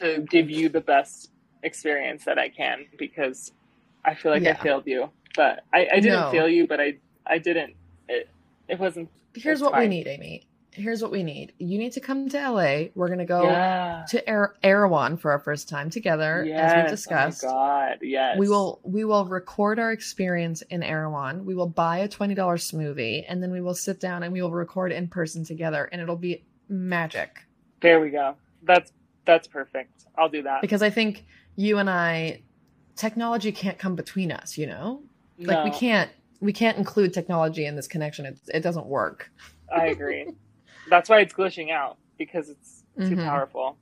to 0.00 0.26
give 0.30 0.50
you 0.50 0.68
the 0.68 0.80
best 0.80 1.30
experience 1.62 2.24
that 2.24 2.38
I 2.38 2.48
can 2.48 2.86
because 2.98 3.52
I 4.04 4.14
feel 4.14 4.32
like 4.32 4.42
Yeah. 4.42 4.52
I 4.58 4.62
failed 4.62 4.84
you. 4.86 5.10
But 5.36 5.64
I, 5.72 5.88
I 5.92 6.00
didn't 6.00 6.12
No. 6.24 6.30
fail 6.30 6.48
you, 6.48 6.66
but 6.66 6.80
I 6.80 6.98
I 7.30 7.38
didn't. 7.38 7.74
It, 8.08 8.28
it 8.68 8.78
wasn't. 8.78 9.08
Here's 9.34 9.62
what 9.62 9.78
we 9.78 9.86
need, 9.86 10.08
Amy. 10.08 10.46
Here's 10.72 11.02
what 11.02 11.10
we 11.10 11.22
need. 11.22 11.52
You 11.58 11.78
need 11.78 11.92
to 11.92 12.00
come 12.00 12.28
to 12.28 12.50
LA. 12.50 12.84
We're 12.94 13.08
gonna 13.08 13.24
go 13.24 13.44
yeah. 13.44 14.04
to 14.08 14.30
er- 14.30 14.56
Erewhon 14.62 15.16
for 15.16 15.32
our 15.32 15.40
first 15.40 15.68
time 15.68 15.90
together, 15.90 16.44
Yes. 16.46 16.72
as 16.72 16.84
we 16.84 16.90
discussed. 16.90 17.44
Oh 17.44 17.48
my 17.48 17.52
God. 17.52 17.98
Yes. 18.02 18.38
We 18.38 18.48
will 18.48 18.80
we 18.84 19.04
will 19.04 19.24
record 19.24 19.78
our 19.78 19.90
experience 19.90 20.62
in 20.62 20.82
Erewhon. 20.82 21.44
We 21.44 21.54
will 21.54 21.68
buy 21.68 21.98
a 21.98 22.08
twenty 22.08 22.34
dollars 22.34 22.70
smoothie, 22.70 23.24
and 23.28 23.42
then 23.42 23.50
we 23.50 23.60
will 23.60 23.74
sit 23.74 24.00
down 24.00 24.22
and 24.22 24.32
we 24.32 24.42
will 24.42 24.52
record 24.52 24.92
in 24.92 25.08
person 25.08 25.44
together, 25.44 25.88
and 25.90 26.00
it'll 26.00 26.16
be 26.16 26.44
magic. 26.68 27.40
There 27.80 28.00
we 28.00 28.10
go. 28.10 28.36
That's 28.62 28.92
that's 29.24 29.48
perfect. 29.48 30.04
I'll 30.16 30.28
do 30.28 30.42
that. 30.42 30.60
Because 30.60 30.82
I 30.82 30.90
think 30.90 31.24
you 31.56 31.78
and 31.78 31.90
I, 31.90 32.42
technology 32.96 33.50
can't 33.50 33.78
come 33.78 33.96
between 33.96 34.30
us. 34.30 34.56
You 34.56 34.66
know, 34.68 35.02
like 35.38 35.64
we 35.64 35.70
can't 35.72 36.10
we 36.40 36.52
can't 36.52 36.78
include 36.78 37.12
technology 37.12 37.66
in 37.66 37.76
this 37.76 37.86
connection. 37.88 38.26
It 38.26 38.38
it 38.54 38.60
doesn't 38.60 38.86
work. 38.86 39.30
I 39.74 39.86
agree. 39.88 40.26
That's 40.88 41.08
why 41.08 41.20
it's 41.20 41.32
glitching 41.34 41.70
out 41.70 41.98
because 42.18 42.48
it's 42.48 42.82
too 42.98 43.16
Mhm. 43.16 43.24
powerful. 43.24 43.76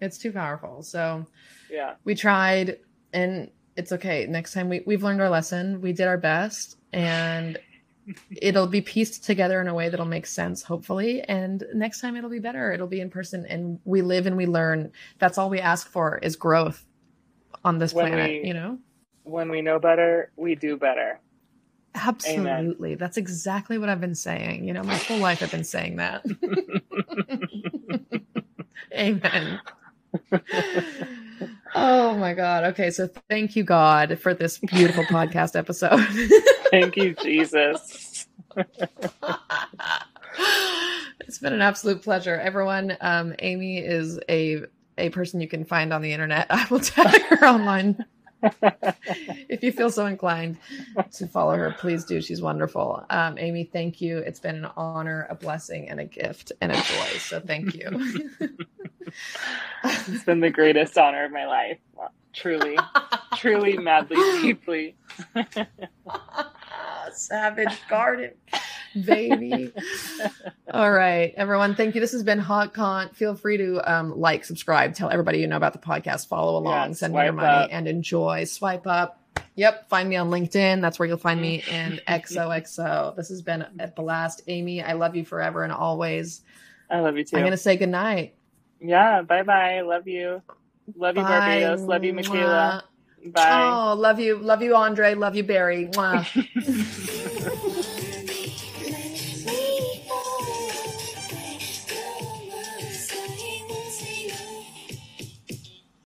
It's 0.00 0.18
too 0.18 0.32
powerful. 0.32 0.82
So. 0.82 1.26
Yeah. 1.70 1.96
we 2.04 2.14
tried 2.14 2.78
and 3.12 3.50
it's 3.76 3.92
okay 3.92 4.24
next 4.26 4.54
time 4.54 4.70
we, 4.70 4.80
we've 4.86 5.02
learned 5.02 5.20
our 5.20 5.28
lesson 5.28 5.82
we 5.82 5.92
did 5.92 6.06
our 6.06 6.16
best 6.16 6.78
and 6.94 7.58
it'll 8.40 8.66
be 8.66 8.80
pieced 8.80 9.22
together 9.24 9.60
in 9.60 9.68
a 9.68 9.74
way 9.74 9.90
that'll 9.90 10.06
make 10.06 10.24
sense 10.24 10.62
hopefully 10.62 11.20
and 11.24 11.62
next 11.74 12.00
time 12.00 12.16
it'll 12.16 12.30
be 12.30 12.38
better 12.38 12.72
it'll 12.72 12.86
be 12.86 13.02
in 13.02 13.10
person 13.10 13.44
and 13.50 13.78
we 13.84 14.00
live 14.00 14.26
and 14.26 14.34
we 14.34 14.46
learn 14.46 14.90
that's 15.18 15.36
all 15.36 15.50
we 15.50 15.60
ask 15.60 15.86
for 15.90 16.16
is 16.22 16.36
growth 16.36 16.86
on 17.66 17.76
this 17.78 17.92
When 17.92 18.06
planet 18.12 18.30
we- 18.42 18.48
you 18.48 18.54
know 18.54 18.78
When 19.24 19.50
we 19.50 19.60
know 19.60 19.78
better, 19.78 20.32
we 20.36 20.54
do 20.54 20.78
better. 20.78 21.20
Absolutely. 22.06 22.94
That's 22.94 23.16
exactly 23.16 23.78
what 23.78 23.88
i've 23.88 24.00
been 24.00 24.14
saying. 24.14 24.64
You 24.64 24.74
know 24.74 24.82
my 24.82 24.96
whole 24.96 25.18
life 25.18 25.42
i've 25.42 25.50
been 25.50 25.64
saying 25.64 25.96
that. 25.96 26.24
Amen. 28.94 29.60
Oh 31.74 32.14
my 32.16 32.34
god. 32.34 32.64
Okay 32.64 32.90
so 32.90 33.08
thank 33.28 33.56
you 33.56 33.64
god 33.64 34.18
for 34.18 34.34
this 34.34 34.58
beautiful 34.58 35.04
podcast 35.04 35.56
episode. 35.56 36.00
Thank 36.70 36.96
you, 36.96 37.14
Jesus. 37.14 38.26
it's 41.20 41.38
been 41.40 41.52
an 41.52 41.62
absolute 41.62 42.02
pleasure. 42.02 42.36
Everyone 42.36 42.96
um 43.00 43.34
amy 43.38 43.78
is 43.78 44.18
a 44.28 44.62
a 44.98 45.10
person 45.10 45.40
you 45.40 45.48
can 45.48 45.64
find 45.64 45.92
on 45.92 46.02
the 46.02 46.12
internet. 46.12 46.46
I 46.50 46.66
will 46.70 46.80
tag 46.80 47.22
her 47.22 47.46
online 47.46 48.04
if 49.48 49.62
you 49.62 49.72
feel 49.72 49.90
so 49.90 50.06
inclined 50.06 50.58
to 51.12 51.26
follow 51.26 51.56
her 51.56 51.74
please 51.78 52.04
do. 52.04 52.20
She's 52.20 52.40
wonderful. 52.42 53.04
Um 53.10 53.38
amy 53.38 53.64
thank 53.64 54.00
you. 54.00 54.18
It's 54.18 54.40
been 54.40 54.56
an 54.56 54.70
honor 54.76 55.26
a 55.30 55.34
blessing 55.34 55.88
and 55.88 56.00
a 56.00 56.04
gift 56.04 56.52
and 56.60 56.72
a 56.72 56.76
joy. 56.76 57.18
So 57.18 57.40
thank 57.40 57.74
you. 57.74 58.30
It's 59.84 60.24
been 60.24 60.40
the 60.40 60.50
greatest 60.50 60.98
honor 60.98 61.24
of 61.24 61.32
my 61.32 61.46
life. 61.46 61.78
Truly, 62.34 62.76
truly, 63.36 63.76
madly, 63.78 64.16
deeply. 64.42 64.96
Savage 67.14 67.76
garden. 67.90 68.32
Baby. 69.04 69.72
All 70.72 70.90
right 70.90 71.34
everyone. 71.36 71.74
Thank 71.74 71.94
you. 71.94 72.00
This 72.00 72.12
has 72.12 72.22
been 72.22 72.38
Hot 72.38 72.74
Cont 72.74 73.14
feel 73.14 73.34
free 73.34 73.56
to 73.58 73.80
um, 73.90 74.18
like 74.18 74.44
subscribe. 74.44 74.94
Tell 74.94 75.10
everybody 75.10 75.38
you 75.38 75.46
know 75.46 75.56
about 75.56 75.72
the 75.72 75.78
podcast. 75.78 76.28
Follow 76.28 76.58
along. 76.58 76.88
Yeah, 76.90 76.94
send 76.94 77.14
me 77.14 77.22
your 77.24 77.32
money 77.32 77.64
up. 77.64 77.68
and 77.72 77.86
enjoy. 77.86 78.44
Swipe 78.44 78.86
up. 78.86 79.22
Yep 79.56 79.88
find 79.88 80.08
me 80.08 80.16
on 80.16 80.30
linkedin. 80.30 80.80
That's 80.80 80.98
where 80.98 81.06
you'll 81.08 81.18
find 81.18 81.40
me 81.40 81.62
and 81.70 82.00
xoxo 82.08 83.16
this 83.16 83.28
has 83.28 83.42
been 83.42 83.66
a 83.78 83.88
blast. 83.88 84.42
Amy 84.46 84.82
i 84.82 84.92
love 84.92 85.16
you 85.16 85.24
forever 85.24 85.64
and 85.64 85.72
always. 85.72 86.42
I 86.90 87.00
love 87.00 87.16
you 87.18 87.24
too. 87.24 87.36
i'm 87.36 87.44
gonna 87.44 87.56
say 87.56 87.76
goodnight. 87.76 88.34
Yeah, 88.80 89.22
bye 89.22 89.42
bye. 89.42 89.80
Love 89.80 90.06
you. 90.06 90.42
Love 90.96 91.16
you, 91.16 91.22
Bye. 91.22 91.28
Barbados. 91.28 91.80
Love 91.82 92.04
you, 92.04 92.14
Michaela. 92.14 92.84
Mwah. 93.28 93.34
Bye. 93.34 93.70
oh 93.90 93.94
love 93.94 94.20
you 94.20 94.38
love 94.38 94.62
you 94.62 94.74
andre 94.76 95.14
love 95.14 95.36
you 95.36 95.44
barry 95.44 95.86
Mwah. 95.86 96.26